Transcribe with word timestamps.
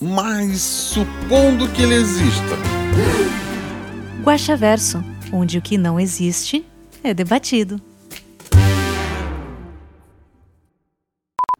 Mas 0.00 0.60
supondo 0.60 1.68
que 1.72 1.82
ele 1.82 1.94
exista. 1.94 2.56
Guaxaverso, 4.22 4.98
onde 5.32 5.58
o 5.58 5.62
que 5.62 5.78
não 5.78 5.98
existe 6.00 6.66
é 7.04 7.14
debatido. 7.14 7.80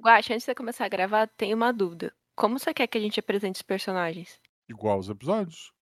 Guaxa, 0.01 0.33
antes 0.35 0.43
de 0.43 0.47
você 0.47 0.55
começar 0.55 0.87
a 0.87 0.89
gravar, 0.89 1.29
tem 1.37 1.55
uma 1.55 1.73
dúvida. 1.73 2.13
Como 2.35 2.59
você 2.59 2.75
quer 2.75 2.87
que 2.87 2.99
a 2.99 3.01
gente 3.01 3.21
apresente 3.21 3.57
os 3.57 3.63
personagens? 3.63 4.39
Igual 4.69 4.99
os 4.99 5.09
episódios. 5.09 5.73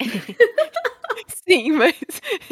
Sim, 1.48 1.72
mas. 1.72 1.94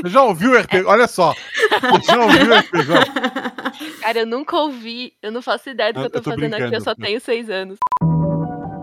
Você 0.03 0.09
já 0.09 0.23
ouviu 0.23 0.53
o 0.53 0.59
RPG? 0.59 0.84
Olha 0.87 1.06
só. 1.06 1.34
Você 1.34 2.06
já 2.12 2.20
ouviu 2.25 2.51
o 2.51 2.59
RPG? 2.59 4.01
Cara, 4.01 4.20
eu 4.20 4.27
nunca 4.27 4.56
ouvi. 4.56 5.12
Eu 5.23 5.30
não 5.33 5.42
faço 5.42 5.69
ideia 5.70 5.92
do 5.92 5.97
que 5.97 6.01
Eu- 6.01 6.05
eu 6.05 6.11
tô, 6.11 6.23
fazendo 6.30 6.55
aqui, 6.55 6.75
eu 6.75 6.80
só 6.80 6.95
tenho 6.95 7.20
seis 7.20 7.51
anos. 7.51 7.78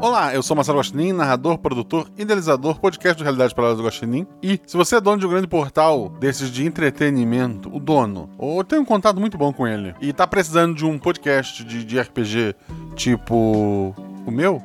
Olá, 0.01 0.33
eu 0.33 0.41
sou 0.41 0.55
Marcelo 0.55 0.79
Guaxinim, 0.79 1.13
narrador, 1.13 1.59
produtor, 1.59 2.09
idealizador, 2.17 2.79
podcast 2.79 3.15
do 3.15 3.23
Realidade 3.23 3.53
Paralelas 3.53 3.77
do 3.77 3.85
Guaxinim. 3.85 4.25
E 4.41 4.59
se 4.65 4.75
você 4.75 4.95
é 4.95 4.99
dono 4.99 5.19
de 5.19 5.27
um 5.27 5.29
grande 5.29 5.45
portal 5.45 6.09
desses 6.19 6.49
de 6.49 6.65
entretenimento, 6.65 7.69
o 7.71 7.79
dono, 7.79 8.27
ou 8.35 8.63
tem 8.63 8.79
um 8.79 8.83
contato 8.83 9.19
muito 9.19 9.37
bom 9.37 9.53
com 9.53 9.67
ele, 9.67 9.93
e 10.01 10.11
tá 10.11 10.25
precisando 10.25 10.73
de 10.73 10.83
um 10.83 10.97
podcast 10.97 11.63
de, 11.63 11.85
de 11.85 11.99
RPG 11.99 12.55
tipo 12.95 13.93
o 14.25 14.31
meu, 14.31 14.59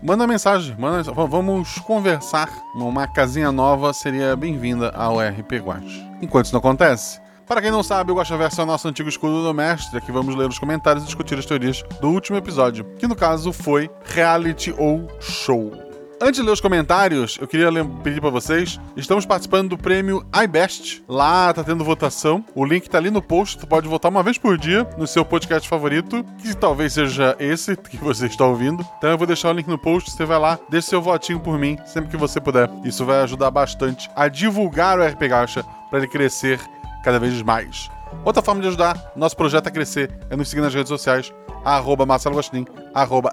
manda 0.00 0.24
mensagem, 0.24 0.76
manda, 0.78 1.10
vamos 1.10 1.80
conversar. 1.80 2.48
Uma 2.76 3.08
casinha 3.08 3.50
nova 3.50 3.92
seria 3.92 4.36
bem-vinda 4.36 4.90
ao 4.90 5.18
RP 5.18 5.54
Guax. 5.64 5.84
Enquanto 6.22 6.44
isso 6.44 6.54
não 6.54 6.60
acontece, 6.60 7.20
para 7.46 7.62
quem 7.62 7.70
não 7.70 7.82
sabe, 7.82 8.12
o 8.12 8.16
Guaxaverso 8.16 8.60
é 8.60 8.64
o 8.64 8.66
nosso 8.66 8.88
antigo 8.88 9.08
escudo 9.08 9.42
do 9.42 9.54
mestre. 9.54 9.98
Aqui 9.98 10.10
vamos 10.10 10.34
ler 10.34 10.48
os 10.48 10.58
comentários 10.58 11.04
e 11.04 11.06
discutir 11.06 11.38
as 11.38 11.46
teorias 11.46 11.82
do 12.00 12.08
último 12.08 12.36
episódio, 12.36 12.84
que 12.98 13.06
no 13.06 13.14
caso 13.14 13.52
foi 13.52 13.88
reality 14.04 14.74
ou 14.76 15.06
show. 15.20 15.86
Antes 16.18 16.40
de 16.40 16.46
ler 16.46 16.52
os 16.52 16.62
comentários, 16.62 17.36
eu 17.38 17.46
queria 17.46 17.68
pedir 18.02 18.22
para 18.22 18.30
vocês, 18.30 18.80
estamos 18.96 19.26
participando 19.26 19.68
do 19.68 19.78
prêmio 19.78 20.26
iBest. 20.44 21.04
Lá 21.06 21.52
tá 21.52 21.62
tendo 21.62 21.84
votação. 21.84 22.42
O 22.54 22.64
link 22.64 22.88
tá 22.88 22.96
ali 22.96 23.10
no 23.10 23.20
post, 23.20 23.58
tu 23.58 23.66
pode 23.66 23.86
votar 23.86 24.10
uma 24.10 24.22
vez 24.22 24.38
por 24.38 24.56
dia 24.56 24.88
no 24.96 25.06
seu 25.06 25.26
podcast 25.26 25.68
favorito, 25.68 26.24
que 26.38 26.56
talvez 26.56 26.94
seja 26.94 27.36
esse 27.38 27.76
que 27.76 27.98
você 27.98 28.26
está 28.26 28.46
ouvindo. 28.46 28.82
Então 28.96 29.10
eu 29.10 29.18
vou 29.18 29.26
deixar 29.26 29.50
o 29.50 29.52
link 29.52 29.68
no 29.68 29.76
post, 29.76 30.10
você 30.10 30.24
vai 30.24 30.38
lá, 30.38 30.58
deixa 30.70 30.88
seu 30.88 31.02
votinho 31.02 31.38
por 31.38 31.58
mim 31.58 31.76
sempre 31.84 32.10
que 32.10 32.16
você 32.16 32.40
puder. 32.40 32.70
Isso 32.82 33.04
vai 33.04 33.20
ajudar 33.20 33.50
bastante 33.50 34.08
a 34.16 34.26
divulgar 34.26 34.98
o 34.98 35.06
RP 35.06 35.28
Gacha 35.28 35.64
para 35.90 35.98
ele 35.98 36.08
crescer 36.08 36.58
cada 37.06 37.20
vez 37.20 37.40
mais. 37.40 37.88
Outra 38.24 38.42
forma 38.42 38.60
de 38.60 38.66
ajudar 38.66 39.12
nosso 39.14 39.36
projeto 39.36 39.68
a 39.68 39.70
crescer 39.70 40.10
é 40.28 40.34
nos 40.34 40.48
seguir 40.48 40.60
nas 40.60 40.74
redes 40.74 40.88
sociais, 40.88 41.32
arroba 41.64 42.04
Marcelo 42.04 42.40
arroba 42.92 43.32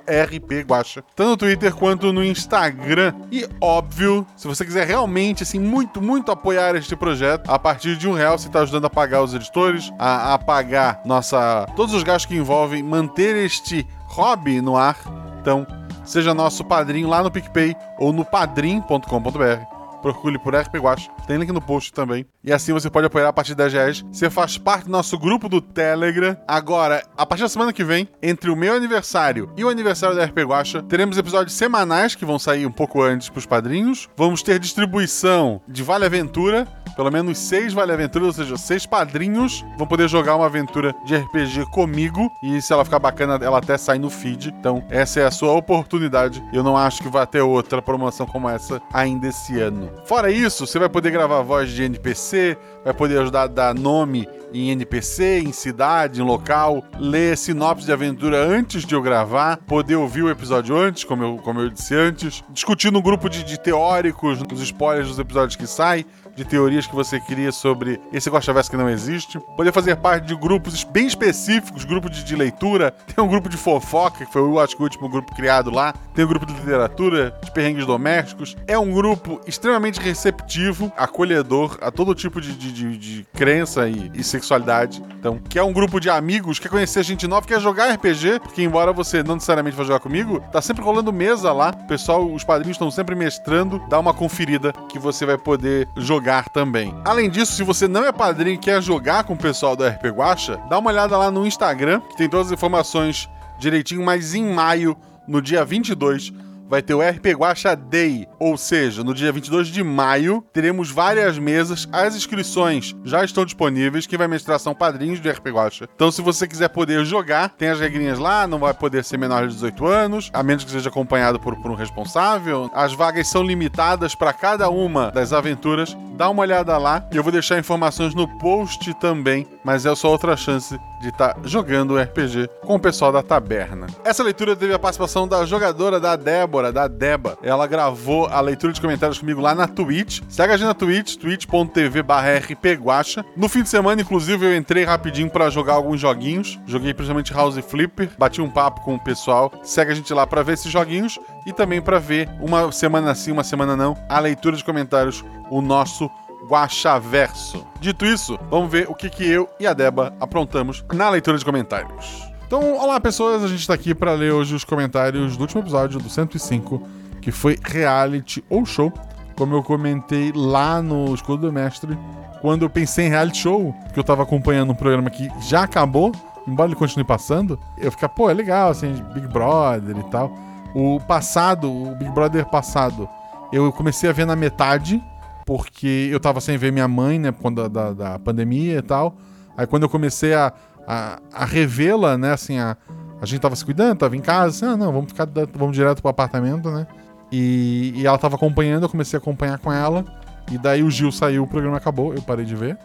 tanto 1.15 1.29
no 1.29 1.37
Twitter 1.37 1.73
quanto 1.73 2.13
no 2.13 2.23
Instagram. 2.23 3.15
E 3.31 3.49
óbvio, 3.59 4.27
se 4.35 4.47
você 4.47 4.63
quiser 4.63 4.85
realmente, 4.85 5.41
assim, 5.41 5.59
muito, 5.59 5.99
muito 5.99 6.31
apoiar 6.31 6.75
este 6.75 6.95
projeto, 6.95 7.49
a 7.49 7.57
partir 7.57 7.97
de 7.97 8.07
um 8.07 8.13
real 8.13 8.37
você 8.37 8.45
está 8.45 8.61
ajudando 8.61 8.85
a 8.85 8.89
pagar 8.91 9.23
os 9.23 9.33
editores, 9.33 9.91
a, 9.97 10.35
a 10.35 10.37
pagar 10.37 11.01
nossa, 11.03 11.65
todos 11.75 11.95
os 11.95 12.03
gastos 12.03 12.27
que 12.27 12.35
envolvem 12.35 12.83
manter 12.83 13.35
este 13.35 13.87
hobby 14.05 14.61
no 14.61 14.77
ar. 14.77 14.97
Então, 15.41 15.65
seja 16.05 16.31
nosso 16.31 16.63
padrinho 16.63 17.09
lá 17.09 17.23
no 17.23 17.31
PicPay 17.31 17.75
ou 17.97 18.13
no 18.13 18.23
padrim.com.br 18.23 19.72
procure 20.03 20.37
por 20.37 20.53
RP 20.53 20.75
Guacha, 20.75 21.09
tem 21.25 21.37
link 21.37 21.51
no 21.51 21.61
post 21.61 21.93
também. 21.93 22.25
E 22.43 22.51
assim 22.51 22.73
você 22.73 22.89
pode 22.89 23.07
apoiar 23.07 23.29
a 23.29 23.33
partir 23.33 23.55
10 23.55 23.73
reais. 23.73 24.05
Você 24.11 24.29
faz 24.29 24.57
parte 24.57 24.85
do 24.85 24.91
nosso 24.91 25.17
grupo 25.17 25.47
do 25.47 25.61
Telegram. 25.61 26.35
Agora, 26.45 27.01
a 27.17 27.25
partir 27.25 27.43
da 27.43 27.49
semana 27.49 27.71
que 27.71 27.85
vem, 27.85 28.07
entre 28.21 28.51
o 28.51 28.55
meu 28.55 28.75
aniversário 28.75 29.49
e 29.55 29.63
o 29.63 29.69
aniversário 29.69 30.15
da 30.15 30.25
RP 30.25 30.39
Guacha, 30.39 30.83
teremos 30.83 31.17
episódios 31.17 31.55
semanais 31.55 32.15
que 32.15 32.25
vão 32.25 32.37
sair 32.37 32.65
um 32.65 32.71
pouco 32.71 33.01
antes 33.01 33.29
pros 33.29 33.45
padrinhos. 33.45 34.09
Vamos 34.17 34.43
ter 34.43 34.59
distribuição 34.59 35.61
de 35.67 35.81
Vale 35.81 36.05
Aventura, 36.05 36.67
pelo 36.95 37.11
menos 37.11 37.37
seis 37.37 37.73
Vale 37.73 37.91
Aventura, 37.91 38.25
ou 38.25 38.33
seja, 38.33 38.57
seis 38.57 38.85
padrinhos 38.85 39.65
vão 39.77 39.87
poder 39.87 40.07
jogar 40.07 40.35
uma 40.35 40.45
aventura 40.45 40.93
de 41.05 41.15
RPG 41.15 41.65
comigo. 41.71 42.31
E 42.41 42.61
se 42.61 42.73
ela 42.73 42.85
ficar 42.85 42.99
bacana, 42.99 43.39
ela 43.41 43.57
até 43.57 43.77
sai 43.77 43.97
no 43.99 44.09
feed. 44.09 44.53
Então, 44.59 44.83
essa 44.89 45.19
é 45.19 45.25
a 45.25 45.31
sua 45.31 45.53
oportunidade. 45.53 46.43
Eu 46.53 46.63
não 46.63 46.77
acho 46.77 47.01
que 47.01 47.09
vai 47.09 47.25
ter 47.25 47.41
outra 47.41 47.81
promoção 47.81 48.25
como 48.25 48.49
essa 48.49 48.81
ainda 48.91 49.27
esse 49.27 49.59
ano. 49.59 49.89
Fora 50.05 50.31
isso, 50.31 50.65
você 50.65 50.79
vai 50.79 50.89
poder 50.89 51.11
gravar 51.11 51.41
voz 51.41 51.69
de 51.69 51.83
NPC, 51.83 52.57
vai 52.83 52.93
poder 52.93 53.19
ajudar 53.19 53.43
a 53.43 53.47
dar 53.47 53.75
nome 53.75 54.27
em 54.53 54.69
NPC, 54.69 55.39
em 55.39 55.51
cidade, 55.51 56.21
em 56.21 56.23
local, 56.23 56.83
ler 56.99 57.35
sinopse 57.37 57.85
de 57.85 57.91
aventura 57.91 58.37
antes 58.37 58.85
de 58.85 58.93
eu 58.93 59.01
gravar, 59.01 59.57
poder 59.57 59.95
ouvir 59.95 60.21
o 60.21 60.29
episódio 60.29 60.77
antes, 60.77 61.03
como 61.03 61.23
eu, 61.23 61.37
como 61.37 61.59
eu 61.59 61.69
disse 61.69 61.95
antes, 61.95 62.43
discutir 62.49 62.91
no 62.91 63.01
grupo 63.01 63.29
de, 63.29 63.43
de 63.43 63.59
teóricos, 63.59 64.41
os 64.51 64.61
spoilers 64.61 65.07
dos 65.07 65.19
episódios 65.19 65.55
que 65.55 65.65
saem, 65.65 66.05
de 66.35 66.43
teorias 66.43 66.87
que 66.87 66.95
você 66.95 67.19
cria 67.19 67.51
sobre 67.51 67.99
esse 68.11 68.29
Guaxaverso 68.29 68.69
que 68.71 68.77
não 68.77 68.89
existe, 68.89 69.39
poder 69.55 69.71
fazer 69.71 69.95
parte 69.97 70.25
de 70.25 70.35
grupos 70.35 70.83
bem 70.83 71.05
específicos, 71.05 71.85
grupo 71.85 72.09
de, 72.09 72.23
de 72.23 72.35
leitura, 72.35 72.91
tem 72.91 73.23
um 73.23 73.27
grupo 73.27 73.49
de 73.49 73.57
fofoca, 73.57 74.25
que 74.25 74.31
foi 74.33 74.41
eu 74.41 74.59
acho 74.59 74.75
que 74.75 74.81
o 74.81 74.85
último 74.85 75.07
grupo 75.09 75.33
criado 75.35 75.69
lá, 75.71 75.93
tem 76.13 76.25
um 76.25 76.27
grupo 76.27 76.45
de 76.45 76.53
literatura, 76.53 77.37
de 77.43 77.51
perrengues 77.51 77.85
domésticos, 77.85 78.55
é 78.67 78.77
um 78.77 78.91
grupo 78.91 79.39
extremamente 79.47 79.99
receptivo, 79.99 80.91
acolhedor 80.97 81.77
a 81.81 81.91
todo 81.91 82.15
tipo 82.15 82.41
de, 82.41 82.53
de, 82.53 82.71
de- 82.71 82.97
de 82.97 83.25
crença 83.33 83.87
e, 83.87 84.11
e 84.13 84.23
sexualidade, 84.23 85.03
então, 85.19 85.37
que 85.37 85.59
é 85.59 85.63
um 85.63 85.71
grupo 85.73 85.99
de 85.99 86.09
amigos, 86.09 86.59
quer 86.59 86.69
conhecer 86.69 87.03
gente 87.03 87.27
nova, 87.27 87.45
quer 87.45 87.59
jogar 87.59 87.91
RPG, 87.93 88.39
porque 88.41 88.63
embora 88.63 88.91
você 88.93 89.21
não 89.23 89.35
necessariamente 89.35 89.75
vá 89.75 89.83
jogar 89.83 89.99
comigo, 89.99 90.39
tá 90.51 90.61
sempre 90.61 90.83
rolando 90.83 91.11
mesa 91.13 91.51
lá, 91.51 91.69
o 91.83 91.87
pessoal, 91.87 92.25
os 92.31 92.43
padrinhos 92.43 92.75
estão 92.75 92.89
sempre 92.89 93.15
mestrando, 93.15 93.81
dá 93.89 93.99
uma 93.99 94.13
conferida 94.13 94.73
que 94.89 94.97
você 94.97 95.25
vai 95.25 95.37
poder 95.37 95.87
jogar 95.97 96.22
também. 96.49 96.93
Além 97.03 97.29
disso, 97.29 97.53
se 97.53 97.63
você 97.63 97.87
não 97.87 98.03
é 98.03 98.11
padrinho 98.11 98.55
e 98.55 98.57
quer 98.57 98.81
jogar 98.81 99.23
com 99.23 99.33
o 99.33 99.37
pessoal 99.37 99.75
do 99.75 99.85
RP 99.85 100.05
Guacha, 100.05 100.59
dá 100.69 100.79
uma 100.79 100.89
olhada 100.89 101.17
lá 101.17 101.29
no 101.29 101.45
Instagram, 101.45 101.99
que 102.01 102.17
tem 102.17 102.29
todas 102.29 102.47
as 102.47 102.53
informações 102.53 103.29
direitinho, 103.59 104.03
mas 104.03 104.33
em 104.33 104.45
maio, 104.45 104.97
no 105.27 105.41
dia 105.41 105.63
22, 105.63 106.31
vai 106.73 106.81
ter 106.81 106.95
o 106.95 107.07
RP 107.07 107.27
Guacha 107.37 107.75
Day, 107.75 108.27
ou 108.39 108.57
seja, 108.57 109.03
no 109.03 109.13
dia 109.13 109.31
22 109.31 109.67
de 109.67 109.83
maio, 109.83 110.43
teremos 110.51 110.89
várias 110.89 111.37
mesas, 111.37 111.87
as 111.91 112.15
inscrições 112.15 112.95
já 113.03 113.23
estão 113.23 113.45
disponíveis, 113.45 114.07
quem 114.07 114.17
vai 114.17 114.27
mestrar 114.27 114.59
são 114.59 114.73
padrinhos 114.73 115.21
de 115.21 115.29
RP 115.29 115.49
Guacha. 115.49 115.87
Então 115.93 116.11
se 116.11 116.19
você 116.19 116.47
quiser 116.47 116.69
poder 116.69 117.05
jogar, 117.05 117.49
tem 117.49 117.69
as 117.69 117.79
regrinhas 117.79 118.17
lá, 118.17 118.47
não 118.47 118.57
vai 118.57 118.73
poder 118.73 119.03
ser 119.03 119.17
menor 119.19 119.47
de 119.47 119.53
18 119.53 119.85
anos, 119.85 120.31
a 120.33 120.41
menos 120.41 120.63
que 120.63 120.71
seja 120.71 120.89
acompanhado 120.89 121.39
por, 121.39 121.55
por 121.61 121.69
um 121.69 121.75
responsável. 121.75 122.71
As 122.73 122.91
vagas 122.91 123.27
são 123.27 123.43
limitadas 123.43 124.15
para 124.15 124.33
cada 124.33 124.67
uma 124.71 125.11
das 125.11 125.31
aventuras. 125.31 125.95
Dá 126.17 126.27
uma 126.27 126.41
olhada 126.41 126.75
lá, 126.79 127.07
eu 127.11 127.21
vou 127.21 127.31
deixar 127.31 127.59
informações 127.59 128.15
no 128.15 128.27
post 128.39 128.91
também, 128.95 129.45
mas 129.63 129.85
é 129.85 129.93
sua 129.93 130.09
outra 130.09 130.35
chance 130.35 130.79
de 131.03 131.09
estar 131.09 131.35
jogando 131.43 131.97
RPG 131.97 132.49
com 132.61 132.75
o 132.75 132.79
pessoal 132.79 133.11
da 133.11 133.21
taberna. 133.21 133.87
Essa 134.03 134.23
leitura 134.23 134.55
teve 134.55 134.73
a 134.73 134.79
participação 134.79 135.27
da 135.27 135.45
jogadora 135.45 135.99
da 135.99 136.15
Débora, 136.15 136.71
da 136.71 136.87
Deba. 136.87 137.37
Ela 137.43 137.67
gravou 137.67 138.25
a 138.27 138.39
leitura 138.39 138.71
de 138.71 138.79
comentários 138.79 139.19
comigo 139.19 139.41
lá 139.41 139.53
na 139.53 139.67
Twitch. 139.67 140.21
Segue 140.29 140.53
a 140.53 140.57
gente 140.57 140.67
na 140.67 140.73
Twitch, 140.73 141.17
twitch.tv 141.17 142.03
rpguacha. 142.49 143.25
No 143.35 143.49
fim 143.49 143.63
de 143.63 143.69
semana, 143.69 144.01
inclusive, 144.01 144.45
eu 144.45 144.55
entrei 144.55 144.85
rapidinho 144.85 145.29
pra 145.29 145.49
jogar 145.49 145.73
alguns 145.73 145.99
joguinhos. 145.99 146.57
Joguei 146.65 146.93
principalmente 146.93 147.33
House 147.33 147.57
Flipper, 147.57 148.09
bati 148.17 148.41
um 148.41 148.49
papo 148.49 148.81
com 148.81 148.95
o 148.95 148.99
pessoal. 148.99 149.51
Segue 149.61 149.91
a 149.91 149.95
gente 149.95 150.13
lá 150.13 150.25
pra 150.25 150.41
ver 150.41 150.53
esses 150.53 150.71
joguinhos 150.71 151.19
e 151.45 151.51
também 151.51 151.81
pra 151.81 151.99
ver 151.99 152.29
uma 152.39 152.71
semana 152.71 153.13
sim, 153.13 153.31
uma 153.31 153.43
semana 153.43 153.75
não, 153.75 153.97
a 154.07 154.19
leitura 154.19 154.55
de 154.55 154.63
comentários, 154.63 155.23
o 155.49 155.61
nosso 155.61 156.09
Guaxaverso. 156.47 157.65
Dito 157.79 158.05
isso, 158.05 158.37
vamos 158.49 158.71
ver 158.71 158.89
o 158.89 158.95
que, 158.95 159.09
que 159.09 159.25
eu 159.25 159.49
e 159.59 159.67
a 159.67 159.73
Deba 159.73 160.13
aprontamos 160.19 160.83
na 160.93 161.09
leitura 161.09 161.37
de 161.37 161.45
comentários. 161.45 162.33
Então, 162.45 162.77
olá 162.77 162.99
pessoas, 162.99 163.43
a 163.43 163.47
gente 163.47 163.65
tá 163.65 163.73
aqui 163.73 163.95
para 163.95 164.13
ler 164.13 164.31
hoje 164.31 164.53
os 164.53 164.63
comentários 164.63 165.35
do 165.35 165.41
último 165.41 165.61
episódio, 165.61 165.99
do 165.99 166.09
105, 166.09 166.81
que 167.21 167.31
foi 167.31 167.57
reality 167.63 168.43
ou 168.49 168.65
show. 168.65 168.93
Como 169.35 169.55
eu 169.55 169.63
comentei 169.63 170.31
lá 170.35 170.81
no 170.81 171.13
Escudo 171.15 171.47
do 171.47 171.51
Mestre, 171.51 171.97
quando 172.41 172.63
eu 172.63 172.69
pensei 172.69 173.07
em 173.07 173.09
reality 173.09 173.39
show, 173.39 173.73
que 173.91 173.99
eu 173.99 174.03
tava 174.03 174.21
acompanhando 174.21 174.71
um 174.71 174.75
programa 174.75 175.09
que 175.09 175.27
já 175.41 175.63
acabou, 175.63 176.11
embora 176.47 176.69
ele 176.69 176.75
continue 176.75 177.03
passando, 177.03 177.57
eu 177.77 177.91
ficar, 177.91 178.09
pô, 178.09 178.29
é 178.29 178.33
legal, 178.33 178.69
assim, 178.69 178.93
Big 179.13 179.27
Brother 179.27 179.97
e 179.97 180.03
tal. 180.11 180.31
O 180.75 180.99
passado, 180.99 181.71
o 181.71 181.95
Big 181.95 182.11
Brother 182.11 182.45
passado, 182.45 183.09
eu 183.51 183.71
comecei 183.71 184.09
a 184.09 184.13
ver 184.13 184.25
na 184.25 184.35
metade, 184.35 185.01
porque 185.45 186.09
eu 186.11 186.19
tava 186.19 186.41
sem 186.41 186.57
ver 186.57 186.71
minha 186.71 186.87
mãe, 186.87 187.19
né, 187.19 187.31
quando 187.31 187.67
da, 187.67 187.67
da, 187.67 187.93
da 187.93 188.19
pandemia 188.19 188.77
e 188.77 188.81
tal. 188.81 189.15
Aí 189.57 189.67
quando 189.67 189.83
eu 189.83 189.89
comecei 189.89 190.33
a, 190.33 190.51
a, 190.87 191.19
a 191.33 191.45
revê-la, 191.45 192.17
né, 192.17 192.33
assim, 192.33 192.57
a, 192.57 192.77
a 193.21 193.25
gente 193.25 193.39
tava 193.39 193.55
se 193.55 193.63
cuidando, 193.63 193.99
tava 193.99 194.15
em 194.15 194.21
casa, 194.21 194.65
assim, 194.65 194.73
ah, 194.73 194.77
não, 194.77 194.91
vamos 194.91 195.11
ficar, 195.11 195.27
vamos 195.53 195.75
direto 195.75 196.01
pro 196.01 196.09
apartamento, 196.09 196.69
né? 196.69 196.87
E, 197.31 197.93
e 197.95 198.05
ela 198.05 198.17
tava 198.17 198.35
acompanhando, 198.35 198.83
eu 198.83 198.89
comecei 198.89 199.17
a 199.17 199.21
acompanhar 199.21 199.57
com 199.57 199.71
ela. 199.71 200.05
E 200.51 200.57
daí 200.57 200.83
o 200.83 200.91
Gil 200.91 201.11
saiu, 201.11 201.43
o 201.43 201.47
programa 201.47 201.77
acabou, 201.77 202.13
eu 202.13 202.21
parei 202.21 202.45
de 202.45 202.55
ver. 202.55 202.77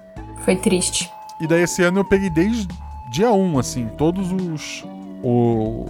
Foi 0.44 0.56
triste. 0.56 1.10
E 1.40 1.46
daí 1.46 1.62
esse 1.62 1.82
ano 1.82 2.00
eu 2.00 2.04
peguei 2.04 2.30
desde 2.30 2.66
dia 3.10 3.30
1, 3.30 3.58
assim, 3.58 3.88
todos 3.98 4.32
os. 4.32 4.84
O, 5.22 5.86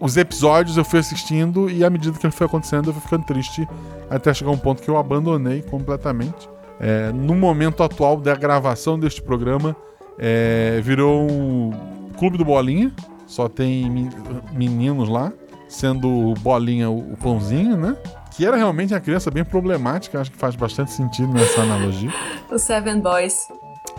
os 0.00 0.16
episódios 0.16 0.76
eu 0.76 0.84
fui 0.84 0.98
assistindo 0.98 1.68
e 1.70 1.84
à 1.84 1.90
medida 1.90 2.18
que 2.18 2.26
ele 2.26 2.32
foi 2.32 2.46
acontecendo 2.46 2.88
eu 2.88 2.92
fui 2.92 3.02
ficando 3.02 3.24
triste 3.24 3.68
até 4.08 4.32
chegar 4.32 4.50
um 4.50 4.58
ponto 4.58 4.82
que 4.82 4.88
eu 4.88 4.96
abandonei 4.96 5.62
completamente. 5.62 6.48
É, 6.78 7.10
no 7.12 7.34
momento 7.34 7.82
atual 7.82 8.16
da 8.18 8.34
gravação 8.34 8.98
deste 8.98 9.22
programa, 9.22 9.74
é, 10.18 10.80
virou 10.82 11.30
um 11.30 11.72
clube 12.18 12.36
do 12.36 12.44
Bolinha, 12.44 12.92
só 13.26 13.48
tem 13.48 14.10
meninos 14.52 15.08
lá, 15.08 15.32
sendo 15.68 16.08
o 16.08 16.34
Bolinha 16.34 16.90
o 16.90 17.16
pãozinho, 17.16 17.76
né? 17.76 17.96
Que 18.30 18.44
era 18.46 18.56
realmente 18.56 18.92
uma 18.92 19.00
criança 19.00 19.30
bem 19.30 19.44
problemática, 19.44 20.20
acho 20.20 20.30
que 20.30 20.36
faz 20.36 20.54
bastante 20.54 20.92
sentido 20.92 21.32
nessa 21.32 21.62
analogia. 21.62 22.12
o 22.50 22.58
Seven 22.58 23.00
Boys. 23.00 23.48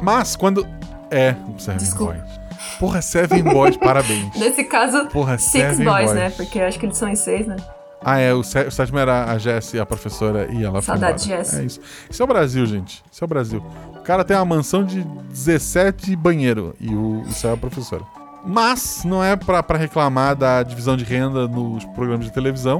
Mas 0.01 0.35
quando. 0.35 0.67
É, 1.09 1.35
o 1.55 1.59
Seven 1.59 1.77
Desculpa. 1.77 2.13
Boys. 2.13 2.46
Porra, 2.79 3.01
Seven 3.01 3.43
Boys, 3.43 3.75
parabéns. 3.77 4.35
Nesse 4.35 4.63
caso, 4.63 5.07
Porra, 5.07 5.37
Six 5.37 5.77
Boys, 5.77 5.85
Boys, 5.85 6.13
né? 6.13 6.29
Porque 6.29 6.59
acho 6.59 6.79
que 6.79 6.85
eles 6.85 6.97
são 6.97 7.09
em 7.09 7.15
seis, 7.15 7.47
né? 7.47 7.55
Ah, 8.03 8.19
é. 8.19 8.33
O, 8.33 8.43
sé 8.43 8.67
o 8.67 8.71
sétimo 8.71 8.99
era 8.99 9.31
a 9.31 9.37
Jessie, 9.37 9.79
a 9.79 9.85
professora, 9.85 10.47
e 10.51 10.63
ela 10.63 10.81
Saudade 10.81 11.27
foi 11.27 11.37
Jessie. 11.37 11.59
É 11.59 11.63
isso. 11.63 11.79
Isso 12.09 12.21
é 12.21 12.25
o 12.25 12.27
Brasil, 12.27 12.65
gente. 12.65 13.03
Isso 13.11 13.23
é 13.23 13.25
o 13.25 13.27
Brasil. 13.27 13.63
O 13.95 14.01
cara 14.01 14.23
tem 14.23 14.37
uma 14.37 14.45
mansão 14.45 14.83
de 14.83 15.03
17 15.03 16.15
banheiro 16.15 16.73
e 16.79 16.93
o, 16.93 17.23
isso 17.27 17.47
é 17.47 17.51
a 17.53 17.57
professora. 17.57 18.03
Mas 18.45 19.03
não 19.03 19.23
é 19.23 19.35
para 19.35 19.77
reclamar 19.77 20.35
da 20.35 20.63
divisão 20.63 20.95
de 20.95 21.03
renda 21.03 21.47
nos 21.47 21.83
programas 21.85 22.25
de 22.25 22.31
televisão. 22.31 22.77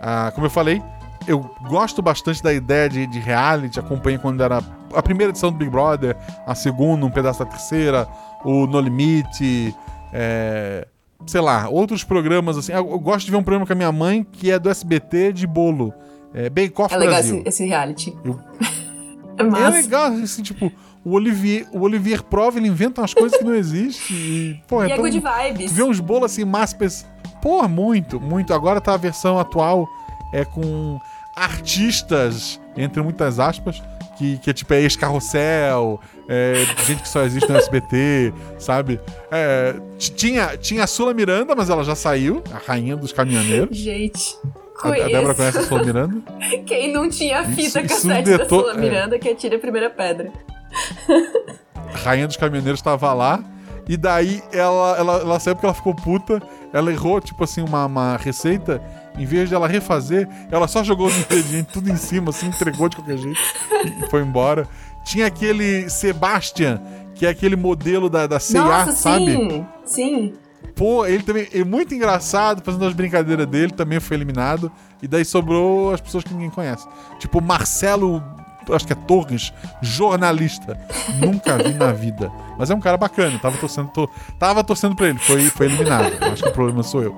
Ah, 0.00 0.32
como 0.34 0.46
eu 0.46 0.50
falei, 0.50 0.82
eu 1.26 1.50
gosto 1.68 2.00
bastante 2.00 2.42
da 2.42 2.52
ideia 2.52 2.88
de, 2.88 3.06
de 3.06 3.18
reality, 3.18 3.78
acompanhei 3.78 4.18
quando 4.18 4.42
era 4.42 4.62
a 4.94 5.02
primeira 5.02 5.30
edição 5.30 5.52
do 5.52 5.58
Big 5.58 5.70
Brother, 5.70 6.16
a 6.46 6.54
segunda, 6.54 7.04
um 7.04 7.10
pedaço 7.10 7.40
da 7.40 7.46
terceira, 7.46 8.08
o 8.44 8.66
No 8.66 8.80
Limite, 8.80 9.74
é, 10.12 10.86
sei 11.26 11.40
lá, 11.40 11.68
outros 11.68 12.04
programas 12.04 12.56
assim. 12.56 12.72
Eu, 12.72 12.90
eu, 12.90 12.98
gosto 12.98 13.24
de 13.24 13.30
ver 13.30 13.36
um 13.36 13.42
programa 13.42 13.66
com 13.66 13.72
a 13.72 13.76
minha 13.76 13.92
mãe 13.92 14.24
que 14.24 14.50
é 14.50 14.58
do 14.58 14.68
SBT 14.68 15.32
de 15.32 15.46
bolo. 15.46 15.92
É 16.32 16.48
Bake 16.48 16.80
Off 16.80 16.94
É 16.94 16.98
legal 16.98 17.14
Brasil. 17.14 17.38
Esse, 17.38 17.48
esse 17.48 17.66
reality. 17.66 18.16
Eu... 18.24 18.38
é, 19.36 19.42
massa. 19.42 19.78
é 19.78 19.82
legal, 19.82 20.12
assim, 20.12 20.42
tipo, 20.42 20.72
o 21.04 21.12
Olivier, 21.12 21.66
o 21.72 21.80
Olivier 21.80 22.22
Prova, 22.22 22.58
ele 22.58 22.68
inventa 22.68 23.00
umas 23.00 23.14
coisas 23.14 23.38
que 23.38 23.44
não 23.44 23.54
existem. 23.54 24.16
E, 24.16 24.62
pô, 24.68 24.84
e 24.84 24.90
é, 24.90 24.94
é 24.94 24.96
good 24.96 25.20
vibes. 25.20 25.72
Vê 25.72 25.82
uns 25.82 25.98
bolos 25.98 26.32
assim, 26.32 26.44
máscaras. 26.44 27.06
Pô, 27.42 27.66
muito, 27.66 28.20
muito. 28.20 28.52
Agora 28.52 28.80
tá 28.80 28.94
a 28.94 28.98
versão 28.98 29.38
atual 29.38 29.88
é 30.32 30.44
com 30.44 31.00
artistas, 31.34 32.60
entre 32.76 33.02
muitas 33.02 33.40
aspas, 33.40 33.82
que, 34.16 34.38
que 34.38 34.50
é 34.50 34.52
tipo 34.52 34.74
é 34.74 34.82
ex-carrossel, 34.82 36.00
é, 36.32 36.64
gente 36.86 37.02
que 37.02 37.08
só 37.08 37.24
existe 37.24 37.50
no 37.50 37.58
SBT, 37.58 38.32
sabe? 38.56 39.00
É, 39.32 39.74
tinha, 39.98 40.56
tinha 40.56 40.84
a 40.84 40.86
Sula 40.86 41.12
Miranda, 41.12 41.56
mas 41.56 41.68
ela 41.68 41.82
já 41.82 41.96
saiu, 41.96 42.40
a 42.54 42.58
rainha 42.58 42.96
dos 42.96 43.12
caminhoneiros. 43.12 43.76
Gente. 43.76 44.38
A, 44.80 44.90
a 44.90 45.08
Débora 45.08 45.34
conhece 45.34 45.58
a 45.58 45.62
Sula 45.64 45.82
Miranda? 45.82 46.22
Quem 46.64 46.92
não 46.92 47.10
tinha 47.10 47.40
a 47.40 47.44
fita 47.44 47.80
isso, 47.80 47.82
cassete 47.82 48.30
isso 48.30 48.38
da 48.38 48.48
Sula 48.48 48.74
Miranda, 48.74 49.16
é. 49.16 49.18
que 49.18 49.28
atira 49.28 49.56
a 49.56 49.58
primeira 49.58 49.90
pedra. 49.90 50.30
A 51.92 51.98
rainha 51.98 52.28
dos 52.28 52.36
caminhoneiros 52.36 52.78
estava 52.78 53.12
lá. 53.12 53.42
E 53.88 53.96
daí 53.96 54.40
ela, 54.52 54.96
ela, 54.96 55.16
ela 55.16 55.40
saiu 55.40 55.56
porque 55.56 55.66
ela 55.66 55.74
ficou 55.74 55.96
puta. 55.96 56.40
Ela 56.72 56.92
errou, 56.92 57.20
tipo 57.20 57.42
assim, 57.42 57.60
uma, 57.60 57.86
uma 57.86 58.16
receita 58.16 58.80
em 59.18 59.26
vez 59.26 59.48
de 59.48 59.54
ela 59.54 59.68
refazer, 59.68 60.28
ela 60.50 60.66
só 60.68 60.82
jogou 60.82 61.06
os 61.06 61.18
ingredientes 61.18 61.72
tudo 61.72 61.90
em 61.90 61.96
cima, 61.96 62.30
assim, 62.30 62.46
entregou 62.46 62.88
de 62.88 62.96
qualquer 62.96 63.18
jeito 63.18 63.40
e 63.84 64.08
foi 64.08 64.22
embora. 64.22 64.66
Tinha 65.04 65.26
aquele 65.26 65.88
Sebastian, 65.88 66.80
que 67.14 67.26
é 67.26 67.30
aquele 67.30 67.56
modelo 67.56 68.08
da, 68.08 68.26
da 68.26 68.40
C&A, 68.40 68.62
Nossa, 68.62 68.92
sabe? 68.92 69.26
Sim, 69.26 69.66
sim. 69.84 70.34
Pô, 70.74 71.04
ele 71.04 71.22
também 71.22 71.48
é 71.52 71.64
muito 71.64 71.94
engraçado, 71.94 72.62
fazendo 72.64 72.86
as 72.86 72.94
brincadeiras 72.94 73.46
dele, 73.46 73.72
também 73.72 74.00
foi 74.00 74.16
eliminado. 74.16 74.70
E 75.02 75.08
daí 75.08 75.24
sobrou 75.24 75.92
as 75.92 76.00
pessoas 76.00 76.24
que 76.24 76.32
ninguém 76.32 76.50
conhece. 76.50 76.86
Tipo, 77.18 77.40
Marcelo, 77.42 78.22
acho 78.70 78.86
que 78.86 78.92
é 78.92 78.96
Torres, 78.96 79.52
jornalista. 79.82 80.78
Nunca 81.18 81.58
vi 81.58 81.74
na 81.74 81.92
vida. 81.92 82.30
Mas 82.58 82.70
é 82.70 82.74
um 82.74 82.80
cara 82.80 82.96
bacana, 82.96 83.38
tava 83.38 83.58
torcendo, 83.58 83.88
to, 83.88 84.08
tava 84.38 84.64
torcendo 84.64 84.94
pra 84.94 85.08
ele, 85.08 85.18
foi, 85.18 85.42
foi 85.50 85.66
eliminado. 85.66 86.12
Acho 86.22 86.44
que 86.44 86.48
o 86.48 86.52
problema 86.52 86.82
sou 86.82 87.02
eu. 87.02 87.16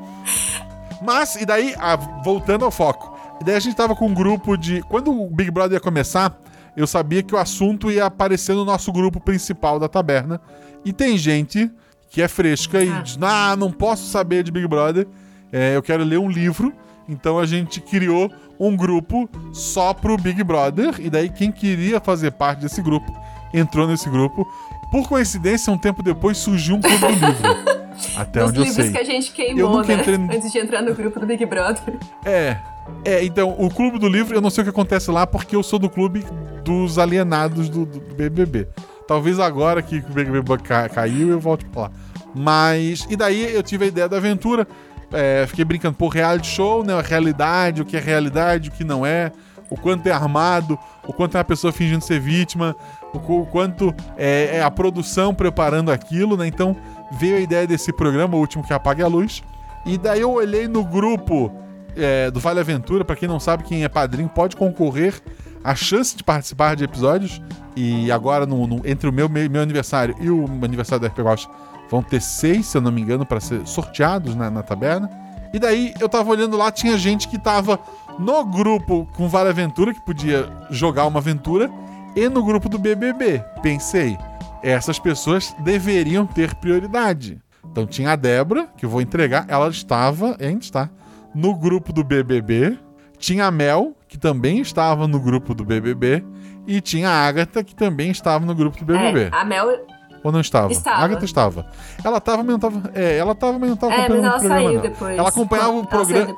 Mas, 1.00 1.36
e 1.36 1.44
daí, 1.44 1.74
ah, 1.78 1.96
voltando 2.24 2.64
ao 2.64 2.70
foco. 2.70 3.16
E 3.40 3.44
daí 3.44 3.56
a 3.56 3.60
gente 3.60 3.74
tava 3.74 3.94
com 3.94 4.06
um 4.06 4.14
grupo 4.14 4.56
de. 4.56 4.82
Quando 4.82 5.10
o 5.10 5.28
Big 5.28 5.50
Brother 5.50 5.76
ia 5.76 5.80
começar, 5.80 6.36
eu 6.76 6.86
sabia 6.86 7.22
que 7.22 7.34
o 7.34 7.38
assunto 7.38 7.90
ia 7.90 8.06
aparecer 8.06 8.54
no 8.54 8.64
nosso 8.64 8.92
grupo 8.92 9.20
principal 9.20 9.78
da 9.78 9.88
taberna. 9.88 10.40
E 10.84 10.92
tem 10.92 11.16
gente 11.16 11.70
que 12.10 12.22
é 12.22 12.28
fresca 12.28 12.82
e 12.82 12.88
ah. 12.88 13.00
diz: 13.00 13.18
Ah, 13.20 13.56
não 13.56 13.70
posso 13.70 14.06
saber 14.08 14.42
de 14.42 14.50
Big 14.50 14.66
Brother. 14.66 15.06
É, 15.52 15.76
eu 15.76 15.82
quero 15.82 16.04
ler 16.04 16.18
um 16.18 16.28
livro. 16.28 16.72
Então 17.08 17.38
a 17.38 17.44
gente 17.44 17.80
criou 17.80 18.30
um 18.58 18.76
grupo 18.76 19.28
só 19.52 19.92
pro 19.92 20.16
Big 20.16 20.42
Brother. 20.42 20.94
E 20.98 21.10
daí 21.10 21.28
quem 21.28 21.52
queria 21.52 22.00
fazer 22.00 22.32
parte 22.32 22.60
desse 22.60 22.80
grupo 22.80 23.12
entrou 23.52 23.86
nesse 23.86 24.08
grupo. 24.08 24.46
Por 24.90 25.08
coincidência, 25.08 25.72
um 25.72 25.78
tempo 25.78 26.02
depois 26.02 26.38
surgiu 26.38 26.76
um 26.76 26.80
clube 26.80 26.98
do 26.98 27.26
livro. 27.26 27.82
Até 28.16 28.44
onde 28.44 28.60
eu 28.60 28.66
sei. 28.66 28.84
livros 28.84 28.90
que 28.90 28.98
a 28.98 29.04
gente 29.04 29.32
queimou, 29.32 29.84
né? 29.84 29.94
Entrei... 29.94 30.16
Antes 30.16 30.52
de 30.52 30.58
entrar 30.58 30.82
no 30.82 30.94
grupo 30.94 31.20
do 31.20 31.26
Big 31.26 31.44
Brother. 31.46 31.98
É. 32.24 32.58
É, 33.04 33.24
então, 33.24 33.54
o 33.58 33.68
clube 33.68 33.98
do 33.98 34.08
livro, 34.08 34.34
eu 34.34 34.40
não 34.40 34.50
sei 34.50 34.62
o 34.62 34.64
que 34.64 34.70
acontece 34.70 35.10
lá, 35.10 35.26
porque 35.26 35.56
eu 35.56 35.62
sou 35.62 35.78
do 35.78 35.90
clube 35.90 36.24
dos 36.64 36.98
alienados 36.98 37.68
do, 37.68 37.84
do 37.84 38.00
BBB. 38.14 38.68
Talvez 39.06 39.38
agora 39.40 39.82
que 39.82 39.98
o 39.98 40.12
BBB 40.12 40.58
ca 40.58 40.88
caiu, 40.88 41.28
eu 41.28 41.40
volte 41.40 41.64
pra 41.66 41.82
lá. 41.82 41.90
Mas. 42.34 43.06
E 43.10 43.16
daí 43.16 43.54
eu 43.54 43.62
tive 43.62 43.84
a 43.84 43.88
ideia 43.88 44.08
da 44.08 44.16
aventura. 44.16 44.66
É, 45.12 45.44
fiquei 45.46 45.64
brincando, 45.64 45.94
por 45.96 46.08
reality 46.08 46.46
show, 46.46 46.82
né? 46.82 46.94
A 46.94 47.02
realidade, 47.02 47.82
o 47.82 47.84
que 47.84 47.96
é 47.96 48.00
realidade, 48.00 48.70
o 48.70 48.72
que 48.72 48.82
não 48.82 49.04
é, 49.04 49.30
o 49.68 49.76
quanto 49.76 50.06
é 50.06 50.10
armado, 50.10 50.78
o 51.06 51.12
quanto 51.12 51.34
é 51.34 51.38
uma 51.38 51.44
pessoa 51.44 51.72
fingindo 51.72 52.02
ser 52.02 52.18
vítima, 52.18 52.74
o, 53.12 53.18
o 53.18 53.46
quanto 53.46 53.94
é, 54.16 54.56
é, 54.56 54.62
a 54.62 54.70
produção 54.70 55.34
preparando 55.34 55.92
aquilo, 55.92 56.36
né? 56.36 56.46
Então 56.46 56.74
veio 57.12 57.36
a 57.36 57.40
ideia 57.40 57.66
desse 57.66 57.92
programa, 57.92 58.36
o 58.36 58.40
último 58.40 58.64
que 58.64 58.72
apague 58.72 59.02
a 59.02 59.06
luz. 59.06 59.42
E 59.84 59.98
daí 59.98 60.20
eu 60.20 60.30
olhei 60.30 60.66
no 60.68 60.84
grupo 60.84 61.52
é, 61.96 62.30
do 62.30 62.40
Vale 62.40 62.60
Aventura, 62.60 63.04
para 63.04 63.16
quem 63.16 63.28
não 63.28 63.40
sabe 63.40 63.64
quem 63.64 63.84
é 63.84 63.88
padrinho, 63.88 64.28
pode 64.28 64.56
concorrer 64.56 65.20
a 65.64 65.74
chance 65.74 66.16
de 66.16 66.24
participar 66.24 66.76
de 66.76 66.84
episódios. 66.84 67.40
E 67.76 68.10
agora, 68.10 68.44
no, 68.44 68.66
no, 68.66 68.86
entre 68.86 69.08
o 69.08 69.12
meu, 69.12 69.28
meu 69.28 69.62
aniversário 69.62 70.14
e 70.20 70.30
o 70.30 70.44
aniversário 70.62 71.00
da 71.00 71.08
RP 71.08 71.20
Watch, 71.20 71.48
vão 71.90 72.02
ter 72.02 72.20
seis, 72.20 72.66
se 72.66 72.76
eu 72.76 72.80
não 72.80 72.92
me 72.92 73.00
engano, 73.00 73.24
para 73.24 73.40
ser 73.40 73.66
sorteados 73.66 74.34
na, 74.34 74.50
na 74.50 74.62
taberna. 74.62 75.10
E 75.52 75.58
daí 75.58 75.92
eu 76.00 76.08
tava 76.08 76.30
olhando 76.30 76.56
lá, 76.56 76.70
tinha 76.70 76.96
gente 76.96 77.28
que 77.28 77.38
tava 77.38 77.78
no 78.18 78.44
grupo 78.44 79.06
com 79.16 79.28
Vale 79.28 79.50
Aventura, 79.50 79.92
que 79.92 80.00
podia 80.00 80.50
jogar 80.70 81.06
uma 81.06 81.18
aventura, 81.18 81.70
e 82.16 82.28
no 82.28 82.42
grupo 82.42 82.68
do 82.68 82.78
BBB. 82.78 83.42
Pensei, 83.62 84.18
essas 84.62 84.98
pessoas 84.98 85.54
deveriam 85.60 86.26
ter 86.26 86.54
prioridade. 86.54 87.38
Então 87.64 87.86
tinha 87.86 88.12
a 88.12 88.16
Débora, 88.16 88.68
que 88.76 88.84
eu 88.84 88.90
vou 88.90 89.00
entregar, 89.00 89.44
ela 89.48 89.68
estava, 89.68 90.36
ainda 90.40 90.60
está, 90.60 90.90
no 91.34 91.54
grupo 91.54 91.92
do 91.92 92.04
BBB. 92.04 92.78
Tinha 93.18 93.46
a 93.46 93.50
Mel, 93.50 93.94
que 94.08 94.18
também 94.18 94.60
estava 94.60 95.06
no 95.06 95.20
grupo 95.20 95.54
do 95.54 95.64
BBB. 95.64 96.24
E 96.66 96.80
tinha 96.80 97.08
a 97.08 97.26
Agatha, 97.26 97.62
que 97.62 97.74
também 97.74 98.10
estava 98.10 98.44
no 98.44 98.54
grupo 98.54 98.78
do 98.78 98.84
BBB. 98.84 99.24
É, 99.24 99.30
a 99.32 99.44
Mel 99.44 99.68
ou 100.22 100.30
não 100.30 100.40
estava? 100.40 100.72
Estava. 100.72 100.98
A 100.98 101.04
Agatha 101.04 101.24
estava. 101.24 101.66
Ela 102.04 102.18
estava, 102.18 102.38
mas 102.38 102.46
não 102.46 102.56
estava. 102.56 102.90
É, 102.94 103.16
ela 103.16 103.32
estava, 103.32 103.58
mas 103.58 103.68
não 103.68 103.74
estava 103.74 103.92
é, 103.92 104.04
acompanhando 104.04 104.22
mas 104.22 104.32
ela 104.32 104.36
o 104.36 104.40
programa. 104.40 104.70
Saiu 104.70 104.80
depois. 104.80 105.18
Ela 105.18 105.28
acompanhava 105.28 105.72
o 105.72 105.86
programa. 105.86 106.36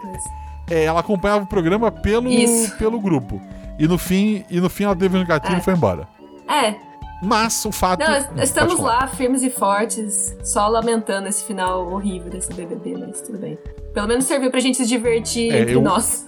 É, 0.70 0.84
ela 0.84 1.00
acompanhava 1.00 1.44
o 1.44 1.46
programa 1.46 1.92
pelo, 1.92 2.30
pelo 2.78 3.00
grupo. 3.00 3.40
E 3.78 3.86
no 3.86 3.98
fim, 3.98 4.44
e 4.48 4.60
no 4.60 4.70
fim 4.70 4.84
ela 4.84 4.96
teve 4.96 5.18
um 5.18 5.24
gatilho 5.24 5.56
é. 5.56 5.58
e 5.58 5.62
foi 5.62 5.74
embora. 5.74 6.08
É, 6.48 6.74
mas 7.22 7.64
o 7.64 7.72
fato. 7.72 8.00
Não, 8.00 8.42
estamos 8.42 8.78
lá, 8.78 9.06
firmes 9.06 9.42
e 9.42 9.50
fortes, 9.50 10.36
só 10.42 10.68
lamentando 10.68 11.28
esse 11.28 11.44
final 11.44 11.92
horrível 11.92 12.30
desse 12.30 12.52
BBB, 12.52 12.96
mas 12.98 13.20
tudo 13.20 13.38
bem. 13.38 13.58
Pelo 13.94 14.08
menos 14.08 14.24
serviu 14.24 14.50
pra 14.50 14.60
gente 14.60 14.76
se 14.76 14.86
divertir 14.86 15.52
é, 15.52 15.60
entre 15.60 15.74
eu... 15.76 15.80
nós. 15.80 16.26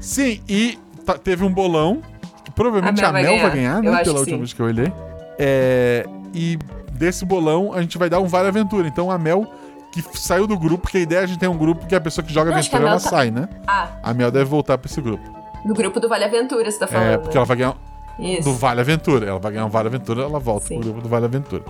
Sim, 0.00 0.40
e 0.48 0.78
teve 1.22 1.44
um 1.44 1.52
bolão, 1.52 2.02
que 2.44 2.50
provavelmente 2.50 3.02
a, 3.04 3.12
Mel 3.12 3.38
vai 3.38 3.50
ganhar, 3.52 3.82
né? 3.82 4.02
Pela 4.02 4.18
última 4.18 4.38
vez 4.38 4.52
que 4.52 4.60
eu 4.60 4.66
olhei. 4.66 4.92
É, 5.38 6.04
e 6.34 6.58
desse 6.92 7.24
bolão 7.24 7.72
a 7.72 7.80
gente 7.80 7.96
vai 7.96 8.10
dar 8.10 8.20
um 8.20 8.26
Vale 8.26 8.48
Aventura. 8.48 8.88
Então 8.88 9.10
a 9.10 9.18
Mel 9.18 9.46
que 9.92 10.02
saiu 10.18 10.46
do 10.46 10.56
grupo, 10.58 10.82
porque 10.82 10.98
a 10.98 11.00
ideia 11.00 11.20
é 11.20 11.24
a 11.24 11.26
gente 11.26 11.38
tem 11.38 11.48
um 11.48 11.58
grupo 11.58 11.86
que 11.86 11.94
a 11.94 12.00
pessoa 12.00 12.24
que 12.24 12.32
joga 12.32 12.50
Não, 12.50 12.58
aventura 12.58 12.82
ela 12.82 12.92
tá- 12.92 12.98
sai, 13.00 13.30
né? 13.30 13.48
Ah, 13.66 13.88
A 14.02 14.14
Mel 14.14 14.30
deve 14.30 14.44
voltar 14.44 14.78
pra 14.78 14.88
esse 14.88 15.00
grupo. 15.00 15.22
no 15.64 15.74
grupo 15.74 15.98
do 16.00 16.08
Vale 16.08 16.24
Aventura, 16.24 16.70
você 16.70 16.78
tá 16.78 16.86
falando. 16.86 17.08
É, 17.08 17.18
porque 17.18 17.36
ela 17.36 17.44
vai 17.46 17.56
ganhar 17.56 17.76
Isso. 18.18 18.44
do 18.44 18.54
Vale 18.54 18.80
Aventura. 18.80 19.26
Ela 19.26 19.38
vai 19.38 19.52
ganhar 19.52 19.66
um 19.66 19.68
Vale 19.68 19.88
Aventura, 19.88 20.22
ela 20.22 20.38
volta 20.38 20.68
Sim. 20.68 20.74
pro 20.76 20.84
grupo 20.84 21.00
do 21.02 21.08
Vale 21.08 21.24
Aventura. 21.24 21.64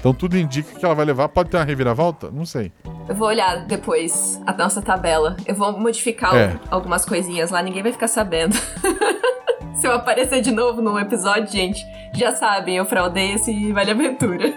Então 0.00 0.12
tudo 0.14 0.36
indica 0.36 0.76
que 0.78 0.84
ela 0.84 0.94
vai 0.94 1.04
levar. 1.04 1.28
Pode 1.28 1.50
ter 1.50 1.58
uma 1.58 1.64
reviravolta? 1.64 2.30
Não 2.30 2.44
sei. 2.46 2.72
Eu 3.08 3.14
vou 3.14 3.28
olhar 3.28 3.66
depois 3.66 4.40
a 4.46 4.52
nossa 4.52 4.80
tabela. 4.82 5.36
Eu 5.46 5.54
vou 5.54 5.78
modificar 5.78 6.34
É. 6.34 6.58
algumas 6.70 7.04
coisinhas 7.04 7.50
lá, 7.50 7.62
ninguém 7.62 7.82
vai 7.82 7.92
ficar 7.92 8.08
sabendo. 8.08 8.56
Se 9.74 9.86
eu 9.86 9.92
aparecer 9.92 10.40
de 10.42 10.50
novo 10.50 10.82
num 10.82 10.98
episódio, 10.98 11.50
gente, 11.50 11.80
já 12.14 12.32
sabem, 12.32 12.76
eu 12.76 12.84
fraudei 12.84 13.32
esse 13.34 13.72
Vale 13.72 13.90
Aventura. 13.92 14.52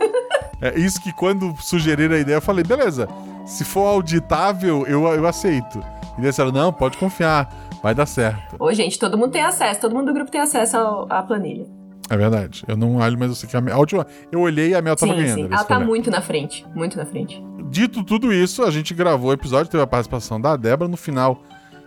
É 0.62 0.78
isso 0.80 1.02
que 1.02 1.14
quando 1.14 1.54
sugeriram 1.62 2.16
a 2.16 2.20
ideia, 2.20 2.38
eu 2.38 2.42
falei, 2.42 2.64
beleza, 2.64 3.08
se 3.46 3.64
for 3.64 3.86
auditável, 3.88 4.86
eu, 4.88 5.06
eu 5.08 5.28
aceito. 5.28 5.80
E 6.18 6.22
daí 6.22 6.30
disseram, 6.30 6.52
não, 6.52 6.74
pode 6.74 6.98
confiar, 6.98 7.50
vai 7.82 7.94
dar 7.96 8.06
certo. 8.06 8.56
Ô, 8.60 8.72
gente, 8.74 8.98
todo 9.00 9.18
mundo 9.18 9.32
tem 9.32 9.42
acesso, 9.44 9.80
todo 9.82 9.94
mundo 9.96 10.08
do 10.08 10.14
grupo 10.14 10.32
tem 10.32 10.42
acesso 10.42 10.78
ao- 10.78 11.08
à 11.10 11.22
planilha. 11.24 11.66
É 12.10 12.18
verdade. 12.18 12.64
Eu 12.68 12.76
não 12.76 12.98
olho, 12.98 13.18
mas 13.18 13.30
eu 13.30 13.36
sei 13.36 13.50
que 13.50 13.56
a, 13.56 13.62
Mel, 13.62 13.76
a 13.76 13.80
última. 13.80 14.06
Eu 14.32 14.42
olhei 14.42 14.70
e 14.70 14.76
a 14.76 14.82
Mel 14.82 14.96
tava 14.96 15.14
sim, 15.14 15.20
ganhando. 15.20 15.36
sim. 15.36 15.46
Ela 15.46 15.64
tá 15.64 15.80
muito 15.80 16.12
na 16.12 16.22
frente, 16.22 16.66
muito 16.76 16.98
na 16.98 17.06
frente. 17.06 17.42
Dito 17.70 18.04
tudo 18.04 18.32
isso, 18.34 18.64
a 18.64 18.72
gente 18.72 18.94
gravou 18.94 19.32
o 19.32 19.34
episódio, 19.34 19.72
teve 19.72 19.84
a 19.84 19.88
participação 19.88 20.40
da 20.40 20.56
Débora. 20.56 20.90
No 20.90 20.98
final, 20.98 21.42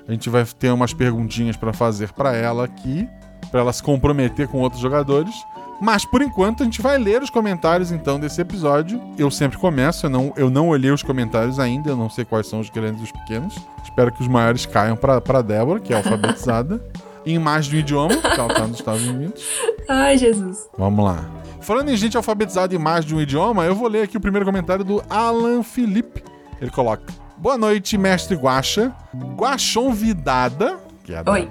a 0.09 0.13
gente 0.13 0.29
vai 0.31 0.45
ter 0.45 0.71
umas 0.71 0.93
perguntinhas 0.93 1.57
pra 1.57 1.73
fazer 1.73 2.13
pra 2.13 2.35
ela 2.35 2.65
aqui, 2.65 3.07
pra 3.51 3.61
ela 3.61 3.73
se 3.73 3.83
comprometer 3.83 4.49
com 4.49 4.59
outros 4.59 4.81
jogadores. 4.81 5.35
Mas 5.81 6.05
por 6.07 6.23
enquanto 6.23 6.63
a 6.63 6.65
gente 6.65 6.81
vai 6.81 6.97
ler 6.97 7.23
os 7.23 7.29
comentários 7.29 7.93
então 7.93 8.19
desse 8.19 8.41
episódio. 8.41 9.01
Eu 9.19 9.31
sempre 9.31 9.59
começo, 9.59 10.07
eu 10.07 10.11
não, 10.11 10.33
eu 10.37 10.49
não 10.49 10.69
olhei 10.69 10.91
os 10.91 11.03
comentários 11.03 11.59
ainda, 11.59 11.91
eu 11.91 11.97
não 11.97 12.09
sei 12.09 12.25
quais 12.25 12.47
são 12.47 12.61
os 12.61 12.71
grandes 12.71 13.01
e 13.01 13.05
os 13.05 13.13
pequenos. 13.13 13.55
Espero 13.85 14.11
que 14.11 14.23
os 14.23 14.29
maiores 14.29 14.65
caiam 14.65 14.97
pra 14.97 15.43
Débora, 15.43 15.79
que 15.79 15.93
é 15.93 15.97
alfabetizada, 15.97 16.83
em 17.27 17.39
mais 17.39 17.67
de 17.67 17.77
um 17.77 17.79
idioma, 17.81 18.17
que 18.17 18.41
ela 18.41 18.55
tá 18.55 18.67
nos 18.67 18.79
Estados 18.79 19.07
Unidos. 19.07 19.45
Ai, 19.89 20.17
Jesus. 20.17 20.71
Vamos 20.79 21.05
lá. 21.05 21.29
Falando 21.61 21.91
em 21.91 21.97
gente 21.97 22.17
alfabetizada 22.17 22.75
em 22.75 22.79
mais 22.79 23.05
de 23.05 23.15
um 23.15 23.21
idioma, 23.21 23.65
eu 23.65 23.75
vou 23.75 23.89
ler 23.89 24.03
aqui 24.03 24.17
o 24.17 24.21
primeiro 24.21 24.47
comentário 24.47 24.85
do 24.85 25.03
Alan 25.11 25.65
Felipe. 25.65 26.23
Ele 26.61 26.71
coloca: 26.71 27.13
Boa 27.37 27.59
noite, 27.59 27.99
mestre 27.99 28.37
Guaxa. 28.37 28.95
Guaxonvidada, 29.35 30.79
que 31.03 31.13
é 31.13 31.23
a 31.25 31.31
Oi. 31.33 31.49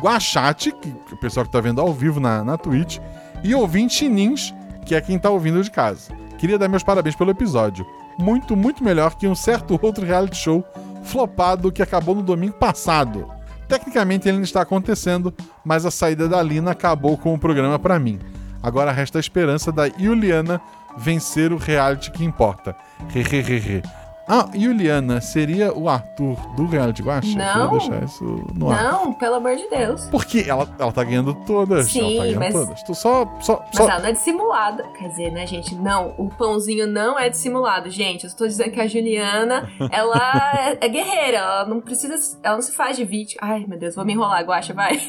Guaxate, 0.00 0.72
que 0.72 0.90
que 0.90 1.14
o 1.14 1.16
pessoal 1.18 1.44
que 1.44 1.52
tá 1.52 1.60
vendo 1.60 1.80
ao 1.80 1.92
vivo 1.92 2.18
na, 2.18 2.42
na 2.42 2.56
Twitch. 2.56 2.98
E 3.44 3.54
ouvinte 3.54 4.08
Nins, 4.08 4.54
que 4.86 4.94
é 4.94 5.00
quem 5.00 5.18
tá 5.18 5.28
ouvindo 5.28 5.62
de 5.62 5.70
casa. 5.70 6.12
Queria 6.38 6.58
dar 6.58 6.68
meus 6.68 6.82
parabéns 6.82 7.14
pelo 7.14 7.30
episódio. 7.30 7.86
Muito, 8.18 8.56
muito 8.56 8.82
melhor 8.82 9.14
que 9.16 9.28
um 9.28 9.34
certo 9.34 9.78
outro 9.80 10.04
reality 10.04 10.36
show 10.36 10.64
flopado 11.02 11.70
que 11.70 11.82
acabou 11.82 12.14
no 12.14 12.22
domingo 12.22 12.54
passado. 12.54 13.28
Tecnicamente 13.68 14.26
ele 14.26 14.36
ainda 14.36 14.46
está 14.46 14.62
acontecendo, 14.62 15.32
mas 15.64 15.84
a 15.84 15.90
saída 15.90 16.26
da 16.26 16.42
Lina 16.42 16.70
acabou 16.70 17.18
com 17.18 17.34
o 17.34 17.38
programa 17.38 17.78
pra 17.78 17.98
mim. 17.98 18.18
Agora 18.62 18.90
resta 18.90 19.18
a 19.18 19.20
esperança 19.20 19.70
da 19.70 19.88
Juliana 19.88 20.60
vencer 20.96 21.52
o 21.52 21.56
reality 21.56 22.10
que 22.10 22.24
importa. 22.24 22.74
Hehehehe. 23.14 23.82
Ah, 24.28 24.46
Juliana 24.54 25.22
seria 25.22 25.72
o 25.72 25.88
Arthur 25.88 26.36
do 26.54 26.66
reality 26.66 27.02
Guacha? 27.02 27.38
Não. 27.38 27.70
Queria 27.78 27.88
deixar 27.90 28.04
isso 28.04 28.46
no 28.54 28.70
ar. 28.70 28.82
Não, 28.82 29.12
pelo 29.14 29.36
amor 29.36 29.56
de 29.56 29.66
Deus. 29.70 30.04
Porque 30.10 30.44
ela, 30.46 30.68
ela 30.78 30.92
tá 30.92 31.02
ganhando 31.02 31.32
todas. 31.46 31.86
Sim, 31.90 32.00
ela 32.00 32.10
tá 32.18 32.22
ganhando 32.24 32.38
mas- 32.40 32.52
todas. 32.52 32.82
Tu 32.82 32.94
só. 32.94 33.24
só, 33.40 33.64
Mas 33.66 33.76
só... 33.76 33.88
ela 33.88 34.00
não 34.00 34.08
é 34.08 34.12
dissimulada. 34.12 34.82
Quer 34.98 35.08
dizer, 35.08 35.32
né, 35.32 35.46
gente? 35.46 35.74
Não, 35.74 36.14
o 36.18 36.28
pãozinho 36.28 36.86
não 36.86 37.18
é 37.18 37.30
dissimulado, 37.30 37.88
gente. 37.90 38.24
Eu 38.24 38.28
estou 38.28 38.46
dizendo 38.46 38.70
que 38.70 38.80
a 38.80 38.86
Juliana, 38.86 39.66
ela 39.90 40.52
é, 40.58 40.78
é 40.84 40.88
guerreira. 40.88 41.38
Ela 41.38 41.64
não 41.66 41.80
precisa. 41.80 42.14
Ela 42.42 42.56
não 42.56 42.62
se 42.62 42.72
faz 42.72 42.96
de 42.96 43.04
vítima. 43.04 43.40
Ai, 43.42 43.64
meu 43.66 43.78
Deus, 43.78 43.94
vou 43.94 44.04
me 44.04 44.12
enrolar, 44.12 44.44
Guacha, 44.44 44.74
vai. 44.74 45.00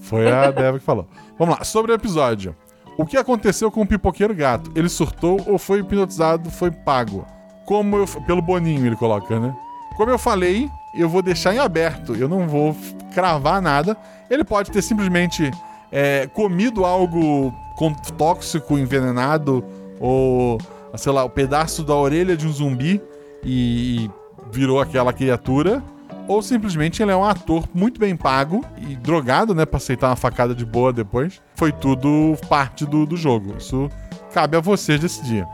Foi 0.00 0.30
a 0.30 0.50
Débora 0.50 0.78
que 0.78 0.84
falou. 0.84 1.06
Vamos 1.38 1.58
lá, 1.58 1.64
sobre 1.64 1.92
o 1.92 1.94
episódio. 1.94 2.56
O 2.98 3.06
que 3.06 3.16
aconteceu 3.16 3.70
com 3.70 3.82
o 3.82 3.86
pipoqueiro 3.86 4.34
gato? 4.34 4.70
Ele 4.74 4.88
surtou 4.88 5.40
ou 5.46 5.58
foi 5.58 5.78
hipnotizado, 5.80 6.50
foi 6.50 6.70
pago? 6.70 7.24
Como 7.70 7.98
eu. 7.98 8.06
Pelo 8.26 8.42
Boninho, 8.42 8.84
ele 8.84 8.96
coloca, 8.96 9.38
né? 9.38 9.54
Como 9.96 10.10
eu 10.10 10.18
falei, 10.18 10.68
eu 10.92 11.08
vou 11.08 11.22
deixar 11.22 11.54
em 11.54 11.58
aberto. 11.60 12.16
Eu 12.16 12.28
não 12.28 12.48
vou 12.48 12.74
cravar 13.14 13.62
nada. 13.62 13.96
Ele 14.28 14.42
pode 14.42 14.72
ter 14.72 14.82
simplesmente 14.82 15.52
é, 15.92 16.26
comido 16.34 16.84
algo 16.84 17.54
tóxico, 18.18 18.76
envenenado, 18.76 19.64
ou, 20.00 20.58
sei 20.96 21.12
lá, 21.12 21.22
o 21.22 21.30
pedaço 21.30 21.84
da 21.84 21.94
orelha 21.94 22.36
de 22.36 22.44
um 22.44 22.50
zumbi 22.50 23.00
e 23.44 24.10
virou 24.50 24.80
aquela 24.80 25.12
criatura. 25.12 25.80
Ou 26.26 26.42
simplesmente 26.42 27.00
ele 27.00 27.12
é 27.12 27.16
um 27.16 27.24
ator 27.24 27.68
muito 27.72 28.00
bem 28.00 28.16
pago 28.16 28.64
e 28.78 28.96
drogado, 28.96 29.54
né? 29.54 29.64
Pra 29.64 29.76
aceitar 29.76 30.08
uma 30.08 30.16
facada 30.16 30.56
de 30.56 30.66
boa 30.66 30.92
depois. 30.92 31.40
Foi 31.54 31.70
tudo 31.70 32.36
parte 32.48 32.84
do, 32.84 33.06
do 33.06 33.16
jogo. 33.16 33.54
Isso 33.56 33.88
cabe 34.32 34.56
a 34.56 34.60
vocês 34.60 34.98
decidir. 34.98 35.46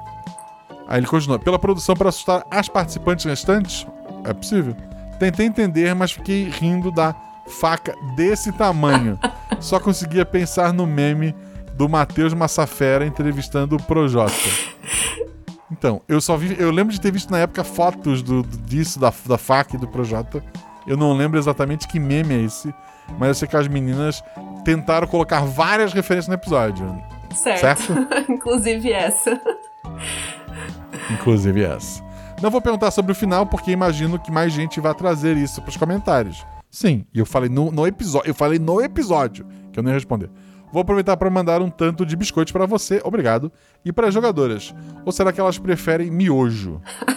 Aí 0.88 0.98
ele 1.00 1.06
continua. 1.06 1.38
Pela 1.38 1.58
produção 1.58 1.94
para 1.96 2.08
assustar 2.08 2.44
as 2.50 2.68
participantes 2.68 3.24
restantes? 3.24 3.86
É 4.24 4.32
possível. 4.32 4.74
Tentei 5.18 5.46
entender, 5.46 5.94
mas 5.94 6.12
fiquei 6.12 6.48
rindo 6.48 6.90
da 6.92 7.14
faca 7.60 7.94
desse 8.14 8.52
tamanho. 8.52 9.18
Só 9.60 9.80
conseguia 9.80 10.24
pensar 10.24 10.72
no 10.72 10.86
meme 10.86 11.34
do 11.74 11.88
Matheus 11.88 12.34
Massafera 12.34 13.06
entrevistando 13.06 13.76
o 13.76 13.82
Projota. 13.82 14.32
Então, 15.70 16.00
eu 16.08 16.20
só 16.20 16.36
vi. 16.36 16.54
Eu 16.58 16.70
lembro 16.70 16.92
de 16.92 17.00
ter 17.00 17.10
visto 17.10 17.30
na 17.30 17.38
época 17.38 17.64
fotos 17.64 18.22
do, 18.22 18.42
do- 18.42 18.56
disso, 18.58 19.00
da, 19.00 19.12
da 19.26 19.36
faca 19.36 19.74
e 19.76 19.78
do 19.78 19.88
Projota. 19.88 20.42
Eu 20.86 20.96
não 20.96 21.12
lembro 21.12 21.38
exatamente 21.38 21.88
que 21.88 21.98
meme 21.98 22.34
é 22.34 22.42
esse, 22.42 22.72
mas 23.18 23.28
eu 23.28 23.34
sei 23.34 23.48
que 23.48 23.56
as 23.56 23.66
meninas 23.66 24.22
tentaram 24.64 25.06
colocar 25.08 25.40
várias 25.40 25.92
referências 25.92 26.28
no 26.28 26.34
episódio. 26.34 26.86
Certo. 27.34 27.60
Certo? 27.60 28.06
Inclusive 28.30 28.92
essa. 28.92 29.40
Inclusive 31.10 31.62
essa. 31.64 32.04
Não 32.42 32.50
vou 32.50 32.60
perguntar 32.60 32.90
sobre 32.90 33.12
o 33.12 33.14
final, 33.14 33.46
porque 33.46 33.70
imagino 33.70 34.18
que 34.18 34.30
mais 34.30 34.52
gente 34.52 34.80
vai 34.80 34.94
trazer 34.94 35.36
isso 35.36 35.62
pros 35.62 35.76
comentários. 35.76 36.44
Sim, 36.70 37.06
e 37.14 37.18
eu 37.18 37.24
falei 37.26 37.48
no, 37.48 37.70
no 37.72 37.86
episódio. 37.86 38.28
Eu 38.28 38.34
falei 38.34 38.58
no 38.58 38.80
episódio, 38.82 39.46
que 39.72 39.78
eu 39.78 39.82
não 39.82 39.90
ia 39.90 39.94
responder. 39.94 40.28
Vou 40.72 40.82
aproveitar 40.82 41.16
para 41.16 41.30
mandar 41.30 41.62
um 41.62 41.70
tanto 41.70 42.04
de 42.04 42.14
biscoitos 42.16 42.52
para 42.52 42.66
você, 42.66 43.00
obrigado, 43.04 43.50
e 43.84 43.92
para 43.92 44.08
as 44.08 44.14
jogadoras. 44.14 44.74
Ou 45.04 45.12
será 45.12 45.32
que 45.32 45.40
elas 45.40 45.58
preferem 45.58 46.10
miojo? 46.10 46.80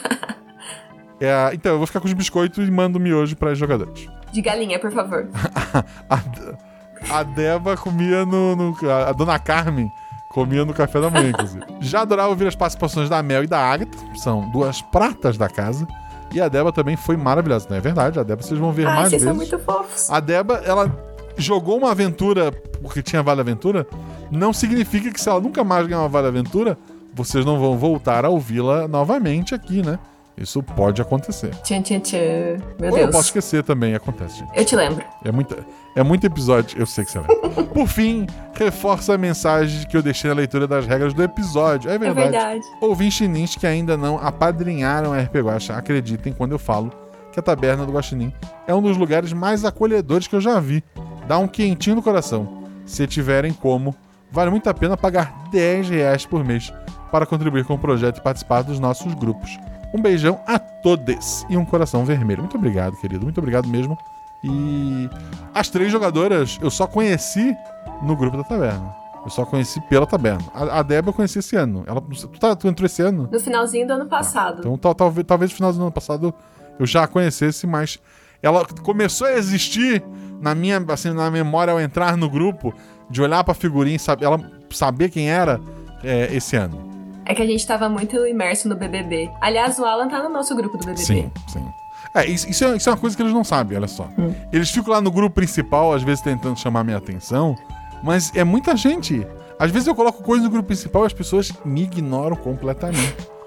É, 1.21 1.51
então, 1.53 1.73
eu 1.73 1.77
vou 1.77 1.85
ficar 1.85 1.99
com 1.99 2.07
os 2.07 2.13
biscoitos 2.13 2.65
e 2.65 2.71
mando 2.71 2.97
miojo 2.97 3.35
para 3.35 3.51
as 3.51 3.57
jogadoras. 3.57 4.07
De 4.31 4.41
galinha, 4.41 4.79
por 4.79 4.89
favor. 4.89 5.27
A, 6.09 7.17
a 7.19 7.23
Deva 7.23 7.75
comia 7.75 8.25
no, 8.25 8.55
no- 8.55 8.77
A 9.05 9.11
dona 9.11 9.37
Carmen 9.37 9.91
comia 10.39 10.63
no 10.63 10.73
café 10.73 11.01
da 11.01 11.09
manhã, 11.09 11.29
inclusive. 11.29 11.63
Já 11.81 12.01
adorava 12.01 12.29
ouvir 12.29 12.47
as 12.47 12.55
participações 12.55 13.09
da 13.09 13.21
Mel 13.21 13.43
e 13.43 13.47
da 13.47 13.59
Agatha, 13.59 13.97
são 14.15 14.49
duas 14.51 14.81
pratas 14.81 15.37
da 15.37 15.49
casa. 15.49 15.85
E 16.33 16.39
a 16.39 16.47
Deba 16.47 16.71
também 16.71 16.95
foi 16.95 17.17
maravilhosa, 17.17 17.67
não 17.69 17.75
é 17.77 17.81
verdade? 17.81 18.19
A 18.19 18.23
Deba 18.23 18.41
vocês 18.41 18.57
vão 18.59 18.71
ver 18.71 18.87
Ai, 18.87 18.95
mais 18.95 19.09
vocês 19.09 19.23
vezes. 19.23 19.25
são 19.27 19.35
muito 19.35 19.59
fofos. 19.59 20.09
A 20.09 20.19
Deba, 20.19 20.61
ela 20.65 20.95
jogou 21.35 21.77
uma 21.77 21.91
aventura 21.91 22.51
porque 22.81 23.01
tinha 23.01 23.21
Vale 23.21 23.41
Aventura. 23.41 23.85
Não 24.31 24.53
significa 24.53 25.11
que 25.11 25.19
se 25.19 25.27
ela 25.27 25.41
nunca 25.41 25.63
mais 25.63 25.85
ganhar 25.87 25.99
uma 26.01 26.07
Vale 26.07 26.27
Aventura, 26.27 26.77
vocês 27.13 27.43
não 27.43 27.59
vão 27.59 27.77
voltar 27.77 28.23
a 28.23 28.29
ouvi-la 28.29 28.87
novamente 28.87 29.53
aqui, 29.53 29.81
né? 29.83 29.99
Isso 30.39 30.63
pode 30.63 31.01
acontecer. 31.01 31.49
Tchan, 31.63 31.81
tchan, 31.81 31.99
tchan. 31.99 32.57
Meu 32.79 32.91
Ou 32.91 32.97
eu 32.97 33.03
Deus. 33.05 33.11
posso 33.11 33.25
esquecer 33.27 33.63
também, 33.63 33.93
acontece, 33.93 34.39
gente. 34.39 34.51
Eu 34.57 34.63
te 34.63 34.75
lembro. 34.75 35.03
É 35.23 35.31
muito, 35.31 35.57
é 35.95 36.01
muito 36.03 36.25
episódio, 36.25 36.79
eu 36.79 36.85
sei 36.85 37.03
que 37.03 37.11
você 37.11 37.19
lembra. 37.19 37.63
Por 37.73 37.87
fim, 37.87 38.25
reforça 38.55 39.13
a 39.13 39.17
mensagem 39.17 39.85
que 39.87 39.97
eu 39.97 40.01
deixei 40.01 40.29
na 40.29 40.35
leitura 40.35 40.65
das 40.67 40.85
regras 40.87 41.13
do 41.13 41.21
episódio. 41.21 41.89
É 41.91 41.95
É 41.95 41.97
verdade. 41.97 42.29
verdade. 42.31 42.61
Ouvintes 42.79 43.15
chinins 43.17 43.55
que 43.55 43.67
ainda 43.67 43.97
não 43.97 44.17
apadrinharam 44.17 45.11
a 45.11 45.19
RP 45.19 45.35
Guacha, 45.39 45.75
acreditem 45.75 46.31
quando 46.33 46.53
eu 46.53 46.59
falo 46.59 46.91
que 47.31 47.39
a 47.39 47.43
taberna 47.43 47.85
do 47.85 47.91
Guaxinim 47.91 48.33
é 48.65 48.73
um 48.73 48.81
dos 48.81 48.97
lugares 48.97 49.33
mais 49.33 49.63
acolhedores 49.65 50.25
que 50.27 50.35
eu 50.35 50.41
já 50.41 50.59
vi. 50.59 50.83
Dá 51.27 51.37
um 51.37 51.47
quentinho 51.47 51.97
no 51.97 52.01
coração. 52.01 52.63
Se 52.85 53.05
tiverem 53.05 53.53
como, 53.53 53.93
vale 54.31 54.49
muito 54.49 54.67
a 54.69 54.73
pena 54.73 54.97
pagar 54.97 55.43
10 55.51 55.89
reais 55.89 56.25
por 56.25 56.43
mês 56.43 56.73
para 57.11 57.25
contribuir 57.25 57.65
com 57.65 57.73
o 57.75 57.77
projeto 57.79 58.17
e 58.17 58.21
participar 58.21 58.61
dos 58.63 58.79
nossos 58.79 59.13
grupos. 59.13 59.57
Um 59.93 60.01
beijão 60.01 60.39
a 60.45 60.59
todos 60.59 61.45
e 61.49 61.57
um 61.57 61.65
coração 61.65 62.05
vermelho. 62.05 62.41
Muito 62.41 62.57
obrigado, 62.57 62.95
querido. 62.97 63.23
Muito 63.23 63.39
obrigado 63.39 63.67
mesmo. 63.67 63.97
E 64.43 65.09
as 65.53 65.69
três 65.69 65.91
jogadoras 65.91 66.57
eu 66.61 66.69
só 66.69 66.87
conheci 66.87 67.55
no 68.01 68.15
grupo 68.15 68.37
da 68.37 68.43
taberna. 68.43 68.95
Eu 69.23 69.29
só 69.29 69.45
conheci 69.45 69.81
pela 69.81 70.05
taberna. 70.05 70.45
A, 70.53 70.79
a 70.79 70.83
Débora 70.83 71.09
eu 71.09 71.13
conheci 71.13 71.39
esse 71.39 71.55
ano. 71.55 71.83
Ela, 71.85 72.01
tu, 72.01 72.39
tá, 72.39 72.55
tu 72.55 72.67
entrou 72.67 72.85
esse 72.85 73.01
ano? 73.01 73.27
No 73.31 73.39
finalzinho 73.39 73.85
do 73.85 73.93
ano 73.93 74.05
passado. 74.05 74.59
Então 74.59 74.77
tal, 74.77 74.95
talvez, 74.95 75.27
talvez 75.27 75.51
no 75.51 75.55
final 75.55 75.73
do 75.73 75.81
ano 75.81 75.91
passado 75.91 76.33
eu 76.79 76.85
já 76.85 77.03
a 77.03 77.07
conhecesse, 77.07 77.67
mas 77.67 77.99
ela 78.41 78.65
começou 78.83 79.27
a 79.27 79.33
existir 79.33 80.01
na 80.39 80.55
minha, 80.55 80.83
assim, 80.87 81.11
na 81.11 81.29
memória 81.29 81.73
ao 81.73 81.81
entrar 81.81 82.15
no 82.15 82.29
grupo, 82.29 82.73
de 83.09 83.21
olhar 83.21 83.43
pra 83.43 83.53
figurinha 83.53 83.97
e 83.97 83.99
saber, 83.99 84.25
ela 84.25 84.39
saber 84.69 85.09
quem 85.09 85.29
era 85.29 85.59
é, 86.01 86.33
esse 86.33 86.55
ano. 86.55 86.88
É 87.29 87.35
que 87.35 87.43
a 87.43 87.45
gente 87.45 87.65
tava 87.65 87.87
muito 87.87 88.25
imerso 88.25 88.67
no 88.67 88.75
BBB. 88.75 89.29
Aliás, 89.39 89.77
o 89.77 89.85
Alan 89.85 90.07
tá 90.09 90.23
no 90.23 90.29
nosso 90.29 90.55
grupo 90.55 90.75
do 90.79 90.83
BBB. 90.83 91.05
Sim, 91.05 91.31
sim. 91.47 91.63
É, 92.11 92.25
isso, 92.25 92.49
isso 92.49 92.65
é, 92.65 92.75
isso 92.75 92.89
é 92.89 92.91
uma 92.91 92.97
coisa 92.97 93.15
que 93.15 93.21
eles 93.21 93.31
não 93.31 93.43
sabem, 93.43 93.77
olha 93.77 93.87
só. 93.87 94.09
Eles 94.51 94.71
ficam 94.71 94.91
lá 94.91 94.99
no 94.99 95.11
grupo 95.11 95.35
principal, 95.35 95.93
às 95.93 96.01
vezes 96.01 96.23
tentando 96.23 96.57
chamar 96.57 96.83
minha 96.83 96.97
atenção, 96.97 97.55
mas 98.01 98.35
é 98.35 98.43
muita 98.43 98.75
gente. 98.75 99.27
Às 99.59 99.69
vezes 99.69 99.87
eu 99.87 99.93
coloco 99.93 100.23
coisa 100.23 100.43
no 100.43 100.49
grupo 100.49 100.65
principal 100.65 101.03
e 101.03 101.05
as 101.05 101.13
pessoas 101.13 101.53
me 101.63 101.83
ignoram 101.83 102.35
completamente. 102.35 103.15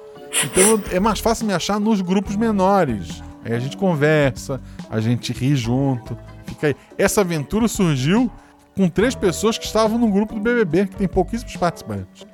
Então 0.44 0.82
é 0.90 0.98
mais 0.98 1.20
fácil 1.20 1.46
me 1.46 1.52
achar 1.52 1.78
nos 1.78 2.00
grupos 2.00 2.36
menores. 2.36 3.22
Aí 3.44 3.52
a 3.52 3.58
gente 3.58 3.76
conversa, 3.76 4.60
a 4.88 4.98
gente 4.98 5.30
ri 5.30 5.54
junto. 5.54 6.16
Fica 6.46 6.68
aí. 6.68 6.76
Essa 6.96 7.20
aventura 7.20 7.68
surgiu 7.68 8.30
com 8.74 8.88
três 8.88 9.14
pessoas 9.14 9.58
que 9.58 9.66
estavam 9.66 9.98
no 9.98 10.08
grupo 10.10 10.34
do 10.34 10.40
BBB, 10.40 10.86
que 10.86 10.96
tem 10.96 11.06
pouquíssimos 11.06 11.54
participantes. 11.56 12.26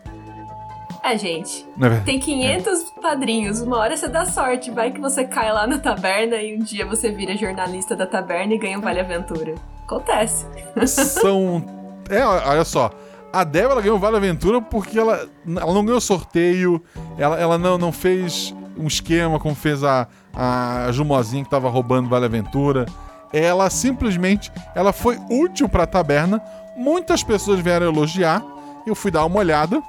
É, 1.03 1.17
gente. 1.17 1.67
É? 1.81 2.01
Tem 2.01 2.19
500 2.19 2.91
padrinhos. 3.01 3.61
Uma 3.61 3.79
hora 3.79 3.97
você 3.97 4.09
dá 4.09 4.25
sorte. 4.27 4.71
Vai 4.71 4.91
que 4.91 5.01
você 5.01 5.25
cai 5.25 5.53
lá 5.53 5.67
na 5.67 5.79
taberna 5.79 6.37
e 6.37 6.57
um 6.57 6.61
dia 6.61 6.85
você 6.87 7.11
vira 7.11 7.37
jornalista 7.37 7.95
da 7.97 8.07
taberna 8.07 8.55
e 8.55 8.59
ganha 8.59 8.79
um 8.79 8.81
Vale 8.81 9.01
Aventura. 9.01 9.55
Acontece. 9.85 10.47
São. 10.87 11.65
É, 12.11 12.25
olha 12.25 12.65
só. 12.65 12.91
A 13.31 13.45
Débora 13.45 13.75
ela 13.75 13.83
ganhou 13.83 13.99
Vale 13.99 14.17
Aventura 14.17 14.63
porque 14.63 14.99
ela, 14.99 15.29
ela 15.47 15.75
não 15.75 15.85
ganhou 15.85 16.01
sorteio, 16.01 16.83
ela, 17.19 17.39
ela 17.39 17.59
não, 17.59 17.77
não 17.77 17.93
fez 17.93 18.55
um 18.79 18.87
esquema 18.87 19.39
como 19.39 19.55
fez 19.55 19.85
a, 19.85 20.09
a 20.35 20.91
Jumozinha 20.91 21.45
que 21.45 21.51
tava 21.51 21.69
roubando 21.69 22.09
Vale 22.09 22.25
Aventura. 22.25 22.87
Ela 23.31 23.69
simplesmente 23.69 24.51
ela 24.75 24.93
foi 24.93 25.19
útil 25.29 25.69
pra 25.69 25.87
taberna. 25.87 26.43
Muitas 26.77 27.23
pessoas 27.23 27.61
vieram 27.61 27.87
elogiar. 27.87 28.43
Eu 28.87 28.95
fui 28.95 29.11
dar 29.11 29.27
uma 29.27 29.39
olhada. 29.39 29.83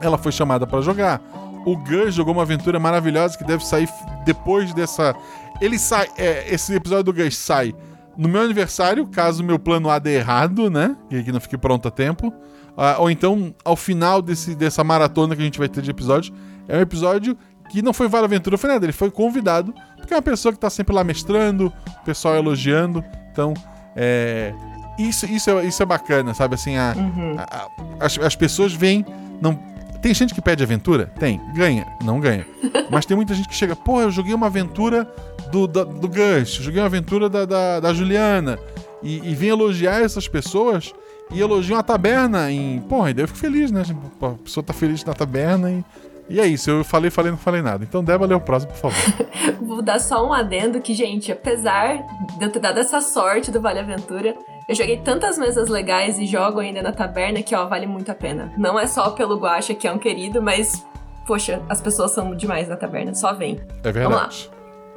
Ela 0.00 0.18
foi 0.18 0.32
chamada 0.32 0.66
pra 0.66 0.80
jogar. 0.80 1.20
O 1.64 1.76
Gus 1.76 2.14
jogou 2.14 2.32
uma 2.32 2.42
aventura 2.42 2.78
maravilhosa 2.78 3.36
que 3.36 3.44
deve 3.44 3.64
sair 3.66 3.88
depois 4.24 4.72
dessa. 4.74 5.14
Ele 5.60 5.78
sai. 5.78 6.06
é, 6.16 6.52
esse 6.52 6.74
episódio 6.74 7.04
do 7.04 7.12
Gus 7.12 7.36
sai 7.36 7.74
no 8.16 8.28
meu 8.28 8.40
aniversário, 8.42 9.06
caso 9.06 9.42
meu 9.44 9.58
plano 9.58 9.90
A 9.90 9.98
dê 9.98 10.16
errado, 10.16 10.70
né? 10.70 10.96
E 11.10 11.22
que 11.22 11.32
não 11.32 11.40
fique 11.40 11.56
pronto 11.58 11.88
a 11.88 11.90
tempo. 11.90 12.32
Ah, 12.76 12.96
ou 12.98 13.10
então, 13.10 13.54
ao 13.64 13.74
final 13.76 14.20
desse, 14.22 14.54
dessa 14.54 14.84
maratona 14.84 15.34
que 15.34 15.42
a 15.42 15.44
gente 15.44 15.58
vai 15.58 15.68
ter 15.68 15.82
de 15.82 15.90
episódios, 15.90 16.32
é 16.68 16.76
um 16.76 16.80
episódio 16.80 17.36
que 17.70 17.82
não 17.82 17.92
foi 17.92 18.06
Vale 18.06 18.26
Aventura, 18.26 18.56
foi 18.56 18.70
nada. 18.70 18.84
Ele 18.86 18.92
foi 18.92 19.10
convidado, 19.10 19.74
porque 19.96 20.12
é 20.14 20.16
uma 20.16 20.22
pessoa 20.22 20.52
que 20.52 20.58
tá 20.58 20.70
sempre 20.70 20.94
lá 20.94 21.02
mestrando, 21.02 21.72
o 22.00 22.04
pessoal 22.04 22.36
elogiando. 22.36 23.02
Então, 23.32 23.54
é. 23.96 24.54
Isso, 24.98 25.26
isso, 25.26 25.50
é, 25.50 25.64
isso 25.66 25.82
é 25.82 25.86
bacana, 25.86 26.32
sabe? 26.32 26.54
Assim, 26.54 26.76
a, 26.76 26.92
a- 27.38 27.56
a- 27.56 28.04
as, 28.06 28.18
as 28.18 28.36
pessoas 28.36 28.72
vêm. 28.72 29.04
Não, 29.42 29.58
tem 29.96 30.12
gente 30.14 30.34
que 30.34 30.40
pede 30.42 30.62
aventura? 30.62 31.06
Tem. 31.18 31.40
Ganha. 31.54 31.86
Não 32.04 32.20
ganha. 32.20 32.46
Mas 32.90 33.04
tem 33.06 33.16
muita 33.16 33.34
gente 33.34 33.48
que 33.48 33.54
chega, 33.54 33.74
pô, 33.76 34.00
eu 34.00 34.10
joguei 34.10 34.34
uma 34.34 34.46
aventura 34.46 35.04
do, 35.50 35.66
da- 35.66 35.84
do 35.84 36.08
Gus, 36.08 36.50
joguei 36.50 36.80
uma 36.80 36.86
aventura 36.86 37.28
da, 37.28 37.44
da, 37.44 37.80
da 37.80 37.92
Juliana. 37.94 38.58
E, 39.02 39.18
e 39.30 39.34
vem 39.34 39.50
elogiar 39.50 40.00
essas 40.02 40.26
pessoas 40.26 40.92
e 41.30 41.40
elogiam 41.40 41.78
a 41.78 41.82
taberna 41.82 42.50
em. 42.50 42.80
Porra, 42.80 43.10
e 43.10 43.14
daí 43.14 43.24
eu 43.24 43.28
fico 43.28 43.38
feliz, 43.40 43.70
né? 43.70 43.82
Tipo, 43.84 44.26
a 44.26 44.30
pessoa 44.34 44.64
tá 44.64 44.72
feliz 44.72 45.04
na 45.04 45.12
taberna 45.12 45.70
e. 45.70 45.84
E 46.28 46.40
é 46.40 46.46
isso, 46.46 46.68
eu 46.68 46.82
falei, 46.82 47.08
falei, 47.08 47.30
não 47.30 47.38
falei 47.38 47.62
nada. 47.62 47.84
Então, 47.84 48.02
Débora, 48.02 48.30
lê 48.30 48.34
o 48.34 48.40
próximo, 48.40 48.72
por 48.72 48.90
favor. 48.90 49.26
Vou 49.62 49.80
dar 49.80 50.00
só 50.00 50.26
um 50.26 50.32
adendo 50.32 50.80
que, 50.80 50.92
gente, 50.92 51.30
apesar 51.30 51.98
de 52.36 52.44
eu 52.46 52.50
ter 52.50 52.58
dado 52.58 52.80
essa 52.80 53.00
sorte 53.00 53.52
do 53.52 53.60
Vale 53.60 53.78
Aventura, 53.78 54.34
eu 54.68 54.74
joguei 54.74 54.96
tantas 54.98 55.38
mesas 55.38 55.68
legais 55.68 56.18
e 56.18 56.26
jogo 56.26 56.58
ainda 56.58 56.82
na 56.82 56.92
taberna 56.92 57.42
que, 57.42 57.54
ó, 57.54 57.66
vale 57.66 57.86
muito 57.86 58.10
a 58.10 58.14
pena. 58.14 58.52
Não 58.58 58.78
é 58.78 58.86
só 58.86 59.10
pelo 59.10 59.38
Guacha, 59.38 59.74
que 59.74 59.86
é 59.86 59.92
um 59.92 59.98
querido, 59.98 60.42
mas, 60.42 60.84
poxa, 61.26 61.62
as 61.68 61.80
pessoas 61.80 62.10
são 62.10 62.34
demais 62.34 62.68
na 62.68 62.76
taberna, 62.76 63.14
só 63.14 63.32
vem. 63.32 63.60
É 63.84 63.92
verdade. 63.92 64.50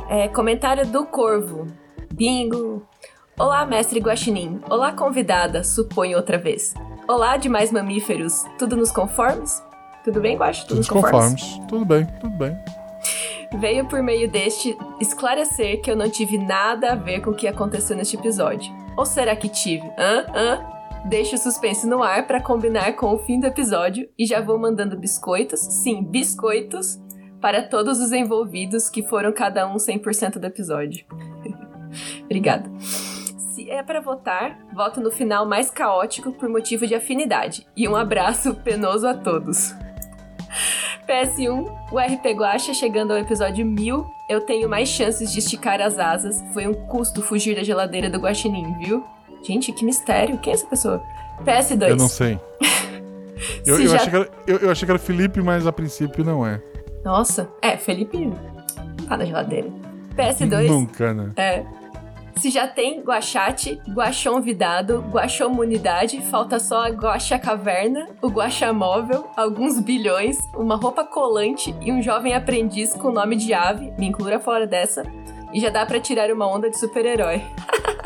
É, 0.10 0.28
comentário 0.28 0.88
do 0.88 1.06
Corvo. 1.06 1.68
Bingo. 2.12 2.84
Olá, 3.38 3.64
mestre 3.66 4.00
Guaxinim. 4.00 4.60
Olá, 4.70 4.92
convidada, 4.92 5.64
suponho 5.64 6.18
outra 6.18 6.38
vez. 6.38 6.74
Olá, 7.08 7.38
demais 7.38 7.72
mamíferos. 7.72 8.44
Tudo 8.58 8.76
nos 8.76 8.92
conformes? 8.92 9.64
Tudo 10.04 10.20
bem, 10.20 10.36
Guaxa? 10.36 10.64
Tudo 10.64 10.78
Todos 10.78 10.90
nos 10.90 10.90
conformes? 10.90 11.42
conformes. 11.44 11.68
Tudo 11.70 11.86
bem, 11.86 12.06
tudo 12.20 12.38
bem. 12.38 12.58
Veio 13.60 13.86
por 13.86 14.02
meio 14.02 14.30
deste 14.30 14.76
esclarecer 15.00 15.82
que 15.82 15.90
eu 15.90 15.96
não 15.96 16.10
tive 16.10 16.38
nada 16.38 16.92
a 16.94 16.96
ver 16.96 17.22
com 17.22 17.32
o 17.32 17.36
que 17.36 17.48
aconteceu 17.48 17.96
neste 17.96 18.16
episódio. 18.16 18.72
Ou 19.00 19.06
será 19.06 19.34
que 19.34 19.48
tive? 19.48 19.90
Hã? 19.98 20.26
Hã? 20.36 21.06
Deixo 21.06 21.36
o 21.36 21.38
suspense 21.38 21.88
no 21.88 22.04
ar 22.04 22.28
para 22.28 22.42
combinar 22.42 22.98
com 22.98 23.14
o 23.14 23.20
fim 23.20 23.40
do 23.40 23.48
episódio 23.48 24.10
e 24.20 24.26
já 24.26 24.42
vou 24.42 24.60
mandando 24.60 24.98
biscoitos, 24.98 25.62
sim, 25.62 26.04
biscoitos, 26.04 27.00
para 27.40 27.64
todos 27.64 28.02
os 28.02 28.12
envolvidos 28.12 28.90
que 28.90 29.02
foram 29.02 29.32
cada 29.32 29.66
um 29.66 29.78
100% 29.78 30.38
do 30.38 30.46
episódio. 30.46 31.06
Obrigada. 32.26 32.70
Se 32.78 33.72
é 33.72 33.82
para 33.82 34.02
votar, 34.02 34.60
voto 34.74 35.00
no 35.00 35.12
final 35.12 35.46
mais 35.46 35.72
caótico 35.72 36.34
por 36.34 36.50
motivo 36.50 36.86
de 36.86 36.94
afinidade. 36.94 37.66
E 37.78 37.88
um 37.88 37.96
abraço 37.96 38.54
penoso 38.54 39.08
a 39.08 39.14
todos. 39.14 39.74
PS1, 41.08 41.70
o 41.92 42.00
RP 42.00 42.26
Guacha 42.38 42.74
chegando 42.74 43.12
ao 43.12 43.18
episódio 43.18 43.66
1000, 43.66 44.06
eu 44.30 44.42
tenho 44.42 44.70
mais 44.70 44.90
chances 44.90 45.32
de 45.32 45.40
esticar 45.40 45.82
as 45.82 45.98
asas. 45.98 46.44
Foi 46.54 46.68
um 46.68 46.74
custo 46.74 47.22
fugir 47.22 47.56
da 47.56 47.64
geladeira 47.64 48.10
do 48.10 48.20
Guaxinim, 48.20 48.78
viu? 48.80 49.04
Gente, 49.44 49.72
que 49.72 49.86
mistério. 49.86 50.38
Quem 50.40 50.52
é 50.52 50.56
essa 50.56 50.68
pessoa? 50.68 51.02
PS2. 51.46 51.88
Eu 51.90 51.96
não 51.96 52.08
sei. 52.08 52.40
Eu, 53.66 53.80
eu 53.80 53.88
já- 53.88 53.96
achei 53.96 54.10
que 54.10 54.16
era, 54.18 54.30
eu, 54.46 54.58
eu 54.58 54.70
achei 54.70 54.86
que 54.86 54.92
era 54.92 55.00
Felipe, 55.00 55.42
mas 55.42 55.66
a 55.66 55.72
princípio 55.72 56.26
não 56.26 56.46
é. 56.46 56.62
Nossa. 57.06 57.50
É, 57.62 57.78
Felipe 57.78 58.18
não 58.26 58.36
tá 59.08 59.16
na 59.16 59.24
geladeira. 59.24 59.70
PS2. 60.18 60.68
Nunca, 60.68 61.14
né? 61.14 61.32
É. 61.38 61.64
Se 62.40 62.50
já 62.50 62.66
tem 62.66 63.02
Guachate, 63.02 63.82
Guachon 63.90 64.40
Vidado, 64.40 65.04
Guaxomunidade, 65.12 66.22
falta 66.22 66.58
só 66.58 66.86
a 66.86 66.90
Guaxa 66.90 67.38
Caverna, 67.38 68.08
o 68.22 68.30
Guaxa 68.30 68.72
Móvel, 68.72 69.30
alguns 69.36 69.78
bilhões, 69.82 70.38
uma 70.56 70.78
roupa 70.78 71.04
colante 71.04 71.76
e 71.82 71.92
um 71.92 72.02
jovem 72.02 72.34
aprendiz 72.34 72.94
com 72.94 73.12
nome 73.12 73.36
de 73.36 73.54
ave, 73.54 73.92
me 74.00 74.08
inclua 74.08 74.40
fora 74.40 74.66
dessa, 74.66 75.04
e 75.54 75.60
já 75.60 75.70
dá 75.70 75.86
pra 75.86 76.00
tirar 76.00 76.32
uma 76.32 76.48
onda 76.48 76.70
de 76.70 76.80
super-herói. 76.80 77.42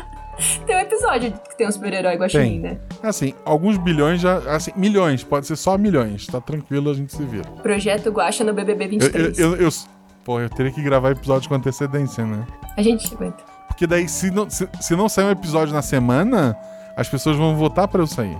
tem 0.66 0.74
um 0.74 0.80
episódio 0.80 1.32
que 1.48 1.56
tem 1.56 1.68
um 1.68 1.72
super-herói. 1.72 2.16
Guaxinim, 2.16 2.58
né? 2.58 2.80
Assim, 3.04 3.34
alguns 3.44 3.78
bilhões 3.78 4.20
já. 4.20 4.38
Assim, 4.52 4.72
milhões, 4.74 5.22
pode 5.22 5.46
ser 5.46 5.54
só 5.54 5.78
milhões. 5.78 6.26
Tá 6.26 6.40
tranquilo, 6.40 6.90
a 6.90 6.94
gente 6.94 7.14
se 7.14 7.22
vira. 7.22 7.48
Projeto 7.62 8.10
Guaxa 8.10 8.42
no 8.42 8.52
BBB 8.52 8.86
Eu, 8.86 8.88
23. 8.88 9.38
eu, 9.38 9.54
eu, 9.54 9.62
eu, 9.62 9.68
pô, 10.24 10.40
eu 10.40 10.50
teria 10.50 10.72
que 10.72 10.82
gravar 10.82 11.12
episódio 11.12 11.48
com 11.48 11.54
antecedência, 11.54 12.26
né? 12.26 12.44
A 12.76 12.82
gente 12.82 13.14
aguenta. 13.14 13.53
Porque 13.74 13.88
daí, 13.88 14.08
se 14.08 14.30
não, 14.30 14.48
se, 14.48 14.68
se 14.80 14.94
não 14.94 15.08
sair 15.08 15.24
um 15.24 15.30
episódio 15.32 15.74
na 15.74 15.82
semana, 15.82 16.56
as 16.96 17.08
pessoas 17.08 17.36
vão 17.36 17.56
votar 17.56 17.88
pra 17.88 18.00
eu 18.00 18.06
sair. 18.06 18.38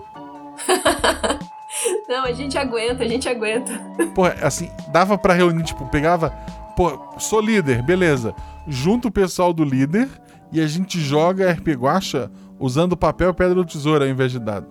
Não, 2.08 2.24
a 2.24 2.32
gente 2.32 2.56
aguenta, 2.56 3.02
a 3.02 3.08
gente 3.08 3.28
aguenta. 3.28 3.72
Pô, 4.14 4.26
assim, 4.40 4.70
dava 4.92 5.18
pra 5.18 5.34
reunir, 5.34 5.64
tipo, 5.64 5.86
pegava. 5.86 6.30
Pô, 6.76 7.00
sou 7.18 7.40
líder, 7.40 7.82
beleza. 7.82 8.34
Junta 8.68 9.08
o 9.08 9.10
pessoal 9.10 9.52
do 9.52 9.64
líder 9.64 10.08
e 10.52 10.60
a 10.60 10.66
gente 10.68 11.00
joga 11.00 11.50
RP 11.50 11.68
Guacha 11.70 12.30
usando 12.60 12.96
papel, 12.96 13.34
pedra 13.34 13.58
ou 13.58 13.64
tesoura 13.64 14.04
ao 14.04 14.10
invés 14.10 14.30
de 14.30 14.38
dado. 14.38 14.68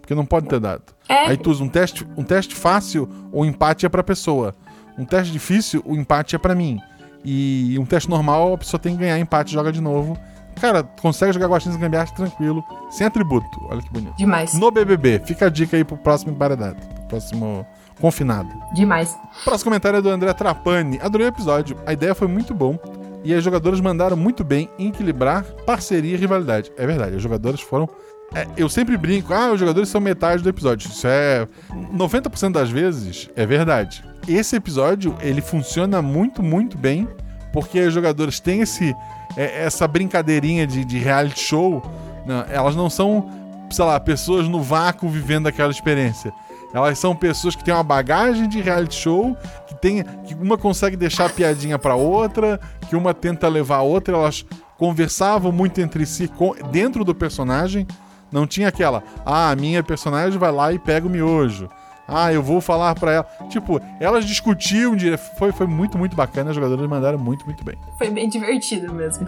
Porque 0.00 0.14
não 0.14 0.24
pode 0.24 0.48
ter 0.48 0.60
dado. 0.60 0.84
É. 1.08 1.28
Aí 1.28 1.36
tu 1.36 1.50
usa 1.50 1.62
um 1.62 1.68
teste, 1.68 2.06
um 2.16 2.22
teste 2.22 2.54
fácil, 2.54 3.08
o 3.30 3.44
empate 3.44 3.84
é 3.84 3.88
pra 3.88 4.02
pessoa. 4.02 4.54
Um 4.96 5.04
teste 5.04 5.30
difícil, 5.32 5.82
o 5.84 5.94
empate 5.94 6.34
é 6.34 6.38
pra 6.38 6.54
mim. 6.54 6.80
E 7.28 7.76
um 7.80 7.84
teste 7.84 8.08
normal, 8.08 8.54
a 8.54 8.58
pessoa 8.58 8.80
tem 8.80 8.92
que 8.94 9.00
ganhar 9.00 9.18
empate, 9.18 9.52
joga 9.52 9.72
de 9.72 9.80
novo. 9.80 10.16
Cara, 10.60 10.84
consegue 10.84 11.32
jogar 11.32 11.48
Guaxinins 11.48 11.76
e 11.76 11.80
Gambiarra 11.80 12.14
tranquilo, 12.14 12.64
sem 12.88 13.06
atributo. 13.06 13.46
Olha 13.68 13.82
que 13.82 13.90
bonito. 13.90 14.16
Demais. 14.16 14.54
No 14.54 14.70
BBB, 14.70 15.20
fica 15.24 15.46
a 15.46 15.48
dica 15.50 15.76
aí 15.76 15.84
pro 15.84 15.96
próximo 15.96 16.32
emparedado, 16.32 16.76
pro 16.76 17.02
próximo 17.08 17.66
confinado. 18.00 18.48
Demais. 18.72 19.18
Próximo 19.44 19.70
comentário 19.70 19.98
é 19.98 20.02
do 20.02 20.08
André 20.08 20.32
Trapani. 20.32 21.00
Adorei 21.02 21.26
o 21.26 21.28
episódio. 21.28 21.76
A 21.84 21.92
ideia 21.92 22.14
foi 22.14 22.28
muito 22.28 22.54
bom. 22.54 22.78
E 23.24 23.34
as 23.34 23.42
jogadoras 23.42 23.80
mandaram 23.80 24.16
muito 24.16 24.44
bem 24.44 24.70
em 24.78 24.86
equilibrar 24.86 25.42
parceria 25.66 26.14
e 26.14 26.16
rivalidade. 26.16 26.70
É 26.78 26.86
verdade, 26.86 27.16
as 27.16 27.22
jogadoras 27.22 27.60
foram. 27.60 27.88
É, 28.34 28.46
eu 28.56 28.68
sempre 28.68 28.96
brinco, 28.96 29.32
ah, 29.32 29.52
os 29.52 29.60
jogadores 29.60 29.88
são 29.88 30.00
metade 30.00 30.42
do 30.42 30.48
episódio. 30.48 30.88
Isso 30.88 31.06
é. 31.06 31.46
90% 31.94 32.52
das 32.52 32.70
vezes 32.70 33.30
é 33.36 33.46
verdade. 33.46 34.04
Esse 34.26 34.56
episódio, 34.56 35.16
ele 35.20 35.40
funciona 35.40 36.02
muito, 36.02 36.42
muito 36.42 36.76
bem, 36.76 37.08
porque 37.52 37.78
as 37.78 37.92
jogadoras 37.92 38.40
têm 38.40 38.60
esse, 38.60 38.94
é, 39.36 39.64
essa 39.64 39.86
brincadeirinha 39.86 40.66
de, 40.66 40.84
de 40.84 40.98
reality 40.98 41.40
show. 41.40 41.82
Não, 42.26 42.44
elas 42.50 42.74
não 42.74 42.90
são, 42.90 43.30
sei 43.70 43.84
lá, 43.84 43.98
pessoas 44.00 44.48
no 44.48 44.60
vácuo 44.60 45.08
vivendo 45.08 45.46
aquela 45.46 45.70
experiência. 45.70 46.32
Elas 46.74 46.98
são 46.98 47.14
pessoas 47.14 47.54
que 47.54 47.64
têm 47.64 47.72
uma 47.72 47.82
bagagem 47.82 48.48
de 48.48 48.60
reality 48.60 48.96
show, 48.96 49.36
que 49.66 49.74
tem, 49.76 50.02
que 50.26 50.34
uma 50.34 50.58
consegue 50.58 50.96
deixar 50.96 51.30
piadinha 51.30 51.78
pra 51.78 51.94
outra, 51.94 52.60
que 52.88 52.96
uma 52.96 53.14
tenta 53.14 53.48
levar 53.48 53.76
a 53.76 53.82
outra. 53.82 54.16
Elas 54.16 54.44
conversavam 54.76 55.52
muito 55.52 55.80
entre 55.80 56.04
si 56.04 56.30
dentro 56.70 57.04
do 57.04 57.14
personagem. 57.14 57.86
Não 58.32 58.46
tinha 58.46 58.68
aquela, 58.68 59.02
ah, 59.24 59.50
a 59.50 59.56
minha 59.56 59.82
personagem 59.82 60.38
vai 60.38 60.50
lá 60.52 60.72
e 60.72 60.78
pega 60.78 61.06
o 61.06 61.10
miojo. 61.10 61.68
Ah, 62.08 62.32
eu 62.32 62.40
vou 62.40 62.60
falar 62.60 62.94
pra 62.94 63.12
ela. 63.12 63.26
Tipo, 63.48 63.80
elas 63.98 64.24
discutiam, 64.24 64.94
foi, 65.36 65.50
foi 65.50 65.66
muito, 65.66 65.98
muito 65.98 66.14
bacana. 66.14 66.50
As 66.50 66.54
jogadoras 66.56 66.88
mandaram 66.88 67.18
muito, 67.18 67.44
muito 67.44 67.64
bem. 67.64 67.74
Foi 67.98 68.08
bem 68.10 68.28
divertido 68.28 68.94
mesmo. 68.94 69.26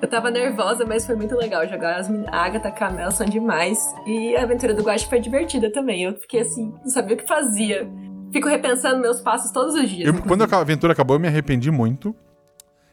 Eu 0.00 0.06
tava 0.06 0.30
nervosa, 0.30 0.84
mas 0.86 1.04
foi 1.04 1.16
muito 1.16 1.34
legal 1.36 1.66
jogar. 1.66 1.96
As 1.98 2.08
a 2.08 2.44
Agatha 2.44 2.68
e 2.68 2.70
a 2.70 2.74
Camila 2.74 3.10
são 3.10 3.26
demais. 3.26 3.78
E 4.06 4.36
a 4.36 4.44
aventura 4.44 4.72
do 4.72 4.84
Guache 4.84 5.08
foi 5.08 5.18
divertida 5.18 5.68
também. 5.72 6.04
Eu 6.04 6.14
fiquei 6.14 6.42
assim, 6.42 6.72
não 6.84 6.90
sabia 6.90 7.14
o 7.16 7.18
que 7.18 7.26
fazia. 7.26 7.90
Fico 8.32 8.48
repensando 8.48 9.00
meus 9.00 9.20
passos 9.20 9.50
todos 9.50 9.74
os 9.74 9.88
dias. 9.90 10.06
Eu- 10.14 10.22
quando 10.22 10.42
a 10.42 10.58
aventura 10.60 10.92
acabou, 10.92 11.16
eu 11.16 11.20
me 11.20 11.26
arrependi 11.26 11.72
muito. 11.72 12.14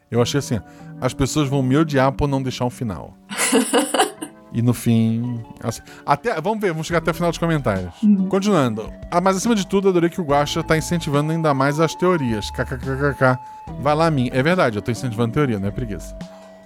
Eu 0.09 0.23
achei 0.23 0.39
assim: 0.39 0.59
as 0.99 1.13
pessoas 1.13 1.47
vão 1.47 1.61
me 1.61 1.77
odiar 1.77 2.11
por 2.13 2.27
não 2.27 2.41
deixar 2.41 2.65
um 2.65 2.69
final. 2.71 3.15
e 4.53 4.61
no 4.61 4.73
fim. 4.73 5.43
assim, 5.63 5.81
até, 6.05 6.39
vamos 6.39 6.59
ver, 6.59 6.71
vamos 6.71 6.85
chegar 6.85 6.99
até 6.99 7.11
o 7.11 7.13
final 7.13 7.31
dos 7.31 7.39
comentários. 7.39 7.93
Continuando. 8.29 8.91
Ah, 9.09 9.19
mas 9.19 9.37
acima 9.37 9.55
de 9.55 9.65
tudo, 9.65 9.89
adorei 9.89 10.09
que 10.09 10.21
o 10.21 10.23
Guaxa 10.23 10.63
tá 10.63 10.77
incentivando 10.77 11.31
ainda 11.31 11.53
mais 11.53 11.79
as 11.79 11.95
teorias. 11.95 12.51
KKKKK. 12.51 13.39
Vai 13.79 13.95
lá, 13.95 14.11
mim. 14.11 14.29
É 14.31 14.43
verdade, 14.43 14.77
eu 14.77 14.81
tô 14.81 14.91
incentivando 14.91 15.33
teoria, 15.33 15.59
não 15.59 15.67
é 15.67 15.71
preguiça. 15.71 16.15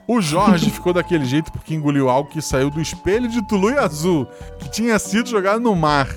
O 0.05 0.21
Jorge 0.21 0.69
ficou 0.71 0.91
daquele 0.91 1.25
jeito 1.25 1.51
porque 1.51 1.73
engoliu 1.73 2.09
algo 2.09 2.29
que 2.29 2.41
saiu 2.41 2.69
do 2.69 2.81
espelho 2.81 3.29
de 3.29 3.41
Tulu 3.47 3.79
Azul, 3.79 4.27
que 4.59 4.69
tinha 4.69 4.99
sido 4.99 5.29
jogado 5.29 5.61
no 5.61 5.75
mar. 5.75 6.09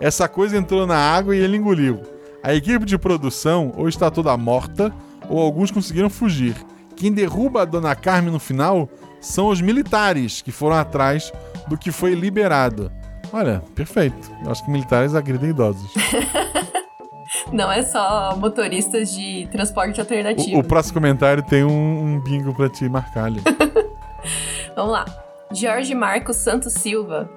Essa 0.00 0.28
coisa 0.28 0.56
entrou 0.56 0.86
na 0.86 0.96
água 0.96 1.36
e 1.36 1.40
ele 1.40 1.56
engoliu. 1.56 2.00
A 2.42 2.54
equipe 2.54 2.86
de 2.86 2.96
produção 2.96 3.72
ou 3.76 3.88
está 3.88 4.10
toda 4.10 4.34
morta, 4.36 4.94
ou 5.28 5.40
alguns 5.40 5.70
conseguiram 5.70 6.08
fugir. 6.08 6.54
Quem 6.96 7.12
derruba 7.12 7.62
a 7.62 7.64
Dona 7.64 7.94
Carmen 7.94 8.32
no 8.32 8.38
final 8.38 8.88
são 9.20 9.48
os 9.48 9.60
militares 9.60 10.42
que 10.42 10.52
foram 10.52 10.76
atrás 10.76 11.32
do 11.68 11.76
que 11.76 11.90
foi 11.90 12.14
liberado. 12.14 12.90
Olha, 13.32 13.62
perfeito. 13.74 14.30
Eu 14.44 14.50
acho 14.50 14.64
que 14.64 14.70
militares 14.70 15.14
agridem 15.14 15.50
idosos. 15.50 15.92
Não 17.52 17.70
é 17.70 17.82
só 17.82 18.36
motoristas 18.36 19.12
de 19.12 19.46
transporte 19.52 20.00
alternativo. 20.00 20.56
O, 20.56 20.60
o 20.60 20.64
próximo 20.64 20.94
comentário 20.94 21.42
tem 21.42 21.62
um, 21.64 22.14
um 22.14 22.20
bingo 22.20 22.54
pra 22.54 22.68
te 22.68 22.88
marcar 22.88 23.24
ali. 23.24 23.40
Vamos 24.74 24.92
lá. 24.92 25.04
Jorge 25.52 25.94
Marcos 25.94 26.36
Santos 26.36 26.72
Silva. 26.74 27.28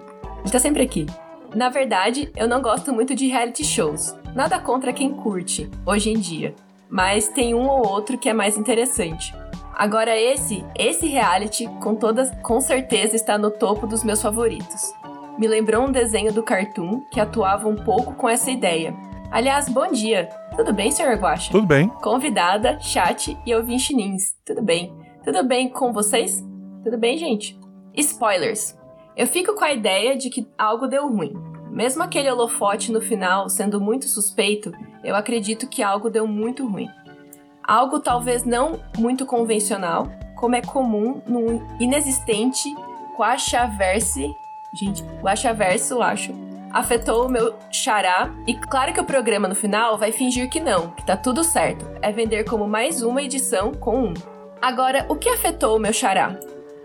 Ele 0.41 0.51
tá 0.51 0.59
sempre 0.59 0.81
aqui. 0.83 1.05
Na 1.53 1.69
verdade, 1.69 2.31
eu 2.35 2.47
não 2.47 2.61
gosto 2.61 2.93
muito 2.93 3.13
de 3.13 3.27
reality 3.27 3.63
shows. 3.63 4.15
Nada 4.33 4.59
contra 4.59 4.93
quem 4.93 5.11
curte, 5.11 5.69
hoje 5.85 6.09
em 6.09 6.19
dia. 6.19 6.55
Mas 6.89 7.27
tem 7.27 7.53
um 7.53 7.67
ou 7.67 7.87
outro 7.87 8.17
que 8.17 8.29
é 8.29 8.33
mais 8.33 8.57
interessante. 8.57 9.33
Agora 9.81 10.15
esse, 10.15 10.63
esse 10.77 11.07
reality, 11.07 11.67
com 11.81 11.95
toda, 11.95 12.27
com 12.43 12.61
certeza 12.61 13.15
está 13.15 13.35
no 13.35 13.49
topo 13.49 13.87
dos 13.87 14.03
meus 14.03 14.21
favoritos. 14.21 14.93
Me 15.39 15.47
lembrou 15.47 15.87
um 15.87 15.91
desenho 15.91 16.31
do 16.31 16.43
Cartoon 16.43 17.01
que 17.11 17.19
atuava 17.19 17.67
um 17.67 17.75
pouco 17.75 18.13
com 18.13 18.29
essa 18.29 18.51
ideia. 18.51 18.95
Aliás, 19.31 19.67
bom 19.67 19.91
dia. 19.91 20.29
Tudo 20.55 20.71
bem, 20.71 20.91
Sr. 20.91 21.17
Guaxa? 21.19 21.51
Tudo 21.51 21.65
bem. 21.65 21.87
Convidada, 21.87 22.79
chat 22.79 23.35
e 23.43 23.55
ouvintinins. 23.55 24.35
Tudo 24.45 24.61
bem? 24.61 24.93
Tudo 25.25 25.43
bem 25.43 25.67
com 25.67 25.91
vocês? 25.91 26.45
Tudo 26.83 26.99
bem, 26.99 27.17
gente? 27.17 27.59
Spoilers. 27.95 28.77
Eu 29.17 29.25
fico 29.25 29.55
com 29.55 29.63
a 29.63 29.73
ideia 29.73 30.15
de 30.15 30.29
que 30.29 30.47
algo 30.59 30.85
deu 30.85 31.09
ruim. 31.09 31.33
Mesmo 31.71 32.03
aquele 32.03 32.29
holofote 32.29 32.91
no 32.91 33.01
final 33.01 33.49
sendo 33.49 33.81
muito 33.81 34.07
suspeito, 34.07 34.71
eu 35.03 35.15
acredito 35.15 35.67
que 35.67 35.81
algo 35.81 36.07
deu 36.07 36.27
muito 36.27 36.67
ruim. 36.67 36.87
Algo 37.63 37.99
talvez 37.99 38.43
não 38.43 38.79
muito 38.97 39.25
convencional, 39.25 40.07
como 40.35 40.55
é 40.55 40.61
comum 40.61 41.21
no 41.27 41.61
inexistente 41.79 42.75
Guaxaverse. 43.17 44.35
Gente, 44.73 45.03
Guaxaverse, 45.21 45.91
eu 45.91 46.01
acho. 46.01 46.33
Afetou 46.71 47.25
o 47.25 47.29
meu 47.29 47.53
xará. 47.71 48.31
E 48.47 48.55
claro 48.55 48.93
que 48.93 48.99
o 48.99 49.05
programa 49.05 49.47
no 49.47 49.55
final 49.55 49.97
vai 49.97 50.11
fingir 50.11 50.49
que 50.49 50.59
não, 50.59 50.89
que 50.91 51.05
tá 51.05 51.15
tudo 51.17 51.43
certo. 51.43 51.85
É 52.01 52.11
vender 52.11 52.45
como 52.45 52.67
mais 52.67 53.01
uma 53.01 53.21
edição 53.21 53.73
com 53.73 54.05
um. 54.05 54.13
Agora, 54.61 55.05
o 55.09 55.15
que 55.15 55.29
afetou 55.29 55.75
o 55.75 55.79
meu 55.79 55.91
xará? 55.93 56.37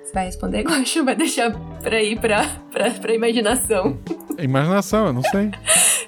Você 0.02 0.12
vai 0.12 0.26
responder, 0.26 0.62
Guaxa? 0.68 1.02
Vai 1.02 1.14
deixar 1.14 1.52
pra 1.82 2.02
ir 2.02 2.18
pra, 2.20 2.44
pra, 2.70 2.90
pra 2.90 3.14
imaginação. 3.14 3.98
É 4.36 4.44
Imaginação, 4.44 5.06
eu 5.06 5.12
não 5.12 5.22
sei. 5.22 5.50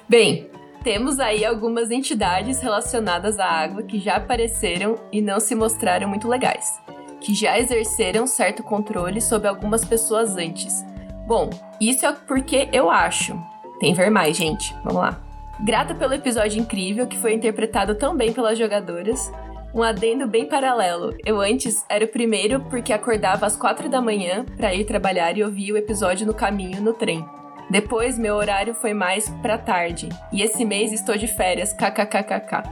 Bem, 0.07 0.49
temos 0.83 1.19
aí 1.19 1.45
algumas 1.45 1.91
entidades 1.91 2.61
relacionadas 2.61 3.39
à 3.39 3.45
água 3.45 3.83
que 3.83 3.99
já 3.99 4.15
apareceram 4.15 4.95
e 5.11 5.21
não 5.21 5.39
se 5.39 5.55
mostraram 5.55 6.07
muito 6.07 6.27
legais, 6.27 6.79
que 7.19 7.33
já 7.33 7.59
exerceram 7.59 8.25
certo 8.25 8.63
controle 8.63 9.21
sobre 9.21 9.47
algumas 9.47 9.83
pessoas 9.83 10.37
antes. 10.37 10.85
Bom, 11.27 11.49
isso 11.79 12.05
é 12.05 12.13
porque 12.13 12.69
eu 12.71 12.89
acho. 12.89 13.39
Tem 13.79 13.93
ver 13.93 14.09
mais, 14.09 14.35
gente. 14.35 14.73
Vamos 14.83 15.01
lá. 15.01 15.21
Grata 15.61 15.93
pelo 15.93 16.13
episódio 16.13 16.59
incrível 16.59 17.05
que 17.05 17.17
foi 17.17 17.33
interpretado 17.33 17.95
tão 17.95 18.15
bem 18.15 18.31
pelas 18.31 18.57
jogadoras. 18.57 19.31
Um 19.73 19.83
adendo 19.83 20.27
bem 20.27 20.47
paralelo. 20.47 21.13
Eu 21.25 21.39
antes 21.39 21.85
era 21.87 22.05
o 22.05 22.07
primeiro 22.07 22.61
porque 22.69 22.91
acordava 22.91 23.45
às 23.45 23.55
quatro 23.55 23.87
da 23.87 24.01
manhã 24.01 24.45
para 24.57 24.73
ir 24.73 24.85
trabalhar 24.85 25.37
e 25.37 25.43
ouvia 25.43 25.73
o 25.73 25.77
episódio 25.77 26.25
no 26.25 26.33
caminho 26.33 26.81
no 26.81 26.93
trem. 26.93 27.23
Depois 27.69 28.17
meu 28.17 28.35
horário 28.35 28.73
foi 28.73 28.93
mais 28.93 29.29
pra 29.41 29.57
tarde. 29.57 30.09
E 30.31 30.41
esse 30.41 30.65
mês 30.65 30.91
estou 30.91 31.15
de 31.17 31.27
férias, 31.27 31.71
kkkk. 31.73 32.63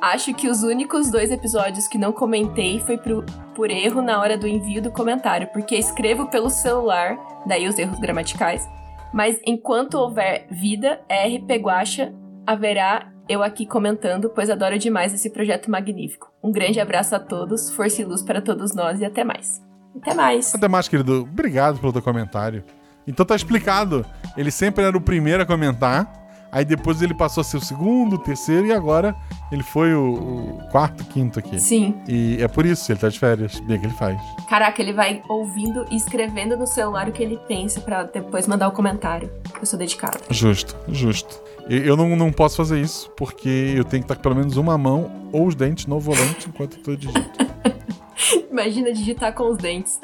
Acho 0.00 0.32
que 0.34 0.48
os 0.48 0.62
únicos 0.62 1.10
dois 1.10 1.30
episódios 1.30 1.86
que 1.86 1.98
não 1.98 2.10
comentei 2.12 2.80
foi 2.80 2.96
pro- 2.96 3.24
por 3.54 3.70
erro 3.70 4.00
na 4.00 4.18
hora 4.18 4.36
do 4.38 4.46
envio 4.48 4.80
do 4.80 4.90
comentário, 4.90 5.48
porque 5.52 5.76
escrevo 5.76 6.26
pelo 6.28 6.48
celular, 6.48 7.18
daí 7.46 7.68
os 7.68 7.78
erros 7.78 7.98
gramaticais. 8.00 8.66
Mas 9.12 9.38
enquanto 9.46 9.94
houver 9.94 10.46
vida, 10.50 11.00
RP 11.10 11.50
Guacha, 11.60 12.14
haverá 12.46 13.08
eu 13.28 13.42
aqui 13.42 13.66
comentando, 13.66 14.30
pois 14.30 14.48
adoro 14.50 14.78
demais 14.78 15.12
esse 15.12 15.30
projeto 15.30 15.70
magnífico. 15.70 16.32
Um 16.42 16.50
grande 16.50 16.80
abraço 16.80 17.14
a 17.14 17.20
todos, 17.20 17.70
força 17.70 18.00
e 18.00 18.04
luz 18.04 18.22
para 18.22 18.40
todos 18.40 18.74
nós 18.74 19.00
e 19.00 19.04
até 19.04 19.22
mais. 19.22 19.60
Até 19.96 20.14
mais. 20.14 20.54
Até 20.54 20.66
mais, 20.66 20.88
querido. 20.88 21.22
Obrigado 21.30 21.78
pelo 21.78 21.92
teu 21.92 22.02
comentário. 22.02 22.64
Então 23.10 23.26
tá 23.26 23.34
explicado. 23.34 24.06
Ele 24.36 24.50
sempre 24.50 24.84
era 24.84 24.96
o 24.96 25.00
primeiro 25.00 25.42
a 25.42 25.46
comentar. 25.46 26.20
Aí 26.52 26.64
depois 26.64 27.00
ele 27.00 27.14
passou 27.14 27.42
a 27.42 27.44
ser 27.44 27.58
o 27.58 27.60
segundo, 27.60 28.14
o 28.14 28.18
terceiro 28.18 28.66
e 28.66 28.72
agora 28.72 29.14
ele 29.52 29.62
foi 29.62 29.94
o, 29.94 30.58
o 30.58 30.68
quarto, 30.70 31.04
quinto 31.04 31.38
aqui. 31.38 31.60
Sim. 31.60 31.94
E 32.08 32.42
é 32.42 32.48
por 32.48 32.66
isso, 32.66 32.90
ele 32.90 32.98
tá 32.98 33.08
de 33.08 33.18
férias. 33.20 33.60
Bem 33.60 33.78
que 33.78 33.86
ele 33.86 33.94
faz. 33.94 34.20
Caraca, 34.48 34.82
ele 34.82 34.92
vai 34.92 35.22
ouvindo 35.28 35.86
e 35.90 35.96
escrevendo 35.96 36.56
no 36.56 36.66
celular 36.66 37.08
o 37.08 37.12
que 37.12 37.22
ele 37.22 37.38
pensa 37.46 37.80
pra 37.80 38.02
depois 38.02 38.48
mandar 38.48 38.66
o 38.66 38.72
comentário. 38.72 39.30
Eu 39.60 39.66
sou 39.66 39.78
dedicada. 39.78 40.18
Justo, 40.28 40.76
justo. 40.88 41.40
Eu 41.68 41.96
não, 41.96 42.16
não 42.16 42.32
posso 42.32 42.56
fazer 42.56 42.80
isso, 42.80 43.08
porque 43.16 43.74
eu 43.76 43.84
tenho 43.84 44.02
que 44.02 44.06
estar 44.06 44.16
com 44.16 44.22
pelo 44.22 44.34
menos 44.34 44.56
uma 44.56 44.76
mão 44.76 45.28
ou 45.32 45.46
os 45.46 45.54
dentes 45.54 45.86
no 45.86 46.00
volante 46.00 46.48
enquanto 46.48 46.78
eu 46.78 46.82
tô 46.82 46.96
digito. 46.96 47.30
Imagina 48.50 48.92
digitar 48.92 49.32
com 49.32 49.48
os 49.50 49.56
dentes. 49.56 50.00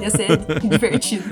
Ia 0.00 0.10
ser 0.10 0.38
divertido. 0.62 1.24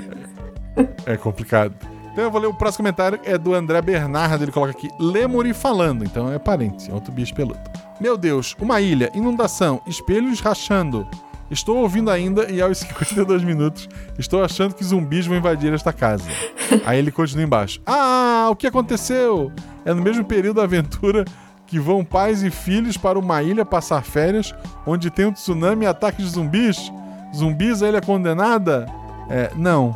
É 1.05 1.17
complicado. 1.17 1.73
Então 2.11 2.25
eu 2.25 2.31
vou 2.31 2.41
ler 2.41 2.47
o 2.47 2.53
próximo 2.53 2.83
comentário, 2.83 3.19
é 3.23 3.37
do 3.37 3.53
André 3.53 3.81
Bernardo. 3.81 4.43
Ele 4.43 4.51
coloca 4.51 4.71
aqui: 4.71 4.89
Lemuri 4.99 5.53
falando. 5.53 6.03
Então 6.03 6.31
é 6.31 6.37
parente, 6.37 6.89
é 6.89 6.93
outro 6.93 7.11
bicho 7.11 7.33
peludo. 7.33 7.59
Meu 7.99 8.17
Deus, 8.17 8.55
uma 8.59 8.81
ilha, 8.81 9.11
inundação, 9.13 9.81
espelhos 9.87 10.39
rachando. 10.39 11.07
Estou 11.49 11.77
ouvindo 11.77 12.09
ainda 12.09 12.49
e 12.49 12.61
aos 12.61 12.77
52 12.79 13.43
minutos 13.43 13.89
estou 14.17 14.43
achando 14.43 14.73
que 14.73 14.83
zumbis 14.83 15.27
vão 15.27 15.37
invadir 15.37 15.73
esta 15.73 15.91
casa. 15.91 16.25
Aí 16.85 16.97
ele 16.97 17.11
continua 17.11 17.43
embaixo. 17.43 17.81
Ah, 17.85 18.47
o 18.49 18.55
que 18.55 18.67
aconteceu? 18.67 19.51
É 19.85 19.93
no 19.93 20.01
mesmo 20.01 20.23
período 20.23 20.57
da 20.57 20.63
aventura 20.63 21.25
que 21.67 21.79
vão 21.79 22.03
pais 22.03 22.43
e 22.43 22.49
filhos 22.49 22.97
para 22.97 23.17
uma 23.17 23.41
ilha 23.43 23.65
passar 23.65 24.03
férias 24.03 24.53
onde 24.85 25.09
tem 25.09 25.25
um 25.25 25.31
tsunami 25.31 25.85
e 25.85 25.87
ataque 25.87 26.21
de 26.21 26.29
zumbis? 26.29 26.91
Zumbis, 27.35 27.81
a 27.81 27.87
ilha 27.87 28.01
condenada? 28.01 28.85
É, 29.29 29.51
não. 29.55 29.95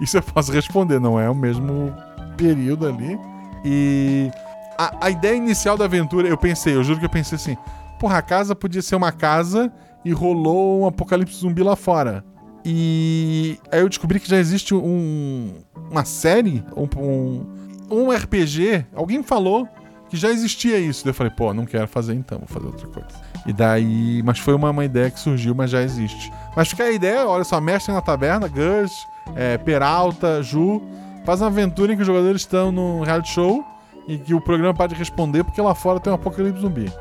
Isso 0.00 0.16
eu 0.16 0.22
posso 0.22 0.50
responder, 0.52 0.98
não 0.98 1.20
é 1.20 1.28
o 1.28 1.34
mesmo 1.34 1.94
período 2.36 2.86
ali. 2.86 3.18
E 3.64 4.30
a, 4.78 5.06
a 5.06 5.10
ideia 5.10 5.36
inicial 5.36 5.76
da 5.76 5.84
aventura, 5.84 6.26
eu 6.26 6.38
pensei, 6.38 6.74
eu 6.74 6.82
juro 6.82 6.98
que 6.98 7.04
eu 7.04 7.10
pensei 7.10 7.36
assim: 7.36 7.56
porra, 7.98 8.18
a 8.18 8.22
casa 8.22 8.54
podia 8.56 8.80
ser 8.80 8.96
uma 8.96 9.12
casa 9.12 9.70
e 10.04 10.12
rolou 10.12 10.80
um 10.80 10.86
apocalipse 10.86 11.36
zumbi 11.36 11.62
lá 11.62 11.76
fora. 11.76 12.24
E 12.64 13.58
aí 13.70 13.80
eu 13.80 13.88
descobri 13.88 14.20
que 14.20 14.28
já 14.28 14.38
existe 14.38 14.74
um, 14.74 15.54
uma 15.90 16.04
série, 16.04 16.64
um, 16.76 17.46
um, 17.90 18.10
RPG. 18.10 18.86
Alguém 18.94 19.22
falou 19.22 19.66
que 20.08 20.16
já 20.16 20.30
existia 20.30 20.78
isso. 20.78 21.04
Daí 21.04 21.10
eu 21.10 21.14
falei, 21.14 21.32
pô, 21.34 21.54
não 21.54 21.64
quero 21.64 21.88
fazer 21.88 22.14
então, 22.14 22.38
vou 22.38 22.48
fazer 22.48 22.66
outra 22.66 22.86
coisa. 22.88 23.08
E 23.46 23.52
daí. 23.52 24.22
Mas 24.24 24.38
foi 24.38 24.54
uma, 24.54 24.70
uma 24.70 24.84
ideia 24.84 25.10
que 25.10 25.18
surgiu, 25.18 25.54
mas 25.54 25.70
já 25.70 25.82
existe. 25.82 26.30
Mas 26.54 26.68
fica 26.68 26.84
a 26.84 26.90
ideia, 26.90 27.26
olha 27.26 27.44
só, 27.44 27.60
mestre 27.60 27.94
na 27.94 28.02
taberna, 28.02 28.46
Gus, 28.46 28.92
é, 29.34 29.58
Peralta, 29.58 30.42
Ju. 30.42 30.82
Faz 31.24 31.40
uma 31.40 31.48
aventura 31.48 31.92
em 31.92 31.96
que 31.96 32.02
os 32.02 32.06
jogadores 32.06 32.42
estão 32.42 32.72
num 32.72 33.02
reality 33.02 33.30
show 33.30 33.64
e 34.08 34.18
que 34.18 34.34
o 34.34 34.40
programa 34.40 34.74
pode 34.74 34.94
responder 34.94 35.44
porque 35.44 35.60
lá 35.60 35.74
fora 35.74 36.00
tem 36.00 36.12
um 36.12 36.16
apocalipse 36.16 36.60
zumbi. 36.60 36.92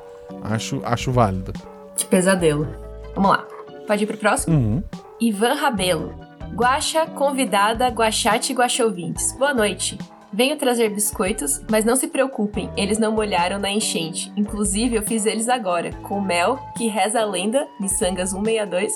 Acho, 0.44 0.82
acho 0.84 1.12
válido. 1.12 1.54
Que 1.96 2.06
pesadelo. 2.06 2.68
Vamos 3.16 3.32
lá. 3.32 3.46
Pode 3.88 4.04
ir 4.04 4.08
pro 4.08 4.18
próximo? 4.18 4.56
Uhum. 4.56 4.84
Ivan 5.20 5.54
Rabelo. 5.54 6.14
Guaxa, 6.54 7.06
convidada, 7.06 7.88
Guaxate 7.88 8.52
e 8.52 8.56
Guaxouvintes. 8.56 9.36
Boa 9.38 9.54
noite. 9.54 9.98
Venho 10.32 10.58
trazer 10.58 10.90
biscoitos, 10.90 11.62
mas 11.70 11.84
não 11.84 11.96
se 11.96 12.08
preocupem, 12.08 12.70
eles 12.78 13.00
não 13.00 13.12
molharam 13.12 13.58
na 13.58 13.72
enchente. 13.72 14.32
Inclusive, 14.38 14.96
eu 14.96 15.02
fiz 15.02 15.26
eles 15.26 15.50
agora, 15.50 15.92
com 16.04 16.22
mel, 16.22 16.60
que 16.78 16.88
reza 16.88 17.22
a 17.22 17.26
lenda, 17.26 17.68
miçangas 17.80 18.30
162, 18.30 18.94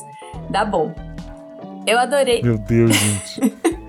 dá 0.52 0.64
bom. 0.64 0.94
Eu 1.86 2.00
adorei. 2.00 2.42
Meu 2.42 2.58
Deus, 2.58 2.96
gente. 2.96 3.54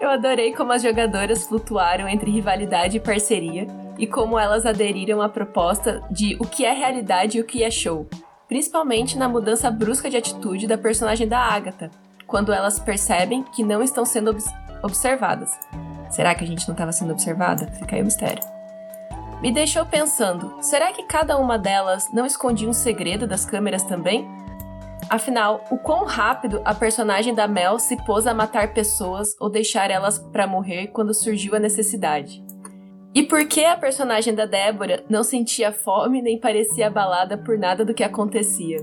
Eu 0.00 0.10
adorei 0.10 0.52
como 0.52 0.72
as 0.72 0.82
jogadoras 0.82 1.46
flutuaram 1.46 2.06
entre 2.06 2.30
rivalidade 2.30 2.98
e 2.98 3.00
parceria 3.00 3.66
e 3.96 4.06
como 4.06 4.38
elas 4.38 4.66
aderiram 4.66 5.22
à 5.22 5.28
proposta 5.28 6.02
de 6.10 6.36
o 6.38 6.44
que 6.44 6.64
é 6.64 6.72
realidade 6.72 7.38
e 7.38 7.40
o 7.40 7.44
que 7.44 7.62
é 7.62 7.70
show, 7.70 8.06
principalmente 8.46 9.16
na 9.16 9.28
mudança 9.28 9.70
brusca 9.70 10.10
de 10.10 10.16
atitude 10.16 10.66
da 10.66 10.76
personagem 10.76 11.26
da 11.26 11.38
Agatha, 11.38 11.90
quando 12.26 12.52
elas 12.52 12.78
percebem 12.78 13.42
que 13.44 13.64
não 13.64 13.82
estão 13.82 14.04
sendo 14.04 14.30
obs 14.30 14.44
observadas. 14.82 15.50
Será 16.10 16.34
que 16.34 16.44
a 16.44 16.46
gente 16.46 16.68
não 16.68 16.74
estava 16.74 16.92
sendo 16.92 17.12
observada? 17.12 17.66
Fica 17.78 17.96
aí 17.96 18.02
o 18.02 18.04
mistério. 18.04 18.42
Me 19.40 19.50
deixou 19.50 19.86
pensando: 19.86 20.54
será 20.60 20.92
que 20.92 21.04
cada 21.04 21.38
uma 21.38 21.58
delas 21.58 22.12
não 22.12 22.26
escondia 22.26 22.68
um 22.68 22.74
segredo 22.74 23.26
das 23.26 23.44
câmeras 23.44 23.82
também? 23.82 24.28
Afinal, 25.08 25.64
o 25.70 25.78
quão 25.78 26.04
rápido 26.04 26.60
a 26.64 26.74
personagem 26.74 27.34
da 27.34 27.46
Mel 27.46 27.78
se 27.78 27.96
pôs 28.04 28.26
a 28.26 28.34
matar 28.34 28.72
pessoas 28.72 29.36
ou 29.40 29.50
deixar 29.50 29.90
elas 29.90 30.18
para 30.18 30.46
morrer 30.46 30.88
quando 30.88 31.14
surgiu 31.14 31.54
a 31.54 31.58
necessidade? 31.58 32.42
E 33.14 33.22
por 33.22 33.46
que 33.46 33.64
a 33.64 33.76
personagem 33.76 34.34
da 34.34 34.44
Débora 34.44 35.04
não 35.08 35.22
sentia 35.22 35.70
fome 35.70 36.20
nem 36.20 36.38
parecia 36.38 36.88
abalada 36.88 37.38
por 37.38 37.56
nada 37.56 37.84
do 37.84 37.94
que 37.94 38.02
acontecia? 38.02 38.78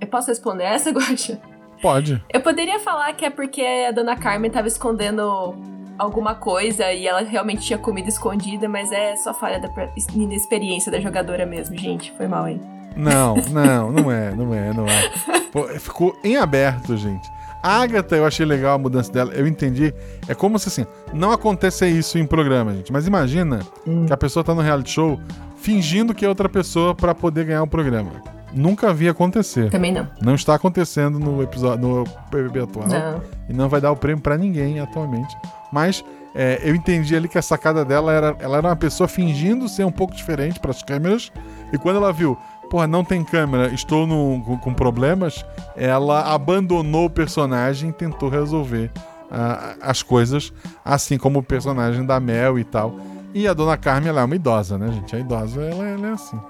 Eu 0.00 0.08
posso 0.08 0.28
responder 0.28 0.64
essa, 0.64 0.90
Guaxa? 0.92 1.40
Pode. 1.80 2.22
Eu 2.32 2.40
poderia 2.40 2.80
falar 2.80 3.12
que 3.12 3.24
é 3.24 3.30
porque 3.30 3.62
a 3.62 3.92
dona 3.92 4.16
Carmen 4.16 4.48
estava 4.48 4.66
escondendo 4.66 5.54
alguma 5.98 6.34
coisa 6.34 6.92
e 6.92 7.06
ela 7.06 7.20
realmente 7.20 7.64
tinha 7.64 7.78
comida 7.78 8.08
escondida, 8.08 8.68
mas 8.68 8.90
é 8.90 9.14
só 9.16 9.32
falha 9.32 9.60
da 9.60 9.68
inexperiência 10.14 10.90
da 10.90 10.98
jogadora 10.98 11.46
mesmo, 11.46 11.76
gente. 11.76 12.12
Foi 12.12 12.26
mal, 12.26 12.48
hein? 12.48 12.75
Não, 12.96 13.36
não, 13.50 13.92
não 13.92 14.10
é, 14.10 14.34
não 14.34 14.54
é, 14.54 14.72
não 14.72 14.86
é. 14.86 15.10
Pô, 15.52 15.64
ficou 15.78 16.18
em 16.24 16.36
aberto, 16.36 16.96
gente. 16.96 17.28
A 17.62 17.80
Agatha, 17.82 18.14
eu 18.16 18.24
achei 18.24 18.46
legal 18.46 18.74
a 18.76 18.78
mudança 18.78 19.10
dela, 19.12 19.32
eu 19.34 19.46
entendi. 19.46 19.92
É 20.28 20.34
como 20.34 20.58
se 20.58 20.68
assim, 20.68 20.86
não 21.12 21.32
acontece 21.32 21.86
isso 21.88 22.16
em 22.18 22.26
programa, 22.26 22.72
gente. 22.74 22.92
Mas 22.92 23.06
imagina 23.06 23.60
Hum. 23.86 24.06
que 24.06 24.12
a 24.12 24.16
pessoa 24.16 24.44
tá 24.44 24.54
no 24.54 24.60
reality 24.60 24.90
show 24.90 25.18
fingindo 25.56 26.14
que 26.14 26.24
é 26.24 26.28
outra 26.28 26.48
pessoa 26.48 26.94
pra 26.94 27.14
poder 27.14 27.44
ganhar 27.44 27.62
o 27.62 27.66
programa. 27.66 28.10
Nunca 28.54 28.92
vi 28.94 29.08
acontecer. 29.08 29.68
Também 29.70 29.92
não. 29.92 30.06
Não 30.22 30.34
está 30.34 30.54
acontecendo 30.54 31.18
no 31.18 31.42
episódio 31.42 31.86
no 31.88 32.04
BBB 32.30 32.60
atual. 32.62 32.86
Não. 32.86 33.20
E 33.48 33.52
não 33.52 33.68
vai 33.68 33.80
dar 33.80 33.90
o 33.90 33.96
prêmio 33.96 34.22
pra 34.22 34.38
ninguém 34.38 34.78
atualmente. 34.80 35.36
Mas 35.72 36.04
é, 36.34 36.60
eu 36.62 36.74
entendi 36.74 37.16
ali 37.16 37.28
que 37.28 37.36
a 37.36 37.42
sacada 37.42 37.84
dela 37.84 38.12
era, 38.12 38.36
ela 38.38 38.58
era 38.58 38.68
uma 38.68 38.76
pessoa 38.76 39.08
fingindo 39.08 39.68
ser 39.68 39.84
um 39.84 39.90
pouco 39.90 40.14
diferente 40.14 40.60
pras 40.60 40.82
câmeras. 40.82 41.32
E 41.72 41.76
quando 41.78 41.96
ela 41.96 42.12
viu, 42.12 42.38
porra, 42.70 42.86
não 42.86 43.04
tem 43.04 43.22
câmera, 43.24 43.68
estou 43.72 44.06
no- 44.06 44.42
com, 44.44 44.58
com 44.58 44.74
problemas, 44.74 45.44
ela 45.76 46.32
abandonou 46.34 47.06
o 47.06 47.10
personagem 47.10 47.90
e 47.90 47.92
tentou 47.92 48.28
resolver 48.28 48.90
ah, 49.30 49.74
as 49.80 50.02
coisas, 50.02 50.52
assim 50.84 51.18
como 51.18 51.40
o 51.40 51.42
personagem 51.42 52.04
da 52.04 52.18
Mel 52.20 52.58
e 52.58 52.64
tal. 52.64 52.94
E 53.34 53.46
a 53.46 53.52
dona 53.52 53.76
Carmen, 53.76 54.08
ela 54.08 54.22
é 54.22 54.24
uma 54.24 54.34
idosa, 54.36 54.78
né, 54.78 54.90
gente? 54.92 55.14
A 55.14 55.18
idosa, 55.18 55.60
ela, 55.62 55.86
ela 55.86 56.06
é 56.08 56.12
assim. 56.12 56.40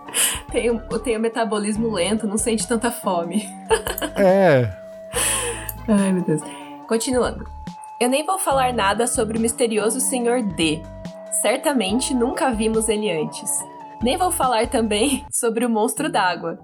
Tem, 0.53 0.71
o- 0.71 0.99
tem 1.01 1.17
o 1.17 1.21
metabolismo 1.21 1.91
lento, 1.93 2.27
não 2.29 2.39
sente 2.39 2.67
tanta 2.67 2.91
fome. 2.91 3.49
É, 4.19 4.71
Ai, 5.89 6.13
meu 6.13 6.23
Deus. 6.23 6.41
Continuando. 6.89 7.47
Eu 8.01 8.09
nem 8.09 8.25
vou 8.25 8.39
falar 8.39 8.73
nada 8.73 9.07
sobre 9.07 9.37
o 9.39 9.41
misterioso 9.41 10.01
Senhor 10.01 10.43
D. 10.43 10.83
Certamente 11.43 12.15
nunca 12.15 12.51
vimos 12.51 12.89
ele 12.89 13.11
antes. 13.11 13.51
Nem 14.07 14.17
vou 14.17 14.31
falar 14.31 14.69
também 14.69 15.27
sobre 15.35 15.67
o 15.67 15.69
monstro 15.69 16.09
d'água. 16.09 16.61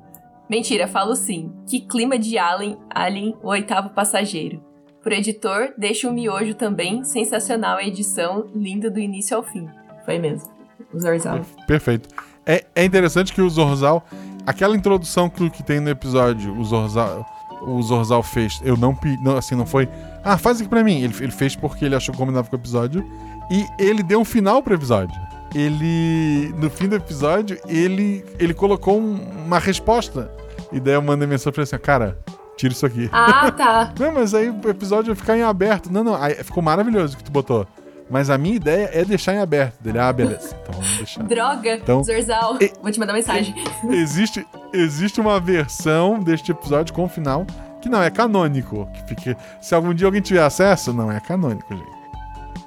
Mentira, 0.48 0.86
falo 0.86 1.16
sim. 1.16 1.52
Que 1.66 1.80
clima 1.80 2.16
de 2.16 2.38
Alien, 2.38 2.78
Alien, 2.88 3.34
o 3.42 3.48
oitavo 3.48 3.90
passageiro. 3.90 4.62
Pro 5.02 5.12
editor, 5.12 5.74
deixa 5.76 6.08
o 6.08 6.12
miojo 6.12 6.54
também. 6.54 7.02
Sensacional 7.02 7.78
a 7.78 7.82
edição, 7.82 8.48
linda 8.54 8.88
do 8.88 9.00
início 9.00 9.36
ao 9.36 9.42
fim. 9.42 9.68
Foi 10.04 10.20
mesmo. 10.20 10.52
O 10.94 11.00
Zorzal. 11.00 11.40
Perfeito. 11.66 12.08
É, 12.46 12.64
é 12.76 12.84
interessante 12.84 13.32
que 13.32 13.42
o 13.42 13.50
Zorzal, 13.50 14.04
aquela 14.46 14.76
introdução 14.76 15.28
que, 15.28 15.50
que 15.50 15.64
tem 15.64 15.80
no 15.80 15.90
episódio, 15.90 16.56
o 16.56 16.64
Zorzal, 16.64 17.26
o 17.62 17.82
Zorzal 17.82 18.22
fez, 18.22 18.60
eu 18.62 18.76
não, 18.76 18.96
não 19.20 19.36
assim, 19.36 19.56
não 19.56 19.66
foi, 19.66 19.88
ah, 20.22 20.38
faz 20.38 20.60
aqui 20.60 20.70
pra 20.70 20.84
mim. 20.84 21.02
Ele, 21.02 21.14
ele 21.20 21.32
fez 21.32 21.56
porque 21.56 21.86
ele 21.86 21.96
achou 21.96 22.12
que 22.12 22.20
combinava 22.20 22.48
com 22.48 22.54
o 22.54 22.58
episódio 22.60 23.04
e 23.50 23.66
ele 23.82 24.04
deu 24.04 24.20
um 24.20 24.24
final 24.24 24.62
pro 24.62 24.74
episódio. 24.74 25.31
Ele, 25.54 26.54
no 26.58 26.70
fim 26.70 26.88
do 26.88 26.96
episódio, 26.96 27.58
ele, 27.66 28.24
ele 28.38 28.54
colocou 28.54 28.98
um- 28.98 29.20
uma 29.46 29.58
resposta. 29.58 30.30
E 30.72 30.80
daí 30.80 30.94
eu 30.94 31.02
mandei 31.02 31.26
mensagem 31.28 31.52
pra 31.52 31.62
ele 31.62 31.68
assim, 31.70 31.78
cara, 31.82 32.18
tira 32.56 32.72
isso 32.72 32.86
aqui. 32.86 33.08
Ah, 33.12 33.50
tá. 33.50 33.92
Não, 34.00 34.12
mas 34.12 34.32
aí 34.34 34.48
o 34.50 34.68
episódio 34.68 35.06
vai 35.14 35.16
ficar 35.16 35.36
em 35.36 35.42
aberto. 35.42 35.92
Não, 35.92 36.02
não, 36.02 36.14
aí 36.14 36.34
ficou 36.36 36.62
maravilhoso 36.62 37.14
o 37.14 37.16
que 37.18 37.24
tu 37.24 37.30
botou. 37.32 37.66
Mas 38.10 38.28
a 38.28 38.36
minha 38.36 38.56
ideia 38.56 38.90
é 38.92 39.04
deixar 39.04 39.34
em 39.34 39.38
aberto. 39.38 39.80
Dele, 39.80 39.98
ah, 39.98 40.12
beleza. 40.12 40.54
Então 40.62 40.74
vamos 40.74 40.96
deixar. 40.96 41.22
Droga, 41.24 41.74
Então- 41.76 42.02
Zorzal. 42.04 42.58
Vou 42.82 42.90
te 42.90 42.98
mandar 42.98 43.12
mensagem. 43.12 43.54
existe, 43.90 44.46
existe 44.72 45.20
uma 45.20 45.38
versão 45.40 46.18
deste 46.18 46.50
episódio 46.52 46.94
com 46.94 47.08
final 47.08 47.46
que 47.80 47.88
não 47.88 48.02
é 48.02 48.10
canônico. 48.10 48.88
Que 48.94 49.14
fica, 49.14 49.36
se 49.60 49.74
algum 49.74 49.92
dia 49.92 50.06
alguém 50.06 50.20
tiver 50.22 50.42
acesso, 50.42 50.92
não 50.92 51.10
é 51.12 51.20
canônico, 51.20 51.74
gente. 51.74 51.91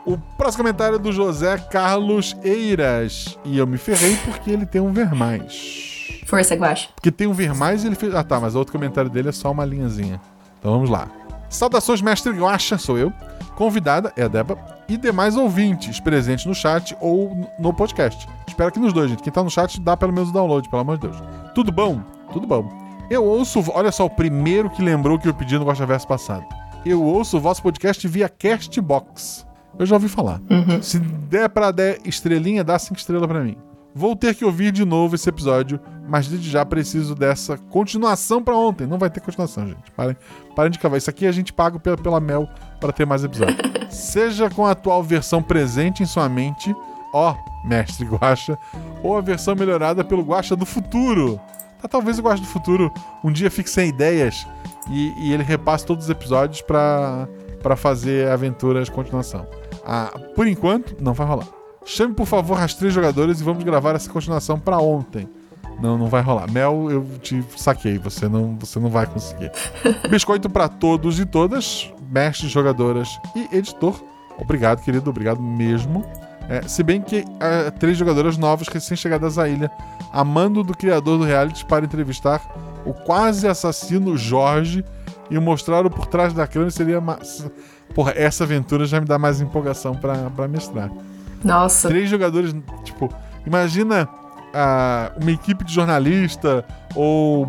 O 0.05 0.19
próximo 0.37 0.63
comentário 0.63 0.97
é 0.97 0.99
do 0.99 1.11
José 1.11 1.57
Carlos 1.57 2.37
Eiras. 2.43 3.39
E 3.43 3.57
eu 3.57 3.65
me 3.65 3.77
ferrei 3.77 4.15
porque 4.23 4.51
ele 4.51 4.65
tem 4.65 4.79
um 4.79 4.93
ver 4.93 5.15
mais. 5.15 6.21
Força, 6.27 6.53
Guaxa. 6.55 6.89
Porque 6.95 7.11
tem 7.11 7.25
um 7.25 7.33
ver 7.33 7.55
mais 7.55 7.83
e 7.83 7.87
ele 7.87 7.95
fez. 7.95 8.13
Ah, 8.13 8.23
tá, 8.23 8.39
mas 8.39 8.53
o 8.53 8.59
outro 8.59 8.71
comentário 8.71 9.09
dele 9.09 9.29
é 9.29 9.31
só 9.31 9.51
uma 9.51 9.65
linhazinha. 9.65 10.21
Então 10.59 10.73
vamos 10.73 10.91
lá. 10.91 11.07
Saudações, 11.49 12.01
mestre 12.01 12.31
Guaxa, 12.33 12.77
sou 12.77 12.99
eu. 12.99 13.11
Convidada 13.55 14.13
é 14.15 14.23
a 14.23 14.27
Deba. 14.27 14.57
E 14.87 14.95
demais 14.95 15.35
ouvintes 15.35 15.99
presentes 15.99 16.45
no 16.45 16.53
chat 16.53 16.95
ou 17.01 17.35
no 17.57 17.73
podcast. 17.73 18.27
Espero 18.47 18.71
que 18.71 18.79
nos 18.79 18.93
dois, 18.93 19.09
gente. 19.09 19.23
Quem 19.23 19.33
tá 19.33 19.43
no 19.43 19.49
chat, 19.49 19.81
dá 19.81 19.97
pelo 19.97 20.13
menos 20.13 20.29
o 20.29 20.33
download, 20.33 20.69
pelo 20.69 20.83
amor 20.83 20.99
de 20.99 21.07
Deus. 21.07 21.17
Tudo 21.55 21.71
bom? 21.71 21.99
Tudo 22.31 22.45
bom. 22.45 22.69
Eu 23.09 23.23
ouço. 23.23 23.63
Olha 23.73 23.91
só, 23.91 24.05
o 24.05 24.09
primeiro 24.09 24.69
que 24.69 24.83
lembrou 24.83 25.17
que 25.17 25.27
eu 25.27 25.33
pedi 25.33 25.57
no 25.57 25.65
Guaxa 25.65 25.85
Verso 25.85 26.07
passado. 26.07 26.45
Eu 26.85 27.03
ouço 27.03 27.37
o 27.37 27.39
vosso 27.39 27.63
podcast 27.63 28.07
via 28.07 28.29
Castbox. 28.29 29.45
Eu 29.77 29.85
já 29.85 29.95
ouvi 29.95 30.07
falar. 30.07 30.41
Se 30.81 30.99
der 30.99 31.49
pra 31.49 31.71
dar 31.71 31.97
estrelinha, 32.05 32.63
dá 32.63 32.77
cinco 32.79 32.99
estrelas 32.99 33.27
pra 33.27 33.41
mim. 33.43 33.57
Vou 33.97 34.13
ter 34.13 34.35
que 34.35 34.43
ouvir 34.43 34.73
de 34.73 34.83
novo 34.83 35.15
esse 35.15 35.29
episódio, 35.29 35.79
mas 36.05 36.27
desde 36.27 36.49
já 36.49 36.65
preciso 36.65 37.15
dessa 37.15 37.57
continuação 37.57 38.43
pra 38.43 38.53
ontem. 38.53 38.85
Não 38.85 38.97
vai 38.97 39.09
ter 39.09 39.21
continuação, 39.21 39.65
gente. 39.65 39.89
Parem, 39.95 40.17
parem 40.53 40.69
de 40.69 40.77
cavar. 40.77 40.97
Isso 40.97 41.09
aqui 41.09 41.25
a 41.25 41.31
gente 41.31 41.53
paga 41.53 41.79
pela, 41.79 41.95
pela 41.95 42.19
Mel 42.19 42.45
pra 42.81 42.91
ter 42.91 43.05
mais 43.05 43.23
episódios. 43.23 43.57
Seja 43.89 44.49
com 44.49 44.65
a 44.65 44.71
atual 44.71 45.01
versão 45.01 45.41
presente 45.41 46.03
em 46.03 46.05
sua 46.05 46.27
mente, 46.27 46.75
ó, 47.13 47.35
mestre 47.63 48.05
Guacha, 48.05 48.57
ou 49.01 49.17
a 49.17 49.21
versão 49.21 49.55
melhorada 49.55 50.03
pelo 50.03 50.23
Guacha 50.23 50.57
do 50.57 50.65
futuro. 50.65 51.39
Tá, 51.81 51.87
talvez 51.87 52.19
o 52.19 52.21
Guacha 52.21 52.41
do 52.41 52.47
futuro 52.47 52.91
um 53.23 53.31
dia 53.31 53.49
fique 53.49 53.69
sem 53.69 53.87
ideias 53.87 54.45
e, 54.89 55.13
e 55.17 55.33
ele 55.33 55.43
repasse 55.43 55.85
todos 55.85 56.05
os 56.05 56.09
episódios 56.09 56.61
pra, 56.61 57.29
pra 57.63 57.77
fazer 57.77 58.29
aventuras 58.29 58.89
continuação. 58.89 59.47
Ah, 59.85 60.11
por 60.35 60.47
enquanto, 60.47 60.95
não 61.01 61.13
vai 61.13 61.27
rolar. 61.27 61.47
Chame, 61.85 62.13
por 62.15 62.25
favor, 62.25 62.59
as 62.59 62.73
três 62.73 62.93
jogadoras 62.93 63.39
e 63.39 63.43
vamos 63.43 63.63
gravar 63.63 63.95
essa 63.95 64.09
continuação 64.09 64.59
pra 64.59 64.79
ontem. 64.79 65.29
Não, 65.79 65.97
não 65.97 66.07
vai 66.07 66.21
rolar. 66.21 66.49
Mel, 66.51 66.89
eu 66.89 67.05
te 67.19 67.43
saquei. 67.57 67.97
Você 67.99 68.27
não, 68.27 68.57
você 68.57 68.79
não 68.79 68.89
vai 68.89 69.05
conseguir. 69.05 69.51
Biscoito 70.09 70.49
pra 70.49 70.67
todos 70.67 71.19
e 71.19 71.25
todas, 71.25 71.91
mestres, 72.09 72.51
jogadoras 72.51 73.19
e 73.35 73.55
editor. 73.55 74.01
Obrigado, 74.39 74.81
querido. 74.83 75.09
Obrigado 75.09 75.41
mesmo. 75.41 76.03
É, 76.49 76.61
se 76.67 76.81
bem 76.83 77.01
que 77.01 77.23
ah, 77.39 77.71
três 77.71 77.97
jogadoras 77.97 78.37
novas 78.37 78.67
recém-chegadas 78.67 79.37
à 79.37 79.47
ilha, 79.47 79.69
a 80.11 80.23
mando 80.23 80.63
do 80.63 80.75
criador 80.75 81.17
do 81.17 81.23
reality 81.23 81.65
para 81.65 81.85
entrevistar 81.85 82.41
o 82.85 82.93
quase 82.93 83.47
assassino 83.47 84.17
Jorge 84.17 84.83
e 85.29 85.39
mostrar 85.39 85.85
o 85.85 85.89
por 85.89 86.05
trás 86.05 86.33
da 86.33 86.47
câmera 86.47 86.71
seria. 86.71 87.01
Porra, 87.95 88.13
essa 88.15 88.43
aventura 88.43 88.85
já 88.85 88.99
me 88.99 89.07
dá 89.07 89.17
mais 89.17 89.41
empolgação 89.41 89.95
pra, 89.95 90.29
pra 90.35 90.47
mestrar. 90.47 90.91
Nossa. 91.43 91.87
Três 91.87 92.09
jogadores, 92.09 92.53
tipo, 92.83 93.09
imagina 93.47 94.07
ah, 94.53 95.11
uma 95.19 95.31
equipe 95.31 95.63
de 95.63 95.73
jornalista 95.73 96.63
ou 96.93 97.43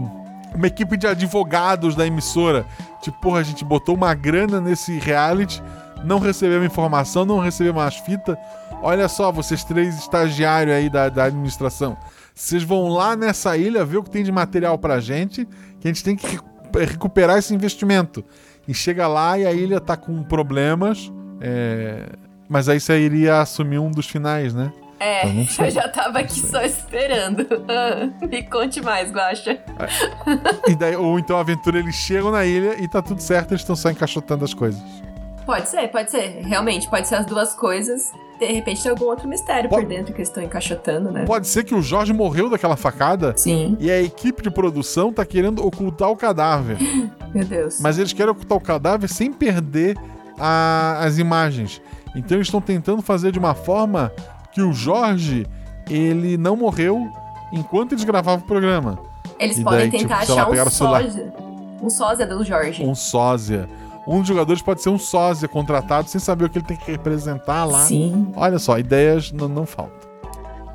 uma 0.54 0.66
equipe 0.68 0.96
de 0.96 1.06
advogados 1.06 1.94
da 1.94 2.06
emissora. 2.06 2.64
Tipo, 3.02 3.20
porra, 3.20 3.40
a 3.40 3.42
gente 3.42 3.64
botou 3.64 3.94
uma 3.94 4.14
grana 4.14 4.60
nesse 4.60 4.98
reality, 4.98 5.62
não 6.04 6.18
recebemos 6.20 6.64
informação, 6.66 7.24
não 7.24 7.40
recebemos 7.40 7.82
as 7.82 7.96
fitas. 7.96 8.36
Olha 8.82 9.08
só, 9.08 9.32
vocês 9.32 9.64
três 9.64 9.98
estagiários 9.98 10.74
aí 10.76 10.88
da, 10.88 11.08
da 11.08 11.24
administração. 11.24 11.96
Vocês 12.34 12.62
vão 12.62 12.88
lá 12.88 13.16
nessa 13.16 13.56
ilha 13.56 13.84
ver 13.84 13.96
o 13.96 14.02
que 14.02 14.10
tem 14.10 14.22
de 14.22 14.30
material 14.30 14.78
pra 14.78 15.00
gente, 15.00 15.44
que 15.80 15.88
a 15.88 15.90
gente 15.90 16.04
tem 16.04 16.14
que 16.14 16.26
recu- 16.26 16.46
recuperar 16.78 17.38
esse 17.38 17.54
investimento. 17.54 18.22
E 18.68 18.74
chega 18.74 19.06
lá 19.06 19.38
e 19.38 19.46
a 19.46 19.52
ilha 19.52 19.80
tá 19.80 19.96
com 19.96 20.22
problemas. 20.22 21.12
é, 21.40 22.06
Mas 22.48 22.68
aí 22.68 22.80
você 22.80 22.98
iria 22.98 23.40
assumir 23.40 23.78
um 23.78 23.90
dos 23.90 24.06
finais, 24.06 24.54
né? 24.54 24.72
É, 24.98 25.28
Eu 25.28 25.44
sei. 25.46 25.66
eu 25.66 25.70
já 25.72 25.88
tava 25.88 26.20
aqui 26.20 26.40
só 26.40 26.62
esperando. 26.62 27.46
Me 28.30 28.42
conte 28.48 28.80
mais, 28.80 29.12
Guaxa. 29.12 29.58
E 30.66 30.74
daí, 30.74 30.96
ou 30.96 31.18
então 31.18 31.36
a 31.36 31.40
aventura 31.40 31.78
eles 31.78 31.94
chegam 31.94 32.30
na 32.30 32.46
ilha 32.46 32.82
e 32.82 32.88
tá 32.88 33.02
tudo 33.02 33.20
certo, 33.20 33.50
eles 33.52 33.60
estão 33.60 33.76
só 33.76 33.90
encaixotando 33.90 34.44
as 34.44 34.54
coisas. 34.54 34.82
Pode 35.44 35.68
ser, 35.68 35.86
pode 35.88 36.10
ser. 36.10 36.40
Realmente, 36.44 36.88
pode 36.88 37.06
ser 37.06 37.16
as 37.16 37.26
duas 37.26 37.54
coisas. 37.54 38.10
De 38.38 38.44
repente 38.46 38.82
tem 38.82 38.90
algum 38.90 39.06
outro 39.06 39.26
mistério 39.26 39.68
por 39.70 39.76
Pode- 39.76 39.86
dentro 39.88 40.12
que 40.12 40.18
eles 40.20 40.28
estão 40.28 40.42
encaixotando, 40.42 41.10
né? 41.10 41.24
Pode 41.24 41.46
ser 41.48 41.64
que 41.64 41.74
o 41.74 41.80
Jorge 41.80 42.12
morreu 42.12 42.50
daquela 42.50 42.76
facada 42.76 43.32
Sim, 43.36 43.76
e 43.80 43.90
a 43.90 44.00
equipe 44.02 44.42
de 44.42 44.50
produção 44.50 45.12
tá 45.12 45.24
querendo 45.24 45.64
ocultar 45.66 46.10
o 46.10 46.16
cadáver. 46.16 46.76
meu 47.34 47.44
Deus. 47.44 47.80
Mas 47.80 47.98
eles 47.98 48.12
querem 48.12 48.32
ocultar 48.32 48.58
o 48.58 48.60
cadáver 48.60 49.08
sem 49.08 49.32
perder 49.32 49.96
a- 50.38 50.98
as 51.00 51.16
imagens. 51.18 51.80
Então 52.14 52.36
eles 52.36 52.46
estão 52.46 52.60
tentando 52.60 53.00
fazer 53.02 53.32
de 53.32 53.38
uma 53.38 53.54
forma 53.54 54.12
que 54.52 54.60
o 54.60 54.72
Jorge 54.72 55.46
ele 55.88 56.36
não 56.36 56.56
morreu 56.56 57.08
enquanto 57.52 57.92
eles 57.92 58.04
gravavam 58.04 58.44
o 58.44 58.46
programa. 58.46 58.98
Eles 59.38 59.58
E 59.58 59.62
podem 59.64 59.90
daí, 59.90 60.00
tentar 60.00 60.20
tipo, 60.20 60.26
sei 60.26 60.34
lá, 60.34 60.42
achar 60.42 60.66
um 60.66 60.70
sósia. 60.70 61.34
Um 61.82 61.90
sósia 61.90 62.26
do 62.26 62.42
Jorge. 62.44 62.82
Um 62.84 62.94
sósia. 62.94 63.68
Um 64.06 64.20
dos 64.20 64.28
jogadores 64.28 64.62
pode 64.62 64.82
ser 64.82 64.88
um 64.88 64.98
sósia 64.98 65.48
contratado 65.48 66.08
sem 66.08 66.20
saber 66.20 66.44
o 66.44 66.50
que 66.50 66.58
ele 66.58 66.66
tem 66.66 66.76
que 66.76 66.90
representar 66.90 67.64
lá. 67.64 67.80
Sim. 67.80 68.32
Olha 68.36 68.58
só, 68.58 68.78
ideias 68.78 69.32
não, 69.32 69.48
não 69.48 69.66
faltam. 69.66 70.08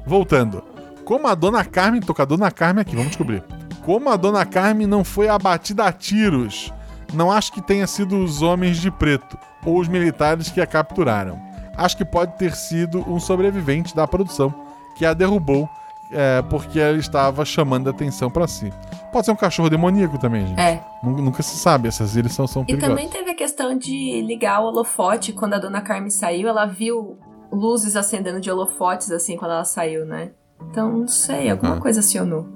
Voltando. 0.06 0.64
Como 1.06 1.28
a 1.28 1.36
dona 1.36 1.64
Carmen, 1.64 2.02
tô 2.02 2.14
com 2.14 2.22
a 2.22 2.26
dona 2.26 2.52
Carmen 2.52 2.82
aqui, 2.82 2.96
vamos 2.96 3.10
descobrir. 3.10 3.44
Como 3.86 4.10
a 4.10 4.16
dona 4.16 4.46
Carmen 4.46 4.86
não 4.86 5.04
foi 5.04 5.28
abatida 5.30 5.86
a 5.86 5.92
tiros, 5.92 6.72
não 7.14 7.32
acho 7.32 7.52
que 7.52 7.62
tenha 7.62 7.88
sido 7.88 8.18
os 8.24 8.42
homens 8.42 8.78
de 8.78 8.92
preto 8.92 9.38
ou 9.66 9.80
os 9.80 9.88
militares 9.88 10.50
que 10.50 10.62
a 10.62 10.68
capturaram. 10.68 11.40
Acho 11.76 11.98
que 11.98 12.06
pode 12.06 12.38
ter 12.38 12.54
sido 12.54 13.00
um 13.10 13.20
sobrevivente 13.20 13.96
da 13.96 14.08
produção 14.08 14.54
que 14.96 15.06
a 15.06 15.14
derrubou 15.14 15.70
é, 16.12 16.42
porque 16.44 16.80
ela 16.80 16.98
estava 16.98 17.44
chamando 17.46 17.88
a 17.88 17.92
atenção 17.92 18.30
pra 18.30 18.48
si. 18.48 18.72
Pode 19.12 19.26
ser 19.26 19.32
um 19.32 19.36
cachorro 19.36 19.70
demoníaco 19.70 20.18
também, 20.18 20.46
gente. 20.48 20.60
É. 20.60 20.82
Nu- 21.04 21.22
Nunca 21.22 21.42
se 21.44 21.58
sabe, 21.58 21.88
essas 21.88 22.16
ilhas 22.16 22.34
são, 22.34 22.48
são 22.48 22.64
E 22.64 22.66
perigosas. 22.66 22.90
também 22.96 23.10
teve 23.10 23.32
a 23.32 23.36
questão 23.36 23.78
de 23.78 24.22
ligar 24.22 24.62
o 24.62 24.66
holofote. 24.68 25.34
Quando 25.34 25.54
a 25.56 25.60
dona 25.60 25.82
Carmen 25.82 26.10
saiu, 26.10 26.48
ela 26.48 26.66
viu 26.66 27.18
luzes 27.52 27.96
acendendo 27.96 28.40
de 28.40 28.50
holofotes, 28.50 29.12
assim, 29.12 29.36
quando 29.38 29.52
ela 29.52 29.66
saiu, 29.66 30.06
né? 30.06 30.32
Então, 30.70 30.92
não 31.00 31.08
sei, 31.08 31.50
alguma 31.50 31.76
Ah. 31.76 31.80
coisa 31.82 32.00
acionou. 32.00 32.48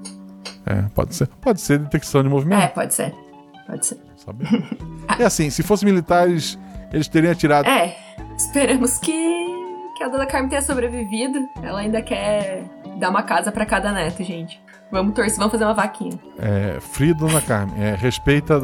É, 0.64 0.82
pode 0.94 1.14
ser. 1.14 1.28
Pode 1.40 1.60
ser 1.60 1.78
detecção 1.78 2.22
de 2.22 2.28
movimento. 2.28 2.62
É, 2.62 2.68
pode 2.68 2.94
ser. 2.94 3.14
Pode 3.66 3.84
ser. 3.84 3.98
sabe? 4.16 4.44
é 5.18 5.24
assim, 5.26 5.50
se 5.50 5.62
fossem 5.62 5.86
militares, 5.88 6.58
eles 6.92 7.08
teriam 7.08 7.32
atirado. 7.32 7.68
É, 7.68 7.96
esperamos 8.36 8.96
que, 8.98 9.45
que 9.96 10.02
a 10.04 10.08
dona 10.08 10.26
Carmen 10.26 10.48
tenha 10.50 10.62
sobrevivido. 10.62 11.48
Ela 11.62 11.80
ainda 11.80 12.02
quer 12.02 12.64
dar 12.98 13.10
uma 13.10 13.22
casa 13.22 13.50
pra 13.50 13.64
cada 13.64 13.90
neto, 13.92 14.22
gente. 14.22 14.60
Vamos 14.92 15.14
torcer, 15.14 15.36
vamos 15.38 15.52
fazer 15.52 15.64
uma 15.64 15.74
vaquinha. 15.74 16.16
É, 16.38 16.78
Free 16.80 17.12
Dona 17.12 17.40
Carmen. 17.40 17.74
É, 17.82 17.94
respeita. 17.96 18.60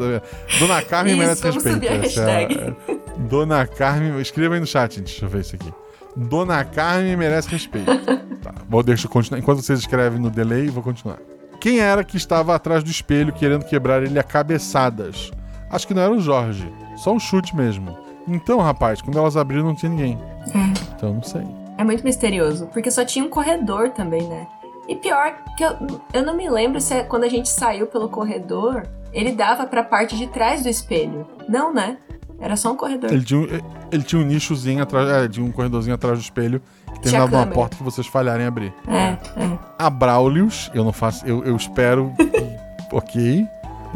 Dona 0.59 0.81
Carmen 0.81 1.13
Isso, 1.13 1.21
merece 1.21 1.41
vamos 1.41 1.63
respeito. 1.63 1.73
subir 1.75 1.89
a 1.89 1.93
é 1.93 1.97
hashtag. 1.97 2.75
é, 2.87 2.97
Dona 3.27 3.67
Carmen. 3.67 4.21
Escreva 4.21 4.53
aí 4.53 4.59
no 4.59 4.65
chat, 4.67 4.95
gente. 4.95 5.07
Deixa 5.07 5.25
eu 5.25 5.29
ver 5.29 5.41
isso 5.41 5.55
aqui. 5.55 5.73
Dona 6.15 6.63
Carmen 6.63 7.17
merece 7.17 7.49
respeito. 7.49 7.91
tá, 8.41 8.53
vou 8.69 8.83
deixar 8.83 9.07
eu 9.07 9.11
continuar. 9.11 9.39
Enquanto 9.39 9.61
vocês 9.61 9.79
escrevem 9.79 10.19
no 10.19 10.29
delay, 10.29 10.69
vou 10.69 10.83
continuar. 10.83 11.17
Quem 11.59 11.79
era 11.79 12.03
que 12.03 12.15
estava 12.15 12.55
atrás 12.55 12.83
do 12.83 12.89
espelho 12.91 13.33
querendo 13.33 13.65
quebrar 13.65 14.03
ele 14.03 14.19
a 14.19 14.23
cabeçadas? 14.23 15.31
Acho 15.69 15.87
que 15.87 15.93
não 15.93 16.03
era 16.03 16.11
o 16.11 16.21
Jorge. 16.21 16.71
Só 16.97 17.11
um 17.13 17.19
chute 17.19 17.55
mesmo. 17.55 17.97
Então, 18.27 18.59
rapaz, 18.59 19.01
quando 19.01 19.17
elas 19.17 19.35
abriram 19.37 19.63
não 19.65 19.75
tinha 19.75 19.89
ninguém. 19.89 20.19
Então 20.95 21.13
não 21.13 21.23
sei. 21.23 21.43
É 21.77 21.83
muito 21.83 22.03
misterioso, 22.03 22.67
porque 22.67 22.89
só 22.91 23.03
tinha 23.03 23.25
um 23.25 23.29
corredor 23.29 23.89
também, 23.89 24.23
né? 24.27 24.47
E 24.87 24.95
pior, 24.95 25.33
que 25.57 25.63
eu, 25.63 25.71
eu 26.13 26.25
não 26.25 26.35
me 26.35 26.49
lembro 26.49 26.79
se 26.81 26.93
é 26.93 27.03
quando 27.03 27.23
a 27.23 27.29
gente 27.29 27.49
saiu 27.49 27.87
pelo 27.87 28.09
corredor, 28.09 28.85
ele 29.13 29.31
dava 29.31 29.65
pra 29.65 29.83
parte 29.83 30.17
de 30.17 30.27
trás 30.27 30.63
do 30.63 30.69
espelho. 30.69 31.25
Não, 31.47 31.73
né? 31.73 31.97
Era 32.39 32.55
só 32.57 32.71
um 32.71 32.75
corredor. 32.75 33.11
Ele 33.11 33.23
tinha, 33.23 33.39
um- 33.39 33.47
ele 33.91 34.03
tinha 34.03 34.21
um 34.21 34.25
nichozinho 34.25 34.83
atrás, 34.83 35.07
é, 35.09 35.27
tinha 35.29 35.45
um 35.45 35.51
corredorzinho 35.51 35.95
atrás 35.95 36.17
do 36.17 36.21
espelho 36.21 36.61
que 36.93 36.99
terminava 36.99 37.31
numa 37.31 37.47
porta 37.47 37.77
que 37.77 37.83
vocês 37.83 38.05
falharem 38.05 38.43
em 38.43 38.47
abrir. 38.47 38.73
É, 38.87 38.97
é. 39.41 39.57
A 39.79 39.89
Braulius, 39.89 40.69
eu 40.73 40.83
não 40.83 40.91
faço, 40.93 41.25
eu, 41.25 41.43
eu 41.45 41.55
espero. 41.55 42.11
ok. 42.91 43.45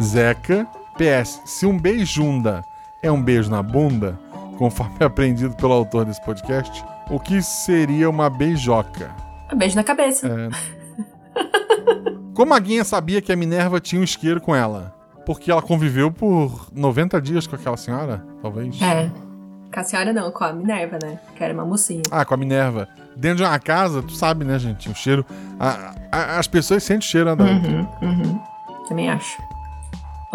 Zeca. 0.01 0.65
PS, 0.97 1.41
se 1.45 1.65
um 1.65 1.77
beijunda 1.77 2.63
é 3.07 3.11
um 3.11 3.21
beijo 3.21 3.49
na 3.49 3.61
bunda, 3.63 4.17
conforme 4.57 4.95
aprendido 5.05 5.55
pelo 5.55 5.73
autor 5.73 6.05
desse 6.05 6.23
podcast, 6.23 6.83
o 7.09 7.19
que 7.19 7.41
seria 7.41 8.09
uma 8.09 8.29
beijoca? 8.29 9.09
Um 9.51 9.57
beijo 9.57 9.75
na 9.75 9.83
cabeça. 9.83 10.27
É. 10.27 10.49
Como 12.33 12.53
a 12.53 12.59
Guinha 12.59 12.83
sabia 12.83 13.21
que 13.21 13.31
a 13.31 13.35
Minerva 13.35 13.79
tinha 13.79 13.99
um 13.99 14.03
isqueiro 14.03 14.39
com 14.41 14.55
ela? 14.55 14.93
Porque 15.25 15.51
ela 15.51 15.61
conviveu 15.61 16.11
por 16.11 16.67
90 16.73 17.19
dias 17.21 17.47
com 17.47 17.55
aquela 17.55 17.77
senhora? 17.77 18.23
Talvez. 18.41 18.79
É. 18.81 19.09
Com 19.73 19.79
a 19.79 19.83
senhora 19.83 20.13
não, 20.13 20.31
com 20.31 20.43
a 20.43 20.53
Minerva, 20.53 20.97
né? 21.01 21.19
Que 21.35 21.43
era 21.43 21.53
uma 21.53 21.65
mocinha. 21.65 22.03
Ah, 22.11 22.23
com 22.23 22.33
a 22.33 22.37
Minerva. 22.37 22.87
Dentro 23.15 23.37
de 23.37 23.43
uma 23.43 23.59
casa, 23.59 24.01
tu 24.03 24.13
sabe, 24.13 24.45
né, 24.45 24.57
gente? 24.59 24.89
O 24.89 24.95
cheiro. 24.95 25.25
a- 25.59 25.93
a- 26.11 26.39
as 26.39 26.47
pessoas 26.47 26.83
sentem 26.83 26.99
o 27.07 27.09
cheiro 27.11 27.35
da 27.35 27.43
outra. 27.43 27.69
Uhum, 27.71 27.87
uhum. 28.01 28.39
Também 28.87 29.09
acho. 29.09 29.41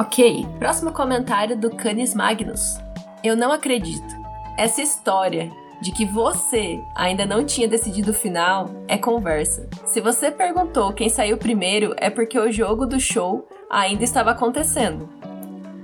Ok, 0.02 0.44
próximo 0.58 0.90
comentário 0.92 1.56
do 1.56 1.70
Canis 1.70 2.12
Magnus. 2.12 2.76
Eu 3.22 3.36
não 3.36 3.52
acredito. 3.52 4.16
Essa 4.58 4.82
história 4.82 5.48
de 5.80 5.92
que 5.92 6.04
você 6.04 6.82
ainda 6.96 7.24
não 7.24 7.44
tinha 7.44 7.68
decidido 7.68 8.10
o 8.10 8.14
final 8.14 8.68
é 8.88 8.98
conversa. 8.98 9.68
Se 9.86 10.00
você 10.00 10.28
perguntou 10.28 10.92
quem 10.92 11.08
saiu 11.08 11.36
primeiro, 11.36 11.94
é 11.96 12.10
porque 12.10 12.36
o 12.36 12.50
jogo 12.50 12.84
do 12.84 12.98
show 12.98 13.46
ainda 13.70 14.02
estava 14.02 14.32
acontecendo. 14.32 15.08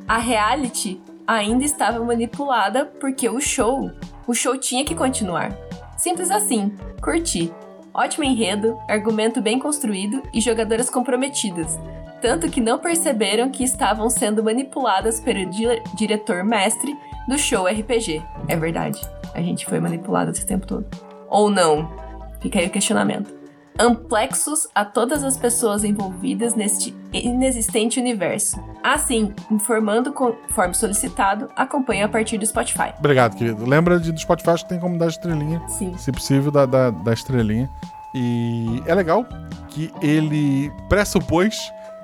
A 0.08 0.18
reality 0.18 1.00
ainda 1.24 1.64
estava 1.64 2.04
manipulada 2.04 2.86
porque 2.86 3.28
o 3.28 3.40
show, 3.40 3.88
o 4.26 4.34
show 4.34 4.58
tinha 4.58 4.84
que 4.84 4.96
continuar. 4.96 5.56
Simples 5.96 6.32
assim. 6.32 6.74
Curti. 7.00 7.54
Ótimo 7.98 8.22
enredo, 8.22 8.78
argumento 8.86 9.40
bem 9.42 9.58
construído 9.58 10.22
e 10.32 10.40
jogadoras 10.40 10.88
comprometidas. 10.88 11.76
Tanto 12.22 12.48
que 12.48 12.60
não 12.60 12.78
perceberam 12.78 13.50
que 13.50 13.64
estavam 13.64 14.08
sendo 14.08 14.40
manipuladas 14.42 15.18
pelo 15.18 15.44
di- 15.50 15.82
diretor 15.96 16.44
mestre 16.44 16.96
do 17.28 17.36
show 17.36 17.66
RPG. 17.66 18.22
É 18.46 18.54
verdade. 18.56 19.00
A 19.34 19.40
gente 19.42 19.66
foi 19.66 19.80
manipulada 19.80 20.30
esse 20.30 20.46
tempo 20.46 20.64
todo. 20.64 20.86
Ou 21.28 21.50
não? 21.50 21.90
Fica 22.40 22.60
aí 22.60 22.68
o 22.68 22.70
questionamento. 22.70 23.34
Amplexos 23.80 24.66
a 24.74 24.84
todas 24.84 25.22
as 25.22 25.36
pessoas 25.36 25.84
envolvidas 25.84 26.56
neste 26.56 26.92
inexistente 27.12 28.00
universo. 28.00 28.60
Assim, 28.82 29.32
informando 29.50 30.12
conforme 30.12 30.74
solicitado, 30.74 31.48
acompanhe 31.54 32.02
a 32.02 32.08
partir 32.08 32.38
do 32.38 32.46
Spotify. 32.46 32.92
Obrigado, 32.98 33.36
querido. 33.36 33.64
Lembra 33.64 34.00
de, 34.00 34.10
do 34.10 34.18
Spotify 34.18 34.56
que 34.56 34.68
tem 34.68 34.80
como 34.80 34.98
dar 34.98 35.06
estrelinha. 35.06 35.62
Sim. 35.68 35.96
Se 35.96 36.10
possível, 36.10 36.50
da, 36.50 36.66
da, 36.66 36.90
da 36.90 37.12
estrelinha. 37.12 37.70
E 38.12 38.82
é 38.84 38.94
legal 38.94 39.24
que 39.68 39.92
ele 40.02 40.72
pressupôs 40.88 41.56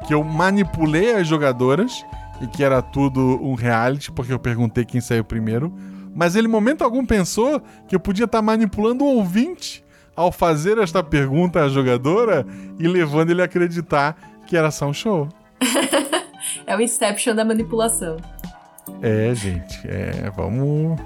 que 0.07 0.15
eu 0.15 0.23
manipulei 0.23 1.13
as 1.13 1.27
jogadoras 1.27 2.05
e 2.41 2.47
que 2.47 2.63
era 2.63 2.81
tudo 2.81 3.21
um 3.43 3.55
reality, 3.55 4.13
porque 4.13 4.33
eu 4.33 4.39
perguntei 4.39 4.85
quem 4.85 5.01
saiu 5.01 5.25
primeiro. 5.25 5.73
Mas 6.15 6.37
ele, 6.37 6.47
em 6.47 6.51
momento 6.51 6.85
algum, 6.85 7.05
pensou 7.05 7.61
que 7.89 7.97
eu 7.97 8.01
podia 8.01 8.27
estar 8.27 8.41
manipulando 8.41 9.05
o 9.05 9.17
ouvinte 9.17 9.84
ao 10.17 10.31
fazer 10.33 10.79
esta 10.79 11.03
pergunta 11.03 11.63
à 11.65 11.69
jogadora 11.69 12.47
e 12.79 12.87
levando 12.87 13.31
ele 13.31 13.43
a 13.43 13.45
acreditar 13.47 14.17
que 14.47 14.57
era 14.57 14.71
só 14.71 14.87
um 14.87 14.93
show. 14.95 15.29
É 16.67 16.77
o 16.77 16.81
Inception 16.81 17.35
da 17.35 17.45
manipulação. 17.45 18.17
É, 19.03 19.35
gente, 19.35 19.81
é, 19.87 20.31
vamos, 20.35 20.99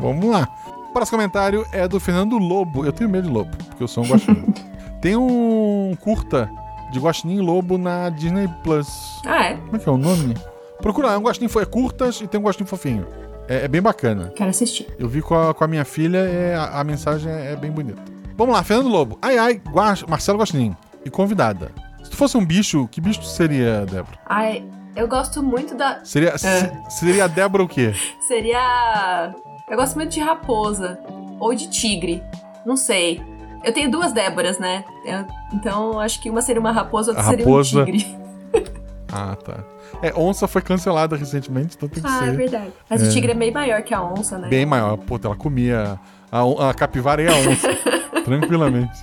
vamos 0.00 0.30
lá. 0.30 0.48
O 0.88 0.92
próximo 0.92 1.18
comentário 1.18 1.64
é 1.72 1.86
do 1.88 1.98
Fernando 2.00 2.38
Lobo. 2.38 2.84
Eu 2.86 2.92
tenho 2.92 3.10
medo 3.10 3.26
de 3.28 3.32
lobo, 3.34 3.54
porque 3.66 3.82
eu 3.82 3.88
sou 3.88 4.04
um 4.04 4.08
guaxinim. 4.08 4.54
Tem 5.02 5.16
um 5.16 5.94
curta 6.00 6.48
de 6.92 6.98
guaxinim 6.98 7.40
lobo 7.40 7.76
na 7.76 8.08
Disney 8.08 8.48
Plus. 8.62 8.88
Ah, 9.26 9.44
é? 9.46 9.56
Como 9.56 9.76
é 9.76 9.78
que 9.78 9.88
é 9.88 9.92
o 9.92 9.98
nome? 9.98 10.34
Procura, 10.80 11.08
é 11.08 11.18
um 11.18 11.22
guaxinim 11.22 11.48
fo- 11.48 11.60
é 11.60 11.66
curtas 11.66 12.20
e 12.22 12.26
tem 12.26 12.40
um 12.40 12.44
guaxinim 12.44 12.66
fofinho. 12.66 13.06
É, 13.48 13.64
é 13.64 13.68
bem 13.68 13.82
bacana. 13.82 14.32
Quero 14.34 14.48
assistir. 14.50 14.86
Eu 14.98 15.08
vi 15.08 15.20
com 15.20 15.34
a, 15.34 15.52
com 15.52 15.64
a 15.64 15.66
minha 15.66 15.84
filha, 15.84 16.18
é, 16.18 16.54
a, 16.54 16.80
a 16.80 16.84
mensagem 16.84 17.30
é, 17.30 17.52
é 17.52 17.56
bem 17.56 17.70
bonita. 17.70 18.00
Vamos 18.36 18.54
lá, 18.54 18.62
Fernando 18.62 18.88
Lobo. 18.88 19.18
Ai, 19.22 19.38
ai, 19.38 19.54
Guax, 19.54 20.02
Marcelo 20.04 20.38
Guaxinim. 20.38 20.76
E 21.04 21.10
convidada. 21.10 21.70
Se 22.02 22.10
tu 22.10 22.16
fosse 22.16 22.36
um 22.36 22.44
bicho, 22.44 22.88
que 22.88 23.00
bicho 23.00 23.20
tu 23.20 23.26
seria, 23.26 23.84
Débora? 23.86 24.18
Ai, 24.26 24.64
eu 24.96 25.06
gosto 25.08 25.42
muito 25.42 25.74
da. 25.74 26.00
Seria, 26.04 26.36
se- 26.38 26.72
seria 26.88 27.24
a 27.24 27.28
Débora 27.28 27.62
o 27.62 27.68
quê? 27.68 27.92
Seria. 28.26 29.34
Eu 29.68 29.76
gosto 29.76 29.94
muito 29.96 30.10
de 30.12 30.20
raposa. 30.20 30.98
Ou 31.40 31.54
de 31.54 31.68
tigre. 31.68 32.22
Não 32.66 32.76
sei. 32.76 33.20
Eu 33.62 33.72
tenho 33.72 33.90
duas 33.90 34.12
Déboras, 34.12 34.58
né? 34.58 34.84
Eu- 35.04 35.26
então 35.52 35.98
acho 36.00 36.20
que 36.20 36.28
uma 36.30 36.42
seria 36.42 36.60
uma 36.60 36.72
raposa, 36.72 37.10
outra 37.12 37.24
A 37.24 37.28
seria 37.30 37.44
raposa- 37.44 37.82
um 37.82 37.84
tigre. 37.86 38.24
Ah, 39.16 39.36
tá. 39.36 39.62
É, 40.02 40.12
onça 40.16 40.48
foi 40.48 40.60
cancelada 40.60 41.14
recentemente, 41.16 41.76
então 41.76 41.88
tem 41.88 42.02
que 42.02 42.08
Ah, 42.08 42.22
é 42.26 42.30
ser 42.30 42.36
verdade. 42.36 42.72
Mas 42.90 43.00
o 43.00 43.10
tigre 43.12 43.30
é 43.30 43.34
bem 43.34 43.52
maior 43.52 43.80
que 43.82 43.94
a 43.94 44.02
onça, 44.02 44.36
né? 44.38 44.48
bem 44.48 44.66
maior. 44.66 44.96
Pô, 44.96 45.20
ela 45.22 45.36
comia 45.36 46.00
a, 46.32 46.70
a 46.70 46.74
capivara 46.74 47.22
e 47.22 47.28
a 47.28 47.32
onça. 47.32 47.68
tranquilamente. 48.24 49.02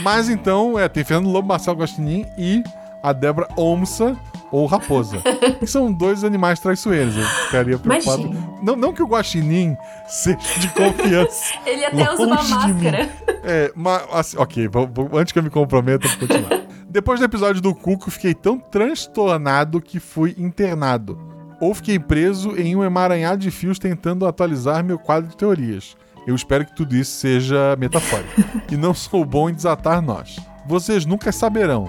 Mas 0.00 0.28
então, 0.28 0.78
é, 0.78 0.88
tem 0.88 1.04
Fernando 1.04 1.30
Lobo, 1.30 1.48
Marcelo 1.48 1.78
Guaxinim 1.78 2.24
e 2.36 2.62
a 3.02 3.12
Débora 3.12 3.48
Onça 3.56 4.16
ou 4.50 4.66
Raposa. 4.66 5.18
que 5.58 5.66
são 5.66 5.92
dois 5.92 6.24
animais 6.24 6.58
traiçoeiros. 6.58 7.16
Eu 7.16 7.24
ficaria 7.24 7.78
preocupado. 7.78 8.22
Imagina. 8.22 8.48
Não, 8.62 8.74
não 8.76 8.92
que 8.92 9.02
o 9.02 9.06
Guaxinim 9.06 9.76
seja 10.08 10.38
de 10.58 10.68
confiança. 10.70 11.54
Ele 11.64 11.84
até 11.84 12.12
usa 12.12 12.22
uma 12.26 12.36
máscara. 12.42 13.08
É, 13.44 13.72
mas, 13.74 14.02
assim, 14.12 14.36
ok, 14.38 14.68
vou- 14.68 14.88
vou- 14.92 15.10
antes 15.18 15.32
que 15.32 15.38
eu 15.38 15.42
me 15.42 15.50
comprometa, 15.50 16.08
vou 16.08 16.26
continuar. 16.28 16.62
Depois 16.90 17.20
do 17.20 17.26
episódio 17.26 17.60
do 17.60 17.74
Cuco, 17.74 18.10
fiquei 18.10 18.34
tão 18.34 18.58
transtornado 18.58 19.80
que 19.80 20.00
fui 20.00 20.34
internado. 20.38 21.18
Ou 21.60 21.74
fiquei 21.74 21.98
preso 21.98 22.56
em 22.56 22.74
um 22.76 22.82
emaranhado 22.84 23.38
de 23.38 23.50
fios 23.50 23.78
tentando 23.78 24.26
atualizar 24.26 24.82
meu 24.84 24.98
quadro 24.98 25.28
de 25.28 25.36
teorias. 25.36 25.96
Eu 26.28 26.34
espero 26.34 26.66
que 26.66 26.74
tudo 26.76 26.94
isso 26.94 27.12
seja 27.12 27.74
metafórico. 27.78 28.42
e 28.70 28.76
não 28.76 28.92
sou 28.92 29.24
bom 29.24 29.48
em 29.48 29.54
desatar 29.54 30.02
nós. 30.02 30.38
Vocês 30.66 31.06
nunca 31.06 31.32
saberão. 31.32 31.88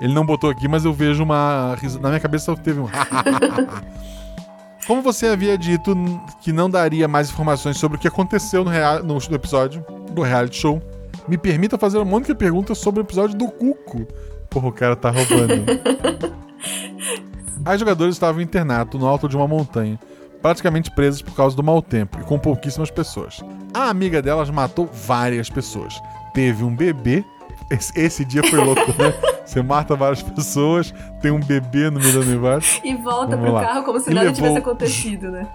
Ele 0.00 0.14
não 0.14 0.24
botou 0.24 0.48
aqui, 0.48 0.66
mas 0.66 0.86
eu 0.86 0.92
vejo 0.94 1.22
uma. 1.22 1.76
Na 2.00 2.08
minha 2.08 2.18
cabeça 2.20 2.56
teve 2.56 2.80
um. 2.80 2.88
Como 4.86 5.02
você 5.02 5.26
havia 5.26 5.56
dito 5.58 5.94
que 6.40 6.50
não 6.50 6.70
daria 6.70 7.06
mais 7.06 7.28
informações 7.30 7.76
sobre 7.76 7.98
o 7.98 8.00
que 8.00 8.08
aconteceu 8.08 8.64
no, 8.64 8.70
rea- 8.70 9.00
no- 9.02 9.18
no 9.18 9.34
episódio 9.34 9.84
do 10.10 10.22
reality 10.22 10.56
show, 10.56 10.82
me 11.28 11.36
permita 11.36 11.76
fazer 11.76 11.98
uma 11.98 12.16
única 12.16 12.34
pergunta 12.34 12.74
sobre 12.74 13.00
o 13.00 13.04
episódio 13.04 13.36
do 13.38 13.48
Cuco. 13.48 14.06
Porra, 14.48 14.68
o 14.68 14.72
cara 14.72 14.96
tá 14.96 15.10
roubando. 15.10 15.64
As 17.64 17.78
jogadoras 17.78 18.14
estavam 18.14 18.40
em 18.40 18.44
internato 18.44 18.98
no 18.98 19.06
alto 19.06 19.28
de 19.28 19.36
uma 19.36 19.46
montanha, 19.46 20.00
praticamente 20.42 20.90
presas 20.90 21.22
por 21.22 21.34
causa 21.34 21.56
do 21.56 21.62
mau 21.62 21.80
tempo 21.80 22.18
e 22.20 22.24
com 22.24 22.38
pouquíssimas 22.38 22.90
pessoas. 22.90 23.40
A 23.72 23.88
amiga 23.88 24.20
delas 24.20 24.50
matou 24.50 24.86
várias 24.86 25.48
pessoas. 25.48 26.00
Teve 26.34 26.64
um 26.64 26.74
bebê. 26.74 27.24
Esse, 27.70 27.98
esse 27.98 28.24
dia 28.24 28.42
foi 28.42 28.58
louco, 28.58 28.82
né? 29.00 29.14
Você 29.46 29.62
mata 29.62 29.94
várias 29.96 30.22
pessoas, 30.22 30.92
tem 31.20 31.30
um 31.30 31.40
bebê 31.40 31.90
no 31.90 31.98
meio 32.00 32.20
da 32.20 32.24
nevada 32.24 32.64
E 32.84 32.94
volta 32.94 33.30
Vamos 33.36 33.44
pro 33.44 33.52
lá. 33.54 33.64
carro 33.66 33.84
como 33.84 33.98
se 34.00 34.10
E 34.10 34.14
nada 34.14 34.26
levou- 34.28 34.36
tivesse 34.36 34.58
acontecido, 34.58 35.30
né? 35.30 35.46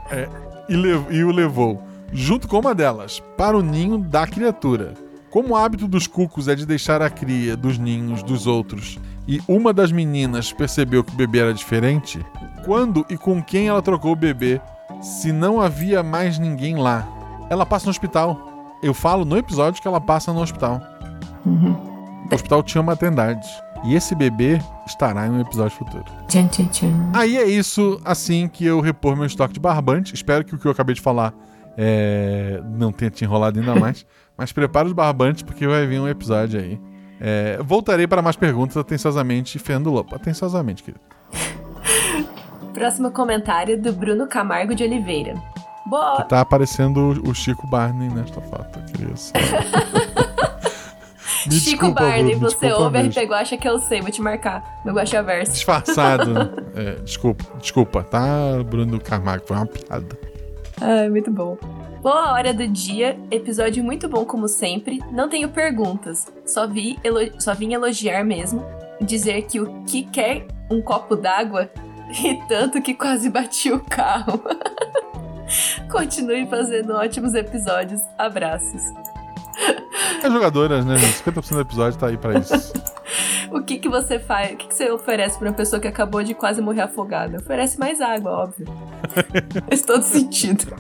e, 0.70 0.76
lev- 0.76 1.12
e 1.12 1.24
o 1.24 1.32
levou, 1.32 1.82
junto 2.12 2.48
com 2.48 2.60
uma 2.60 2.74
delas, 2.76 3.22
para 3.38 3.58
o 3.58 3.62
ninho 3.62 3.98
da 3.98 4.26
criatura. 4.28 4.94
Como 5.30 5.50
o 5.50 5.56
hábito 5.56 5.88
dos 5.88 6.06
cucos 6.08 6.48
é 6.48 6.56
de 6.56 6.66
deixar 6.66 7.02
a 7.02 7.10
cria 7.10 7.56
dos 7.56 7.78
ninhos 7.78 8.22
dos 8.24 8.46
outros, 8.48 9.00
e 9.28 9.42
uma 9.48 9.72
das 9.74 9.92
meninas 9.92 10.52
percebeu 10.52 11.04
que 11.04 11.14
o 11.14 11.18
bebê 11.18 11.40
era 11.40 11.54
diferente, 11.54 12.24
quando 12.66 13.06
e 13.10 13.18
com 13.18 13.42
quem 13.44 13.68
ela 13.68 13.82
trocou 13.82 14.12
o 14.14 14.16
bebê, 14.16 14.60
se 15.02 15.32
não 15.32 15.62
havia 15.62 16.04
mais 16.04 16.39
ninguém 16.39 16.76
lá? 16.76 17.08
Ela 17.50 17.66
passa 17.66 17.86
no 17.86 17.91
hospital. 17.91 18.78
Eu 18.82 18.93
falo 18.93 19.26
no 19.26 19.38
episódio 19.38 19.82
que 19.82 19.88
ela 19.88 20.02
passa 20.02 20.34
no 20.34 20.41
hospital. 20.41 20.82
O 22.30 22.36
hospital 22.36 22.62
tinha 22.64 22.82
uma 22.82 22.93
atendente. 22.93 23.48
E 23.84 23.95
esse 23.95 24.16
bebê 24.16 24.60
estará 24.86 25.28
em 25.28 25.30
um 25.30 25.39
episódio 25.39 25.78
futuro. 25.78 26.04
Tchan, 26.28 26.48
tchan, 26.48 26.66
tchan. 26.66 27.12
Aí 27.14 27.38
é 27.38 27.45
isso, 27.45 28.02
assim 28.04 28.48
que 28.48 28.66
eu 28.66 28.82
repor 28.82 29.16
meu 29.16 29.26
estoque 29.26 29.54
de 29.54 29.60
barbante. 29.60 30.14
Espero 30.14 30.43
que 30.43 30.56
o 30.56 30.58
que 30.58 30.68
eu 30.68 30.72
acabei 30.72 30.95
de 30.95 31.02
falar 31.02 31.34
é, 31.78 32.62
não 32.66 32.91
tenha 32.91 33.12
te 33.12 33.24
enrolado 33.24 33.60
ainda 33.60 33.76
mais. 33.76 34.06
Mas 34.38 34.52
prepara 34.52 34.88
os 34.88 34.93
barbantes, 34.93 35.43
porque 35.43 35.68
vai 35.68 35.86
vir 35.86 36.00
um 36.00 36.08
episódio 36.08 36.60
aí. 36.60 36.80
É, 37.20 37.60
voltarei 37.64 38.08
para 38.08 38.22
mais 38.22 38.36
perguntas 38.36 38.78
atenciosamente, 38.78 39.58
Fernando 39.58 39.91
Lopo. 39.91 40.16
Atenciosamente, 40.16 40.84
querido. 40.84 41.02
Próximo 42.78 43.09
comentário 43.09 43.82
do 43.82 43.91
Bruno 43.91 44.28
Camargo 44.28 44.75
de 44.75 44.84
Oliveira. 44.84 45.34
Boa. 45.88 46.21
Tá 46.25 46.41
aparecendo 46.41 47.19
o- 47.28 47.34
Chico 47.34 47.65
Barney 47.65 48.07
nesta 48.07 48.39
foto, 48.39 48.80
queria 48.93 49.15
Chico 51.49 51.49
desculpa, 51.49 52.01
Barney, 52.01 52.36
Bruno, 52.36 52.51
você 52.51 52.71
ouve 52.71 52.97
mesmo. 53.01 53.09
RP 53.19 53.28
Guacha 53.30 53.57
que 53.57 53.67
eu 53.67 53.80
sei, 53.80 53.99
vou 54.01 54.11
te 54.11 54.21
marcar 54.21 54.80
no 54.86 54.93
Guacha 54.93 55.23
Verso. 55.23 55.53
Disfarçado. 55.53 56.67
É, 56.78 56.91
desculpa, 57.03 57.43
desculpa, 57.59 58.03
tá, 58.03 58.28
Bruno 58.69 58.99
Camargo? 59.01 59.47
Foi 59.47 59.57
uma 59.57 59.65
piada. 59.65 60.15
Ai, 60.80 61.09
muito 61.09 61.32
bom. 61.32 61.57
Boa 62.03 62.34
hora 62.34 62.53
do 62.53 62.67
dia, 62.67 63.17
episódio 63.32 63.84
muito 63.84 64.07
bom 64.07 64.23
como 64.23 64.47
sempre. 64.47 65.01
Não 65.11 65.28
tenho 65.28 65.49
perguntas, 65.49 66.28
só, 66.45 66.67
vi 66.67 66.99
só 67.39 67.55
vim 67.55 67.73
elogiar 67.73 68.23
mesmo. 68.23 68.63
Dizer 69.01 69.41
que 69.47 69.59
o 69.59 69.82
que 69.88 70.03
quer 70.03 70.45
um 70.69 70.80
copo 70.80 71.15
d'água 71.15 71.67
e 72.24 72.36
tanto 72.47 72.82
que 72.82 72.93
quase 72.93 73.30
bati 73.30 73.72
o 73.72 73.80
carro. 73.80 74.41
Continue 75.89 76.47
fazendo 76.47 76.93
ótimos 76.93 77.34
episódios. 77.34 78.01
Abraços. 78.18 78.82
As 80.24 80.32
jogadoras, 80.32 80.86
né, 80.86 80.97
gente? 80.97 81.24
50% 81.24 81.49
do 81.49 81.62
episódio 81.62 81.99
tá 81.99 82.08
aí 82.08 82.18
pra 82.18 82.39
isso. 82.39 82.53
O 83.49 83.62
que 83.64 83.80
que 83.80 83.88
você 83.88 84.20
faz? 84.20 84.51
O 84.51 84.58
que, 84.58 84.68
que 84.68 84.76
você 84.76 84.91
oferece 84.91 85.39
pra 85.39 85.47
uma 85.47 85.55
pessoa 85.55 85.80
que 85.80 85.88
acabou 85.88 86.22
de 86.22 86.34
quase 86.34 86.62
morrer 86.62 86.82
afogada? 86.82 87.38
Oferece 87.38 87.80
mais 87.80 88.01
água, 88.01 88.30
óbvio. 88.43 88.68
Faz 89.70 89.84
todo 89.84 90.03
sentido. 90.03 90.76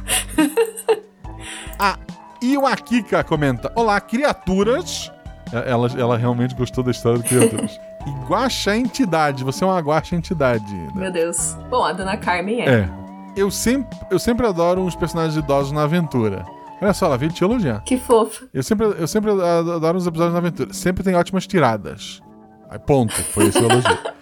E 2.41 2.57
o 2.57 2.65
Akika 2.65 3.23
comenta: 3.23 3.71
Olá, 3.75 3.99
criaturas. 3.99 5.11
É, 5.51 5.71
Ela, 5.71 5.87
ela 5.97 6.17
realmente 6.17 6.53
gostou 6.55 6.83
da 6.83 6.91
história 6.91 7.19
do 7.19 7.23
criaturas. 7.23 7.79
E 8.07 8.27
guaxa 8.27 8.75
entidade. 8.75 9.43
Você 9.43 9.63
é 9.63 9.67
uma 9.67 9.79
guaxa 9.81 10.15
entidade. 10.15 10.73
né? 10.73 10.91
Meu 10.95 11.11
Deus. 11.11 11.55
Bom, 11.69 11.83
a 11.83 11.91
dona 11.91 12.15
Carmen 12.15 12.61
é. 12.61 12.69
É. 12.81 12.89
Eu 13.35 13.51
sempre, 13.51 13.97
eu 14.09 14.17
sempre 14.17 14.47
adoro 14.47 14.81
uns 14.81 14.95
personagens 14.95 15.35
idosos 15.35 15.71
na 15.71 15.83
aventura. 15.83 16.45
Olha 16.81 16.93
só, 16.93 17.07
ela 17.07 17.17
veio 17.17 17.31
te 17.31 17.43
elogiar. 17.43 17.81
Que 17.83 17.97
fofo. 17.97 18.47
Eu 18.53 18.63
sempre, 18.63 18.85
eu 18.85 19.07
sempre 19.07 19.31
adoro 19.31 19.97
os 19.97 20.07
episódios 20.07 20.33
na 20.33 20.39
aventura. 20.39 20.73
Sempre 20.73 21.03
tem 21.03 21.15
ótimas 21.15 21.45
tiradas. 21.45 22.21
Aí, 22.69 22.79
ponto. 22.79 23.13
Foi 23.13 23.47
esse 23.47 23.59
o 23.59 23.65
elogio. 23.69 23.97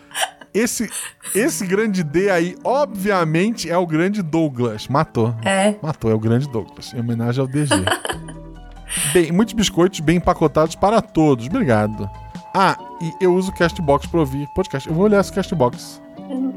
Esse, 0.54 0.90
esse 1.36 1.68
grande 1.68 2.02
D 2.02 2.30
aí, 2.30 2.56
obviamente, 2.64 3.70
é 3.70 3.78
o 3.78 3.86
grande 3.86 4.22
Douglas. 4.22 4.88
Matou. 4.88 5.36
É. 5.44 5.76
Matou, 5.82 6.10
é 6.10 6.14
o 6.14 6.20
grande 6.20 6.48
Douglas, 6.48 6.94
em 6.94 7.02
homenagem 7.02 7.42
ao 7.42 7.46
DG. 7.48 7.76
bem, 9.12 9.34
muitos 9.34 9.54
biscoitos 9.54 10.00
bem 10.00 10.16
empacotados 10.16 10.74
para 10.74 11.02
todos, 11.02 11.48
obrigado. 11.48 12.10
Ah, 12.58 12.78
e 13.02 13.14
eu 13.20 13.34
uso 13.36 13.52
o 13.52 13.54
Castbox 13.54 14.06
para 14.08 14.20
ouvir 14.22 14.48
podcast. 14.56 14.88
Eu 14.88 14.96
vou 14.96 15.04
olhar 15.06 15.20
esse 15.20 15.32
Castbox. 15.34 16.02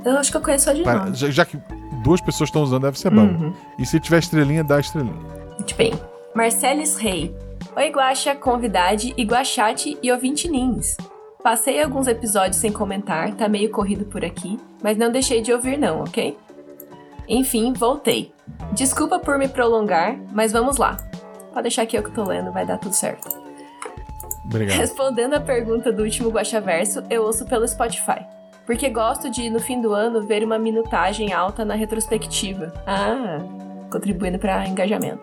Eu 0.04 0.16
acho 0.16 0.30
que 0.30 0.36
eu 0.36 0.40
conheço 0.40 0.64
só 0.66 0.72
de 0.72 0.82
Para- 0.82 1.04
nome. 1.06 1.16
já, 1.16 1.28
já 1.30 1.44
que 1.44 1.58
duas 2.04 2.20
pessoas 2.20 2.48
estão 2.48 2.62
usando, 2.62 2.82
deve 2.82 2.98
ser 2.98 3.10
bom. 3.10 3.22
Uhum. 3.22 3.52
E 3.78 3.84
se 3.84 3.98
tiver 3.98 4.18
estrelinha, 4.20 4.62
dá 4.62 4.78
estrelinha. 4.78 5.16
Muito 5.56 5.74
bem. 5.74 5.92
Marcelis 6.34 6.96
Rei. 6.96 7.34
Oi, 7.76 7.90
Guaxa, 7.90 8.34
convidade, 8.36 9.12
Iguachate 9.16 9.98
e 10.02 10.12
ouvinte 10.12 10.48
Nins. 10.48 10.96
Passei 11.42 11.82
alguns 11.82 12.06
episódios 12.06 12.56
sem 12.56 12.72
comentar, 12.72 13.32
tá 13.34 13.48
meio 13.48 13.70
corrido 13.70 14.04
por 14.04 14.24
aqui, 14.24 14.58
mas 14.82 14.96
não 14.96 15.10
deixei 15.10 15.40
de 15.40 15.52
ouvir 15.52 15.76
não, 15.78 16.00
ok? 16.00 16.36
Enfim, 17.28 17.72
voltei. 17.72 18.32
Desculpa 18.72 19.18
por 19.18 19.36
me 19.38 19.48
prolongar, 19.48 20.16
mas 20.32 20.52
vamos 20.52 20.76
lá. 20.78 20.96
Pode 21.52 21.62
deixar 21.62 21.82
aqui 21.82 21.96
eu 21.96 22.02
que 22.02 22.10
tô 22.10 22.24
lendo, 22.24 22.50
vai 22.52 22.64
dar 22.66 22.78
tudo 22.78 22.94
certo. 22.94 23.37
Obrigado. 24.48 24.76
Respondendo 24.78 25.34
a 25.34 25.40
pergunta 25.40 25.92
do 25.92 26.02
último 26.02 26.30
Guaxaverso, 26.30 27.02
eu 27.10 27.22
ouço 27.22 27.44
pelo 27.46 27.66
Spotify. 27.68 28.24
Porque 28.66 28.88
gosto 28.90 29.30
de, 29.30 29.48
no 29.48 29.60
fim 29.60 29.80
do 29.80 29.92
ano, 29.94 30.26
ver 30.26 30.42
uma 30.44 30.58
minutagem 30.58 31.32
alta 31.32 31.64
na 31.64 31.74
retrospectiva. 31.74 32.72
Ah, 32.86 33.38
contribuindo 33.90 34.38
para 34.38 34.66
engajamento. 34.66 35.20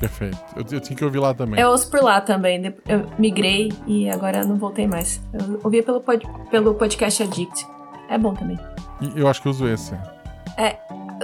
Perfeito. 0.00 0.36
Eu, 0.54 0.64
eu 0.70 0.80
tinha 0.80 0.96
que 0.96 1.04
ouvir 1.04 1.18
lá 1.18 1.32
também. 1.32 1.58
Eu 1.60 1.70
ouço 1.70 1.90
por 1.90 2.02
lá 2.02 2.20
também. 2.20 2.74
Eu 2.88 3.06
migrei 3.18 3.72
e 3.86 4.10
agora 4.10 4.44
não 4.44 4.56
voltei 4.56 4.86
mais. 4.86 5.20
Eu 5.32 5.60
ouvia 5.64 5.82
pelo, 5.82 6.00
pod- 6.00 6.26
pelo 6.50 6.74
podcast 6.74 7.22
Addict. 7.22 7.66
É 8.08 8.18
bom 8.18 8.34
também. 8.34 8.58
E 9.00 9.20
Eu 9.20 9.28
acho 9.28 9.40
que 9.40 9.48
eu 9.48 9.50
uso 9.52 9.66
esse. 9.68 9.94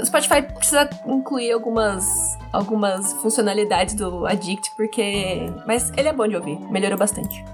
O 0.00 0.06
Spotify 0.06 0.42
precisa 0.42 0.88
incluir 1.06 1.52
algumas, 1.52 2.38
algumas 2.52 3.12
funcionalidades 3.14 3.94
do 3.94 4.26
Addict, 4.26 4.70
porque. 4.76 5.52
Mas 5.66 5.92
ele 5.96 6.08
é 6.08 6.12
bom 6.12 6.26
de 6.26 6.36
ouvir, 6.36 6.58
melhorou 6.70 6.98
bastante. 6.98 7.44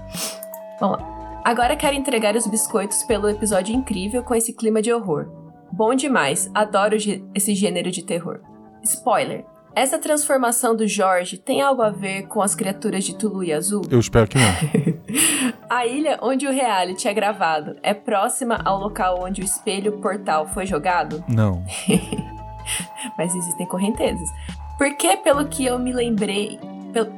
Vamos 0.79 0.99
lá. 0.99 1.41
Agora 1.43 1.75
quero 1.75 1.95
entregar 1.95 2.35
os 2.35 2.47
biscoitos 2.47 3.03
pelo 3.03 3.29
episódio 3.29 3.75
incrível 3.75 4.23
com 4.23 4.35
esse 4.35 4.53
clima 4.53 4.81
de 4.81 4.93
horror. 4.93 5.27
Bom 5.71 5.93
demais, 5.95 6.49
adoro 6.53 6.95
esse 7.35 7.55
gênero 7.55 7.91
de 7.91 8.03
terror. 8.03 8.41
Spoiler: 8.83 9.45
essa 9.75 9.97
transformação 9.97 10.75
do 10.75 10.87
Jorge 10.87 11.37
tem 11.37 11.61
algo 11.61 11.81
a 11.81 11.89
ver 11.89 12.27
com 12.27 12.41
as 12.41 12.55
criaturas 12.55 13.03
de 13.03 13.15
Tulu 13.15 13.43
e 13.43 13.53
Azul? 13.53 13.83
Eu 13.89 13.99
espero 13.99 14.27
que 14.27 14.37
não. 14.37 14.99
A 15.69 15.85
ilha 15.85 16.17
onde 16.21 16.47
o 16.47 16.51
reality 16.51 17.07
é 17.07 17.13
gravado 17.13 17.75
é 17.83 17.93
próxima 17.93 18.59
ao 18.65 18.79
local 18.79 19.19
onde 19.21 19.41
o 19.41 19.43
espelho 19.43 19.99
portal 19.99 20.47
foi 20.47 20.65
jogado? 20.65 21.23
Não. 21.27 21.63
mas 23.17 23.35
existem 23.35 23.67
correntezas. 23.67 24.29
Porque, 24.77 25.17
pelo 25.17 25.45
que 25.45 25.65
eu 25.65 25.77
me 25.77 25.91
lembrei, 25.93 26.59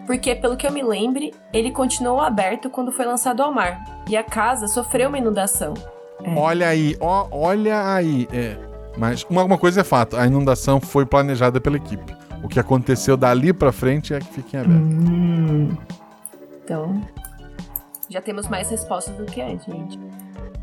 porque, 0.06 0.36
pelo 0.36 0.58
que 0.58 0.68
eu 0.68 0.72
me 0.72 0.84
lembre, 0.84 1.34
ele 1.54 1.72
continuou 1.72 2.20
aberto 2.20 2.70
quando 2.70 2.91
foi 2.91 3.06
lançado 3.06 3.41
ao 3.41 3.54
mar, 3.54 3.84
e 4.10 4.18
a 4.18 4.24
casa 4.24 4.68
sofreu 4.68 5.10
uma 5.10 5.18
inundação. 5.18 5.74
Olha 6.36 6.68
aí, 6.68 6.95
ó, 6.99 7.28
olha 7.32 7.93
aí. 7.93 8.28
É. 8.34 8.58
Mas 8.97 9.26
uma, 9.30 9.43
uma 9.43 9.58
coisa 9.58 9.82
é 9.82 9.84
fato: 9.84 10.18
a 10.18 10.26
inundação 10.26 10.80
foi 10.80 11.06
planejada 11.06 11.62
pela 11.62 11.78
equipe. 11.78 12.20
O 12.44 12.48
que 12.48 12.60
aconteceu 12.60 13.16
dali 13.16 13.54
pra 13.54 13.72
frente 13.72 14.14
é 14.14 14.20
que 14.20 14.28
fica 14.28 14.58
em 14.58 14.60
aberto. 14.62 14.82
Hum. 14.82 15.78
Então, 16.64 17.02
já 18.10 18.22
temos 18.22 18.48
mais 18.48 18.70
respostas 18.70 19.16
do 19.16 19.26
que 19.26 19.42
antes, 19.42 19.66
gente. 19.66 20.00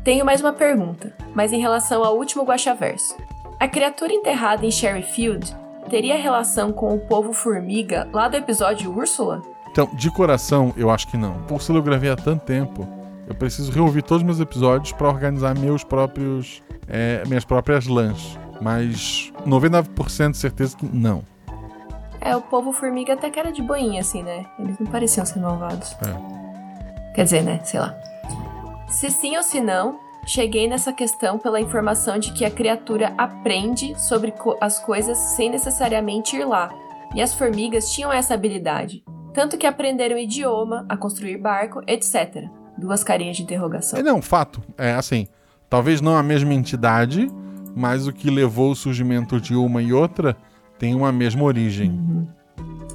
Tenho 0.03 0.25
mais 0.25 0.41
uma 0.41 0.53
pergunta, 0.53 1.13
mas 1.33 1.51
em 1.51 1.59
relação 1.59 2.03
ao 2.03 2.17
último 2.17 2.43
Guaxaverso. 2.43 3.15
A 3.59 3.67
criatura 3.67 4.13
enterrada 4.13 4.65
em 4.65 4.71
Sherryfield 4.71 5.55
teria 5.89 6.15
relação 6.15 6.71
com 6.71 6.95
o 6.95 6.99
povo 6.99 7.33
formiga 7.33 8.07
lá 8.13 8.27
do 8.27 8.37
episódio 8.37 8.95
Úrsula? 8.95 9.41
Então, 9.71 9.89
de 9.93 10.09
coração, 10.09 10.73
eu 10.77 10.89
acho 10.89 11.07
que 11.07 11.17
não. 11.17 11.33
Por 11.43 11.61
se 11.61 11.71
eu 11.71 11.81
gravei 11.81 12.09
há 12.09 12.15
tanto 12.15 12.45
tempo, 12.45 12.87
eu 13.27 13.35
preciso 13.35 13.71
reouvir 13.71 14.01
todos 14.01 14.21
os 14.21 14.25
meus 14.25 14.39
episódios 14.39 14.91
pra 14.93 15.09
organizar 15.09 15.57
meus 15.57 15.83
próprios, 15.83 16.63
é, 16.87 17.23
minhas 17.27 17.45
próprias 17.45 17.85
lãs. 17.87 18.37
Mas 18.61 19.31
99% 19.45 20.31
de 20.31 20.37
certeza 20.37 20.75
que 20.75 20.85
não. 20.85 21.23
É, 22.21 22.35
o 22.35 22.41
povo 22.41 22.71
formiga 22.71 23.13
até 23.13 23.29
que 23.29 23.39
era 23.39 23.51
de 23.51 23.61
boinha, 23.61 24.01
assim, 24.01 24.21
né? 24.23 24.45
Eles 24.59 24.77
não 24.79 24.87
pareciam 24.87 25.25
ser 25.25 25.39
malvados. 25.39 25.95
É. 26.05 27.13
Quer 27.13 27.23
dizer, 27.23 27.43
né? 27.43 27.59
Sei 27.63 27.79
lá. 27.79 27.95
Se 28.89 29.09
sim 29.09 29.37
ou 29.37 29.43
se 29.43 29.61
não, 29.61 29.99
cheguei 30.25 30.67
nessa 30.67 30.91
questão 30.91 31.37
pela 31.39 31.61
informação 31.61 32.17
de 32.19 32.33
que 32.33 32.43
a 32.43 32.51
criatura 32.51 33.13
aprende 33.17 33.99
sobre 33.99 34.31
co- 34.31 34.57
as 34.59 34.79
coisas 34.79 35.17
sem 35.17 35.49
necessariamente 35.49 36.35
ir 36.35 36.45
lá. 36.45 36.69
E 37.15 37.21
as 37.21 37.33
formigas 37.33 37.91
tinham 37.91 38.11
essa 38.11 38.33
habilidade. 38.33 39.03
Tanto 39.33 39.57
que 39.57 39.65
aprenderam 39.65 40.17
idioma, 40.17 40.85
a 40.89 40.97
construir 40.97 41.37
barco, 41.37 41.81
etc. 41.87 42.45
Duas 42.77 43.03
carinhas 43.03 43.37
de 43.37 43.43
interrogação. 43.43 43.99
É, 43.99 44.03
não, 44.03 44.21
fato. 44.21 44.61
É 44.77 44.93
assim, 44.93 45.27
talvez 45.69 46.01
não 46.01 46.17
a 46.17 46.23
mesma 46.23 46.53
entidade, 46.53 47.31
mas 47.75 48.07
o 48.07 48.13
que 48.13 48.29
levou 48.29 48.71
o 48.71 48.75
surgimento 48.75 49.39
de 49.39 49.55
uma 49.55 49.81
e 49.81 49.93
outra 49.93 50.35
tem 50.79 50.95
uma 50.95 51.11
mesma 51.11 51.43
origem. 51.43 52.27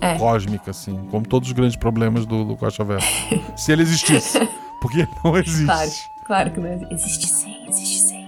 É. 0.01 0.19
Cósmica, 0.19 0.71
assim, 0.71 0.99
como 1.11 1.27
todos 1.27 1.49
os 1.49 1.53
grandes 1.53 1.77
problemas 1.77 2.27
do, 2.27 2.45
do 2.45 2.57
Costa 2.57 2.83
Verso. 2.83 3.07
Se 3.57 3.73
ele 3.73 3.83
existisse. 3.83 4.39
Porque 4.81 5.01
ele 5.01 5.09
não 5.23 5.37
existe. 5.37 5.65
Claro, 5.65 5.91
claro 6.27 6.51
que 6.51 6.61
não 6.61 6.73
existe. 6.73 6.95
Existe 6.95 7.27
sim, 7.29 7.57
existe 7.69 7.99
sim. 8.01 8.25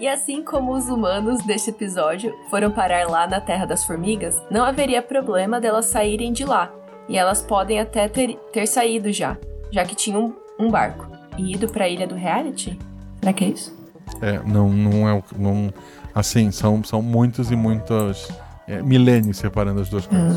E 0.00 0.08
assim 0.08 0.42
como 0.42 0.72
os 0.72 0.88
humanos 0.88 1.44
desse 1.44 1.70
episódio 1.70 2.34
foram 2.50 2.72
parar 2.72 3.08
lá 3.08 3.26
na 3.26 3.40
Terra 3.40 3.64
das 3.64 3.84
Formigas, 3.84 4.40
não 4.50 4.64
haveria 4.64 5.00
problema 5.00 5.60
delas 5.60 5.86
saírem 5.86 6.32
de 6.32 6.44
lá. 6.44 6.72
E 7.08 7.16
elas 7.16 7.42
podem 7.42 7.78
até 7.78 8.08
ter, 8.08 8.36
ter 8.52 8.66
saído 8.66 9.12
já, 9.12 9.36
já 9.70 9.84
que 9.84 9.94
tinham 9.94 10.34
um, 10.58 10.66
um 10.66 10.70
barco. 10.70 11.06
E 11.38 11.54
ido 11.54 11.68
pra 11.68 11.88
Ilha 11.88 12.06
do 12.06 12.16
Reality? 12.16 12.76
Será 13.20 13.32
que 13.32 13.44
é 13.44 13.48
isso? 13.48 13.82
É, 14.20 14.40
não, 14.44 14.68
não 14.68 15.08
é 15.08 15.14
o. 15.14 15.22
Não, 15.38 15.72
assim, 16.12 16.50
são, 16.50 16.82
são 16.82 17.00
muitos 17.00 17.52
e 17.52 17.56
muitos 17.56 18.28
é, 18.66 18.82
milênios 18.82 19.38
separando 19.38 19.80
as 19.80 19.88
duas 19.88 20.06
coisas. 20.06 20.36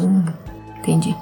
Entendi. 0.80 1.16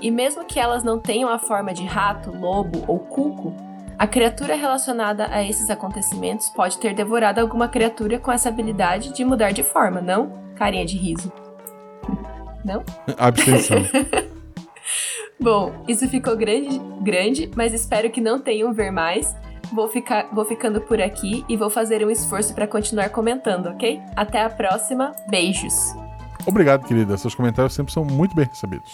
E 0.00 0.10
mesmo 0.10 0.44
que 0.44 0.58
elas 0.58 0.82
não 0.82 0.98
tenham 0.98 1.28
a 1.28 1.38
forma 1.38 1.72
de 1.74 1.84
rato, 1.84 2.30
lobo 2.30 2.84
ou 2.86 2.98
cuco, 2.98 3.54
a 3.98 4.06
criatura 4.06 4.54
relacionada 4.54 5.28
a 5.30 5.44
esses 5.44 5.68
acontecimentos 5.68 6.48
pode 6.48 6.78
ter 6.78 6.94
devorado 6.94 7.38
alguma 7.38 7.68
criatura 7.68 8.18
com 8.18 8.32
essa 8.32 8.48
habilidade 8.48 9.12
de 9.12 9.24
mudar 9.24 9.52
de 9.52 9.62
forma, 9.62 10.00
não? 10.00 10.32
Carinha 10.56 10.86
de 10.86 10.96
riso. 10.96 11.30
Não? 12.62 12.84
Abstenção. 13.16 13.78
Bom, 15.40 15.72
isso 15.88 16.06
ficou 16.10 16.36
grande, 16.36 16.78
grande, 17.00 17.50
mas 17.56 17.72
espero 17.72 18.10
que 18.10 18.20
não 18.20 18.38
tenham 18.38 18.70
ver 18.70 18.90
mais. 18.90 19.34
Vou, 19.72 19.88
ficar, 19.88 20.28
vou 20.30 20.44
ficando 20.44 20.82
por 20.82 21.00
aqui 21.00 21.42
e 21.48 21.56
vou 21.56 21.70
fazer 21.70 22.04
um 22.04 22.10
esforço 22.10 22.54
para 22.54 22.66
continuar 22.66 23.08
comentando, 23.08 23.70
ok? 23.70 23.98
Até 24.14 24.42
a 24.42 24.50
próxima. 24.50 25.12
Beijos. 25.30 25.94
Obrigado, 26.46 26.86
querida. 26.86 27.16
Seus 27.16 27.34
comentários 27.34 27.74
sempre 27.74 27.92
são 27.92 28.04
muito 28.04 28.34
bem 28.34 28.46
recebidos. 28.46 28.90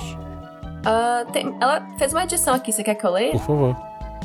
Ah, 0.85 1.25
tem- 1.33 1.55
ela 1.61 1.87
fez 1.99 2.13
uma 2.13 2.25
edição 2.25 2.55
aqui, 2.55 2.73
você 2.73 2.83
quer 2.85 2.95
que 2.95 3.05
eu 3.05 3.11
leia? 3.11 3.33
Por 3.33 3.41
favor. 3.41 3.77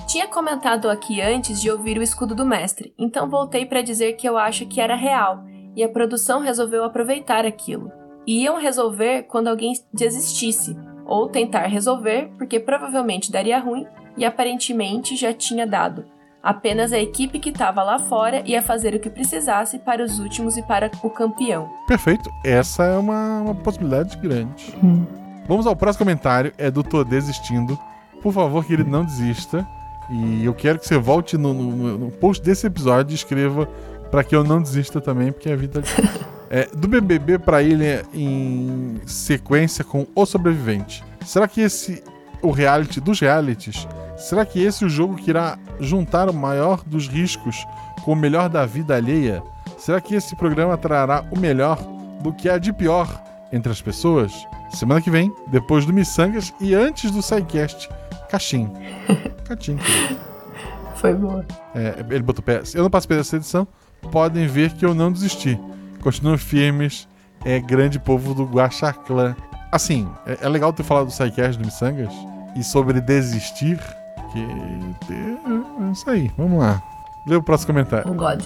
Tinha 0.08 0.28
comentado 0.28 0.90
aqui 0.90 1.22
antes 1.22 1.62
de 1.62 1.70
ouvir 1.70 1.98
o 1.98 2.04
escudo 2.04 2.36
do 2.36 2.46
mestre, 2.46 2.94
então 2.98 3.30
voltei 3.30 3.66
para 3.66 3.82
dizer 3.82 4.14
que 4.14 4.28
eu 4.28 4.38
acho 4.38 4.66
que 4.66 4.82
era 4.82 4.96
real 4.96 5.44
e 5.76 5.84
a 5.84 5.90
produção 5.90 6.42
resolveu 6.42 6.84
aproveitar 6.84 7.46
aquilo. 7.46 7.92
E 8.28 8.44
iam 8.44 8.60
resolver 8.60 9.24
quando 9.24 9.48
alguém 9.48 9.74
desistisse, 9.94 10.78
ou 11.06 11.30
tentar 11.30 11.66
resolver 11.68 12.30
porque 12.38 12.60
provavelmente 12.60 13.32
daria 13.32 13.60
ruim 13.60 13.86
e 14.18 14.26
aparentemente 14.26 15.16
já 15.16 15.34
tinha 15.34 15.66
dado. 15.66 16.06
Apenas 16.44 16.92
a 16.92 16.98
equipe 17.00 17.38
que 17.40 17.50
estava 17.50 17.84
lá 17.84 18.00
fora 18.00 18.42
ia 18.46 18.62
fazer 18.62 18.96
o 18.96 19.00
que 19.00 19.10
precisasse 19.10 19.78
para 19.78 20.04
os 20.04 20.18
últimos 20.20 20.58
e 20.58 20.64
para 20.64 20.90
o 21.04 21.10
campeão. 21.10 21.70
Perfeito. 21.88 22.30
Essa 22.44 22.84
é 22.84 22.98
uma, 22.98 23.42
uma 23.42 23.56
possibilidade 23.56 24.18
grande. 24.18 24.76
Vamos 25.48 25.68
ao 25.68 25.76
próximo 25.76 26.06
comentário. 26.06 26.52
É 26.58 26.72
do 26.72 26.84
Tô 26.84 27.04
Desistindo. 27.04 27.78
Por 28.24 28.34
favor, 28.34 28.66
querido, 28.66 28.90
não 28.90 29.06
desista. 29.06 29.68
E 30.10 30.44
eu 30.44 30.54
quero 30.54 30.80
que 30.80 30.88
você 30.88 30.98
volte 30.98 31.38
no, 31.38 31.54
no- 31.54 31.98
no 31.98 32.12
post 32.12 32.44
desse 32.44 32.66
episódio 32.68 33.14
e 33.14 33.16
escreva 33.16 33.68
pra 34.10 34.24
que 34.24 34.36
eu 34.36 34.44
não 34.44 34.62
desista 34.62 35.00
também, 35.00 35.32
porque 35.32 35.50
a 35.52 35.56
vida. 35.56 35.82
É, 36.54 36.66
do 36.76 36.86
BBB 36.86 37.40
pra 37.40 37.62
ilha 37.64 38.04
em 38.14 39.00
sequência 39.06 39.86
com 39.86 40.06
O 40.14 40.26
Sobrevivente. 40.26 41.02
Será 41.26 41.48
que 41.48 41.62
esse. 41.62 42.04
O 42.42 42.52
reality 42.52 43.00
dos 43.00 43.22
realities. 43.22 43.88
Será 44.22 44.46
que 44.46 44.64
esse 44.64 44.84
é 44.84 44.88
o 44.88 44.90
jogo 44.90 45.16
que 45.16 45.32
irá 45.32 45.58
juntar 45.80 46.30
o 46.30 46.34
maior 46.34 46.84
dos 46.86 47.08
riscos 47.08 47.66
com 48.04 48.14
o 48.14 48.16
melhor 48.16 48.50
da 48.50 48.68
vida 48.68 48.96
alheia? 48.96 49.42
Será 49.80 50.00
que 50.00 50.14
esse 50.14 50.36
programa 50.36 50.78
trará 50.78 51.26
o 51.32 51.40
melhor 51.40 51.78
do 52.22 52.32
que 52.32 52.48
há 52.48 52.60
de 52.60 52.72
pior 52.72 53.10
entre 53.52 53.72
as 53.72 53.82
pessoas? 53.82 54.32
Semana 54.70 55.02
que 55.02 55.10
vem, 55.10 55.34
depois 55.48 55.88
do 55.88 55.92
Missangas 55.92 56.54
e 56.62 56.76
antes 56.76 57.10
do 57.10 57.20
SciCast, 57.20 57.90
Caixim. 58.30 58.72
Caixim. 59.44 59.78
querido. 59.78 60.20
Foi 60.98 61.16
boa. 61.16 61.44
É, 61.74 61.96
ele 62.12 62.22
botou 62.22 62.44
pé. 62.44 62.62
Eu 62.76 62.84
não 62.84 62.92
participei 62.92 63.18
dessa 63.18 63.38
edição. 63.38 63.68
Podem 64.12 64.46
ver 64.46 64.72
que 64.74 64.86
eu 64.86 64.94
não 64.94 65.12
desisti. 65.12 65.60
Continuo 66.00 66.38
firmes. 66.38 67.08
É 67.44 67.60
grande 67.60 67.98
povo 67.98 68.36
do 68.36 68.46
Guaxaclã. 68.46 69.36
Assim, 69.72 70.08
é, 70.28 70.46
é 70.46 70.48
legal 70.48 70.72
ter 70.72 70.84
falado 70.84 71.08
do 71.08 71.12
SciCast 71.12 71.58
do 71.58 71.66
Missangas 71.66 72.14
e 72.56 72.64
sobre 72.64 73.02
desistir. 73.02 73.80
Que. 74.32 74.42
É 75.88 75.92
isso 75.92 76.10
aí, 76.10 76.32
vamos 76.38 76.60
lá. 76.60 76.82
Lê 77.28 77.36
o 77.36 77.44
próximo 77.44 77.74
comentário. 77.74 78.10
Oh 78.12 78.16
God. 78.16 78.44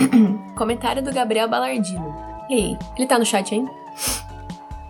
Comentário 0.56 1.02
do 1.02 1.12
Gabriel 1.12 1.48
Balardino. 1.48 2.14
E 2.48 2.54
aí, 2.54 2.78
ele 2.96 3.06
tá 3.06 3.18
no 3.18 3.24
chat 3.24 3.54
ainda? 3.54 3.70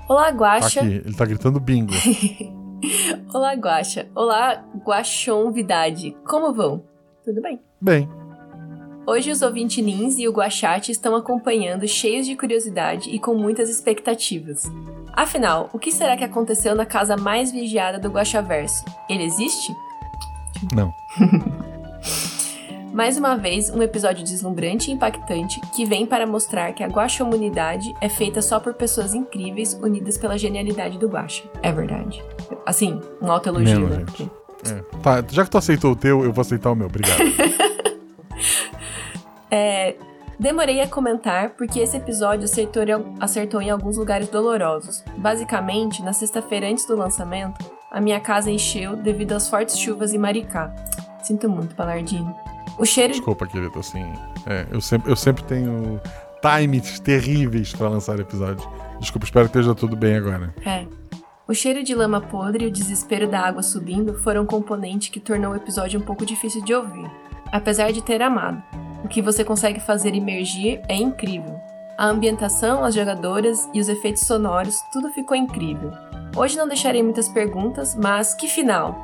Olá, 0.09 0.25
Tá 0.27 0.31
Guaxa. 0.33 0.81
aqui, 0.81 1.03
ele 1.05 1.15
tá 1.15 1.25
gritando 1.25 1.59
bingo. 1.61 1.93
Olá, 3.33 3.55
Guaxa. 3.55 4.07
Olá, 4.15 4.63
Guaxonvidade. 4.85 6.17
Como 6.27 6.53
vão? 6.53 6.85
Tudo 7.25 7.41
bem? 7.41 7.61
Bem, 7.81 8.09
Hoje 9.07 9.31
os 9.31 9.43
ouvintinins 9.43 10.19
e 10.19 10.27
o 10.27 10.33
Guachate 10.33 10.91
estão 10.91 11.15
acompanhando 11.15 11.87
cheios 11.87 12.25
de 12.25 12.35
curiosidade 12.35 13.11
e 13.11 13.19
com 13.19 13.35
muitas 13.35 13.69
expectativas. 13.69 14.65
Afinal, 15.13 15.69
o 15.75 15.79
que 15.79 15.93
será 15.93 16.17
que 16.17 16.25
aconteceu 16.25 16.75
na 16.75 16.87
casa 16.87 17.15
mais 17.15 17.53
vigiada 17.53 17.99
do 17.99 18.09
Guaxaverso? 18.09 18.83
Ele 19.07 19.23
existe? 19.25 19.71
Não. 20.73 20.95
Mais 22.95 23.19
uma 23.19 23.37
vez, 23.37 23.71
um 23.71 23.83
episódio 23.83 24.23
deslumbrante 24.23 24.89
e 24.89 24.95
impactante 24.95 25.61
que 25.75 25.85
vem 25.85 26.07
para 26.07 26.29
mostrar 26.29 26.73
que 26.73 26.85
a 26.85 26.87
Guaxamunidade 26.87 27.93
é 28.01 28.09
feita 28.09 28.41
só 28.41 28.61
por 28.61 28.75
pessoas 28.75 29.15
incríveis 29.15 29.75
unidas 29.75 30.17
pela 30.17 30.39
genialidade 30.39 30.97
do 30.97 31.09
Guaxa. 31.09 31.43
É 31.61 31.73
verdade. 31.73 32.23
Assim, 32.65 33.01
um 33.21 33.33
alto 33.33 33.49
elogio, 33.49 33.81
Menos, 33.81 33.97
né? 33.99 34.05
gente. 34.17 34.31
É. 34.71 34.99
Tá, 35.03 35.25
já 35.29 35.43
que 35.43 35.51
tu 35.51 35.59
aceitou 35.59 35.91
o 35.91 35.97
teu, 35.97 36.25
eu 36.25 36.33
vou 36.33 36.43
aceitar 36.43 36.71
o 36.71 36.77
meu. 36.77 36.87
Obrigado. 36.87 37.19
É, 39.57 39.95
demorei 40.37 40.81
a 40.81 40.89
comentar 40.89 41.51
porque 41.51 41.79
esse 41.79 41.97
episódio 41.97 42.45
acertou, 42.45 42.83
acertou 43.21 43.63
em 43.63 43.71
alguns 43.71 43.97
lugares 43.97 44.27
dolorosos. 44.27 45.05
Basicamente, 45.17 46.03
na 46.03 46.13
sexta-feira 46.13 46.67
antes 46.67 46.85
do 46.87 46.97
lançamento, 46.97 47.65
a 47.95 48.01
minha 48.01 48.19
casa 48.19 48.51
encheu 48.51 48.97
devido 48.97 49.33
às 49.33 49.49
fortes 49.49 49.79
chuvas 49.79 50.13
em 50.13 50.19
Maricá. 50.19 50.75
Sinto 51.23 51.49
muito, 51.49 51.77
Palardino. 51.77 52.35
O 52.77 52.85
cheiro 52.85 53.13
Desculpa, 53.13 53.47
querido, 53.47 53.79
assim. 53.79 54.03
é, 54.47 54.67
eu, 54.73 54.81
sempre, 54.81 55.13
eu 55.13 55.15
sempre 55.15 55.45
tenho 55.45 56.01
times 56.43 56.99
terríveis 56.99 57.73
pra 57.73 57.89
lançar 57.89 58.19
episódio. 58.19 58.69
Desculpa, 58.99 59.25
espero 59.25 59.49
que 59.49 59.57
esteja 59.57 59.77
tudo 59.77 59.97
bem 59.97 60.17
agora. 60.17 60.53
É. 60.67 60.85
O 61.47 61.55
cheiro 61.55 61.85
de 61.85 61.95
lama 61.95 62.21
podre 62.21 62.65
e 62.65 62.69
o 62.69 62.71
desespero 62.71 63.29
da 63.29 63.39
água 63.39 63.63
subindo 63.63 64.15
foram 64.15 64.43
um 64.43 64.47
componente 64.47 65.13
que 65.13 65.21
tornou 65.21 65.53
o 65.53 65.57
episódio 65.57 66.01
um 66.01 66.03
pouco 66.03 66.27
difícil 66.27 66.65
de 66.65 66.75
ouvir. 66.75 67.09
Apesar 67.53 67.93
de 67.93 68.03
ter 68.03 68.21
amado, 68.21 68.61
o 69.05 69.09
que 69.09 69.23
você 69.23 69.45
consegue 69.45 69.79
fazer 69.79 70.17
emergir 70.17 70.81
é 70.89 70.97
incrível. 70.97 71.61
A 71.97 72.09
ambientação, 72.09 72.83
as 72.83 72.93
jogadoras 72.93 73.69
e 73.73 73.79
os 73.79 73.89
efeitos 73.89 74.27
sonoros, 74.27 74.81
tudo 74.93 75.13
ficou 75.13 75.37
incrível. 75.37 75.93
Hoje 76.37 76.57
não 76.57 76.67
deixarei 76.67 77.01
muitas 77.01 77.29
perguntas, 77.29 77.95
mas 77.95 78.35
que 78.35 78.49
final! 78.49 78.97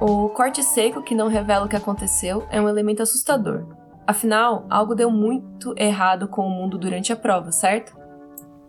O 0.00 0.28
corte 0.28 0.62
seco, 0.62 1.02
que 1.02 1.16
não 1.16 1.28
revela 1.28 1.66
o 1.66 1.68
que 1.68 1.76
aconteceu, 1.76 2.46
é 2.48 2.60
um 2.60 2.68
elemento 2.68 3.02
assustador. 3.02 3.66
Afinal, 4.06 4.66
algo 4.70 4.94
deu 4.94 5.10
muito 5.10 5.74
errado 5.76 6.28
com 6.28 6.46
o 6.46 6.50
mundo 6.50 6.78
durante 6.78 7.12
a 7.12 7.16
prova, 7.16 7.50
certo? 7.50 7.98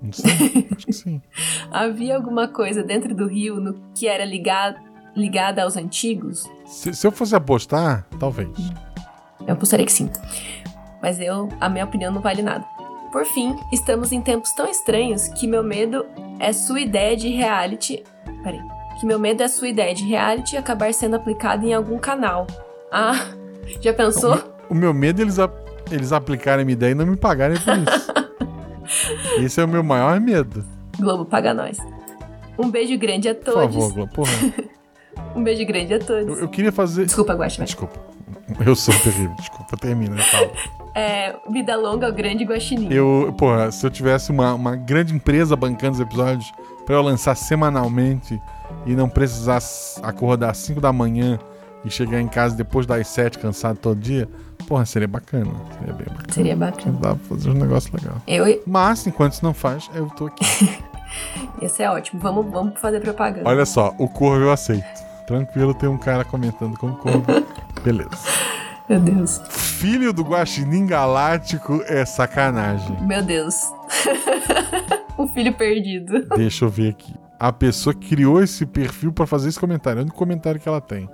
Não 0.01 0.11
sei, 0.11 0.67
acho 0.75 0.85
que 0.87 0.93
sim. 0.93 1.21
Havia 1.71 2.15
alguma 2.15 2.47
coisa 2.47 2.83
dentro 2.83 3.13
do 3.15 3.27
rio 3.27 3.61
no 3.61 3.79
que 3.93 4.07
era 4.07 4.25
ligado, 4.25 4.77
ligada 5.15 5.61
aos 5.61 5.77
antigos? 5.77 6.49
Se, 6.65 6.93
se 6.93 7.05
eu 7.05 7.11
fosse 7.11 7.35
apostar, 7.35 8.07
talvez. 8.19 8.49
Eu 9.47 9.53
apostaria 9.53 9.85
que 9.85 9.91
sim. 9.91 10.09
Mas 11.01 11.19
eu, 11.19 11.49
a 11.59 11.69
minha 11.69 11.85
opinião 11.85 12.11
não 12.11 12.21
vale 12.21 12.41
nada. 12.41 12.65
Por 13.11 13.25
fim, 13.25 13.55
estamos 13.71 14.11
em 14.11 14.21
tempos 14.21 14.51
tão 14.53 14.67
estranhos 14.69 15.27
que 15.29 15.45
meu 15.47 15.63
medo 15.63 16.05
é 16.39 16.53
sua 16.53 16.79
ideia 16.79 17.15
de 17.17 17.27
reality. 17.29 18.03
Peraí. 18.43 18.61
Que 18.99 19.05
meu 19.05 19.19
medo 19.19 19.41
é 19.43 19.47
sua 19.47 19.67
ideia 19.67 19.93
de 19.93 20.03
reality 20.05 20.55
acabar 20.55 20.93
sendo 20.93 21.15
aplicada 21.15 21.65
em 21.65 21.73
algum 21.73 21.97
canal. 21.97 22.47
Ah, 22.91 23.27
já 23.81 23.93
pensou? 23.93 24.39
O 24.69 24.73
meu 24.73 24.93
medo 24.93 25.19
é 25.21 25.23
eles, 25.25 25.39
a- 25.39 25.49
eles 25.91 26.11
aplicarem 26.13 26.63
minha 26.63 26.73
ideia 26.73 26.91
e 26.91 26.95
não 26.95 27.05
me 27.05 27.17
pagarem 27.17 27.57
por 27.59 27.73
isso. 27.77 28.11
Esse 29.43 29.59
é 29.61 29.65
o 29.65 29.67
meu 29.67 29.83
maior 29.83 30.19
medo. 30.19 30.63
Globo, 30.99 31.25
paga 31.25 31.53
nós. 31.53 31.77
Um 32.57 32.69
beijo 32.69 32.97
grande 32.97 33.27
a 33.29 33.35
Por 33.35 33.43
todos. 33.45 33.61
favor, 33.63 33.93
Globo. 33.93 34.13
Porra, 34.13 34.31
Um 35.35 35.43
beijo 35.43 35.65
grande 35.65 35.93
a 35.93 35.99
todos. 35.99 36.37
eu, 36.37 36.43
eu 36.43 36.49
queria 36.49 36.71
fazer. 36.71 37.05
Desculpa, 37.05 37.33
Guaxa. 37.33 37.57
vai. 37.57 37.65
Desculpa. 37.65 37.99
Eu 38.65 38.75
sou 38.75 38.93
terrível. 38.99 39.33
Desculpa, 39.37 39.77
termina, 39.77 40.15
eu 40.17 40.23
falo. 40.23 40.51
É, 40.93 41.35
vida 41.49 41.75
longa 41.75 42.07
ao 42.07 42.13
grande 42.13 42.43
guaxinim. 42.43 42.91
Eu, 42.91 43.33
porra, 43.37 43.71
se 43.71 43.85
eu 43.85 43.89
tivesse 43.89 44.31
uma, 44.31 44.53
uma 44.53 44.75
grande 44.75 45.13
empresa 45.13 45.55
bancando 45.55 45.93
os 45.93 45.99
episódios 45.99 46.51
pra 46.85 46.95
eu 46.95 47.01
lançar 47.01 47.35
semanalmente 47.35 48.41
e 48.85 48.93
não 48.93 49.07
precisasse 49.07 49.99
acordar 50.03 50.51
às 50.51 50.57
5 50.57 50.81
da 50.81 50.91
manhã 50.91 51.39
e 51.83 51.89
chegar 51.89 52.19
em 52.19 52.27
casa 52.27 52.55
depois 52.55 52.85
das 52.85 53.07
7 53.07 53.39
cansado 53.39 53.77
todo 53.77 53.99
dia, 53.99 54.27
porra, 54.67 54.85
seria 54.85 55.07
bacana. 55.07 55.51
Seria 55.79 55.93
bem 55.93 56.07
bacana. 56.07 56.33
Seria 56.33 56.55
bacana. 56.55 56.97
Dá 56.99 57.15
pra 57.15 57.25
fazer 57.29 57.49
um 57.49 57.53
negócio 57.53 57.91
legal. 57.93 58.17
Eu, 58.27 58.61
Mas, 58.67 59.05
enquanto 59.07 59.33
isso 59.33 59.43
não 59.45 59.53
faz, 59.53 59.89
eu 59.93 60.09
tô 60.09 60.27
aqui. 60.27 60.45
esse 61.61 61.81
é 61.81 61.89
ótimo. 61.89 62.21
Vamos, 62.21 62.51
vamos 62.51 62.79
fazer 62.79 62.99
propaganda. 62.99 63.47
Olha 63.47 63.65
só, 63.65 63.93
o 63.97 64.07
corvo 64.07 64.45
eu 64.45 64.51
aceito. 64.51 65.11
Tranquilo, 65.25 65.73
tem 65.73 65.89
um 65.89 65.97
cara 65.97 66.23
comentando 66.25 66.77
com 66.77 66.87
o 66.87 66.95
corvo. 66.97 67.25
Beleza. 67.83 68.09
Meu 68.91 68.99
Deus. 68.99 69.41
Filho 69.47 70.11
do 70.11 70.21
Guaxinim 70.21 70.85
Galáctico 70.85 71.81
é 71.87 72.03
sacanagem. 72.03 73.01
Meu 73.01 73.23
Deus. 73.23 73.55
um 75.17 75.29
filho 75.29 75.53
perdido. 75.53 76.27
Deixa 76.35 76.65
eu 76.65 76.69
ver 76.69 76.89
aqui. 76.89 77.15
A 77.39 77.53
pessoa 77.53 77.93
criou 77.93 78.43
esse 78.43 78.65
perfil 78.65 79.13
pra 79.13 79.25
fazer 79.25 79.47
esse 79.47 79.57
comentário. 79.57 79.99
É 79.99 80.01
o 80.01 80.03
único 80.03 80.17
comentário 80.17 80.59
que 80.59 80.67
ela 80.67 80.81
tem. 80.81 81.09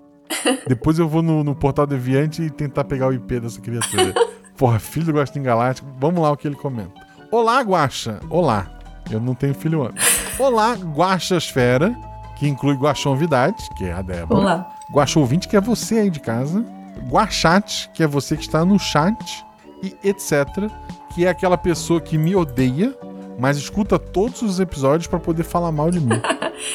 Depois 0.66 0.98
eu 0.98 1.06
vou 1.06 1.20
no, 1.20 1.44
no 1.44 1.54
portal 1.54 1.86
Deviante 1.86 2.40
e 2.40 2.48
tentar 2.48 2.84
pegar 2.84 3.08
o 3.08 3.12
IP 3.12 3.38
dessa 3.38 3.60
criatura. 3.60 4.14
Porra, 4.56 4.78
filho 4.78 5.04
do 5.04 5.12
Guaxinim 5.12 5.44
Galáctico. 5.44 5.90
Vamos 5.98 6.22
lá 6.22 6.30
o 6.30 6.38
que 6.38 6.48
ele 6.48 6.56
comenta. 6.56 7.06
Olá, 7.30 7.60
Guaxa. 7.60 8.18
Olá. 8.30 8.66
Eu 9.10 9.20
não 9.20 9.34
tenho 9.34 9.52
filho 9.52 9.80
homem. 9.80 9.94
Olá, 10.38 10.72
Guaxasfera, 10.72 11.94
que 12.38 12.48
inclui 12.48 12.76
Guaxonvidade, 12.76 13.62
que 13.76 13.84
é 13.84 13.92
a 13.92 14.00
Débora. 14.00 14.40
Olá. 14.40 14.76
Guaxa 14.90 15.20
ouvinte, 15.20 15.48
que 15.48 15.54
é 15.54 15.60
você 15.60 15.98
aí 15.98 16.08
de 16.08 16.20
casa. 16.20 16.79
Guaxate, 17.08 17.90
que 17.94 18.02
é 18.02 18.06
você 18.06 18.36
que 18.36 18.42
está 18.42 18.64
no 18.64 18.78
chat. 18.78 19.44
E 19.82 19.96
etc. 20.08 20.70
Que 21.14 21.24
é 21.24 21.30
aquela 21.30 21.56
pessoa 21.56 22.00
que 22.00 22.18
me 22.18 22.36
odeia, 22.36 22.94
mas 23.38 23.56
escuta 23.56 23.98
todos 23.98 24.42
os 24.42 24.60
episódios 24.60 25.06
pra 25.06 25.18
poder 25.18 25.42
falar 25.42 25.72
mal 25.72 25.90
de 25.90 26.00
mim. 26.00 26.20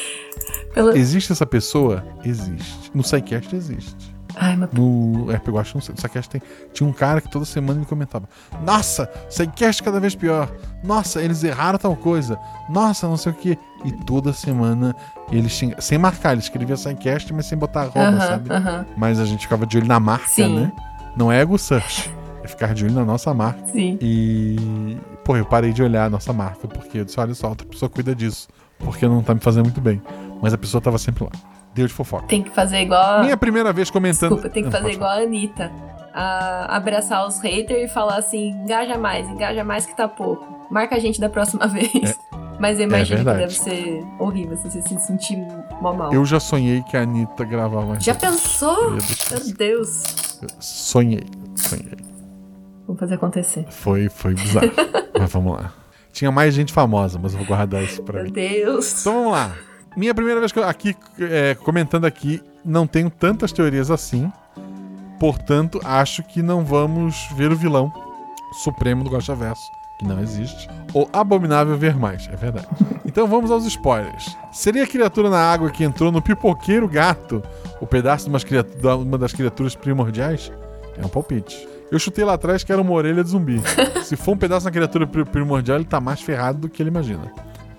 Pelo... 0.74 0.94
Existe 0.96 1.32
essa 1.32 1.46
pessoa? 1.46 2.04
Existe. 2.24 2.90
No 2.92 3.02
SciCast 3.02 3.54
existe. 3.54 4.15
Ai, 4.38 4.54
mas 4.54 4.70
No 4.70 5.30
RP 5.32 5.48
Guacha, 5.48 5.72
não 5.74 5.80
sei. 5.80 5.94
No 5.94 6.00
SciCast 6.00 6.28
tem. 6.30 6.42
Tinha 6.72 6.88
um 6.88 6.92
cara 6.92 7.20
que 7.20 7.30
toda 7.30 7.44
semana 7.46 7.80
me 7.80 7.86
comentava: 7.86 8.28
Nossa, 8.62 9.10
SciCast 9.30 9.82
cada 9.82 9.98
vez 9.98 10.14
pior. 10.14 10.50
Nossa, 10.84 11.22
eles 11.22 11.42
erraram 11.42 11.78
tal 11.78 11.96
coisa. 11.96 12.38
Nossa, 12.68 13.08
não 13.08 13.16
sei 13.16 13.32
o 13.32 13.34
que. 13.34 13.58
E 13.84 13.92
toda 13.92 14.32
semana 14.32 14.94
ele 15.32 15.48
xinga. 15.48 15.80
Sem 15.80 15.96
marcar, 15.98 16.32
ele 16.32 16.40
escrevia 16.42 16.76
SciCast, 16.76 17.32
mas 17.32 17.46
sem 17.46 17.56
botar 17.56 17.82
arroba, 17.82 18.00
Aham, 18.00 18.20
sabe? 18.20 18.52
aham. 18.52 18.86
Mas 18.96 19.18
a 19.18 19.24
gente 19.24 19.40
ficava 19.40 19.64
de 19.66 19.78
olho 19.78 19.86
na 19.86 19.98
marca, 19.98 20.28
Sim. 20.28 20.54
né? 20.60 20.72
Não 21.16 21.32
é 21.32 21.40
ego 21.40 21.56
search. 21.58 22.12
É 22.44 22.48
ficar 22.48 22.74
de 22.74 22.84
olho 22.84 22.94
na 22.94 23.04
nossa 23.04 23.32
marca. 23.32 23.64
Sim. 23.72 23.98
E. 24.02 24.98
Pô, 25.24 25.36
eu 25.36 25.46
parei 25.46 25.72
de 25.72 25.82
olhar 25.82 26.04
a 26.04 26.10
nossa 26.10 26.32
marca, 26.32 26.68
porque 26.68 26.98
eu 26.98 27.04
disse: 27.04 27.18
olha 27.18 27.34
só, 27.34 27.48
outra 27.48 27.66
pessoa 27.66 27.88
cuida 27.88 28.14
disso. 28.14 28.48
Porque 28.78 29.08
não 29.08 29.22
tá 29.22 29.32
me 29.34 29.40
fazendo 29.40 29.64
muito 29.64 29.80
bem. 29.80 30.02
Mas 30.42 30.52
a 30.52 30.58
pessoa 30.58 30.80
tava 30.80 30.98
sempre 30.98 31.24
lá. 31.24 31.30
Deu 31.76 31.86
de 31.86 31.92
fofoca. 31.92 32.26
Tem 32.26 32.42
que 32.42 32.50
fazer 32.50 32.80
igual. 32.80 33.20
Minha 33.20 33.36
primeira 33.36 33.72
vez 33.72 33.90
comentando. 33.90 34.30
Desculpa, 34.30 34.48
tem 34.48 34.62
que 34.64 34.70
Não, 34.70 34.78
fazer 34.78 34.92
igual 34.94 35.10
a 35.10 35.14
Anitta. 35.22 35.70
A- 36.14 36.74
abraçar 36.76 37.26
os 37.28 37.38
haters 37.40 37.90
e 37.90 37.92
falar 37.92 38.16
assim: 38.16 38.48
engaja 38.52 38.96
mais, 38.96 39.28
engaja 39.28 39.62
mais 39.62 39.84
que 39.84 39.94
tá 39.94 40.08
pouco. 40.08 40.66
Marca 40.70 40.96
a 40.96 40.98
gente 40.98 41.20
da 41.20 41.28
próxima 41.28 41.66
vez. 41.68 42.18
Mas 42.58 42.80
eu 42.80 42.86
imagino 42.86 43.18
que 43.18 43.24
verdade. 43.24 43.38
deve 43.40 43.52
ser 43.54 44.02
horrível 44.18 44.56
você 44.56 44.80
se 44.80 44.98
sentir 45.00 45.36
mó 45.82 45.92
mal. 45.92 46.10
Eu 46.14 46.24
já 46.24 46.40
sonhei 46.40 46.82
que 46.84 46.96
a 46.96 47.02
Anitta 47.02 47.44
gravava. 47.44 48.00
Já 48.00 48.14
pensou? 48.14 48.92
Meu 48.92 48.98
Deus. 49.02 49.28
Meu 49.46 49.54
Deus. 49.54 50.40
Eu 50.42 50.48
Sonhei, 50.58 51.24
sonhei. 51.54 51.92
Vamos 52.86 52.98
fazer 52.98 53.16
acontecer. 53.16 53.66
Foi, 53.68 54.08
foi 54.08 54.32
bizarro. 54.32 54.70
mas 55.18 55.30
vamos 55.30 55.52
lá. 55.54 55.70
Tinha 56.12 56.32
mais 56.32 56.54
gente 56.54 56.72
famosa, 56.72 57.18
mas 57.22 57.32
eu 57.32 57.38
vou 57.40 57.46
guardar 57.46 57.82
isso 57.82 58.02
pra 58.02 58.14
Meu 58.22 58.24
mim. 58.24 58.32
Deus. 58.32 59.02
Então 59.02 59.12
vamos 59.12 59.32
lá. 59.32 59.52
Minha 59.96 60.14
primeira 60.14 60.40
vez 60.40 60.52
que 60.52 60.58
eu- 60.58 60.64
aqui, 60.68 60.94
é, 61.20 61.54
comentando 61.54 62.04
aqui, 62.04 62.42
não 62.64 62.86
tenho 62.86 63.08
tantas 63.10 63.50
teorias 63.52 63.90
assim. 63.90 64.30
Portanto, 65.18 65.80
acho 65.84 66.22
que 66.22 66.42
não 66.42 66.64
vamos 66.64 67.26
ver 67.36 67.50
o 67.50 67.56
vilão 67.56 67.90
supremo 68.62 69.02
do 69.02 69.10
Gosta 69.10 69.34
Verso, 69.34 69.62
que 69.98 70.04
não 70.06 70.20
existe. 70.20 70.68
Ou 70.92 71.08
Abominável 71.12 71.76
Ver 71.78 71.96
Mais, 71.96 72.28
é 72.32 72.36
verdade. 72.36 72.66
Então 73.06 73.26
vamos 73.26 73.50
aos 73.50 73.64
spoilers. 73.64 74.36
Seria 74.52 74.82
a 74.84 74.86
criatura 74.86 75.30
na 75.30 75.38
água 75.38 75.70
que 75.70 75.82
entrou 75.82 76.12
no 76.12 76.20
pipoqueiro 76.20 76.86
gato 76.86 77.42
o 77.80 77.86
pedaço 77.86 78.28
de 78.28 78.86
uma 78.88 79.16
das 79.16 79.32
criaturas 79.32 79.74
primordiais? 79.74 80.52
É 81.00 81.06
um 81.06 81.08
palpite. 81.08 81.66
Eu 81.90 81.98
chutei 81.98 82.26
lá 82.26 82.34
atrás 82.34 82.62
que 82.62 82.70
era 82.70 82.82
uma 82.82 82.92
orelha 82.92 83.24
de 83.24 83.30
zumbi. 83.30 83.62
Se 84.04 84.16
for 84.16 84.32
um 84.32 84.36
pedaço 84.36 84.66
da 84.66 84.70
criatura 84.70 85.06
pri- 85.06 85.24
primordial, 85.24 85.78
ele 85.78 85.86
tá 85.86 85.98
mais 85.98 86.20
ferrado 86.20 86.58
do 86.58 86.68
que 86.68 86.82
ele 86.82 86.90
imagina. 86.90 87.32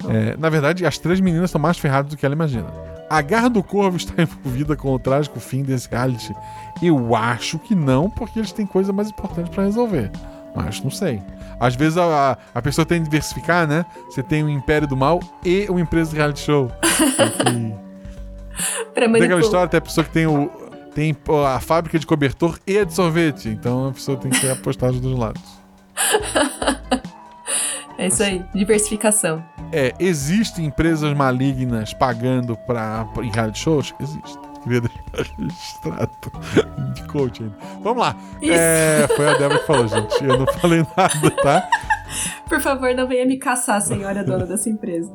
É, 0.09 0.35
na 0.37 0.49
verdade, 0.49 0.85
as 0.85 0.97
três 0.97 1.19
meninas 1.19 1.45
estão 1.49 1.59
mais 1.61 1.77
ferradas 1.77 2.11
do 2.11 2.17
que 2.17 2.25
ela 2.25 2.35
imagina. 2.35 2.67
A 3.09 3.21
garra 3.21 3.49
do 3.49 3.63
corvo 3.63 3.97
está 3.97 4.13
envolvida 4.21 4.75
com 4.75 4.93
o 4.93 4.99
trágico 4.99 5.39
fim 5.39 5.63
desse 5.63 5.89
reality? 5.89 6.33
Eu 6.81 7.15
acho 7.15 7.57
que 7.59 7.73
não, 7.73 8.09
porque 8.09 8.39
eles 8.39 8.51
têm 8.51 8.65
coisa 8.65 8.91
mais 8.93 9.09
importante 9.09 9.49
pra 9.49 9.63
resolver. 9.63 10.11
Mas 10.55 10.81
não 10.81 10.89
sei. 10.91 11.21
Às 11.59 11.75
vezes 11.75 11.97
a, 11.97 12.31
a- 12.33 12.37
a 12.55 12.61
pessoa 12.61 12.85
tem 12.85 12.99
que 12.99 13.05
diversificar, 13.05 13.67
né? 13.67 13.85
Você 14.09 14.21
tem 14.23 14.43
o 14.43 14.49
Império 14.49 14.87
do 14.87 14.95
Mal 14.97 15.19
e 15.45 15.65
uma 15.69 15.79
empresa 15.81 16.11
de 16.11 16.17
reality 16.17 16.39
show. 16.41 16.71
Pra 18.93 19.07
tem 19.07 19.23
aquela 19.23 19.39
história, 19.39 19.67
tem 19.67 19.77
a 19.77 19.81
pessoa 19.81 20.03
que 20.03 20.11
tem 20.11 20.25
o. 20.25 20.49
Tem 20.95 21.15
a 21.45 21.59
fábrica 21.59 21.99
de 21.99 22.07
cobertor 22.07 22.57
e 22.65 22.79
a 22.79 22.83
de 22.83 22.91
sorvete. 22.93 23.49
Então 23.49 23.89
a 23.89 23.91
pessoa 23.91 24.17
tem 24.17 24.31
que 24.31 24.49
apostar 24.49 24.91
dos 24.91 24.99
dois 24.99 25.15
lados. 25.17 25.41
É 27.97 28.07
isso 28.07 28.21
aí. 28.23 28.43
Diversificação. 28.53 29.43
É, 29.71 29.93
existem 29.99 30.65
empresas 30.65 31.13
malignas 31.15 31.93
pagando 31.93 32.55
pra, 32.57 33.05
pra, 33.05 33.23
em 33.23 33.31
reality 33.31 33.59
shows? 33.59 33.93
Existe. 33.99 34.37
Queria 34.63 34.81
deixar 34.81 35.33
registrado 35.39 36.11
de 36.93 37.03
coach 37.07 37.43
ainda. 37.43 37.55
Vamos 37.81 37.99
lá. 38.03 38.15
É, 38.41 39.07
foi 39.15 39.27
a 39.27 39.33
Débora 39.37 39.59
que 39.59 39.65
falou, 39.67 39.87
gente. 39.87 40.23
Eu 40.23 40.37
não 40.39 40.45
falei 40.53 40.85
nada, 40.95 41.31
tá? 41.41 41.69
Por 42.47 42.59
favor, 42.61 42.93
não 42.93 43.07
venha 43.07 43.25
me 43.25 43.37
caçar, 43.37 43.81
senhora 43.81 44.23
dona 44.23 44.45
dessa 44.45 44.69
empresa. 44.69 45.11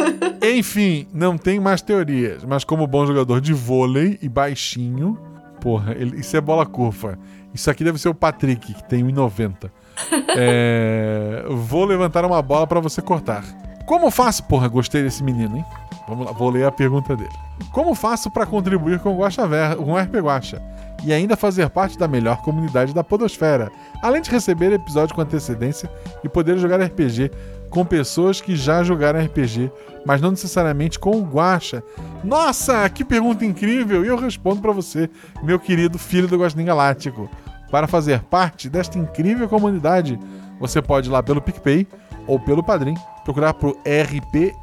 Enfim, 0.42 1.06
não 1.12 1.36
tem 1.38 1.58
mais 1.60 1.82
teorias. 1.82 2.44
Mas 2.44 2.64
como 2.64 2.86
bom 2.86 3.06
jogador 3.06 3.40
de 3.40 3.52
vôlei 3.52 4.18
e 4.22 4.28
baixinho, 4.28 5.18
porra, 5.60 5.92
ele- 5.92 6.20
isso 6.20 6.36
é 6.36 6.40
bola 6.40 6.64
curva. 6.66 7.18
Isso 7.54 7.70
aqui 7.70 7.82
deve 7.82 7.98
ser 7.98 8.08
o 8.08 8.14
Patrick, 8.14 8.74
que 8.74 8.84
tem 8.88 9.04
1,90. 9.04 9.70
É, 10.38 11.44
vou 11.48 11.84
levantar 11.84 12.24
uma 12.24 12.42
bola 12.42 12.66
pra 12.66 12.80
você 12.80 13.00
cortar. 13.00 13.44
Como 13.86 14.10
faço? 14.10 14.42
Porra, 14.44 14.68
gostei 14.68 15.02
desse 15.02 15.22
menino, 15.22 15.56
hein? 15.56 15.64
Vamos 16.08 16.26
lá, 16.26 16.32
vou 16.32 16.50
ler 16.50 16.66
a 16.66 16.72
pergunta 16.72 17.16
dele. 17.16 17.30
Como 17.72 17.94
faço 17.94 18.30
pra 18.30 18.46
contribuir 18.46 19.00
com 19.00 19.14
o 19.14 19.18
Guaxa 19.18 19.46
Ver, 19.46 19.76
com 19.76 19.92
o 19.92 19.98
RP 19.98 20.16
Guaxa 20.16 20.62
e 21.04 21.12
ainda 21.12 21.36
fazer 21.36 21.68
parte 21.68 21.98
da 21.98 22.08
melhor 22.08 22.38
comunidade 22.42 22.94
da 22.94 23.04
podosfera, 23.04 23.70
além 24.02 24.22
de 24.22 24.30
receber 24.30 24.72
episódio 24.72 25.14
com 25.14 25.20
antecedência 25.20 25.90
e 26.24 26.28
poder 26.28 26.58
jogar 26.58 26.80
RPG 26.80 27.30
com 27.70 27.84
pessoas 27.84 28.40
que 28.40 28.56
já 28.56 28.82
jogaram 28.82 29.20
RPG, 29.20 29.70
mas 30.04 30.20
não 30.20 30.30
necessariamente 30.30 30.98
com 30.98 31.10
o 31.10 31.24
Guaxa? 31.24 31.82
Nossa, 32.24 32.88
que 32.88 33.04
pergunta 33.04 33.44
incrível! 33.44 34.04
E 34.04 34.08
eu 34.08 34.16
respondo 34.16 34.62
pra 34.62 34.72
você, 34.72 35.10
meu 35.42 35.58
querido 35.58 35.98
filho 35.98 36.28
do 36.28 36.38
Guaxinim 36.38 36.64
Galáctico. 36.64 37.28
Para 37.70 37.86
fazer 37.86 38.20
parte 38.20 38.68
desta 38.68 38.98
incrível 38.98 39.48
comunidade, 39.48 40.18
você 40.58 40.80
pode 40.80 41.08
ir 41.08 41.12
lá 41.12 41.22
pelo 41.22 41.40
PicPay 41.40 41.86
ou 42.26 42.38
pelo 42.38 42.62
Padrim, 42.62 42.94
procurar 43.24 43.54
por 43.54 43.72
RP 43.72 44.54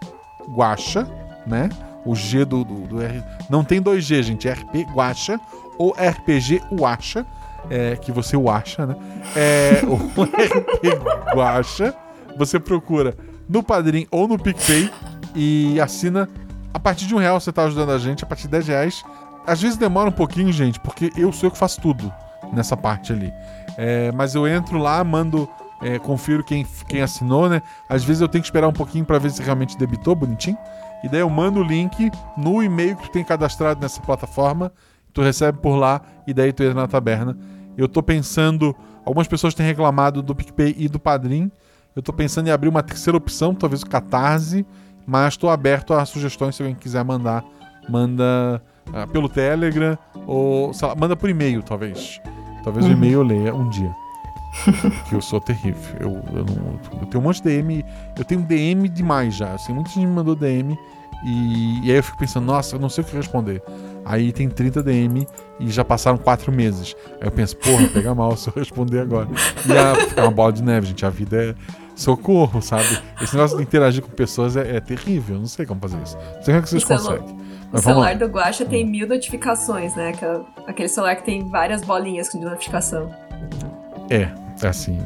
Guacha, 0.49 1.07
né? 1.45 1.69
O 2.05 2.15
G 2.15 2.43
do, 2.43 2.63
do, 2.63 2.81
do 2.81 3.01
R. 3.01 3.23
Não 3.49 3.63
tem 3.63 3.81
dois 3.81 4.03
G, 4.03 4.21
gente. 4.21 4.49
RP 4.49 4.85
Guacha 4.93 5.39
ou 5.77 5.91
RPG 5.91 6.61
Guacha. 6.73 7.25
é, 7.69 7.95
que 7.95 8.11
você 8.11 8.35
o 8.35 8.49
acha, 8.49 8.85
né? 8.85 8.95
É 9.35 9.81
o 9.85 9.95
RP 10.23 11.33
Guacha. 11.33 11.93
Você 12.37 12.59
procura 12.59 13.15
no 13.47 13.63
Padrim 13.63 14.07
ou 14.11 14.27
no 14.27 14.37
PicPay 14.37 14.91
e 15.35 15.79
assina. 15.79 16.29
A 16.73 16.79
partir 16.79 17.05
de 17.05 17.13
um 17.13 17.19
real 17.19 17.39
você 17.39 17.51
tá 17.51 17.63
ajudando 17.63 17.91
a 17.91 17.97
gente, 17.97 18.23
a 18.23 18.27
partir 18.27 18.43
de 18.43 18.49
10 18.49 18.67
reais. 18.67 19.03
Às 19.45 19.61
vezes 19.61 19.77
demora 19.77 20.09
um 20.09 20.13
pouquinho, 20.13 20.51
gente, 20.51 20.79
porque 20.79 21.11
eu 21.17 21.31
sou 21.31 21.47
eu 21.47 21.51
que 21.51 21.57
faço 21.57 21.79
tudo 21.79 22.11
nessa 22.51 22.75
parte 22.75 23.13
ali. 23.13 23.31
É, 23.77 24.11
mas 24.11 24.35
eu 24.35 24.47
entro 24.47 24.77
lá, 24.77 25.03
mando, 25.03 25.47
é, 25.81 25.99
confiro 25.99 26.43
quem, 26.43 26.65
quem 26.87 27.01
assinou, 27.01 27.49
né? 27.49 27.61
Às 27.89 28.03
vezes 28.03 28.21
eu 28.21 28.27
tenho 28.27 28.41
que 28.41 28.47
esperar 28.47 28.67
um 28.67 28.73
pouquinho 28.73 29.05
para 29.05 29.19
ver 29.19 29.31
se 29.31 29.41
realmente 29.41 29.77
debitou, 29.77 30.15
bonitinho. 30.15 30.57
E 31.03 31.09
daí 31.09 31.19
eu 31.19 31.29
mando 31.29 31.59
o 31.59 31.63
link 31.63 32.09
no 32.37 32.63
e-mail 32.63 32.95
que 32.95 33.03
tu 33.03 33.11
tem 33.11 33.23
cadastrado 33.23 33.81
nessa 33.81 34.01
plataforma. 34.01 34.71
Tu 35.11 35.21
recebe 35.21 35.59
por 35.59 35.75
lá 35.75 36.01
e 36.25 36.33
daí 36.33 36.53
tu 36.53 36.63
entra 36.63 36.81
na 36.81 36.87
taberna. 36.87 37.37
Eu 37.77 37.87
tô 37.87 38.01
pensando. 38.01 38.75
Algumas 39.05 39.27
pessoas 39.27 39.53
têm 39.53 39.65
reclamado 39.65 40.21
do 40.21 40.33
PicPay 40.33 40.75
e 40.77 40.87
do 40.87 40.99
Padrim. 40.99 41.51
Eu 41.95 42.01
tô 42.01 42.13
pensando 42.13 42.47
em 42.47 42.51
abrir 42.51 42.69
uma 42.69 42.81
terceira 42.81 43.17
opção, 43.17 43.53
talvez 43.53 43.81
o 43.81 43.89
Catarse. 43.89 44.65
Mas 45.05 45.35
tô 45.35 45.49
aberto 45.49 45.93
a 45.93 46.05
sugestões 46.05 46.55
se 46.55 46.61
alguém 46.63 46.75
quiser 46.75 47.03
mandar. 47.03 47.43
Manda 47.89 48.63
ah, 48.93 49.05
pelo 49.05 49.27
Telegram 49.27 49.97
ou 50.25 50.71
lá, 50.81 50.95
manda 50.95 51.15
por 51.17 51.29
e-mail, 51.29 51.61
talvez. 51.61 52.21
Talvez 52.63 52.85
o 52.85 52.91
e-mail 52.91 53.13
eu 53.19 53.23
leia 53.23 53.53
um 53.53 53.67
dia. 53.69 53.93
que 55.09 55.15
eu 55.15 55.21
sou 55.21 55.41
terrível. 55.41 55.95
Eu, 55.99 56.09
eu, 56.37 56.45
não- 56.45 56.79
eu 57.01 57.07
tenho 57.07 57.21
um 57.21 57.27
monte 57.27 57.37
de 57.37 57.43
DM. 57.49 57.83
Eu 58.17 58.23
tenho 58.23 58.41
DM 58.41 58.87
demais 58.87 59.35
já. 59.35 59.53
Assim, 59.53 59.73
muita 59.73 59.89
gente 59.89 60.05
me 60.05 60.13
mandou 60.13 60.35
DM. 60.35 60.77
E, 61.25 61.79
e 61.87 61.91
aí 61.91 61.97
eu 61.97 62.03
fico 62.03 62.17
pensando, 62.17 62.45
nossa, 62.45 62.75
eu 62.75 62.79
não 62.79 62.89
sei 62.89 63.03
o 63.03 63.07
que 63.07 63.15
responder. 63.15 63.63
Aí 64.05 64.31
tem 64.33 64.49
30 64.49 64.83
DM 64.83 65.25
e 65.59 65.71
já 65.71 65.83
passaram 65.83 66.17
4 66.17 66.51
meses. 66.51 66.95
Aí 67.21 67.27
eu 67.27 67.31
penso, 67.31 67.55
porra, 67.57 67.87
pega 67.87 68.13
mal 68.13 68.35
se 68.35 68.49
eu 68.49 68.53
responder 68.55 68.99
agora. 68.99 69.27
E 69.65 69.71
a, 69.77 69.95
fica 70.07 70.21
uma 70.21 70.31
bola 70.31 70.51
de 70.51 70.61
neve, 70.61 70.87
gente. 70.87 71.05
A 71.05 71.09
vida 71.09 71.37
é 71.41 71.55
socorro, 71.95 72.61
sabe? 72.61 72.99
Esse 73.21 73.35
negócio 73.35 73.57
de 73.57 73.63
interagir 73.63 74.03
com 74.03 74.09
pessoas 74.11 74.57
é, 74.57 74.75
é 74.75 74.79
terrível. 74.81 75.35
Eu 75.35 75.39
não 75.39 75.47
sei 75.47 75.65
como 75.65 75.79
fazer 75.79 75.97
isso. 76.03 76.17
Não 76.17 76.43
sei 76.43 76.53
como 76.53 76.57
é 76.57 76.61
que 76.61 76.69
vocês 76.69 76.83
O 76.83 76.87
celu- 76.87 76.99
conseguem. 76.99 77.37
O 77.73 77.77
Mas 77.77 77.83
celular 77.85 78.15
do 78.15 78.27
Guacha 78.27 78.63
tem 78.65 78.85
mil 78.85 79.07
notificações, 79.07 79.95
né? 79.95 80.09
Aquela- 80.09 80.45
Aquele 80.67 80.87
celular 80.87 81.15
que 81.15 81.23
tem 81.23 81.49
várias 81.49 81.81
bolinhas 81.81 82.29
de 82.29 82.39
notificação. 82.39 83.11
É, 84.09 84.29
é 84.63 84.67
assim. 84.67 84.99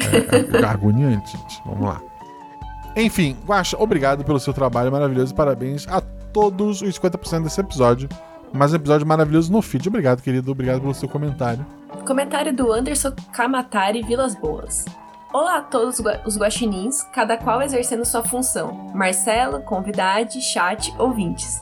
É, 0.00 0.56
é 0.60 0.64
agoniante, 0.66 1.36
gente. 1.36 1.62
Vamos 1.64 1.86
lá. 1.86 2.00
Enfim, 2.96 3.36
Guaxa, 3.46 3.76
obrigado 3.78 4.24
pelo 4.24 4.40
seu 4.40 4.52
trabalho 4.52 4.90
maravilhoso 4.90 5.32
e 5.32 5.36
parabéns 5.36 5.86
a 5.88 6.00
todos 6.32 6.82
os 6.82 6.98
50% 6.98 7.44
desse 7.44 7.60
episódio. 7.60 8.08
Mais 8.52 8.72
um 8.72 8.76
episódio 8.76 9.06
maravilhoso 9.06 9.52
no 9.52 9.62
feed. 9.62 9.88
Obrigado, 9.88 10.20
querido. 10.20 10.50
Obrigado 10.50 10.80
pelo 10.80 10.94
seu 10.94 11.08
comentário. 11.08 11.64
Comentário 12.04 12.52
do 12.54 12.72
Anderson 12.72 13.12
Kamatari 13.32 14.02
Vilas 14.02 14.34
Boas. 14.34 14.84
Olá 15.32 15.58
a 15.58 15.62
todos 15.62 16.00
os 16.26 16.38
guaxinins, 16.38 17.02
cada 17.12 17.36
qual 17.36 17.60
exercendo 17.62 18.04
sua 18.04 18.24
função. 18.24 18.90
Marcelo, 18.94 19.60
convidade, 19.60 20.40
chat, 20.40 20.92
ouvintes. 20.98 21.60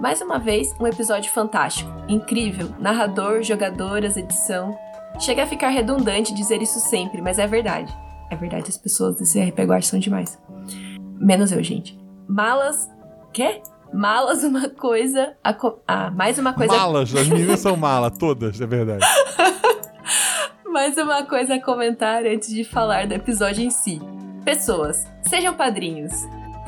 Mais 0.00 0.20
uma 0.20 0.38
vez, 0.38 0.74
um 0.80 0.86
episódio 0.86 1.30
fantástico, 1.32 1.90
incrível, 2.08 2.68
narrador, 2.78 3.42
jogadoras, 3.42 4.16
edição. 4.16 4.78
Chega 5.18 5.42
a 5.42 5.46
ficar 5.46 5.68
redundante 5.70 6.32
dizer 6.32 6.62
isso 6.62 6.78
sempre, 6.78 7.20
mas 7.20 7.38
é 7.38 7.46
verdade. 7.46 7.92
É 8.30 8.36
verdade, 8.36 8.66
as 8.68 8.76
pessoas 8.76 9.16
desse 9.16 9.40
RP 9.40 9.60
Guax 9.60 9.86
são 9.86 9.98
demais. 9.98 10.38
Menos 11.18 11.50
eu, 11.50 11.62
gente. 11.62 11.98
Malas... 12.28 12.88
Quê? 13.32 13.60
Malas 13.92 14.44
uma 14.44 14.68
coisa... 14.68 15.34
a 15.42 15.52
co- 15.52 15.80
Ah, 15.86 16.10
mais 16.10 16.38
uma 16.38 16.52
coisa... 16.52 16.72
Malas, 16.76 17.14
as 17.14 17.26
meninas 17.28 17.58
são 17.60 17.76
malas, 17.76 18.16
todas, 18.18 18.60
é 18.60 18.66
verdade. 18.66 19.04
Mais 20.70 20.96
uma 20.96 21.24
coisa 21.24 21.56
a 21.56 21.60
comentar 21.62 22.24
antes 22.24 22.50
de 22.50 22.62
falar 22.62 23.06
do 23.08 23.14
episódio 23.14 23.64
em 23.64 23.70
si. 23.70 24.00
Pessoas, 24.44 25.04
sejam 25.22 25.54
padrinhos. 25.54 26.12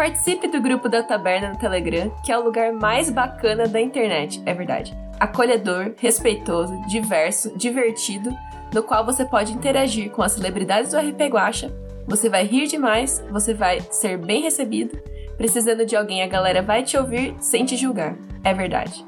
Participe 0.00 0.48
do 0.48 0.62
grupo 0.62 0.88
da 0.88 1.02
Taberna 1.02 1.50
no 1.50 1.58
Telegram, 1.58 2.10
que 2.24 2.32
é 2.32 2.38
o 2.38 2.42
lugar 2.42 2.72
mais 2.72 3.10
bacana 3.10 3.68
da 3.68 3.78
internet, 3.78 4.42
é 4.46 4.54
verdade. 4.54 4.96
Acolhedor, 5.20 5.92
respeitoso, 5.98 6.72
diverso, 6.88 7.54
divertido, 7.54 8.34
no 8.72 8.82
qual 8.82 9.04
você 9.04 9.26
pode 9.26 9.52
interagir 9.52 10.10
com 10.10 10.22
as 10.22 10.32
celebridades 10.32 10.92
do 10.92 10.96
RP 10.96 11.28
Guacha. 11.30 11.70
Você 12.06 12.30
vai 12.30 12.46
rir 12.46 12.66
demais, 12.66 13.22
você 13.30 13.52
vai 13.52 13.80
ser 13.90 14.16
bem 14.16 14.40
recebido. 14.40 14.98
Precisando 15.36 15.84
de 15.84 15.94
alguém, 15.94 16.22
a 16.22 16.28
galera 16.28 16.62
vai 16.62 16.82
te 16.82 16.96
ouvir 16.96 17.36
sem 17.38 17.66
te 17.66 17.76
julgar. 17.76 18.16
É 18.42 18.54
verdade. 18.54 19.04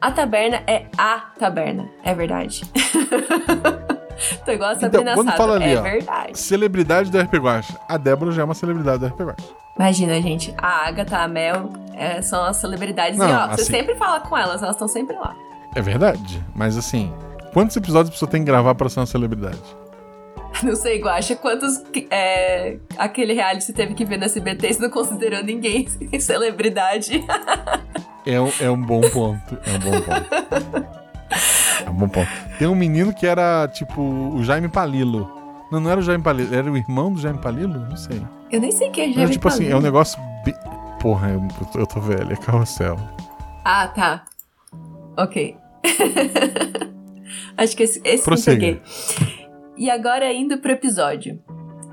A 0.00 0.12
taberna 0.12 0.62
é 0.68 0.86
a 0.96 1.18
taberna, 1.36 1.90
é 2.04 2.14
verdade. 2.14 2.62
Tô 4.44 4.52
igual 4.52 4.70
a 4.70 4.74
Então, 4.74 4.90
Sabrina 4.90 5.14
quando 5.14 5.26
Sato, 5.28 5.36
fala 5.36 5.54
ali, 5.56 5.72
é 5.74 5.78
ó, 5.78 5.82
verdade. 5.82 6.38
celebridade 6.38 7.10
do 7.10 7.18
RP 7.20 7.34
Guacha. 7.36 7.78
A 7.88 7.96
Débora 7.96 8.32
já 8.32 8.42
é 8.42 8.44
uma 8.44 8.54
celebridade 8.54 8.98
do 8.98 9.06
RP 9.06 9.20
Guacha. 9.22 9.48
Imagina, 9.76 10.20
gente, 10.20 10.52
a 10.58 10.88
Agatha, 10.88 11.18
a 11.18 11.28
Mel, 11.28 11.70
é, 11.94 12.20
são 12.20 12.42
as 12.44 12.56
celebridades. 12.56 13.16
Não, 13.18 13.28
e 13.28 13.32
ó, 13.32 13.46
você 13.48 13.62
assim- 13.62 13.64
sempre 13.72 13.94
fala 13.94 14.20
com 14.20 14.36
elas, 14.36 14.60
elas 14.62 14.74
estão 14.74 14.88
sempre 14.88 15.14
lá. 15.16 15.36
É 15.76 15.80
verdade. 15.80 16.44
Mas 16.54 16.76
assim, 16.76 17.12
quantos 17.52 17.76
episódios 17.76 18.08
a 18.08 18.12
pessoa 18.12 18.30
tem 18.30 18.40
que 18.40 18.46
gravar 18.46 18.74
pra 18.74 18.88
ser 18.88 18.98
uma 19.00 19.06
celebridade? 19.06 19.58
Não 20.64 20.74
sei, 20.74 21.00
Guaxa, 21.00 21.36
quantos 21.36 21.80
é, 22.10 22.78
aquele 22.96 23.34
reality 23.34 23.62
você 23.64 23.72
teve 23.72 23.94
que 23.94 24.04
ver 24.04 24.16
no 24.16 24.24
SBT 24.24 24.72
você 24.72 24.80
não 24.82 24.90
considerou 24.90 25.44
ninguém 25.44 25.86
celebridade? 26.18 27.24
É 28.26 28.40
um, 28.40 28.50
é 28.60 28.68
um 28.70 28.80
bom 28.82 29.00
ponto. 29.02 29.56
É 29.64 29.70
um 29.76 29.78
bom 29.78 30.00
ponto. 30.00 30.98
É 31.84 31.90
um 31.90 31.94
bom 31.94 32.08
ponto. 32.08 32.28
Tem 32.58 32.66
um 32.68 32.74
menino 32.74 33.12
que 33.14 33.26
era 33.26 33.68
tipo 33.68 34.00
o 34.00 34.42
Jaime 34.42 34.68
Palilo. 34.68 35.30
Não, 35.70 35.80
não 35.80 35.90
era 35.90 36.00
o 36.00 36.02
Jaime 36.02 36.22
Palilo, 36.22 36.54
era 36.54 36.70
o 36.70 36.76
irmão 36.76 37.12
do 37.12 37.20
Jaime 37.20 37.38
Palilo? 37.38 37.78
Não 37.78 37.96
sei. 37.96 38.22
Eu 38.50 38.60
nem 38.60 38.72
sei 38.72 38.90
quem 38.90 39.10
é 39.10 39.14
Jaime 39.14 39.32
tipo 39.32 39.48
assim, 39.48 39.64
é 39.64 39.66
um 39.66 39.70
Palilo. 39.70 39.82
negócio. 39.82 40.18
Porra, 41.00 41.28
eu, 41.30 41.46
eu 41.80 41.86
tô 41.86 42.00
velho, 42.00 42.32
é 42.32 42.36
carrossel. 42.36 42.96
Ah, 43.64 43.86
tá. 43.88 44.24
Ok. 45.16 45.56
Acho 47.56 47.76
que 47.76 47.82
esse, 47.82 48.00
esse 48.04 48.24
Prossiga. 48.24 48.52
peguei. 48.52 48.82
E 49.76 49.90
agora 49.90 50.32
indo 50.32 50.58
pro 50.58 50.72
episódio. 50.72 51.38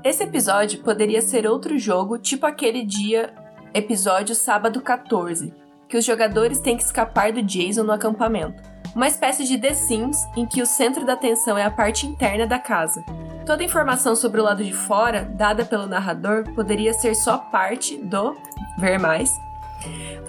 Esse 0.02 0.22
episódio 0.24 0.82
poderia 0.82 1.20
ser 1.20 1.46
outro 1.46 1.76
jogo, 1.78 2.18
tipo 2.18 2.46
aquele 2.46 2.84
dia, 2.84 3.32
episódio 3.74 4.34
sábado 4.34 4.80
14, 4.80 5.52
que 5.88 5.96
os 5.96 6.04
jogadores 6.04 6.60
têm 6.60 6.76
que 6.76 6.82
escapar 6.84 7.32
do 7.32 7.42
Jason 7.42 7.82
no 7.82 7.92
acampamento. 7.92 8.62
Uma 8.96 9.08
espécie 9.08 9.44
de 9.44 9.58
The 9.58 9.74
Sims 9.74 10.26
em 10.34 10.46
que 10.46 10.62
o 10.62 10.66
centro 10.66 11.04
da 11.04 11.12
atenção 11.12 11.58
é 11.58 11.62
a 11.62 11.70
parte 11.70 12.06
interna 12.06 12.46
da 12.46 12.58
casa. 12.58 13.04
Toda 13.44 13.62
informação 13.62 14.16
sobre 14.16 14.40
o 14.40 14.44
lado 14.44 14.64
de 14.64 14.72
fora, 14.72 15.22
dada 15.22 15.66
pelo 15.66 15.86
narrador, 15.86 16.44
poderia 16.54 16.94
ser 16.94 17.14
só 17.14 17.36
parte 17.36 17.98
do 17.98 18.34
ver 18.78 18.98
mais, 18.98 19.30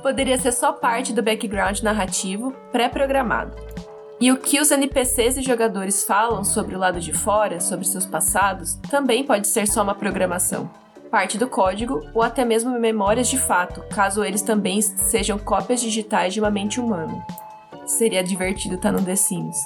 poderia 0.03 0.37
ser 0.37 0.51
só 0.51 0.73
parte 0.73 1.13
do 1.13 1.23
background 1.23 1.79
narrativo 1.79 2.51
pré-programado. 2.69 3.55
E 4.19 4.33
o 4.33 4.37
que 4.37 4.59
os 4.59 4.69
NPCs 4.69 5.37
e 5.37 5.43
jogadores 5.43 6.03
falam 6.03 6.43
sobre 6.43 6.75
o 6.75 6.79
lado 6.79 6.99
de 6.99 7.13
fora, 7.13 7.61
sobre 7.61 7.87
seus 7.87 8.05
passados, 8.05 8.75
também 8.91 9.23
pode 9.23 9.47
ser 9.47 9.65
só 9.65 9.81
uma 9.81 9.95
programação. 9.95 10.69
Parte 11.09 11.37
do 11.37 11.47
código 11.47 12.01
ou 12.13 12.21
até 12.21 12.43
mesmo 12.43 12.77
memórias 12.77 13.29
de 13.29 13.39
fato, 13.39 13.81
caso 13.95 14.25
eles 14.25 14.41
também 14.41 14.81
sejam 14.81 15.39
cópias 15.39 15.79
digitais 15.79 16.33
de 16.33 16.41
uma 16.41 16.51
mente 16.51 16.81
humana. 16.81 17.25
Seria 17.87 18.21
divertido 18.21 18.75
estar 18.75 18.91
no 18.91 19.01
The 19.01 19.15
Sims. 19.15 19.57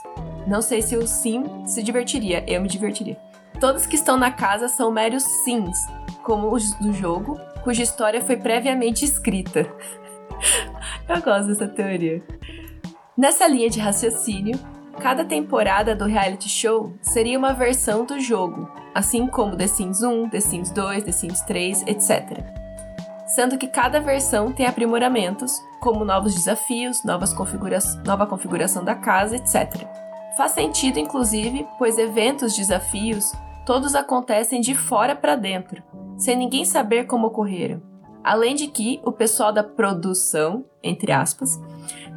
Não 0.45 0.61
sei 0.61 0.81
se 0.83 0.95
o 0.95 1.07
Sim 1.07 1.65
se 1.65 1.81
divertiria, 1.81 2.45
eu 2.47 2.61
me 2.61 2.67
divertiria. 2.67 3.17
Todos 3.59 3.87
que 3.87 3.95
estão 3.95 4.15
na 4.15 4.31
casa 4.31 4.69
são 4.69 4.91
meros 4.91 5.23
Sims, 5.23 5.77
como 6.23 6.53
os 6.53 6.71
do 6.75 6.93
jogo, 6.93 7.39
cuja 7.63 7.81
história 7.81 8.21
foi 8.21 8.37
previamente 8.37 9.03
escrita. 9.03 9.67
Eu 11.09 11.21
gosto 11.21 11.47
dessa 11.47 11.67
teoria. 11.67 12.23
Nessa 13.17 13.47
linha 13.47 13.69
de 13.69 13.79
raciocínio, 13.79 14.57
cada 14.99 15.25
temporada 15.25 15.95
do 15.95 16.05
reality 16.05 16.47
show 16.47 16.93
seria 17.01 17.37
uma 17.37 17.53
versão 17.53 18.05
do 18.05 18.19
jogo, 18.19 18.69
assim 18.93 19.27
como 19.27 19.57
The 19.57 19.67
Sims 19.67 20.01
1, 20.01 20.29
The 20.29 20.39
Sims 20.39 20.71
2, 20.71 21.03
The 21.03 21.11
Sims 21.11 21.41
3, 21.41 21.83
etc. 21.87 22.60
Sendo 23.35 23.57
que 23.57 23.67
cada 23.67 24.01
versão 24.01 24.51
tem 24.51 24.65
aprimoramentos, 24.65 25.63
como 25.79 26.03
novos 26.03 26.35
desafios, 26.35 27.01
novas 27.05 27.33
configura 27.33 27.79
nova 28.05 28.27
configuração 28.27 28.83
da 28.83 28.93
casa, 28.93 29.37
etc. 29.37 29.87
Faz 30.35 30.51
sentido, 30.51 30.99
inclusive, 30.99 31.65
pois 31.77 31.97
eventos, 31.97 32.53
desafios, 32.53 33.31
todos 33.65 33.95
acontecem 33.95 34.59
de 34.59 34.75
fora 34.75 35.15
para 35.15 35.37
dentro, 35.37 35.81
sem 36.17 36.35
ninguém 36.35 36.65
saber 36.65 37.05
como 37.05 37.27
ocorreram. 37.27 37.81
Além 38.21 38.53
de 38.53 38.67
que 38.67 38.99
o 39.05 39.13
pessoal 39.13 39.53
da 39.53 39.63
produção, 39.63 40.65
entre 40.83 41.13
aspas, 41.13 41.57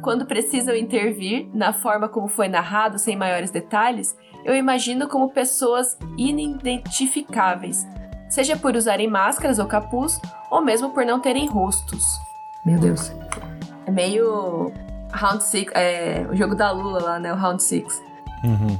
quando 0.01 0.25
precisam 0.25 0.75
intervir 0.75 1.47
na 1.53 1.71
forma 1.71 2.09
como 2.09 2.27
foi 2.27 2.49
narrado 2.49 2.99
sem 2.99 3.15
maiores 3.15 3.51
detalhes, 3.51 4.17
eu 4.43 4.53
imagino 4.53 5.07
como 5.07 5.31
pessoas 5.31 5.97
inidentificáveis, 6.17 7.87
seja 8.29 8.57
por 8.57 8.75
usarem 8.75 9.07
máscaras 9.07 9.59
ou 9.59 9.65
capuz, 9.65 10.19
ou 10.49 10.61
mesmo 10.61 10.89
por 10.89 11.05
não 11.05 11.19
terem 11.19 11.47
rostos. 11.47 12.19
Meu 12.65 12.79
Deus. 12.79 13.11
É 13.85 13.91
meio 13.91 14.71
Round 15.11 15.43
6, 15.43 15.67
é, 15.73 16.25
o 16.29 16.35
jogo 16.35 16.55
da 16.55 16.71
Lula 16.71 17.01
lá, 17.01 17.19
né? 17.19 17.31
O 17.31 17.35
Round 17.35 17.61
6. 17.61 18.03
Uhum. 18.43 18.79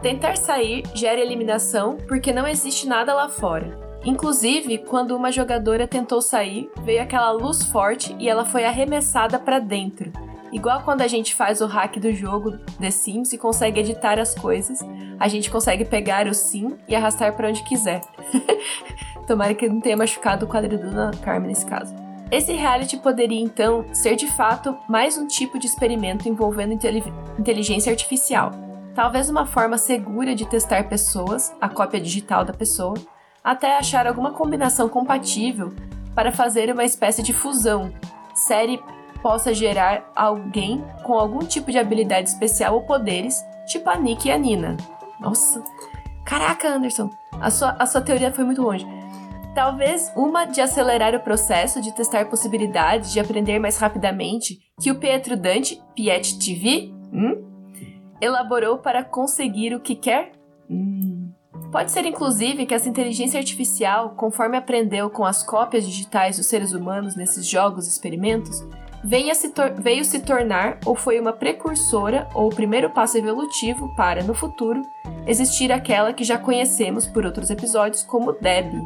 Tentar 0.00 0.36
sair 0.36 0.82
gera 0.94 1.20
eliminação 1.20 1.96
porque 2.08 2.32
não 2.32 2.46
existe 2.46 2.88
nada 2.88 3.14
lá 3.14 3.28
fora. 3.28 3.78
Inclusive, 4.04 4.78
quando 4.78 5.16
uma 5.16 5.30
jogadora 5.30 5.86
tentou 5.86 6.20
sair, 6.20 6.68
veio 6.82 7.02
aquela 7.02 7.30
luz 7.30 7.62
forte 7.62 8.16
e 8.18 8.28
ela 8.28 8.44
foi 8.44 8.64
arremessada 8.64 9.38
para 9.38 9.60
dentro. 9.60 10.10
Igual 10.52 10.82
quando 10.82 11.00
a 11.00 11.08
gente 11.08 11.34
faz 11.34 11.62
o 11.62 11.66
hack 11.66 11.98
do 11.98 12.12
jogo 12.12 12.58
The 12.78 12.90
Sims 12.90 13.32
e 13.32 13.38
consegue 13.38 13.80
editar 13.80 14.18
as 14.18 14.34
coisas, 14.34 14.80
a 15.18 15.26
gente 15.26 15.50
consegue 15.50 15.84
pegar 15.84 16.26
o 16.26 16.34
sim 16.34 16.76
e 16.86 16.94
arrastar 16.94 17.34
para 17.34 17.48
onde 17.48 17.64
quiser. 17.64 18.02
Tomara 19.26 19.54
que 19.54 19.68
não 19.68 19.80
tenha 19.80 19.96
machucado 19.96 20.44
o 20.44 20.48
quadro 20.48 20.76
da 20.78 21.10
Carmen 21.22 21.48
nesse 21.48 21.64
caso. 21.64 21.94
Esse 22.30 22.52
reality 22.52 22.98
poderia 22.98 23.40
então 23.40 23.84
ser 23.94 24.14
de 24.16 24.26
fato 24.26 24.76
mais 24.88 25.16
um 25.16 25.26
tipo 25.26 25.58
de 25.58 25.66
experimento 25.66 26.28
envolvendo 26.28 26.72
inteli- 26.74 27.04
inteligência 27.38 27.90
artificial. 27.90 28.50
Talvez 28.94 29.30
uma 29.30 29.46
forma 29.46 29.78
segura 29.78 30.34
de 30.34 30.46
testar 30.46 30.88
pessoas, 30.88 31.54
a 31.60 31.68
cópia 31.68 32.00
digital 32.00 32.44
da 32.44 32.52
pessoa, 32.52 32.94
até 33.42 33.76
achar 33.76 34.06
alguma 34.06 34.32
combinação 34.32 34.88
compatível 34.88 35.72
para 36.14 36.30
fazer 36.30 36.70
uma 36.70 36.84
espécie 36.84 37.22
de 37.22 37.32
fusão. 37.32 37.92
Série 38.34 38.80
possa 39.22 39.54
gerar 39.54 40.10
alguém 40.14 40.84
com 41.04 41.14
algum 41.14 41.38
tipo 41.38 41.70
de 41.70 41.78
habilidade 41.78 42.28
especial 42.28 42.74
ou 42.74 42.82
poderes, 42.82 43.42
tipo 43.66 43.88
a 43.88 43.96
Nick 43.96 44.28
e 44.28 44.32
a 44.32 44.36
Nina. 44.36 44.76
Nossa, 45.20 45.62
caraca, 46.26 46.68
Anderson, 46.68 47.08
a 47.40 47.50
sua, 47.50 47.76
a 47.78 47.86
sua 47.86 48.00
teoria 48.00 48.32
foi 48.32 48.44
muito 48.44 48.60
longe. 48.60 48.86
Talvez 49.54 50.10
uma 50.16 50.46
de 50.46 50.60
acelerar 50.60 51.14
o 51.14 51.20
processo 51.20 51.80
de 51.80 51.94
testar 51.94 52.28
possibilidades 52.28 53.12
de 53.12 53.20
aprender 53.20 53.58
mais 53.58 53.78
rapidamente 53.78 54.58
que 54.80 54.90
o 54.90 54.98
Pietro 54.98 55.36
Dante, 55.36 55.80
Piet 55.94 56.38
TV, 56.38 56.90
hum, 57.12 57.44
elaborou 58.20 58.78
para 58.78 59.04
conseguir 59.04 59.74
o 59.74 59.80
que 59.80 59.94
quer? 59.94 60.32
Hum. 60.70 61.30
Pode 61.70 61.90
ser 61.90 62.04
inclusive 62.06 62.66
que 62.66 62.74
essa 62.74 62.88
inteligência 62.88 63.38
artificial, 63.38 64.10
conforme 64.10 64.56
aprendeu 64.56 65.10
com 65.10 65.24
as 65.24 65.42
cópias 65.42 65.86
digitais 65.86 66.36
dos 66.36 66.46
seres 66.46 66.72
humanos 66.72 67.14
nesses 67.14 67.46
jogos 67.46 67.86
e 67.86 67.90
experimentos, 67.90 68.62
se 69.34 69.52
veio 69.78 70.04
se 70.04 70.20
tornar 70.20 70.78
ou 70.84 70.94
foi 70.94 71.18
uma 71.18 71.32
precursora 71.32 72.28
ou 72.34 72.46
o 72.48 72.54
primeiro 72.54 72.90
passo 72.90 73.18
evolutivo 73.18 73.94
para, 73.96 74.22
no 74.22 74.34
futuro, 74.34 74.82
existir 75.26 75.72
aquela 75.72 76.12
que 76.12 76.24
já 76.24 76.38
conhecemos 76.38 77.06
por 77.06 77.24
outros 77.26 77.50
episódios 77.50 78.02
como 78.02 78.32
Debbie. 78.32 78.84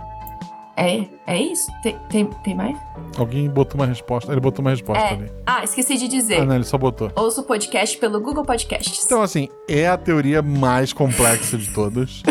É, 0.78 1.06
é 1.26 1.40
isso? 1.40 1.72
Tem, 1.82 1.98
tem, 2.10 2.26
tem 2.44 2.54
mais? 2.54 2.76
Alguém 3.16 3.48
botou 3.48 3.80
uma 3.80 3.86
resposta. 3.86 4.30
Ele 4.30 4.40
botou 4.40 4.62
uma 4.62 4.70
resposta 4.70 5.02
É. 5.02 5.14
ali. 5.14 5.32
Ah, 5.46 5.64
esqueci 5.64 5.96
de 5.96 6.06
dizer. 6.06 6.40
Ah, 6.42 6.44
não, 6.44 6.54
ele 6.54 6.64
só 6.64 6.76
botou. 6.76 7.10
Ouça 7.16 7.40
o 7.40 7.44
podcast 7.44 7.96
pelo 7.96 8.20
Google 8.20 8.44
Podcasts. 8.44 9.02
Então, 9.06 9.22
assim, 9.22 9.48
é 9.66 9.88
a 9.88 9.96
teoria 9.96 10.42
mais 10.42 10.92
complexa 10.92 11.56
de 11.56 11.70
todas. 11.72 12.22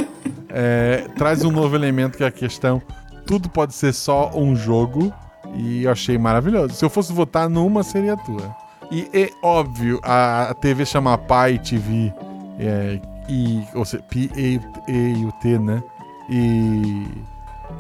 É, 0.50 1.08
traz 1.18 1.44
um 1.44 1.50
novo 1.52 1.76
elemento 1.76 2.18
que 2.18 2.24
é 2.24 2.28
a 2.28 2.32
questão: 2.32 2.82
tudo 3.26 3.50
pode 3.50 3.74
ser 3.74 3.94
só 3.94 4.30
um 4.36 4.56
jogo. 4.56 5.12
E 5.54 5.84
eu 5.84 5.92
achei 5.92 6.18
maravilhoso. 6.18 6.74
Se 6.74 6.84
eu 6.84 6.90
fosse 6.90 7.14
votar 7.14 7.50
numa, 7.50 7.84
seria 7.84 8.14
a 8.14 8.18
tua. 8.18 8.56
E 8.92 9.10
é 9.14 9.30
óbvio, 9.42 10.00
a, 10.04 10.54
TV 10.60 10.86
chama 10.86 11.18
Pai 11.18 11.60
TV. 11.60 12.14
É, 12.60 13.00
e, 13.28 13.64
ou 13.74 13.86
seja, 13.86 14.04
P-E-U-T, 14.04 15.60
né? 15.60 15.84
E. 16.30 17.08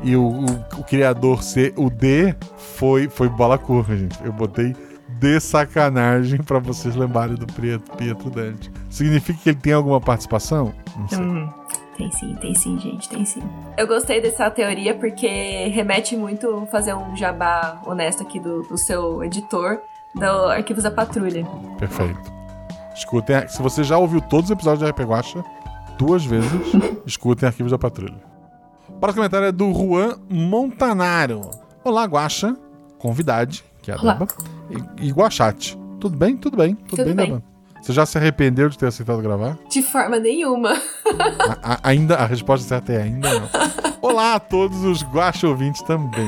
E 0.03 0.15
o, 0.15 0.23
o, 0.23 0.45
o 0.79 0.83
criador 0.83 1.41
ser 1.41 1.73
o 1.77 1.89
D 1.89 2.35
foi, 2.57 3.07
foi 3.07 3.29
bola 3.29 3.57
curva, 3.57 3.95
gente. 3.95 4.17
Eu 4.23 4.33
botei 4.33 4.75
de 5.19 5.39
sacanagem 5.39 6.41
pra 6.41 6.59
vocês 6.59 6.95
lembrarem 6.95 7.35
do 7.35 7.47
Pietro, 7.47 7.95
Pietro 7.95 8.29
Dante. 8.29 8.71
Significa 8.89 9.39
que 9.41 9.49
ele 9.49 9.59
tem 9.59 9.73
alguma 9.73 10.01
participação? 10.01 10.73
Não 10.97 11.07
sei. 11.07 11.19
Hum, 11.19 11.49
tem 11.97 12.11
sim, 12.11 12.35
tem 12.35 12.53
sim, 12.53 12.77
gente, 12.79 13.09
tem 13.09 13.25
sim. 13.25 13.41
Eu 13.77 13.87
gostei 13.87 14.21
dessa 14.21 14.49
teoria 14.49 14.93
porque 14.93 15.67
remete 15.69 16.15
muito 16.15 16.67
fazer 16.71 16.93
um 16.93 17.15
jabá 17.15 17.81
honesto 17.85 18.21
aqui 18.21 18.39
do, 18.39 18.63
do 18.63 18.77
seu 18.77 19.23
editor 19.23 19.79
do 20.13 20.25
Arquivos 20.49 20.83
da 20.83 20.91
Patrulha. 20.91 21.45
Perfeito. 21.77 22.33
Escutem, 22.95 23.47
se 23.47 23.61
você 23.61 23.83
já 23.83 23.97
ouviu 23.97 24.21
todos 24.21 24.45
os 24.45 24.51
episódios 24.51 24.79
de 24.79 24.89
RP 24.89 25.01
Guacha 25.01 25.43
duas 25.97 26.25
vezes, 26.25 26.51
escutem 27.05 27.47
Arquivos 27.47 27.71
da 27.71 27.77
Patrulha. 27.77 28.15
O 28.87 28.93
próximo 28.99 29.23
comentário 29.23 29.47
é 29.47 29.51
do 29.51 29.73
Juan 29.73 30.17
Montanaro. 30.29 31.49
Olá, 31.83 32.05
Guacha, 32.05 32.55
convidade, 32.97 33.63
que 33.81 33.91
é 33.91 33.95
a 33.95 34.01
Olá. 34.01 34.13
Deba, 34.13 34.27
e, 34.99 35.07
e 35.07 35.11
Guachate. 35.11 35.77
Tudo 35.99 36.17
bem? 36.17 36.37
Tudo 36.37 36.57
bem. 36.57 36.75
Tudo, 36.75 36.89
Tudo 36.89 37.05
bem, 37.05 37.15
bem. 37.15 37.25
Deba? 37.25 37.54
Você 37.85 37.93
já 37.93 38.03
se 38.03 38.17
arrependeu 38.17 38.67
de 38.67 38.77
ter 38.79 38.87
aceitado 38.87 39.21
gravar? 39.21 39.59
De 39.69 39.83
forma 39.83 40.17
nenhuma. 40.17 40.71
A- 40.73 41.73
a- 41.73 41.79
ainda, 41.83 42.15
a 42.15 42.25
resposta 42.25 42.67
certa 42.67 42.93
é 42.93 43.03
ainda 43.03 43.29
não. 43.39 43.47
Olá 44.01 44.33
a 44.33 44.39
todos 44.39 44.83
os 44.83 45.03
Guacha 45.03 45.47
ouvintes 45.47 45.83
também. 45.83 46.27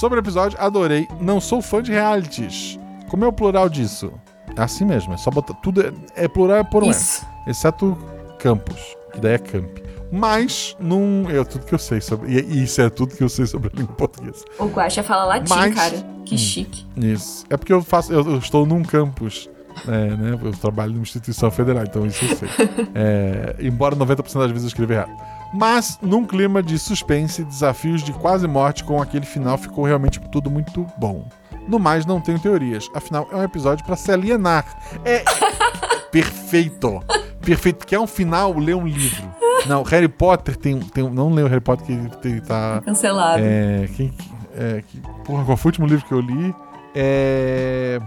Sobre 0.00 0.18
o 0.18 0.20
episódio, 0.20 0.58
adorei. 0.60 1.06
Não 1.20 1.40
sou 1.40 1.62
fã 1.62 1.80
de 1.80 1.92
realities. 1.92 2.76
Como 3.08 3.24
é 3.24 3.28
o 3.28 3.32
plural 3.32 3.68
disso? 3.68 4.12
É 4.56 4.62
assim 4.62 4.84
mesmo, 4.84 5.14
é 5.14 5.16
só 5.16 5.30
botar. 5.30 5.54
Tudo 5.54 5.80
é, 5.80 5.92
é 6.24 6.26
plural 6.26 6.56
é 6.58 6.64
por 6.64 6.82
um 6.82 6.90
S. 6.90 7.18
Isso. 7.20 7.26
Exceto 7.46 7.96
campus, 8.40 8.96
que 9.12 9.20
daí 9.20 9.34
é 9.34 9.38
camp. 9.38 9.78
Mas, 10.10 10.76
não. 10.80 11.24
É 11.28 11.42
tudo 11.44 11.66
que 11.66 11.74
eu 11.74 11.78
sei 11.78 12.00
sobre. 12.00 12.32
E 12.32 12.64
isso 12.64 12.80
é 12.80 12.90
tudo 12.90 13.14
que 13.14 13.22
eu 13.22 13.28
sei 13.28 13.46
sobre 13.46 13.70
a 13.72 13.78
língua 13.78 13.94
portuguesa. 13.94 14.44
O 14.58 14.66
Guaxa 14.66 15.04
fala 15.04 15.24
latim, 15.24 15.54
Mas- 15.54 15.74
cara. 15.74 16.16
Que 16.24 16.34
Hum. 16.34 16.38
chique. 16.38 16.84
Isso. 16.96 17.44
É 17.48 17.56
porque 17.56 17.72
eu 17.72 17.80
faço. 17.82 18.12
Eu, 18.12 18.28
eu 18.28 18.38
estou 18.38 18.66
num 18.66 18.82
campus. 18.82 19.48
É, 19.86 20.16
né? 20.16 20.38
Eu 20.42 20.52
trabalho 20.52 20.92
numa 20.92 21.02
instituição 21.02 21.50
federal, 21.50 21.84
então 21.84 22.06
isso 22.06 22.24
eu 22.24 22.36
sei. 22.36 22.48
É, 22.94 23.56
embora 23.60 23.94
90% 23.94 24.38
das 24.38 24.50
vezes 24.50 24.62
eu 24.64 24.68
escreva 24.68 24.94
errado. 24.94 25.12
Mas, 25.52 25.98
num 26.02 26.24
clima 26.24 26.62
de 26.62 26.78
suspense 26.78 27.42
e 27.42 27.44
desafios 27.44 28.02
de 28.02 28.12
quase 28.12 28.46
morte, 28.46 28.84
com 28.84 29.00
aquele 29.00 29.26
final 29.26 29.56
ficou 29.56 29.84
realmente 29.84 30.20
tudo 30.32 30.50
muito 30.50 30.86
bom. 30.98 31.28
No 31.68 31.78
mais, 31.78 32.06
não 32.06 32.20
tenho 32.20 32.38
teorias. 32.38 32.88
Afinal, 32.94 33.28
é 33.32 33.36
um 33.36 33.42
episódio 33.42 33.84
pra 33.84 33.96
se 33.96 34.10
alienar. 34.10 34.64
É 35.04 35.22
perfeito. 36.10 37.02
Perfeito. 37.40 37.86
Quer 37.86 37.98
um 37.98 38.06
final? 38.06 38.56
Lê 38.58 38.74
um 38.74 38.86
livro. 38.86 39.28
Não, 39.66 39.82
Harry 39.82 40.08
Potter 40.08 40.56
tem, 40.56 40.78
tem 40.78 41.08
Não 41.10 41.32
lê 41.32 41.42
o 41.42 41.48
Harry 41.48 41.60
Potter 41.60 41.86
que 41.86 42.28
ele 42.28 42.40
tá. 42.40 42.82
Cancelado. 42.84 43.42
É, 43.42 43.88
quem, 43.96 44.12
é, 44.56 44.82
que, 44.86 45.00
porra, 45.24 45.44
qual 45.44 45.56
foi 45.56 45.68
o 45.68 45.72
último 45.72 45.86
livro 45.86 46.04
que 46.06 46.12
eu 46.12 46.20
li? 46.20 46.54
É. 46.94 48.00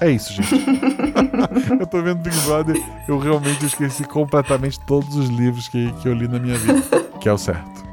É 0.00 0.10
isso, 0.10 0.32
gente. 0.32 0.54
eu 1.80 1.86
tô 1.86 2.02
vendo 2.02 2.18
Big 2.18 2.36
Brother, 2.40 2.76
eu 3.08 3.18
realmente 3.18 3.64
esqueci 3.64 4.04
completamente 4.04 4.78
todos 4.86 5.14
os 5.16 5.28
livros 5.28 5.68
que, 5.68 5.92
que 5.94 6.08
eu 6.08 6.14
li 6.14 6.26
na 6.28 6.38
minha 6.38 6.56
vida, 6.58 6.82
que 7.20 7.28
é 7.28 7.32
o 7.32 7.38
certo. 7.38 7.84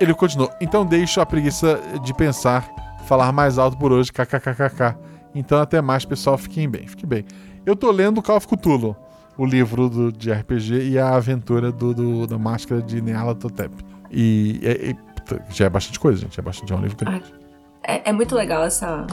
Ele 0.00 0.14
continuou. 0.14 0.50
Então 0.60 0.84
deixo 0.84 1.20
a 1.20 1.26
preguiça 1.26 1.80
de 2.02 2.12
pensar, 2.14 2.68
falar 3.06 3.32
mais 3.32 3.58
alto 3.58 3.76
por 3.76 3.92
hoje, 3.92 4.12
kkkk. 4.12 4.96
Então 5.34 5.58
até 5.60 5.80
mais, 5.82 6.04
pessoal, 6.04 6.38
fiquem 6.38 6.68
bem, 6.68 6.86
fiquem 6.86 7.08
bem. 7.08 7.24
Eu 7.64 7.76
tô 7.76 7.90
lendo 7.90 8.22
Call 8.22 8.36
of 8.36 8.46
Cthulhu, 8.46 8.96
o 9.36 9.44
livro 9.44 9.88
do, 9.90 10.10
de 10.12 10.32
RPG 10.32 10.90
e 10.90 10.98
a 10.98 11.14
aventura 11.14 11.70
do, 11.70 11.92
do- 11.92 12.26
da 12.26 12.38
máscara 12.38 12.80
de 12.80 13.00
Nyarlathotep. 13.02 13.74
E, 14.10 14.60
é- 14.62 14.90
é- 14.90 14.94
puta, 14.94 15.42
já 15.50 15.66
é 15.66 15.68
bastante 15.68 15.98
coisa, 16.00 16.20
gente, 16.22 16.38
é 16.38 16.42
bastante 16.42 16.72
é 16.72 16.76
um 16.76 16.80
livro 16.80 16.96
grande. 16.96 17.34
É, 17.82 18.08
é 18.10 18.12
muito 18.12 18.34
legal 18.34 18.64
essa. 18.64 19.06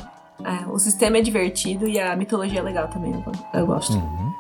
É, 0.44 0.70
o 0.70 0.80
sistema 0.80 1.18
é 1.18 1.22
divertido 1.22 1.88
e 1.88 2.00
a 2.00 2.16
mitologia 2.16 2.60
é 2.60 2.64
legal 2.64 2.88
também. 2.88 3.14
Eu, 3.14 3.60
eu 3.60 3.66
gosto. 3.66 3.94
Uhum. 3.94 4.34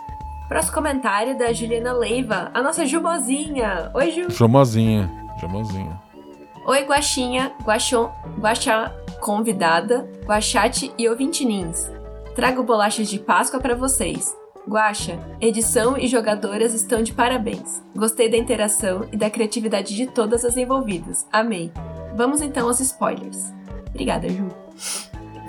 Próximo 0.48 0.74
comentário 0.74 1.38
da 1.38 1.52
Juliana 1.54 1.94
Leiva, 1.94 2.52
a 2.54 2.62
nossa 2.62 2.86
Jubozinha. 2.86 3.91
Oi, 3.94 4.12
Ju. 4.12 4.32
Famosinha, 4.32 5.10
famosinha. 5.39 6.02
Oi, 6.66 6.84
Guaxinha, 6.86 7.52
Guaxon, 7.66 8.12
Guaxá 8.39 8.94
convidada, 9.24 10.10
Guaxate 10.26 10.94
e 10.98 11.08
ouvintinins. 11.08 11.89
Trago 12.36 12.62
bolachas 12.62 13.10
de 13.10 13.18
Páscoa 13.18 13.60
pra 13.60 13.74
vocês. 13.74 14.36
Guaxa, 14.68 15.18
edição 15.39 15.98
e 15.98 16.08
jogadoras 16.08 16.74
estão 16.74 17.02
de 17.02 17.14
parabéns. 17.14 17.82
Gostei 17.96 18.30
da 18.30 18.38
interação 18.38 19.08
e 19.12 19.18
da 19.18 19.30
criatividade 19.30 19.96
de 19.96 20.08
todas 20.08 20.44
as 20.44 20.58
envolvidas. 20.58 21.26
Amei. 21.32 21.72
Vamos 22.16 22.41
então 22.41 22.68
aos 22.68 22.80
spoilers. 22.80 23.54
Obrigada, 23.89 24.28
Ju. 24.28 24.50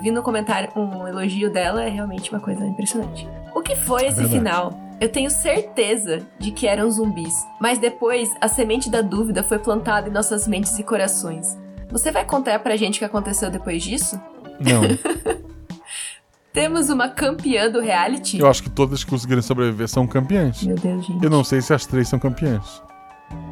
Vi 0.05 0.11
no 0.11 0.22
comentário 0.22 0.68
um 0.76 1.09
elogio 1.09 1.50
dela, 1.50 1.82
é 1.82 1.88
realmente 1.88 2.30
uma 2.30 2.38
coisa 2.38 2.62
impressionante. 2.62 3.26
O 3.55 3.62
que 3.62 3.74
foi 3.74 4.02
esse 4.02 4.16
verdade. 4.16 4.36
final? 4.36 4.78
Eu 5.00 5.09
tenho 5.09 5.30
certeza 5.30 6.20
de 6.38 6.50
que 6.50 6.66
eram 6.66 6.90
zumbis, 6.90 7.34
mas 7.59 7.78
depois 7.78 8.28
a 8.38 8.46
semente 8.46 8.90
da 8.90 9.00
dúvida 9.00 9.42
foi 9.42 9.59
plantada 9.59 10.11
em 10.11 10.12
nossas 10.12 10.46
mentes 10.46 10.78
e 10.78 10.82
corações. 10.82 11.59
Você 11.90 12.12
vai 12.12 12.22
contar 12.22 12.59
pra 12.59 12.76
gente 12.76 12.96
o 12.96 12.98
que 12.98 13.05
aconteceu 13.07 13.50
depois 13.50 13.82
disso? 13.82 14.20
Não, 14.61 14.82
Temos 16.52 16.90
uma 16.90 17.09
campeã 17.09 17.70
do 17.70 17.80
reality? 17.80 18.38
eu 18.38 18.46
acho 18.46 18.62
que 18.62 18.68
todas 18.70 19.02
que 19.02 19.09
conseguirem 19.09 19.42
sobreviver 19.42 19.88
são 19.88 20.07
campeãs. 20.07 20.62
Meu 20.64 20.76
Deus, 20.76 21.07
gente. 21.07 21.24
Eu 21.24 21.30
não 21.30 21.42
sei 21.42 21.62
se 21.62 21.72
as 21.72 21.86
três 21.86 22.09
são 22.09 22.18
campeãs. 22.18 22.82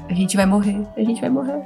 A 0.07 0.12
gente 0.12 0.36
vai 0.36 0.44
morrer. 0.44 0.86
A 0.98 1.00
gente 1.00 1.18
vai 1.18 1.30
morrer. 1.30 1.62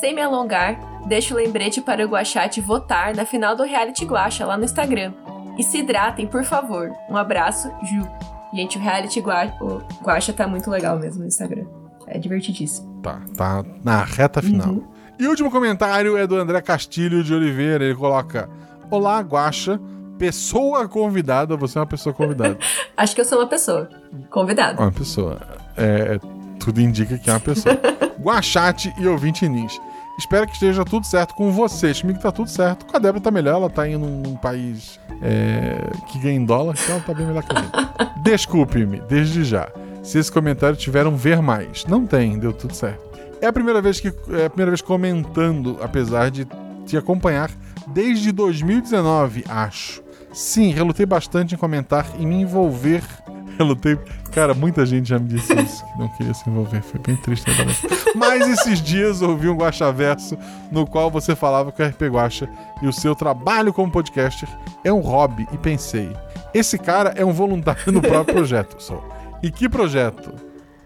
Sem 0.00 0.14
me 0.14 0.20
alongar, 0.20 0.78
deixo 1.06 1.32
o 1.32 1.36
lembrete 1.38 1.80
para 1.80 2.04
o 2.04 2.08
Guachate 2.08 2.60
votar 2.60 3.16
na 3.16 3.24
final 3.24 3.56
do 3.56 3.62
Reality 3.62 4.04
Guacha 4.04 4.44
lá 4.44 4.54
no 4.56 4.64
Instagram. 4.64 5.14
E 5.56 5.62
se 5.62 5.78
hidratem, 5.78 6.26
por 6.26 6.44
favor. 6.44 6.92
Um 7.08 7.16
abraço, 7.16 7.68
Ju. 7.82 8.06
Gente, 8.54 8.76
o 8.76 8.80
reality 8.80 9.22
gua 9.22 9.46
o 9.58 9.80
Guacha 10.04 10.34
tá 10.34 10.46
muito 10.46 10.70
legal 10.70 10.98
mesmo 10.98 11.22
no 11.22 11.26
Instagram. 11.26 11.64
É 12.06 12.18
divertidíssimo. 12.18 13.00
Tá, 13.02 13.22
tá 13.34 13.64
na 13.82 14.04
reta 14.04 14.42
final. 14.42 14.68
Uhum. 14.68 14.84
E 15.18 15.26
o 15.26 15.30
último 15.30 15.50
comentário 15.50 16.14
é 16.16 16.26
do 16.26 16.36
André 16.36 16.60
Castilho 16.60 17.24
de 17.24 17.32
Oliveira. 17.32 17.82
Ele 17.82 17.94
coloca: 17.94 18.50
Olá, 18.90 19.20
Guaxa. 19.20 19.80
Pessoa 20.18 20.88
convidada, 20.88 21.56
você 21.58 21.76
é 21.76 21.80
uma 21.80 21.86
pessoa 21.86 22.14
convidada. 22.14 22.58
Acho 22.96 23.14
que 23.14 23.20
eu 23.20 23.24
sou 23.24 23.38
uma 23.38 23.46
pessoa 23.46 23.88
convidada. 24.30 24.80
Uma 24.80 24.92
pessoa. 24.92 25.38
É, 25.76 26.18
tudo 26.58 26.80
indica 26.80 27.18
que 27.18 27.30
é 27.30 27.32
uma 27.32 27.40
pessoa. 27.40 27.78
Guachate 28.20 28.92
e 28.98 29.06
ouvinte 29.06 29.48
Nins. 29.48 29.80
Espero 30.18 30.46
que 30.46 30.54
esteja 30.54 30.84
tudo 30.84 31.04
certo 31.04 31.34
com 31.34 31.52
vocês. 31.52 32.00
Comigo 32.00 32.18
tá 32.18 32.32
tudo 32.32 32.48
certo. 32.48 32.86
Com 32.86 32.96
a 32.96 33.00
Débora 33.00 33.22
tá 33.22 33.30
melhor, 33.30 33.56
ela 33.56 33.70
tá 33.70 33.86
indo 33.86 34.06
num 34.06 34.34
país 34.36 34.98
é, 35.22 35.78
que 36.08 36.18
ganha 36.18 36.36
em 36.36 36.44
dólar, 36.44 36.74
então 36.82 36.96
ela 36.96 37.04
tá 37.04 37.12
bem 37.12 37.26
melhor 37.26 37.42
que 37.42 37.52
a. 37.54 38.14
Desculpe-me, 38.22 39.00
desde 39.02 39.44
já. 39.44 39.68
Se 40.02 40.18
esse 40.18 40.32
comentário 40.32 40.76
tiver 40.76 41.06
um 41.06 41.16
ver 41.16 41.42
mais. 41.42 41.84
Não 41.84 42.06
tem, 42.06 42.38
deu 42.38 42.52
tudo 42.52 42.74
certo. 42.74 43.04
É 43.40 43.46
a 43.46 43.52
primeira 43.52 43.82
vez 43.82 44.00
que 44.00 44.08
é 44.08 44.46
a 44.46 44.50
primeira 44.50 44.70
vez 44.70 44.80
comentando, 44.80 45.78
apesar 45.82 46.30
de 46.30 46.46
te 46.86 46.96
acompanhar 46.96 47.50
desde 47.88 48.32
2019, 48.32 49.44
acho. 49.48 50.02
Sim, 50.32 50.70
relutei 50.70 51.04
bastante 51.04 51.54
em 51.54 51.58
comentar 51.58 52.06
e 52.18 52.24
me 52.24 52.36
envolver. 52.36 53.02
Relutei. 53.58 53.98
Cara, 54.36 54.52
muita 54.52 54.84
gente 54.84 55.08
já 55.08 55.18
me 55.18 55.28
disse 55.28 55.54
isso, 55.54 55.82
que 55.82 55.98
não 55.98 56.08
queria 56.08 56.34
se 56.34 56.46
envolver. 56.50 56.82
Foi 56.82 57.00
bem 57.00 57.16
triste 57.16 57.50
agora. 57.50 57.74
Mas 58.14 58.46
esses 58.46 58.82
dias 58.82 59.22
ouvi 59.22 59.48
um 59.48 59.56
Guaxaverso 59.56 60.36
no 60.70 60.86
qual 60.86 61.10
você 61.10 61.34
falava 61.34 61.72
que 61.72 61.82
o 61.82 61.86
RP 61.86 62.02
Guaxa 62.02 62.46
e 62.82 62.86
o 62.86 62.92
seu 62.92 63.14
trabalho 63.14 63.72
como 63.72 63.90
podcaster 63.90 64.46
é 64.84 64.92
um 64.92 65.00
hobby 65.00 65.48
e 65.54 65.56
pensei, 65.56 66.14
esse 66.52 66.76
cara 66.76 67.14
é 67.16 67.24
um 67.24 67.32
voluntário 67.32 67.90
no 67.90 68.02
próprio 68.02 68.34
projeto, 68.34 68.76
só. 68.78 69.02
E 69.42 69.50
que 69.50 69.70
projeto? 69.70 70.34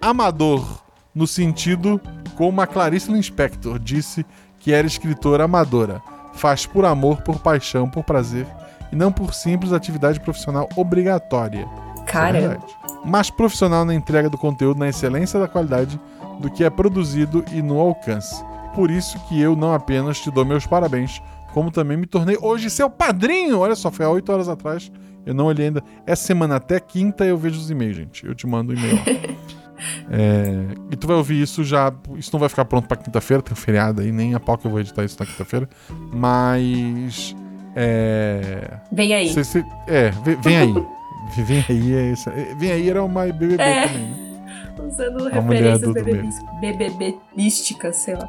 Amador, 0.01 0.65
no 1.13 1.27
sentido 1.27 2.01
como 2.37 2.61
a 2.61 2.69
Clarice 2.69 3.11
Lispector 3.11 3.81
disse 3.81 4.25
que 4.61 4.73
era 4.73 4.87
escritora 4.87 5.43
amadora. 5.43 6.01
Faz 6.35 6.67
por 6.67 6.85
amor, 6.85 7.21
por 7.23 7.41
paixão, 7.41 7.91
por 7.91 8.05
prazer 8.05 8.47
e 8.93 8.95
não 8.95 9.11
por 9.11 9.35
simples 9.35 9.73
atividade 9.73 10.21
profissional 10.21 10.69
obrigatória. 10.77 11.67
Isso 12.39 12.77
é 12.77 12.80
Mas 13.05 13.31
profissional 13.31 13.85
na 13.85 13.95
entrega 13.95 14.29
do 14.29 14.37
conteúdo, 14.39 14.79
na 14.79 14.89
excelência 14.89 15.39
da 15.41 15.49
qualidade 15.49 15.99
do 16.41 16.51
que 16.51 16.65
é 16.65 16.71
produzido 16.71 17.45
e 17.53 17.63
no 17.63 17.79
alcance. 17.79 18.45
Por 18.75 18.91
isso 18.91 19.19
que 19.29 19.41
eu 19.41 19.57
não 19.57 19.73
apenas 19.75 20.21
te 20.21 20.31
dou 20.31 20.45
meus 20.45 20.67
parabéns, 20.67 21.21
como 21.53 21.71
também 21.71 21.97
me 21.97 22.07
tornei 22.07 22.37
hoje 22.41 22.71
seu 22.71 22.89
padrinho. 22.89 23.59
Olha 23.59 23.75
só, 23.75 23.91
foi 23.91 24.05
há 24.07 24.11
oito 24.11 24.31
horas 24.33 24.49
atrás. 24.49 24.91
Eu 25.27 25.35
não 25.35 25.47
olhei 25.47 25.67
ainda. 25.67 25.83
Essa 26.07 26.25
semana 26.27 26.57
até 26.57 26.79
quinta 26.81 27.25
eu 27.25 27.37
vejo 27.37 27.59
os 27.59 27.71
e-mails, 27.71 27.97
gente. 27.97 28.25
Eu 28.27 28.35
te 28.35 28.47
mando 28.47 28.73
o 28.73 28.77
e-mail. 28.77 28.97
lá. 28.97 29.03
É, 30.11 30.75
e 30.91 30.97
tu 30.97 31.07
vai 31.07 31.17
ouvir 31.17 31.41
isso 31.41 31.65
já. 31.65 31.91
Isso 32.15 32.29
não 32.35 32.39
vai 32.39 32.51
ficar 32.51 32.67
pronto 32.67 32.87
pra 32.87 32.99
quinta-feira, 32.99 33.43
tem 33.43 33.55
um 33.55 33.57
feriado 33.57 34.03
aí, 34.03 34.13
nem 34.13 34.35
a 34.35 34.39
pau 34.41 34.59
que 34.59 34.67
eu 34.67 34.71
vou 34.71 34.79
editar 34.79 35.05
isso 35.05 35.17
na 35.19 35.25
quinta-feira. 35.25 35.67
Mas. 36.13 37.35
É. 37.75 38.79
vem 38.93 39.15
aí. 39.15 39.33
cê- 39.33 39.43
cê- 39.43 39.65
é, 39.87 40.11
vem, 40.23 40.37
vem 40.43 40.57
aí. 40.59 40.87
Vem 41.37 41.65
aí, 41.69 41.95
é 41.95 42.13
isso. 42.13 42.31
Vem 42.57 42.73
aí 42.73 42.89
era 42.91 43.03
uma 43.03 43.25
BBB 43.27 43.63
É. 43.63 43.87
também, 43.87 44.03
né? 44.09 44.17
Usando 44.87 45.27
A 45.29 45.31
referências 45.31 45.81
do- 45.81 45.87
do 45.89 45.93
BBB 45.95 46.29
BBBísticas, 46.61 47.97
sei 47.97 48.15
lá. 48.15 48.29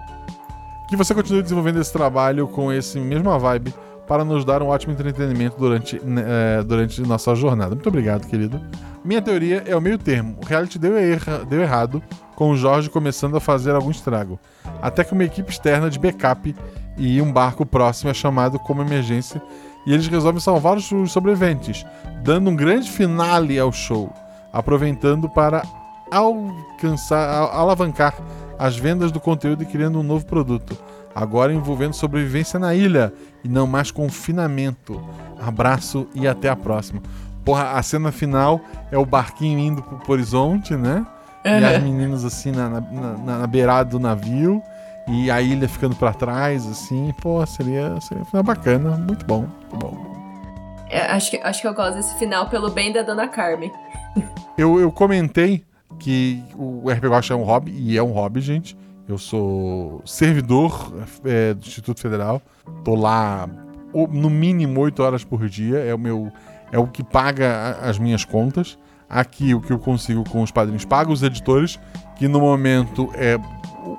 Que 0.88 0.96
você 0.96 1.14
continue 1.14 1.42
desenvolvendo 1.42 1.80
esse 1.80 1.92
trabalho 1.94 2.48
com 2.48 2.72
esse 2.72 3.00
mesma 3.00 3.40
vibe 3.40 3.74
para 4.08 4.26
nos 4.26 4.44
dar 4.44 4.62
um 4.62 4.68
ótimo 4.68 4.94
entretenimento 4.94 5.56
durante, 5.58 6.00
né, 6.04 6.24
é, 6.60 6.64
durante 6.64 7.02
nossa 7.02 7.34
jornada. 7.34 7.70
Muito 7.76 7.88
obrigado, 7.88 8.28
querido. 8.28 8.60
Minha 9.04 9.22
teoria 9.22 9.64
é 9.66 9.76
o 9.76 9.80
meio 9.82 9.98
termo. 9.98 10.38
O 10.42 10.46
reality 10.46 10.78
deu, 10.78 10.98
erra- 10.98 11.46
deu 11.50 11.62
errado, 11.62 12.04
com 12.36 12.50
o 12.52 12.58
Jorge 12.58 12.90
começando 12.90 13.38
a 13.38 13.40
fazer 13.40 13.74
algum 13.74 13.90
estrago. 13.92 14.38
Até 14.82 15.04
que 15.04 15.14
uma 15.14 15.24
equipe 15.24 15.50
externa 15.52 15.90
de 15.90 15.98
backup 15.98 16.54
e 16.98 17.22
um 17.22 17.32
barco 17.32 17.66
próximo 17.66 18.12
é 18.12 18.14
chamado 18.14 18.60
como 18.60 18.82
emergência 18.82 19.42
e 19.86 19.94
eles 19.94 20.08
resolvem 20.08 20.40
salvar 20.42 20.78
os 20.78 20.90
sobreviventes, 21.12 21.86
dando 22.24 22.50
um 22.50 22.56
grande 22.56 22.90
finale 22.90 23.58
ao 23.60 23.72
show, 23.72 24.12
aproveitando 24.54 25.28
para 25.30 25.64
alcançar, 26.12 27.50
alavancar 27.54 28.14
as 28.60 28.78
vendas 28.78 29.12
do 29.12 29.20
conteúdo 29.20 29.64
e 29.64 29.66
criando 29.66 30.00
um 30.00 30.04
novo 30.04 30.26
produto. 30.26 30.78
Agora 31.14 31.54
envolvendo 31.54 31.94
sobrevivência 31.94 32.58
na 32.60 32.74
ilha 32.76 33.12
e 33.44 33.50
não 33.50 33.66
mais 33.68 33.92
confinamento. 33.92 35.02
Abraço 35.46 36.08
e 36.14 36.28
até 36.28 36.48
a 36.48 36.56
próxima. 36.56 37.02
Porra, 37.44 37.72
a 37.72 37.82
cena 37.84 38.12
final 38.12 38.62
é 38.92 38.98
o 38.98 39.06
barquinho 39.06 39.58
indo 39.60 39.82
pro, 39.82 40.14
horizonte, 40.14 40.76
né? 40.76 41.06
E 41.44 41.50
as 41.50 41.84
meninas 41.84 42.24
assim 42.24 42.52
na, 42.52 42.70
na, 42.70 42.82
na- 42.82 43.38
na 43.40 43.48
beirada 43.48 43.90
do 43.90 44.00
navio 44.00 44.62
e 45.08 45.32
a 45.32 45.42
ilha 45.42 45.68
ficando 45.68 45.96
pra 45.96 46.14
trás, 46.14 46.66
assim. 46.68 47.14
Pô, 47.22 47.46
seria, 47.46 48.00
seria 48.02 48.24
um 48.24 48.26
final 48.26 48.44
bacana. 48.44 48.98
Muito 48.98 49.26
bom, 49.26 49.48
muito 49.72 49.78
bom. 49.78 50.12
É, 50.90 51.06
acho, 51.12 51.32
que, 51.32 51.38
acho 51.38 51.62
que 51.62 51.68
eu 51.68 51.74
gosto 51.74 51.96
desse 51.96 52.14
final 52.20 52.50
pelo 52.50 52.70
bem 52.70 52.92
da 52.92 53.02
Dona 53.02 53.28
Carmen. 53.28 53.72
Eu, 54.58 54.80
eu 54.80 54.92
comentei 54.92 55.64
que 55.98 56.44
o 56.56 56.90
RP 56.92 57.06
Guacha 57.06 57.34
é 57.34 57.38
um 57.38 57.44
hobby, 57.44 57.72
e 57.72 57.98
é 57.98 58.04
um 58.04 58.12
hobby, 58.12 58.42
gente. 58.42 58.78
Eu 59.08 59.18
sou 59.18 60.02
servidor 60.06 60.94
é, 61.26 61.54
do 61.54 61.66
Instituto 61.66 62.00
Federal. 62.00 62.42
Tô 62.84 62.96
lá 62.96 63.50
no 63.94 64.30
mínimo 64.30 64.80
8 64.82 65.02
horas 65.02 65.24
por 65.24 65.48
dia. 65.50 65.80
É 65.80 65.94
o 65.94 66.00
meu. 66.00 66.32
É 66.72 66.78
o 66.78 66.88
que 66.88 67.04
paga 67.04 67.78
as 67.82 67.98
minhas 67.98 68.24
contas. 68.24 68.78
Aqui 69.10 69.54
o 69.54 69.60
que 69.60 69.74
eu 69.74 69.80
consigo 69.80 70.24
com 70.30 70.42
os 70.42 70.52
padrinhos 70.52 70.86
paga 70.86 71.12
os 71.12 71.22
editores, 71.22 71.78
que 72.16 72.30
no 72.30 72.40
momento 72.40 73.10
é 73.14 73.38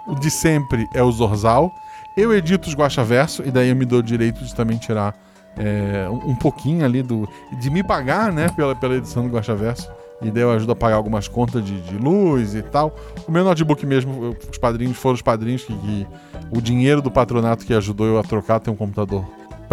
o 0.06 0.14
de 0.14 0.30
sempre 0.30 0.88
é 0.94 1.02
o 1.02 1.10
Zorzal. 1.10 1.72
Eu 2.16 2.34
edito 2.34 2.68
os 2.68 2.74
Guacha 2.74 3.02
Verso, 3.02 3.42
e 3.46 3.50
daí 3.50 3.70
eu 3.70 3.76
me 3.76 3.84
dou 3.84 4.00
o 4.00 4.02
direito 4.02 4.44
de 4.44 4.54
também 4.54 4.76
tirar 4.76 5.14
é, 5.56 6.08
um 6.08 6.30
um 6.30 6.36
pouquinho 6.36 6.84
ali 6.84 7.02
do. 7.02 7.28
de 7.60 7.70
me 7.70 7.82
pagar, 7.82 8.32
né, 8.32 8.48
pela, 8.50 8.74
pela 8.74 8.96
edição 8.96 9.26
do 9.26 9.34
Guacha 9.34 9.54
Verso. 9.54 9.90
E 10.20 10.30
daí 10.30 10.42
eu 10.42 10.52
ajudo 10.52 10.72
a 10.72 10.76
pagar 10.76 10.96
algumas 10.96 11.26
contas 11.26 11.64
de, 11.64 11.80
de 11.80 11.96
luz 11.96 12.54
e 12.54 12.62
tal. 12.62 12.94
O 13.26 13.32
meu 13.32 13.42
notebook 13.42 13.84
mesmo, 13.84 14.36
os 14.50 14.58
padrinhos 14.58 14.96
foram 14.96 15.14
os 15.14 15.22
padrinhos 15.22 15.64
que, 15.64 15.74
que 15.74 16.06
o 16.50 16.60
dinheiro 16.60 17.02
do 17.02 17.10
patronato 17.10 17.66
que 17.66 17.74
ajudou 17.74 18.06
eu 18.06 18.18
a 18.18 18.22
trocar 18.22 18.60
tem 18.60 18.72
um 18.72 18.76
computador 18.76 19.24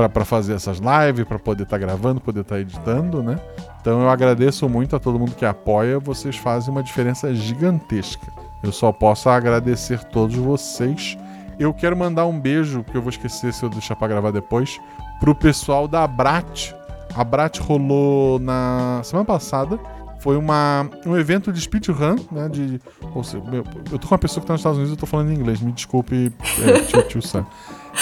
para 0.08 0.24
fazer 0.24 0.54
essas 0.54 0.80
lives, 0.80 1.26
para 1.26 1.38
poder 1.38 1.64
estar 1.64 1.78
gravando, 1.78 2.22
poder 2.22 2.42
estar 2.42 2.60
editando, 2.60 3.22
né? 3.22 3.38
Então 3.82 4.02
eu 4.02 4.10
agradeço 4.10 4.68
muito 4.70 4.96
a 4.96 5.00
todo 5.00 5.20
mundo 5.20 5.36
que 5.36 5.46
apoia, 5.46 6.00
vocês 6.00 6.38
fazem 6.38 6.72
uma 6.72 6.82
diferença 6.82 7.34
gigantesca. 7.34 8.39
Eu 8.62 8.72
só 8.72 8.92
posso 8.92 9.30
agradecer 9.30 10.04
todos 10.06 10.36
vocês. 10.36 11.18
Eu 11.60 11.74
quero 11.74 11.96
mandar 11.96 12.26
um 12.26 12.40
beijo, 12.40 12.84
que 12.84 12.96
eu 12.96 13.02
vou 13.02 13.10
esquecer 13.10 13.54
se 13.54 13.64
eu 13.64 13.70
deixar 13.70 13.96
para 13.96 14.08
gravar 14.08 14.32
depois, 14.32 14.80
pro 15.20 15.36
pessoal 15.36 15.88
da 15.88 16.04
Abrat. 16.04 16.74
A 17.14 17.22
Abrat 17.22 17.60
rolou 17.60 18.40
na 18.40 19.02
semana 19.04 19.26
passada. 19.26 19.80
Foi 20.20 20.36
uma, 20.36 20.90
um 21.06 21.18
evento 21.18 21.52
de 21.52 21.62
speedrun, 21.62 22.18
né? 22.30 22.50
De, 22.50 22.82
ou 23.16 23.24
seja, 23.24 23.42
eu 23.90 23.98
tô 23.98 24.08
com 24.08 24.14
uma 24.14 24.20
pessoa 24.20 24.42
que 24.42 24.48
tá 24.48 24.54
nos 24.54 24.60
Estados 24.60 24.78
Unidos 24.78 24.92
e 24.92 24.96
eu 24.96 25.00
tô 25.00 25.06
falando 25.06 25.32
em 25.32 25.36
inglês. 25.36 25.62
Me 25.62 25.72
desculpe, 25.72 26.32
é, 26.62 26.80
tio, 26.82 27.02
tio 27.04 27.22
Sam. 27.22 27.46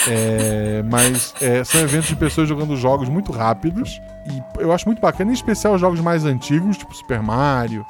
É, 0.07 0.83
mas 0.83 1.33
é, 1.39 1.63
são 1.63 1.81
eventos 1.81 2.09
de 2.09 2.15
pessoas 2.15 2.49
jogando 2.49 2.75
jogos 2.75 3.07
muito 3.07 3.31
rápidos. 3.31 4.01
E 4.27 4.61
eu 4.61 4.71
acho 4.71 4.87
muito 4.87 4.99
bacana, 4.99 5.29
em 5.29 5.33
especial 5.33 5.75
os 5.75 5.81
jogos 5.81 5.99
mais 5.99 6.25
antigos, 6.25 6.77
tipo 6.77 6.93
Super 6.95 7.21
Mario. 7.21 7.85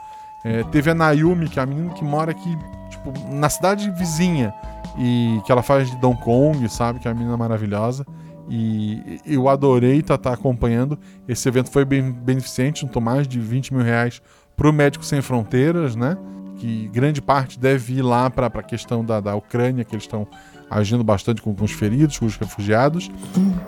É, 0.48 0.64
teve 0.72 0.90
a 0.90 0.96
Nayumi, 0.96 1.50
que 1.50 1.60
é 1.60 1.64
a 1.64 1.66
menina 1.66 1.94
que 1.94 2.06
mora 2.06 2.32
aqui, 2.32 2.58
tipo, 2.90 3.14
na 3.30 3.50
cidade 3.50 3.92
vizinha. 3.92 4.54
E 4.98 5.42
que 5.46 5.52
ela 5.52 5.62
faz 5.62 5.92
de 5.92 5.98
Donkey 5.98 6.24
Kong, 6.24 6.70
sabe? 6.70 7.00
Que 7.00 7.08
é 7.08 7.12
uma 7.12 7.18
menina 7.18 7.36
maravilhosa. 7.36 8.06
E 8.50 9.20
eu 9.26 9.50
adorei 9.50 10.00
estar 10.00 10.16
acompanhando. 10.32 10.98
Esse 11.28 11.50
evento 11.50 11.70
foi 11.70 11.84
bem 11.84 12.12
beneficente, 12.12 12.82
juntou 12.82 13.02
mais 13.02 13.28
de 13.28 13.40
20 13.40 13.74
mil 13.74 13.84
reais 13.84 14.22
pro 14.56 14.72
Médicos 14.72 15.10
Sem 15.10 15.22
Fronteiras, 15.22 15.96
né? 15.96 16.18
Que 16.56 16.88
grande 16.88 17.22
parte 17.22 17.60
deve 17.60 17.96
ir 17.96 18.02
lá 18.02 18.30
para 18.30 18.48
a 18.48 18.64
questão 18.64 19.04
da, 19.04 19.20
da 19.20 19.36
Ucrânia, 19.36 19.84
que 19.84 19.94
eles 19.94 20.06
estão 20.06 20.26
agindo 20.70 21.04
bastante 21.04 21.42
com, 21.42 21.54
com 21.54 21.66
os 21.66 21.72
feridos, 21.72 22.18
com 22.18 22.26
os 22.26 22.38
refugiados. 22.38 23.12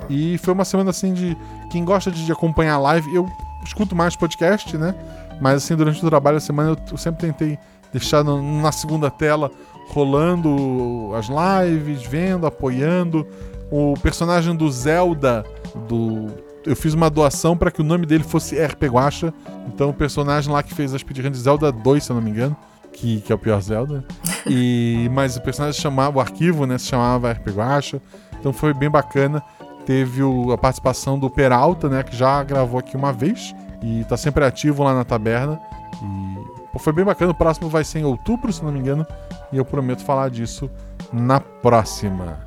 E 0.09 0.37
foi 0.39 0.53
uma 0.53 0.65
semana 0.65 0.89
assim 0.91 1.13
de. 1.13 1.37
Quem 1.69 1.83
gosta 1.83 2.09
de, 2.09 2.25
de 2.25 2.31
acompanhar 2.31 2.75
a 2.75 2.79
live, 2.79 3.13
eu 3.13 3.27
escuto 3.63 3.95
mais 3.95 4.15
podcast, 4.15 4.75
né? 4.77 4.95
Mas 5.41 5.63
assim, 5.63 5.75
durante 5.75 6.03
o 6.05 6.09
trabalho 6.09 6.37
da 6.37 6.41
semana 6.41 6.77
eu, 6.91 6.97
sempre 6.97 7.27
tentei 7.27 7.57
deixar 7.91 8.23
na 8.23 8.71
segunda 8.71 9.09
tela 9.09 9.49
rolando 9.89 11.11
as 11.15 11.27
lives, 11.27 12.03
vendo, 12.03 12.45
apoiando. 12.45 13.25
O 13.71 13.93
personagem 14.01 14.55
do 14.55 14.69
Zelda, 14.71 15.43
do. 15.87 16.27
Eu 16.65 16.75
fiz 16.75 16.93
uma 16.93 17.09
doação 17.09 17.55
para 17.55 17.71
que 17.71 17.81
o 17.81 17.83
nome 17.83 18.05
dele 18.05 18.23
fosse 18.23 18.55
RP 18.59 18.83
Guacha. 18.85 19.33
Então 19.67 19.89
o 19.89 19.93
personagem 19.93 20.51
lá 20.51 20.61
que 20.61 20.73
fez 20.73 20.93
a 20.93 20.99
speedrun 20.99 21.31
de 21.31 21.37
Zelda 21.37 21.71
2, 21.71 22.03
se 22.03 22.11
eu 22.11 22.15
não 22.15 22.21
me 22.21 22.29
engano. 22.31 22.55
Que, 22.91 23.21
que 23.21 23.31
é 23.31 23.35
o 23.35 23.39
pior 23.39 23.61
Zelda. 23.61 24.03
E, 24.45 25.07
mas 25.13 25.37
o 25.37 25.41
personagem 25.41 25.79
chamava, 25.79 26.17
o 26.17 26.21
arquivo, 26.21 26.65
né? 26.65 26.77
Se 26.77 26.87
chamava 26.87 27.31
RP 27.31 27.47
Guacha. 27.51 28.01
Então 28.39 28.51
foi 28.51 28.73
bem 28.73 28.89
bacana. 28.89 29.41
Teve 29.85 30.21
o- 30.21 30.51
a 30.51 30.57
participação 30.57 31.17
do 31.17 31.29
Peralta, 31.29 31.87
né? 31.87 32.03
Que 32.03 32.15
já 32.15 32.43
gravou 32.43 32.79
aqui 32.79 32.97
uma 32.97 33.13
vez. 33.13 33.55
E 33.81 34.03
tá 34.05 34.17
sempre 34.17 34.43
ativo 34.45 34.83
lá 34.83 34.93
na 34.93 35.03
taberna. 35.03 35.59
E 36.01 36.67
pô, 36.71 36.79
foi 36.79 36.93
bem 36.93 37.05
bacana. 37.05 37.31
O 37.31 37.35
próximo 37.35 37.69
vai 37.69 37.83
ser 37.83 37.99
em 37.99 38.03
outubro, 38.05 38.51
se 38.51 38.63
não 38.63 38.71
me 38.71 38.79
engano. 38.79 39.05
E 39.51 39.57
eu 39.57 39.65
prometo 39.65 40.03
falar 40.03 40.29
disso 40.29 40.69
na 41.13 41.39
próxima. 41.39 42.39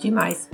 Demais. 0.00 0.48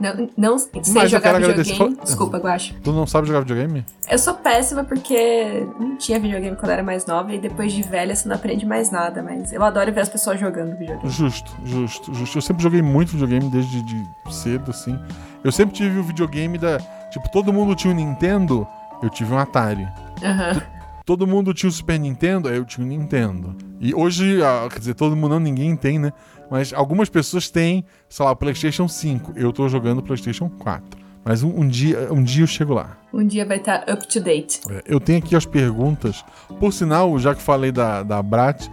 Não, 0.00 0.28
não 0.34 0.58
sei 0.58 0.70
Mas 0.94 1.04
eu 1.04 1.08
jogar 1.10 1.34
agradecer- 1.36 1.72
videogame. 1.72 1.94
Fala- 1.96 2.04
Desculpa, 2.06 2.38
Guacha. 2.38 2.74
Tu 2.82 2.90
não 2.90 3.06
sabe 3.06 3.26
jogar 3.28 3.40
videogame? 3.40 3.84
Eu 4.10 4.18
sou 4.18 4.32
péssima 4.32 4.82
porque 4.82 5.66
não 5.78 5.96
tinha 5.98 6.18
videogame 6.18 6.56
quando 6.56 6.68
eu 6.70 6.72
era 6.72 6.82
mais 6.82 7.04
nova 7.04 7.34
e 7.34 7.38
depois 7.38 7.70
de 7.70 7.82
velha 7.82 8.16
você 8.16 8.26
não 8.26 8.34
aprende 8.34 8.64
mais 8.64 8.90
nada, 8.90 9.22
mas 9.22 9.52
eu 9.52 9.62
adoro 9.62 9.92
ver 9.92 10.00
as 10.00 10.08
pessoas 10.08 10.40
jogando 10.40 10.74
videogame. 10.78 11.10
Justo, 11.10 11.52
justo, 11.66 12.14
justo. 12.14 12.38
Eu 12.38 12.42
sempre 12.42 12.62
joguei 12.62 12.80
muito 12.80 13.10
videogame 13.12 13.50
desde 13.50 13.82
de 13.82 14.02
cedo, 14.30 14.70
assim. 14.70 14.98
Eu 15.44 15.52
sempre 15.52 15.74
tive 15.74 15.98
o 15.98 16.02
videogame 16.02 16.56
da. 16.56 16.78
Tipo, 17.10 17.30
todo 17.30 17.52
mundo 17.52 17.74
tinha 17.74 17.92
um 17.92 17.96
Nintendo, 17.96 18.66
eu 19.02 19.10
tive 19.10 19.32
um 19.32 19.38
Atari. 19.38 19.86
Aham. 20.22 20.60
Todo 21.04 21.26
mundo 21.26 21.52
tinha 21.52 21.68
o 21.68 21.72
Super 21.72 21.98
Nintendo, 21.98 22.48
aí 22.48 22.56
eu 22.56 22.64
tinha 22.64 22.86
um 22.86 22.88
Nintendo. 22.88 23.56
E 23.80 23.94
hoje, 23.94 24.38
quer 24.70 24.78
dizer, 24.78 24.94
todo 24.94 25.16
mundo 25.16 25.32
não, 25.32 25.40
ninguém 25.40 25.74
tem, 25.74 25.98
né? 25.98 26.12
Mas 26.50 26.72
algumas 26.72 27.08
pessoas 27.08 27.50
têm, 27.50 27.84
sei 28.08 28.24
lá, 28.24 28.32
o 28.32 28.36
PlayStation 28.36 28.86
5. 28.86 29.32
Eu 29.34 29.52
tô 29.52 29.68
jogando 29.68 29.98
o 29.98 30.02
PlayStation 30.02 30.48
4. 30.48 31.00
Mas 31.24 31.42
um, 31.42 31.60
um 31.60 31.68
dia, 31.68 32.12
um 32.12 32.22
dia 32.22 32.44
eu 32.44 32.46
chego 32.46 32.74
lá. 32.74 32.96
Um 33.12 33.26
dia 33.26 33.44
vai 33.44 33.58
estar 33.58 33.84
up 33.90 34.06
to 34.06 34.20
date. 34.20 34.60
É, 34.70 34.82
Eu 34.86 35.00
tenho 35.00 35.18
aqui 35.18 35.34
as 35.36 35.44
perguntas. 35.44 36.24
Por 36.58 36.72
sinal, 36.72 37.18
já 37.18 37.34
que 37.34 37.42
falei 37.42 37.70
da, 37.72 38.02
da 38.02 38.22
Brat, 38.22 38.68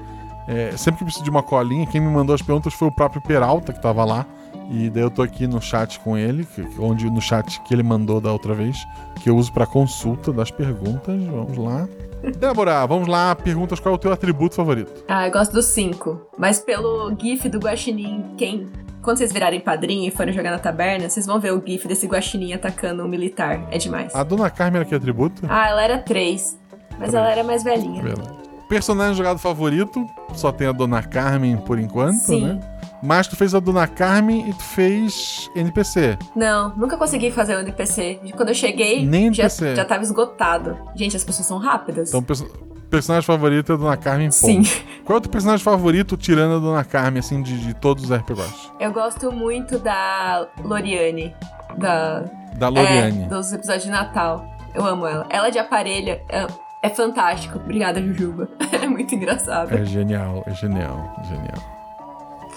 é, 0.48 0.76
sempre 0.78 1.00
que 1.00 1.06
preciso 1.06 1.24
de 1.24 1.30
uma 1.30 1.44
colinha, 1.44 1.86
quem 1.88 2.00
me 2.00 2.10
mandou 2.10 2.34
as 2.34 2.42
perguntas 2.42 2.74
foi 2.74 2.88
o 2.88 2.92
próprio 2.92 3.22
Peralta, 3.22 3.74
que 3.74 3.82
tava 3.82 4.06
lá. 4.06 4.26
E 4.70 4.90
daí 4.90 5.04
eu 5.04 5.10
tô 5.10 5.22
aqui 5.22 5.48
no 5.48 5.62
chat 5.62 6.00
com 6.02 6.18
ele, 6.18 6.46
que- 6.46 6.66
onde 6.80 7.10
no 7.10 7.22
chat 7.22 7.62
que 7.64 7.74
ele 7.74 7.84
mandou 7.84 8.20
da 8.20 8.32
outra 8.32 8.54
vez, 8.54 8.78
que 9.22 9.30
eu 9.30 9.36
uso 9.38 9.52
pra 9.54 9.66
consulta 9.66 10.32
das 10.34 10.52
perguntas. 10.52 11.22
Vamos 11.24 11.58
lá. 11.58 11.88
Débora, 12.40 12.86
vamos 12.86 13.08
lá. 13.08 13.34
Perguntas 13.36 13.80
qual 13.80 13.94
é 13.94 13.96
o 13.96 14.00
teu 14.00 14.12
atributo 14.12 14.56
favorito? 14.56 15.04
Ah, 15.08 15.28
eu 15.28 15.32
gosto 15.32 15.54
dos 15.54 15.66
cinco. 15.68 16.22
Mas 16.38 16.60
pelo 16.60 17.16
GIF 17.18 17.48
do 17.48 17.60
Guaxinim, 17.60 18.24
quem. 18.38 18.68
Quando 19.02 19.18
vocês 19.20 19.32
virarem 19.32 19.62
padrinho 19.62 20.06
e 20.08 20.12
forem 20.12 20.34
jogar 20.34 20.52
na 20.52 20.60
taberna, 20.60 21.08
vocês 21.10 21.26
vão 21.26 21.40
ver 21.40 21.54
o 21.54 21.64
GIF 21.66 21.88
desse 21.88 22.08
Guaxinim 22.08 22.52
atacando 22.54 23.04
um 23.04 23.08
militar. 23.08 23.66
É 23.72 23.78
demais. 23.78 24.14
A 24.14 24.22
Dona 24.24 24.50
Carmen 24.50 24.82
era 24.82 24.86
que 24.90 24.94
atributo? 24.96 25.44
Ah, 25.48 25.70
ela 25.70 25.82
era 25.84 25.98
três. 26.00 26.60
Mas 27.00 27.14
ela 27.14 27.30
era 27.32 27.44
mais 27.44 27.64
velhinha. 27.64 28.02
Beleza. 28.04 28.36
Personagem 28.68 29.14
jogado 29.16 29.38
favorito? 29.40 30.06
Só 30.34 30.52
tem 30.52 30.68
a 30.68 30.74
Dona 30.74 31.02
Carmen 31.02 31.56
por 31.56 31.80
enquanto, 31.80 32.16
Sim. 32.18 32.46
né? 32.48 32.60
Mas 33.04 33.28
tu 33.28 33.36
fez 33.36 33.54
a 33.54 33.60
Dona 33.60 33.88
Carmen 33.88 34.50
e 34.50 34.54
tu 34.54 34.64
fez 34.64 35.50
NPC. 35.56 36.18
Não, 36.36 36.76
nunca 36.76 36.98
consegui 36.98 37.30
fazer 37.32 37.56
o 37.56 37.60
NPC. 37.60 38.20
Quando 38.36 38.50
eu 38.50 38.56
cheguei, 38.56 39.06
Nem 39.06 39.32
já, 39.34 39.44
NPC. 39.44 39.76
já 39.76 39.86
tava 39.86 40.04
esgotado. 40.04 40.78
Gente, 40.96 41.16
as 41.16 41.24
pessoas 41.24 41.48
são 41.48 41.58
rápidas. 41.60 42.10
Então, 42.10 42.24
perso- 42.24 42.48
personagem 42.90 43.26
favorito 43.26 43.72
é 43.72 43.76
a 43.76 43.78
Dona 43.78 43.98
Carmen, 43.98 44.32
Sim. 44.32 44.64
ponto. 44.64 44.70
Qual 45.06 45.16
é 45.16 45.20
o 45.20 45.22
teu 45.22 45.32
personagem 45.32 45.64
favorito 45.64 46.18
tirando 46.18 46.56
a 46.56 46.60
Dona 46.60 46.84
Carmen, 46.84 47.20
assim, 47.20 47.42
de, 47.42 47.58
de 47.60 47.74
todos 47.76 48.04
os 48.06 48.12
RPGs? 48.12 48.72
Eu 48.80 48.92
gosto 48.92 49.32
muito 49.32 49.78
da 49.80 50.48
Loriane. 50.64 51.36
Da. 51.78 52.24
Da 52.58 52.70
Loriane. 52.70 53.26
É, 53.26 53.28
dos 53.28 53.54
episódios 53.54 53.84
de 53.84 53.92
Natal. 53.92 54.44
Eu 54.74 54.86
amo 54.86 55.06
ela. 55.06 55.26
Ela 55.30 55.50
de 55.52 55.60
aparelho 55.60 56.20
é, 56.30 56.48
é 56.82 56.90
fantástico. 56.90 57.60
Obrigada, 57.60 58.02
Jujuba. 58.02 58.48
é 58.72 58.88
muito 58.88 59.14
engraçado. 59.14 59.74
É 59.74 59.86
genial, 59.86 60.44
é 60.48 60.54
genial, 60.56 61.16
genial. 61.28 61.77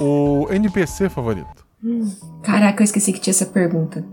O 0.00 0.46
NPC 0.50 1.08
favorito? 1.08 1.66
Caraca, 2.42 2.82
eu 2.82 2.84
esqueci 2.84 3.12
que 3.12 3.20
tinha 3.20 3.32
essa 3.32 3.46
pergunta. 3.46 4.04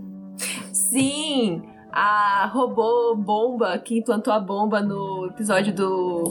Sim! 0.72 1.62
A 1.92 2.48
robô 2.52 3.14
bomba 3.16 3.76
que 3.78 3.98
implantou 3.98 4.32
a 4.32 4.38
bomba 4.38 4.80
no 4.80 5.26
episódio 5.26 5.72
do, 5.74 6.24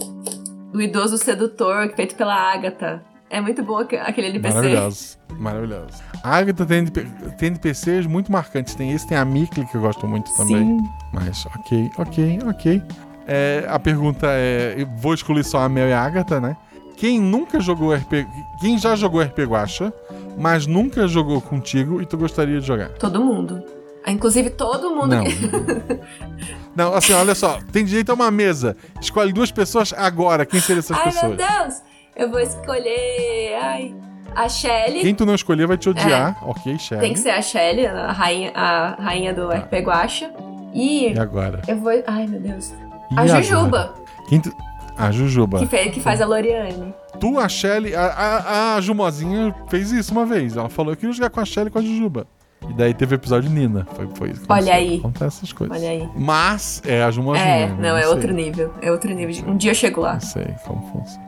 do 0.71 0.81
idoso 0.81 1.17
sedutor, 1.17 1.91
feito 1.95 2.15
pela 2.15 2.33
Agatha. 2.53 3.03
É 3.29 3.41
muito 3.41 3.61
bom 3.63 3.77
aque- 3.77 3.97
aquele 3.97 4.27
NPC. 4.27 4.53
Maravilhoso, 4.55 5.17
maravilhoso. 5.39 6.03
A 6.23 6.37
Agatha 6.37 6.65
tem, 6.65 6.77
NP 6.79 7.05
tem 7.37 7.47
NPCs 7.49 8.05
muito 8.05 8.31
marcantes. 8.31 8.73
Tem 8.75 8.91
esse, 8.91 9.05
tem 9.07 9.17
a 9.17 9.25
Mikli, 9.25 9.65
que 9.65 9.75
eu 9.75 9.81
gosto 9.81 10.07
muito 10.07 10.33
também. 10.37 10.63
Sim. 10.79 10.83
Mas, 11.11 11.45
ok, 11.47 11.89
ok, 11.97 12.39
ok. 12.47 12.81
É, 13.27 13.65
a 13.67 13.77
pergunta 13.77 14.27
é: 14.29 14.85
vou 15.01 15.13
excluir 15.13 15.43
só 15.43 15.59
a 15.59 15.67
Mel 15.67 15.89
e 15.89 15.93
a 15.93 16.01
Agatha, 16.01 16.39
né? 16.39 16.55
Quem 16.97 17.19
nunca 17.19 17.59
jogou 17.61 17.93
RP. 17.93 18.25
Quem 18.59 18.77
já 18.77 18.95
jogou 18.95 19.21
RP 19.21 19.39
Guacha, 19.45 19.93
mas 20.37 20.65
nunca 20.67 21.07
jogou 21.07 21.39
contigo 21.39 22.01
e 22.01 22.05
tu 22.05 22.17
gostaria 22.17 22.59
de 22.59 22.65
jogar? 22.65 22.89
Todo 22.89 23.23
mundo. 23.23 23.63
Ah, 24.03 24.11
Inclusive, 24.11 24.49
todo 24.49 24.89
mundo 24.95 25.15
Não. 25.15 25.23
que. 25.23 25.37
Não, 26.75 26.93
assim, 26.93 27.13
olha 27.13 27.35
só. 27.35 27.59
Tem 27.71 27.83
direito 27.85 28.09
a 28.11 28.13
uma 28.13 28.31
mesa. 28.31 28.75
Escolhe 29.01 29.31
duas 29.33 29.51
pessoas 29.51 29.93
agora. 29.95 30.45
Quem 30.45 30.59
seriam 30.59 30.79
essas 30.79 30.97
Ai, 30.97 31.03
pessoas? 31.05 31.35
meu 31.35 31.47
Deus! 31.47 31.81
Eu 32.15 32.31
vou 32.31 32.39
escolher. 32.39 33.55
Ai. 33.61 33.95
A 34.35 34.47
Shelly. 34.49 35.01
Quem 35.01 35.15
tu 35.15 35.25
não 35.25 35.35
escolher 35.35 35.65
vai 35.67 35.77
te 35.77 35.89
odiar. 35.89 36.37
Ok, 36.47 36.77
Shelly. 36.77 36.99
É. 36.99 37.03
Tem 37.05 37.13
que 37.13 37.19
ser 37.19 37.29
a 37.31 37.41
Shelly, 37.41 37.85
a 37.87 38.11
rainha, 38.11 38.51
a 38.55 38.89
rainha 39.01 39.33
do 39.33 39.49
RP 39.49 39.73
Guacha. 39.83 40.31
E. 40.73 41.13
E 41.13 41.19
agora? 41.19 41.61
Eu 41.67 41.77
vou. 41.77 41.91
Ai, 42.07 42.27
meu 42.27 42.39
Deus. 42.39 42.71
E 43.11 43.17
a 43.17 43.21
agora? 43.21 43.41
Jujuba, 43.43 43.93
Quem 44.29 44.39
tu... 44.39 44.51
A 44.97 45.11
Jujuba. 45.11 45.59
que, 45.59 45.65
fe- 45.67 45.89
que 45.89 45.99
faz 46.01 46.21
a 46.21 46.25
Loriane. 46.25 46.93
Tu, 47.19 47.39
a 47.39 47.47
Shelly, 47.47 47.95
a, 47.95 48.05
a, 48.05 48.75
a 48.75 48.81
Jumozinha 48.81 49.53
fez 49.69 49.91
isso 49.91 50.11
uma 50.11 50.25
vez. 50.25 50.55
Ela 50.57 50.69
falou 50.69 50.93
que 50.95 51.01
queria 51.01 51.13
jogar 51.15 51.29
com 51.29 51.39
a 51.39 51.45
Shelly 51.45 51.67
e 51.67 51.71
com 51.71 51.79
a 51.79 51.81
Jujuba. 51.81 52.27
E 52.69 52.73
daí 52.73 52.93
teve 52.93 53.13
o 53.13 53.17
episódio 53.17 53.49
Nina. 53.49 53.85
Foi, 53.95 54.07
foi 54.15 54.29
isso. 54.31 54.41
que 54.45 54.51
Olha 54.51 54.73
aí. 54.73 54.97
Acontece 54.97 55.37
essas 55.37 55.53
coisas. 55.53 55.77
Olha 55.77 55.89
aí. 55.89 56.09
Mas 56.15 56.81
é 56.85 57.03
a 57.03 57.11
Jumozinha. 57.11 57.45
É, 57.47 57.67
né? 57.67 57.77
não, 57.79 57.95
é 57.97 58.01
sei. 58.01 58.09
outro 58.09 58.33
nível. 58.33 58.73
É 58.81 58.91
outro 58.91 59.13
nível. 59.13 59.49
Um 59.49 59.55
dia 59.55 59.71
eu 59.71 59.75
chego 59.75 60.01
lá. 60.01 60.13
Não 60.13 60.19
sei 60.21 60.55
como 60.65 60.81
funciona. 60.91 61.27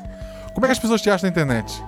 Como 0.53 0.65
é 0.65 0.67
que 0.67 0.73
as 0.73 0.79
pessoas 0.79 1.01
te 1.01 1.09
acham 1.09 1.27
na 1.27 1.31
internet? 1.31 1.83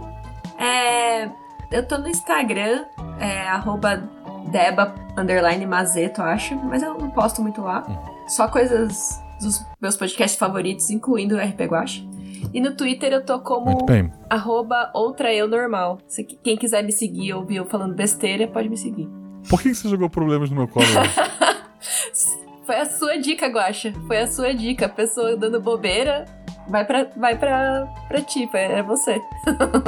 É. 0.59 1.29
Eu 1.71 1.88
tô 1.88 1.97
no 1.97 2.07
Instagram, 2.07 2.84
é 3.19 3.47
arroba 3.47 4.03
Deba 4.51 4.93
underline 5.17 5.65
Mazeto, 5.65 6.21
acho, 6.21 6.53
mas 6.55 6.84
eu 6.84 6.93
não 6.97 7.09
posto 7.11 7.41
muito 7.41 7.61
lá. 7.61 7.84
Uhum. 7.88 8.27
Só 8.27 8.47
coisas 8.47 9.21
dos 9.42 9.66
meus 9.82 9.96
podcasts 9.96 10.39
favoritos, 10.39 10.89
incluindo 10.89 11.36
o 11.36 11.39
RP 11.39 11.62
Guache. 11.62 12.08
E 12.54 12.60
no 12.60 12.76
Twitter 12.76 13.14
eu 13.14 13.24
tô 13.24 13.39
como 13.39 13.86
arroba 14.30 14.92
outra 14.94 15.34
eu 15.34 15.48
normal. 15.48 16.00
Se 16.08 16.24
quem 16.24 16.58
quiser 16.58 16.84
me 16.84 16.92
seguir 16.92 17.34
ou 17.34 17.42
ouvir 17.42 17.58
eu 17.58 17.66
falando 17.66 17.94
besteira, 17.94 18.48
pode 18.48 18.70
me 18.70 18.78
seguir. 18.78 19.08
Por 19.50 19.62
que 19.62 19.74
você 19.74 19.89
jogou 19.89 20.10
problemas 20.10 20.50
no 20.50 20.56
meu 20.56 20.68
colo? 20.68 20.86
Foi 22.66 22.76
a 22.76 22.86
sua 22.86 23.18
dica, 23.18 23.48
Guaxa. 23.48 23.94
Foi 24.08 24.20
a 24.20 24.28
sua 24.28 24.54
dica. 24.54 24.86
A 24.86 24.89
pessoa 24.89 25.36
dando 25.36 25.60
bobeira, 25.60 26.26
vai 26.70 26.86
pra, 26.86 27.08
vai 27.18 27.38
pra, 27.38 27.88
pra 28.08 28.22
ti, 28.22 28.48
é 28.54 28.84
você. 28.84 29.20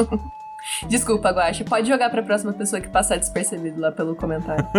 Desculpa, 0.87 1.31
Guaxa. 1.31 1.63
Pode 1.63 1.87
jogar 1.87 2.09
pra 2.09 2.23
próxima 2.23 2.53
pessoa 2.53 2.81
que 2.81 2.89
passar 2.89 3.17
despercebido 3.17 3.79
lá 3.79 3.91
pelo 3.91 4.15
comentário. 4.15 4.65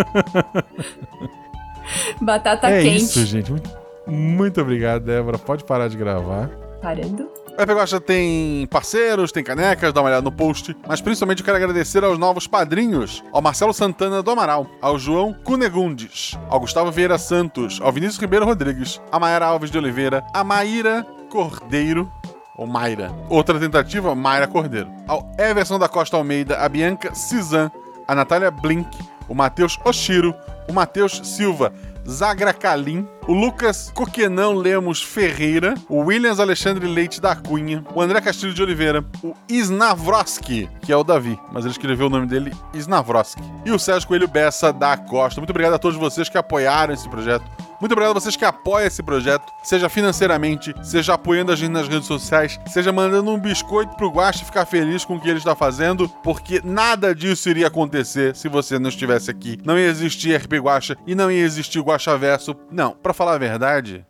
Batata 2.21 2.69
é 2.69 2.81
quente. 2.81 2.97
isso, 2.97 3.25
gente. 3.25 3.51
Muito, 3.51 3.69
muito 4.07 4.61
obrigado, 4.61 5.03
Débora. 5.03 5.37
Pode 5.37 5.63
parar 5.63 5.87
de 5.87 5.97
gravar. 5.97 6.49
Parando. 6.81 7.29
O 7.57 7.61
RP 7.61 7.69
Guacha 7.71 8.01
tem 8.01 8.67
parceiros, 8.67 9.31
tem 9.31 9.41
canecas, 9.41 9.93
dá 9.93 10.01
uma 10.01 10.09
olhada 10.09 10.21
no 10.21 10.31
post. 10.31 10.75
Mas 10.85 10.99
principalmente 10.99 11.39
eu 11.39 11.45
quero 11.45 11.55
agradecer 11.55 12.03
aos 12.03 12.17
novos 12.17 12.47
padrinhos: 12.47 13.23
ao 13.31 13.41
Marcelo 13.41 13.73
Santana 13.73 14.21
do 14.21 14.29
Amaral, 14.29 14.67
ao 14.81 14.99
João 14.99 15.33
Cunegundes, 15.33 16.37
ao 16.49 16.59
Gustavo 16.59 16.91
Vieira 16.91 17.17
Santos, 17.17 17.79
ao 17.81 17.93
Vinícius 17.93 18.19
Ribeiro 18.19 18.45
Rodrigues, 18.45 19.01
a 19.09 19.17
Mayara 19.17 19.45
Alves 19.45 19.71
de 19.71 19.77
Oliveira, 19.77 20.21
a 20.33 20.43
Maíra 20.43 21.05
Cordeiro. 21.29 22.11
Ou 22.57 22.65
Mayra. 22.65 23.11
Outra 23.29 23.59
tentativa, 23.59 24.15
Mayra 24.15 24.47
Cordeiro. 24.47 24.89
Ao 25.07 25.29
Everson 25.37 25.77
da 25.77 25.89
Costa 25.89 26.15
Almeida, 26.15 26.57
a 26.57 26.69
Bianca 26.69 27.13
Cizan, 27.13 27.69
a 28.07 28.15
Natália 28.15 28.49
Blink, 28.49 28.97
o 29.27 29.35
Matheus 29.35 29.77
Oshiro, 29.83 30.33
o 30.69 30.71
Matheus 30.71 31.19
Silva 31.23 31.73
Zagra 32.07 32.53
Kalim, 32.53 33.07
o 33.27 33.33
Lucas 33.33 33.91
Coquenão 33.93 34.53
Lemos 34.53 35.01
Ferreira, 35.01 35.73
o 35.89 36.01
Williams 36.01 36.39
Alexandre 36.39 36.87
Leite 36.87 37.19
da 37.19 37.35
Cunha, 37.35 37.83
o 37.93 38.01
André 38.01 38.21
Castilho 38.21 38.53
de 38.53 38.61
Oliveira, 38.61 39.03
o 39.23 39.33
Isnavroski, 39.49 40.69
que 40.81 40.91
é 40.91 40.97
o 40.97 41.03
Davi, 41.03 41.39
mas 41.51 41.65
ele 41.65 41.71
escreveu 41.71 42.07
o 42.07 42.09
nome 42.09 42.27
dele 42.27 42.53
Isnavroski, 42.73 43.41
e 43.65 43.71
o 43.71 43.79
Sérgio 43.79 44.07
Coelho 44.07 44.27
Bessa 44.27 44.71
da 44.71 44.95
Costa. 44.95 45.41
Muito 45.41 45.49
obrigado 45.49 45.73
a 45.73 45.79
todos 45.79 45.97
vocês 45.97 46.29
que 46.29 46.37
apoiaram 46.37 46.93
esse 46.93 47.09
projeto. 47.09 47.45
Muito 47.79 47.91
obrigado 47.91 48.11
a 48.11 48.19
vocês 48.19 48.35
que 48.37 48.45
apoiam 48.45 48.87
esse 48.87 49.03
projeto, 49.03 49.51
seja 49.63 49.89
financeiramente, 49.89 50.73
seja 50.81 51.13
apoiando 51.13 51.51
a 51.51 51.55
gente 51.55 51.71
nas 51.71 51.87
redes 51.87 52.07
sociais, 52.07 52.57
seja 52.67 52.91
mandando 52.91 53.29
um 53.31 53.39
biscoito 53.39 53.95
pro 53.95 54.09
Guache 54.09 54.45
ficar 54.45 54.65
feliz 54.65 55.03
com 55.03 55.15
o 55.15 55.19
que 55.19 55.27
ele 55.27 55.39
está 55.39 55.55
fazendo, 55.55 56.07
porque 56.23 56.61
nada 56.63 57.13
disso 57.13 57.49
iria 57.49 57.67
acontecer 57.67 58.35
se 58.35 58.47
você 58.47 58.79
não 58.79 58.89
estivesse 58.89 59.29
aqui. 59.29 59.59
Não 59.63 59.77
ia 59.77 59.87
existir 59.87 60.35
RP 60.35 60.53
Guacha 60.53 60.95
e 61.05 61.13
não 61.13 61.29
ia 61.29 61.43
existir 61.43 61.81
Guacha 61.81 62.17
Verso. 62.17 62.55
Não, 62.71 62.91
pra 62.91 63.13
falar 63.15 63.35
a 63.35 63.37
verdade, 63.37 64.05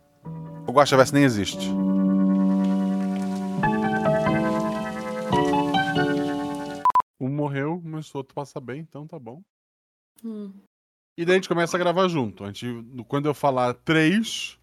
o 0.68 0.72
Guacha 0.72 0.96
Verso 0.96 1.14
nem 1.14 1.24
existe. 1.24 1.68
Um 7.20 7.28
morreu, 7.28 7.80
mas 7.84 8.12
o 8.14 8.18
outro 8.18 8.34
passa 8.34 8.60
bem, 8.60 8.80
então 8.80 9.06
tá 9.06 9.18
bom. 9.18 9.42
Hum. 10.24 10.52
E 11.16 11.24
daí 11.24 11.34
a 11.34 11.38
gente 11.38 11.48
começa 11.48 11.76
a 11.76 11.80
gravar 11.80 12.08
junto. 12.08 12.44
A 12.44 12.48
gente, 12.48 12.66
quando 13.08 13.26
eu 13.26 13.34
falar 13.34 13.72
três, 13.74 14.58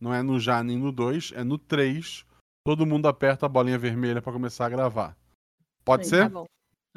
não 0.00 0.12
é 0.12 0.22
no 0.22 0.40
já 0.40 0.62
nem 0.62 0.76
no 0.76 0.90
dois, 0.90 1.32
é 1.34 1.44
no 1.44 1.56
três. 1.56 2.26
todo 2.66 2.86
mundo 2.86 3.06
aperta 3.06 3.46
a 3.46 3.48
bolinha 3.48 3.78
vermelha 3.78 4.20
pra 4.22 4.32
começar 4.32 4.66
a 4.66 4.70
gravar. 4.70 5.16
Pode 5.84 6.04
Sim, 6.04 6.10
ser? 6.10 6.22
Tá 6.24 6.28
bom. 6.30 6.46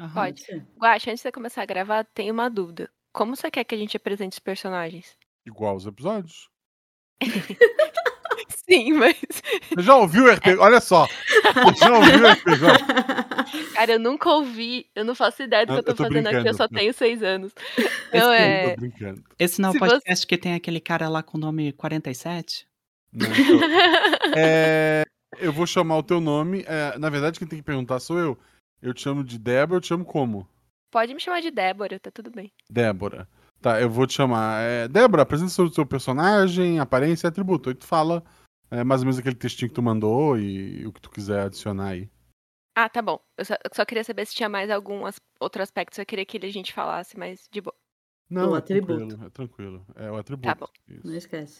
Aham. 0.00 0.14
Pode. 0.14 0.42
Guaxa, 0.78 1.10
antes 1.10 1.20
de 1.20 1.22
você 1.22 1.32
começar 1.32 1.62
a 1.62 1.66
gravar, 1.66 2.04
tem 2.14 2.30
uma 2.30 2.48
dúvida. 2.48 2.90
Como 3.12 3.36
você 3.36 3.50
quer 3.50 3.64
que 3.64 3.74
a 3.74 3.78
gente 3.78 3.96
apresente 3.96 4.34
os 4.34 4.38
personagens? 4.38 5.16
Igual 5.46 5.76
os 5.76 5.86
episódios. 5.86 6.48
Sim, 8.68 8.92
mas. 8.94 9.16
Você 9.74 9.82
já 9.82 9.96
ouviu 9.96 10.24
o 10.24 10.30
RPG? 10.30 10.58
Olha 10.58 10.80
só. 10.80 11.06
Você 11.06 11.84
já 11.84 11.92
ouviu 11.96 12.22
o 12.22 12.28
RPG? 12.28 13.72
Cara, 13.74 13.92
eu 13.92 13.98
nunca 13.98 14.28
ouvi. 14.30 14.86
Eu 14.94 15.04
não 15.04 15.14
faço 15.14 15.42
ideia 15.42 15.64
do 15.64 15.68
que 15.68 15.72
Eu- 15.72 15.76
eu 15.78 15.82
tô, 15.84 15.90
eu 15.92 15.96
tô 15.96 16.02
fazendo 16.04 16.26
aqui, 16.26 16.36
eu 16.36 16.40
brincando. 16.42 16.56
só 16.56 16.68
tenho 16.68 16.92
seis 16.92 17.22
anos. 17.22 17.52
Esse 17.76 17.90
Não, 18.18 18.28
daí 18.28 18.42
é. 18.42 18.70
Tô 18.74 18.80
brincando. 18.80 19.24
Esse 19.38 19.60
não 19.60 19.68
é 19.68 19.70
o 19.70 19.72
Se 19.72 19.78
você- 19.78 19.90
podcast 19.90 20.26
que 20.26 20.36
tem 20.38 20.54
aquele 20.54 20.80
cara 20.80 21.08
lá 21.08 21.22
com 21.22 21.38
o 21.38 21.40
nome 21.40 21.72
47? 21.72 22.66
Não, 23.12 23.26
tô- 23.26 23.64
É, 24.36 25.04
eu 25.38 25.52
vou 25.52 25.66
chamar 25.66 25.96
o 25.96 26.02
teu 26.02 26.20
nome. 26.20 26.64
é, 26.66 26.98
na 26.98 27.08
verdade, 27.08 27.38
quem 27.38 27.48
tem 27.48 27.58
que 27.58 27.64
perguntar 27.64 27.98
sou 28.00 28.18
eu. 28.18 28.38
Eu 28.82 28.92
te 28.94 29.00
chamo 29.02 29.24
de 29.24 29.38
Débora, 29.38 29.78
eu 29.78 29.80
te 29.80 29.88
chamo 29.88 30.04
como? 30.04 30.46
Pode 30.90 31.12
me 31.14 31.20
chamar 31.20 31.40
de 31.40 31.50
Débora, 31.50 31.98
tá 31.98 32.10
tudo 32.10 32.30
bem. 32.30 32.52
Débora. 32.70 33.26
Tá, 33.60 33.80
eu 33.80 33.90
vou 33.90 34.06
te 34.06 34.14
chamar. 34.14 34.60
É, 34.62 34.86
Débora, 34.88 35.22
apresenta 35.22 35.62
o 35.62 35.72
seu 35.72 35.84
personagem, 35.86 36.78
aparência 36.78 37.26
e 37.26 37.28
atributo. 37.28 37.68
Aí 37.68 37.74
tu 37.74 37.86
fala 37.86 38.22
é, 38.70 38.84
mais 38.84 39.00
ou 39.00 39.06
menos 39.06 39.18
aquele 39.18 39.34
textinho 39.34 39.68
que 39.68 39.74
tu 39.74 39.82
mandou 39.82 40.38
e 40.38 40.86
o 40.86 40.92
que 40.92 41.00
tu 41.00 41.10
quiser 41.10 41.40
adicionar 41.46 41.88
aí. 41.88 42.08
Ah, 42.76 42.88
tá 42.88 43.02
bom. 43.02 43.18
Eu 43.36 43.44
só, 43.44 43.54
eu 43.54 43.70
só 43.74 43.84
queria 43.84 44.04
saber 44.04 44.24
se 44.26 44.34
tinha 44.36 44.48
mais 44.48 44.70
algum 44.70 45.04
as- 45.04 45.20
outro 45.40 45.60
aspecto. 45.62 46.00
Eu 46.00 46.06
queria 46.06 46.24
que 46.24 46.38
a 46.44 46.52
gente 46.52 46.72
falasse 46.72 47.18
mais 47.18 47.48
de 47.50 47.60
boa. 47.60 47.74
Não, 48.30 48.52
O 48.52 48.54
é 48.54 48.58
atributo. 48.58 48.94
tranquilo, 48.98 49.24
é 49.26 49.30
tranquilo. 49.30 49.86
É 49.96 50.10
o 50.10 50.16
atributo. 50.16 50.48
Tá 50.48 50.54
bom. 50.54 50.68
Isso. 50.88 51.06
Não 51.06 51.14
esquece. 51.16 51.58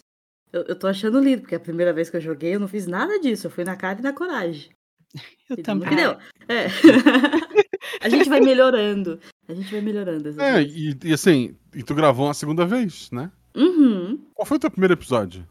Eu, 0.53 0.63
eu 0.63 0.79
tô 0.79 0.87
achando 0.87 1.19
lindo, 1.19 1.41
porque 1.41 1.55
a 1.55 1.59
primeira 1.59 1.91
vez 1.91 2.09
que 2.09 2.15
eu 2.17 2.21
joguei 2.21 2.55
eu 2.55 2.59
não 2.59 2.67
fiz 2.67 2.87
nada 2.87 3.19
disso. 3.19 3.47
Eu 3.47 3.51
fui 3.51 3.63
na 3.65 3.75
cara 3.75 3.99
e 3.99 4.03
na 4.03 4.13
coragem. 4.13 4.71
Eu 5.49 5.57
E 5.57 5.63
também. 5.63 5.89
não 5.89 5.95
deu. 5.97 6.11
É. 6.47 6.67
a 8.01 8.07
gente 8.09 8.29
vai 8.29 8.39
melhorando. 8.39 9.19
A 9.47 9.53
gente 9.53 9.71
vai 9.71 9.81
melhorando. 9.81 10.39
É, 10.41 10.61
e, 10.61 10.95
e 11.03 11.13
assim, 11.13 11.57
e 11.73 11.83
tu 11.83 11.93
gravou 11.95 12.27
uma 12.27 12.33
segunda 12.33 12.65
vez, 12.65 13.09
né? 13.11 13.31
Uhum. 13.55 14.17
Qual 14.33 14.45
foi 14.45 14.57
o 14.57 14.59
teu 14.59 14.71
primeiro 14.71 14.93
episódio? 14.93 15.47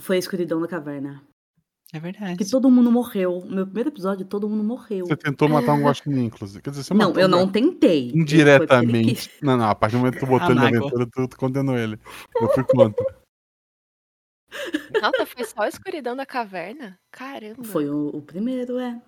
Foi 0.00 0.16
a 0.16 0.18
escuridão 0.18 0.60
da 0.60 0.68
caverna. 0.68 1.22
É 1.92 2.00
verdade. 2.00 2.38
Que 2.38 2.50
todo 2.50 2.70
mundo 2.70 2.90
morreu. 2.90 3.44
Meu 3.44 3.66
primeiro 3.66 3.90
episódio, 3.90 4.24
todo 4.24 4.48
mundo 4.48 4.64
morreu. 4.64 5.04
Você 5.06 5.16
tentou 5.16 5.46
matar 5.46 5.74
um 5.74 5.82
guaxinim, 5.82 6.24
inclusive. 6.24 6.62
Quer 6.62 6.70
dizer, 6.70 6.84
você 6.84 6.94
Não, 6.94 7.08
matou 7.08 7.20
eu 7.20 7.26
um 7.28 7.30
não 7.30 7.40
gato. 7.40 7.52
tentei. 7.52 8.10
Indiretamente. 8.14 9.30
Não, 9.42 9.58
não, 9.58 9.68
a 9.68 9.74
partir 9.74 9.96
do 9.96 9.98
momento 9.98 10.14
que 10.14 10.20
tu 10.20 10.26
botou 10.26 10.48
A 10.48 10.50
ele 10.52 10.60
na 10.60 10.68
aventura, 10.68 11.06
tu, 11.12 11.28
tu 11.28 11.36
condenou 11.36 11.76
ele. 11.76 11.98
Eu 12.40 12.48
fui 12.48 12.64
contra. 12.64 13.22
Nossa, 15.02 15.26
foi 15.26 15.44
só 15.44 15.62
a 15.62 15.68
escuridão 15.68 16.16
da 16.16 16.24
caverna? 16.24 16.98
Caramba. 17.10 17.64
Foi 17.64 17.88
o, 17.90 18.08
o 18.08 18.22
primeiro, 18.22 18.78
é. 18.78 19.00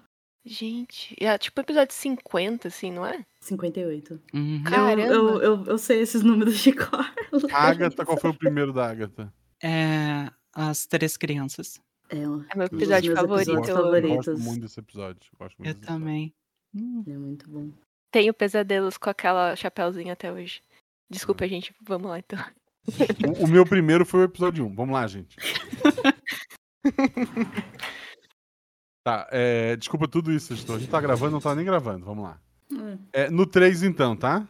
Gente, 0.45 1.17
é 1.19 1.39
tipo 1.39 1.59
episódio 1.61 1.95
50, 1.95 2.69
assim, 2.69 2.93
não 2.93 3.07
é? 3.07 3.25
58. 3.45 4.21
Uhum. 4.33 4.57
Eu, 4.59 4.65
Caramba. 4.65 5.03
eu, 5.03 5.43
eu, 5.43 5.65
eu 5.67 5.79
sei 5.79 6.01
esses 6.01 6.23
números 6.23 6.59
de 6.59 6.73
cor. 6.73 7.05
Agatha, 7.53 8.05
qual 8.05 8.19
foi 8.19 8.31
o 8.31 8.35
primeiro 8.39 8.73
da 8.73 8.91
Agatha? 8.91 9.33
É, 9.63 10.31
as 10.53 10.87
três 10.87 11.17
crianças. 11.17 11.81
É, 12.11 12.19
É 12.19 12.57
meu 12.57 12.67
episódio 12.67 13.13
meus 13.13 13.21
favorito. 13.21 13.51
eu- 13.51 13.65
Eu 13.65 13.77
favoritos. 13.77 14.27
gosto 14.27 14.39
muito 14.41 14.61
desse 14.63 14.81
episódio. 14.81 15.21
Gosto 15.39 15.57
muito 15.59 15.69
Eu 15.69 15.73
episódio. 15.73 15.99
também. 15.99 16.35
Hum, 16.75 17.05
é 17.07 17.17
muito 17.17 17.49
bom. 17.49 17.71
Tenho 18.13 18.35
pesadelos 18.35 18.97
com 18.99 19.11
aquela 19.11 19.55
chapéuzinho 19.57 20.13
até 20.13 20.33
hoje. 20.33 20.61
Desculpa, 21.11 21.47
gente. 21.49 21.75
Vamos 21.83 22.09
lá, 22.09 22.19
então. 22.19 22.39
O, 23.41 23.45
o 23.45 23.49
meu 23.49 23.65
primeiro 23.65 24.05
foi 24.05 24.21
o 24.21 24.25
episódio 24.25 24.67
1. 24.67 24.75
Vamos 24.75 24.93
lá, 24.93 25.07
gente. 25.07 25.35
tá, 29.03 29.29
é, 29.33 29.77
desculpa 29.77 30.09
tudo 30.09 30.33
isso, 30.33 30.53
editor. 30.53 30.77
A 30.77 30.79
gente 30.79 30.91
tá 30.91 31.01
gravando, 31.01 31.33
não 31.33 31.41
tá 31.41 31.55
nem 31.55 31.65
gravando. 31.65 32.05
Vamos 32.05 32.25
lá. 32.25 32.41
Hum. 32.71 32.99
É, 33.13 33.31
no 33.31 33.47
3, 33.47 33.83
então, 33.83 34.17
tá? 34.17 34.49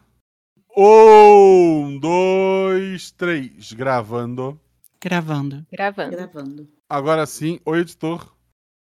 Um, 0.77 1.99
dois, 1.99 3.13
três. 3.13 3.73
Gravando. 3.73 4.61
Gravando. 5.01 5.65
Gravando. 5.71 6.17
Gravando. 6.17 6.69
Agora 6.89 7.25
sim, 7.27 7.61
o 7.65 7.77
editor. 7.77 8.35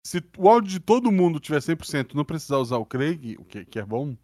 Se 0.05 0.23
o 0.37 0.49
áudio 0.49 0.71
de 0.71 0.79
todo 0.79 1.11
mundo 1.11 1.39
tiver 1.39 1.59
100%, 1.59 2.13
não 2.13 2.25
precisar 2.25 2.57
usar 2.57 2.77
o 2.77 2.85
Craig, 2.85 3.35
o 3.37 3.45
que, 3.45 3.65
que 3.65 3.79
é 3.79 3.85
bom, 3.85 4.17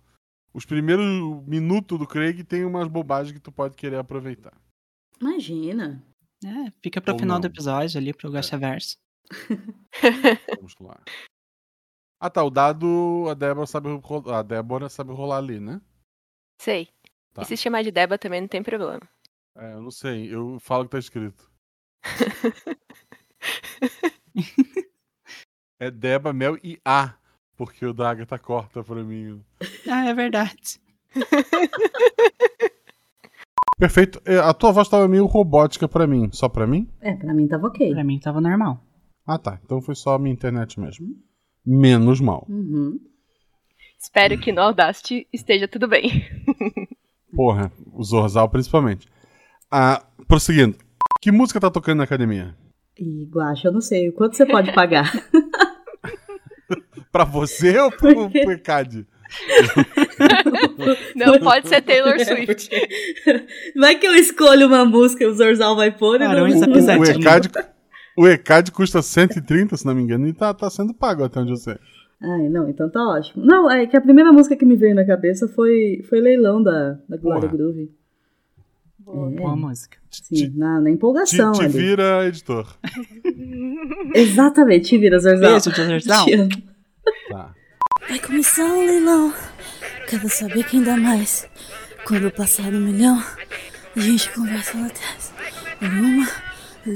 os 0.54 0.66
primeiros 0.66 1.06
minutos 1.46 2.00
do 2.00 2.08
Craig 2.08 2.44
tem 2.44 2.64
umas 2.64 2.88
bobagens 2.88 3.34
que 3.34 3.40
tu 3.40 3.52
pode 3.52 3.76
querer 3.76 3.98
aproveitar. 3.98 4.54
Imagina. 5.20 6.04
É, 6.46 6.72
fica 6.82 7.02
pro 7.02 7.14
Ou 7.14 7.20
final 7.20 7.40
do 7.40 7.44
não. 7.44 7.50
episódio 7.50 7.98
ali, 7.98 8.14
pro 8.14 8.32
Gosta 8.32 8.58
Verso. 8.58 8.98
Vamos 10.58 10.76
lá. 10.80 11.00
Ah 12.24 12.30
tá, 12.30 12.42
o 12.42 12.50
dado 12.50 13.28
a 13.30 13.34
Débora 13.34 13.68
sabe 13.68 13.90
rolar, 14.02 14.40
a 14.40 14.42
Débora 14.42 14.88
sabe 14.88 15.12
rolar 15.12 15.40
ali, 15.40 15.60
né? 15.60 15.82
Sei. 16.58 16.88
Tá. 17.34 17.42
E 17.42 17.46
se 17.46 17.58
chamar 17.58 17.84
de 17.84 17.92
Deba 17.92 18.18
também 18.18 18.40
não 18.40 18.48
tem 18.48 18.64
problema. 18.64 19.02
É, 19.58 19.74
eu 19.74 19.82
não 19.82 19.92
sei, 19.92 20.34
eu 20.34 20.58
falo 20.58 20.84
o 20.84 20.86
que 20.86 20.92
tá 20.92 21.00
escrito. 21.00 21.52
é 25.78 25.92
Deba, 25.92 26.32
Mel 26.32 26.58
e 26.64 26.80
A, 26.86 27.14
porque 27.58 27.86
o 27.86 27.94
da 27.94 28.12
Agatha 28.12 28.40
corta 28.40 28.82
pra 28.86 29.04
mim. 29.04 29.44
Ah, 29.92 30.08
é 30.08 30.14
verdade. 30.14 30.80
Perfeito. 33.78 34.22
É, 34.24 34.38
A 34.38 34.54
tua 34.54 34.72
voz 34.72 34.88
tava 34.88 35.10
meio 35.10 35.26
robótica 35.26 35.90
pra 35.90 36.08
mim. 36.08 36.30
Só 36.32 36.48
pra 36.48 36.66
mim? 36.66 36.90
É, 37.02 37.14
pra 37.18 37.34
mim 37.34 37.50
tava 37.50 37.68
ok. 37.68 37.92
Pra 37.92 38.04
mim 38.06 38.18
tava 38.18 38.40
normal. 38.40 38.82
Ah 39.28 39.38
tá, 39.38 39.60
então 39.62 39.82
foi 39.82 39.96
só 39.96 40.16
a 40.16 40.20
minha 40.20 40.34
internet 40.34 40.80
mesmo. 40.80 41.22
Menos 41.66 42.20
mal. 42.20 42.46
Uhum. 42.50 43.00
Espero 44.00 44.38
que 44.38 44.52
no 44.52 44.62
Audacity 44.62 45.28
esteja 45.32 45.68
tudo 45.68 45.88
bem. 45.88 46.26
Porra, 47.36 47.72
o 47.92 48.04
Zorzal 48.04 48.50
principalmente. 48.50 49.08
Ah, 49.72 50.04
prosseguindo. 50.28 50.78
Que 51.22 51.32
música 51.32 51.60
tá 51.60 51.70
tocando 51.72 52.00
na 52.00 52.04
academia? 52.04 52.56
E 53.00 53.26
Guaxa, 53.26 53.70
eu 53.70 53.72
não 53.72 53.82
sei. 53.82 54.12
Quanto 54.12 54.36
você 54.36 54.46
pode 54.46 54.74
pagar? 54.74 55.12
Pra 57.12 57.24
você 57.24 57.78
ou 57.78 57.92
pro, 57.92 58.28
pro 58.30 58.52
ECAD? 58.54 59.06
Não 61.16 61.40
pode 61.40 61.68
ser 61.68 61.82
Taylor 61.82 62.14
É, 62.16 62.26
Swift. 62.26 62.70
porque- 62.70 63.46
Vai 63.76 63.96
que 64.00 64.08
eu 64.08 64.16
escolho 64.16 64.66
uma 64.68 64.84
música 64.84 65.24
e 65.24 65.28
o 65.28 65.34
Zorzal 65.34 65.76
vai 65.76 65.92
pôr 65.92 66.18
Cara, 66.20 66.40
não... 66.42 66.48
um 66.48 66.60
O, 66.60 66.64
o, 66.64 66.74
Pisadinho. 66.74 67.20
ECAD, 67.22 67.50
o 68.18 68.28
ECAD 68.28 68.72
custa 68.72 69.02
130, 69.02 69.76
se 69.78 69.86
não 69.86 69.96
me 69.96 70.02
engano, 70.02 70.28
e 70.28 70.34
tá, 70.34 70.54
tá 70.54 70.70
sendo 70.70 70.94
pago 70.94 71.24
até 71.24 71.40
onde 71.40 71.52
eu 71.52 71.58
sei. 71.58 71.78
Ai, 72.22 72.48
não, 72.50 72.70
então 72.70 72.90
tá 72.90 73.02
ótimo. 73.02 73.46
Não, 73.46 73.70
é 73.70 73.86
que 73.86 73.98
a 73.98 74.02
primeira 74.02 74.32
música 74.32 74.56
que 74.56 74.66
me 74.66 74.76
veio 74.76 74.96
na 74.96 75.06
cabeça 75.06 75.48
foi, 75.48 76.02
foi 76.08 76.22
Leilão 76.22 76.64
da, 76.64 76.98
da 77.10 77.18
Glória. 77.18 77.50
Groove. 77.50 77.92
Boa 79.00 79.56
música. 79.56 79.98
Sim, 80.10 80.54
na, 80.56 80.80
na 80.80 80.86
Te, 80.86 80.92
empolgação 80.92 81.52
te 81.52 81.64
ali. 81.64 81.78
vira, 81.78 82.26
editor. 82.26 82.66
Exatamente, 84.16 84.88
te 84.90 84.98
vira, 84.98 85.20
Zorzal. 85.20 85.60
Beijo, 85.60 85.72
Zorzal. 85.72 86.24
Te 86.26 86.34
amo. 86.36 86.50
Tá. 87.30 87.54
Vai 88.08 88.20
começar 88.20 88.64
o 88.66 88.86
leilão. 88.86 89.34
Quero 90.08 90.30
saber 90.30 90.64
quem 90.66 90.82
dá 90.84 90.96
mais. 90.96 91.50
Quando 92.06 92.32
passar 92.32 92.72
do 92.72 92.80
milhão, 92.80 93.22
a 93.96 94.00
gente 94.00 94.32
conversa 94.32 94.78
lá 94.78 94.88
atrás. 94.88 95.34
Uma, 95.82 96.28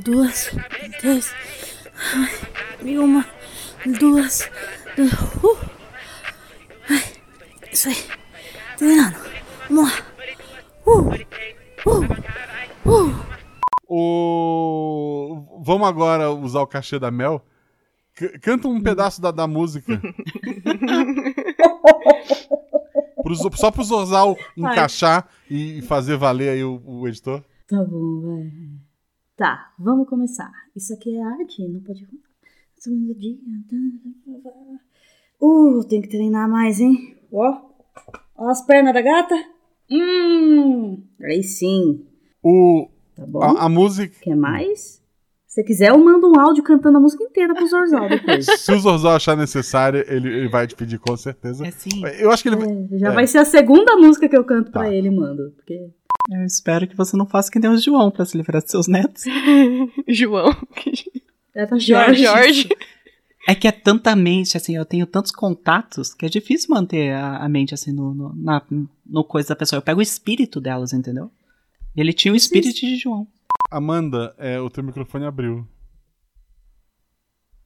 duas, 0.03 0.51
e 0.83 0.89
três. 0.99 1.33
Ai, 2.13 2.29
E 2.83 2.97
uma, 2.97 3.25
duas. 3.99 4.41
e- 4.97 5.01
Uh. 5.01 5.57
Ai, 6.89 7.03
isso 7.71 7.89
aí. 7.89 7.95
Treinando. 8.77 9.17
Vamos 9.69 9.91
lá. 9.91 9.99
Uh. 10.85 11.09
Uh. 11.85 12.03
Uh. 12.85 13.27
O... 13.89 15.61
Vamos 15.63 15.87
agora 15.87 16.29
usar 16.31 16.61
o 16.61 16.67
cachê 16.67 16.99
da 16.99 17.09
Mel. 17.11 17.41
C- 18.15 18.37
canta 18.39 18.67
um 18.67 18.81
pedaço 18.81 19.21
da, 19.21 19.31
da 19.31 19.47
música. 19.47 20.01
Pro 23.23 23.35
só 23.57 23.71
pro 23.71 23.83
Zorzal 23.83 24.37
encaixar 24.55 25.27
e 25.49 25.81
fazer 25.81 26.15
valer 26.17 26.49
aí 26.49 26.63
o, 26.63 26.81
o 26.85 27.07
editor. 27.07 27.43
Tá 27.67 27.77
bom, 27.83 28.21
vai. 28.21 28.51
Tá, 29.37 29.71
vamos 29.77 30.09
começar. 30.09 30.51
Isso 30.75 30.93
aqui 30.93 31.15
é 31.15 31.21
arte, 31.21 31.67
não 31.67 31.79
pode. 31.81 32.07
Segundo 32.77 33.13
dia. 33.15 33.37
Uh, 35.39 35.83
tem 35.87 36.01
que 36.01 36.07
treinar 36.09 36.49
mais, 36.49 36.79
hein? 36.79 37.15
Ó. 37.31 37.61
Ó 38.35 38.47
as 38.49 38.65
pernas 38.65 38.93
da 38.93 39.01
gata. 39.01 39.35
Hum. 39.89 41.03
Aí 41.23 41.43
sim. 41.43 42.05
O, 42.43 42.89
Tá 43.15 43.25
bom? 43.25 43.41
a, 43.41 43.65
a 43.65 43.69
música. 43.69 44.15
Quer 44.21 44.35
mais? 44.35 45.01
Se 45.45 45.63
quiser, 45.63 45.89
eu 45.89 45.97
mando 45.97 46.29
um 46.31 46.39
áudio 46.39 46.63
cantando 46.63 46.97
a 46.97 47.01
música 47.01 47.23
inteira 47.23 47.55
pro 47.55 47.65
Zorzal 47.67 48.07
depois. 48.09 48.45
Se 48.61 48.71
o 48.71 48.79
Zorzal 48.79 49.15
achar 49.15 49.35
necessário, 49.35 50.03
ele, 50.07 50.27
ele 50.29 50.49
vai 50.49 50.67
te 50.67 50.75
pedir 50.75 50.99
com 50.99 51.17
certeza. 51.17 51.65
É 51.65 51.71
sim. 51.71 52.01
Eu 52.19 52.29
acho 52.31 52.43
que 52.43 52.49
ele. 52.49 52.57
É, 52.93 52.97
já 52.99 53.07
É. 53.09 53.11
vai 53.11 53.25
ser 53.25 53.39
a 53.39 53.45
segunda 53.45 53.95
música 53.95 54.29
que 54.29 54.37
eu 54.37 54.43
canto 54.43 54.71
pra 54.71 54.83
Tá. 54.83 54.93
ele, 54.93 55.09
mando. 55.09 55.51
Porque 55.55 55.89
Eu 56.29 56.45
espero 56.45 56.87
que 56.87 56.95
você 56.95 57.15
não 57.15 57.25
faça 57.25 57.51
que 57.51 57.59
nem 57.59 57.69
o 57.69 57.77
João 57.77 58.11
pra 58.11 58.25
se 58.25 58.37
livrar 58.37 58.61
dos 58.61 58.71
seus 58.71 58.87
netos. 58.87 59.23
João. 60.07 60.49
é 61.55 61.79
Jorge. 61.79 62.23
Jorge. 62.23 62.69
É 63.47 63.55
que 63.55 63.65
é 63.65 63.71
tanta 63.71 64.13
mente, 64.13 64.57
assim, 64.57 64.75
eu 64.75 64.83
tenho 64.83 65.07
tantos 65.07 65.31
contatos 65.31 66.13
que 66.13 66.25
é 66.25 66.29
difícil 66.29 66.75
manter 66.75 67.13
a, 67.13 67.37
a 67.37 67.47
mente, 67.47 67.73
assim, 67.73 67.93
no, 67.93 68.13
no, 68.13 68.33
na, 68.35 68.61
no 69.05 69.23
coisa 69.23 69.49
da 69.49 69.55
pessoa. 69.55 69.77
Eu 69.77 69.81
pego 69.81 69.99
o 69.99 70.03
espírito 70.03 70.59
delas, 70.59 70.91
entendeu? 70.91 71.31
Ele 71.95 72.11
tinha 72.11 72.33
o 72.33 72.35
espírito 72.35 72.75
de 72.75 72.97
João. 72.97 73.25
Amanda, 73.71 74.35
é, 74.37 74.59
o 74.59 74.69
teu 74.69 74.83
microfone 74.83 75.25
abriu. 75.25 75.65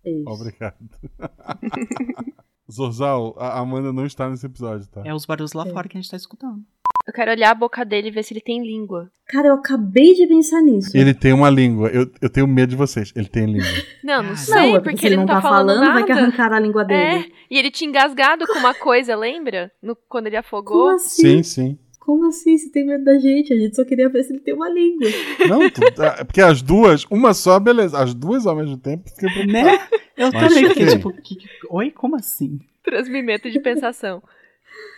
Isso. 0.06 0.30
Obrigado. 0.30 0.78
Zorzal, 2.72 3.36
a 3.38 3.60
Amanda 3.60 3.92
não 3.92 4.06
está 4.06 4.30
nesse 4.30 4.46
episódio, 4.46 4.88
tá? 4.88 5.02
É 5.04 5.14
os 5.14 5.26
barulhos 5.26 5.54
lá 5.54 5.66
fora 5.66 5.90
que 5.90 5.98
a 5.98 6.02
gente 6.02 6.10
tá 6.10 6.16
escutando. 6.16 6.64
Eu 7.06 7.14
quero 7.14 7.32
olhar 7.32 7.52
a 7.52 7.56
boca 7.56 7.84
dele 7.84 8.10
e 8.10 8.12
ver 8.12 8.24
se 8.24 8.34
ele 8.34 8.42
tem 8.42 8.62
língua. 8.62 9.10
Cara, 9.28 9.48
eu 9.50 9.54
acabei 9.56 10.14
de 10.14 10.28
pensar 10.28 10.62
nisso. 10.62 10.96
Ele 10.96 11.14
tem 11.14 11.34
uma 11.34 11.50
língua. 11.50 11.90
Eu, 11.90 12.10
eu 12.22 12.30
tenho 12.30 12.48
medo 12.48 12.70
de 12.70 12.76
vocês. 12.76 13.12
Ele 13.16 13.28
tem 13.28 13.46
língua. 13.46 13.68
Não, 14.04 14.22
não 14.22 14.30
Não, 14.30 14.36
sei, 14.38 14.76
é 14.76 14.80
porque, 14.80 15.08
ele 15.08 15.16
não 15.18 15.26
tá, 15.26 15.42
falando, 15.42 15.80
vai 15.80 15.88
nada. 15.88 16.04
que 16.06 16.12
arrancaram 16.12 16.56
a 16.56 16.60
língua 16.60 16.84
É, 16.84 16.86
dele. 17.20 17.34
e 17.50 17.58
ele 17.58 17.72
tinha 17.72 17.90
engasgado 17.90 18.46
com 18.46 18.60
uma 18.60 18.74
coisa, 18.74 19.16
lembra? 19.16 19.72
No- 19.82 19.96
quando 20.08 20.28
ele 20.28 20.36
Como 20.36 20.48
afogou. 20.48 20.90
assim? 20.90 21.38
Sim, 21.38 21.44
sim. 21.44 21.80
Como 22.00 22.28
assim? 22.28 22.58
Você 22.58 22.70
tem 22.72 22.86
medo 22.86 23.04
da 23.04 23.18
gente? 23.20 23.54
A 23.54 23.58
gente 23.58 23.76
só 23.76 23.84
queria 23.86 24.10
ver 24.10 24.24
se 24.24 24.34
ele 24.34 24.40
tem 24.42 24.54
uma 24.54 24.70
língua. 24.70 25.08
Não, 25.48 25.70
tu- 25.70 25.82
tá- 25.96 26.24
porque 26.26 26.42
as 26.42 26.62
duas, 26.62 27.06
uma 27.12 27.34
só, 27.34 27.60
beleza. 27.60 27.98
As 28.00 28.14
duas 28.14 28.46
ao 28.46 28.56
mesmo 28.56 28.78
tempo, 28.78 29.10
fiquei. 29.10 29.46
Né? 29.46 29.80
Eu 30.18 30.30
Mas 30.32 30.48
também 30.54 30.68
fiquei 30.70 30.86
tipo, 30.88 31.12
que- 31.14 31.36
que- 31.36 31.48
oi, 31.70 31.90
como 31.92 32.16
assim? 32.16 32.60
Transmimento 32.84 33.50
de 33.50 33.60
pensação. 33.60 34.22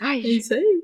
Ai, 0.01 0.17
É 0.19 0.27
isso 0.27 0.53
aí. 0.53 0.81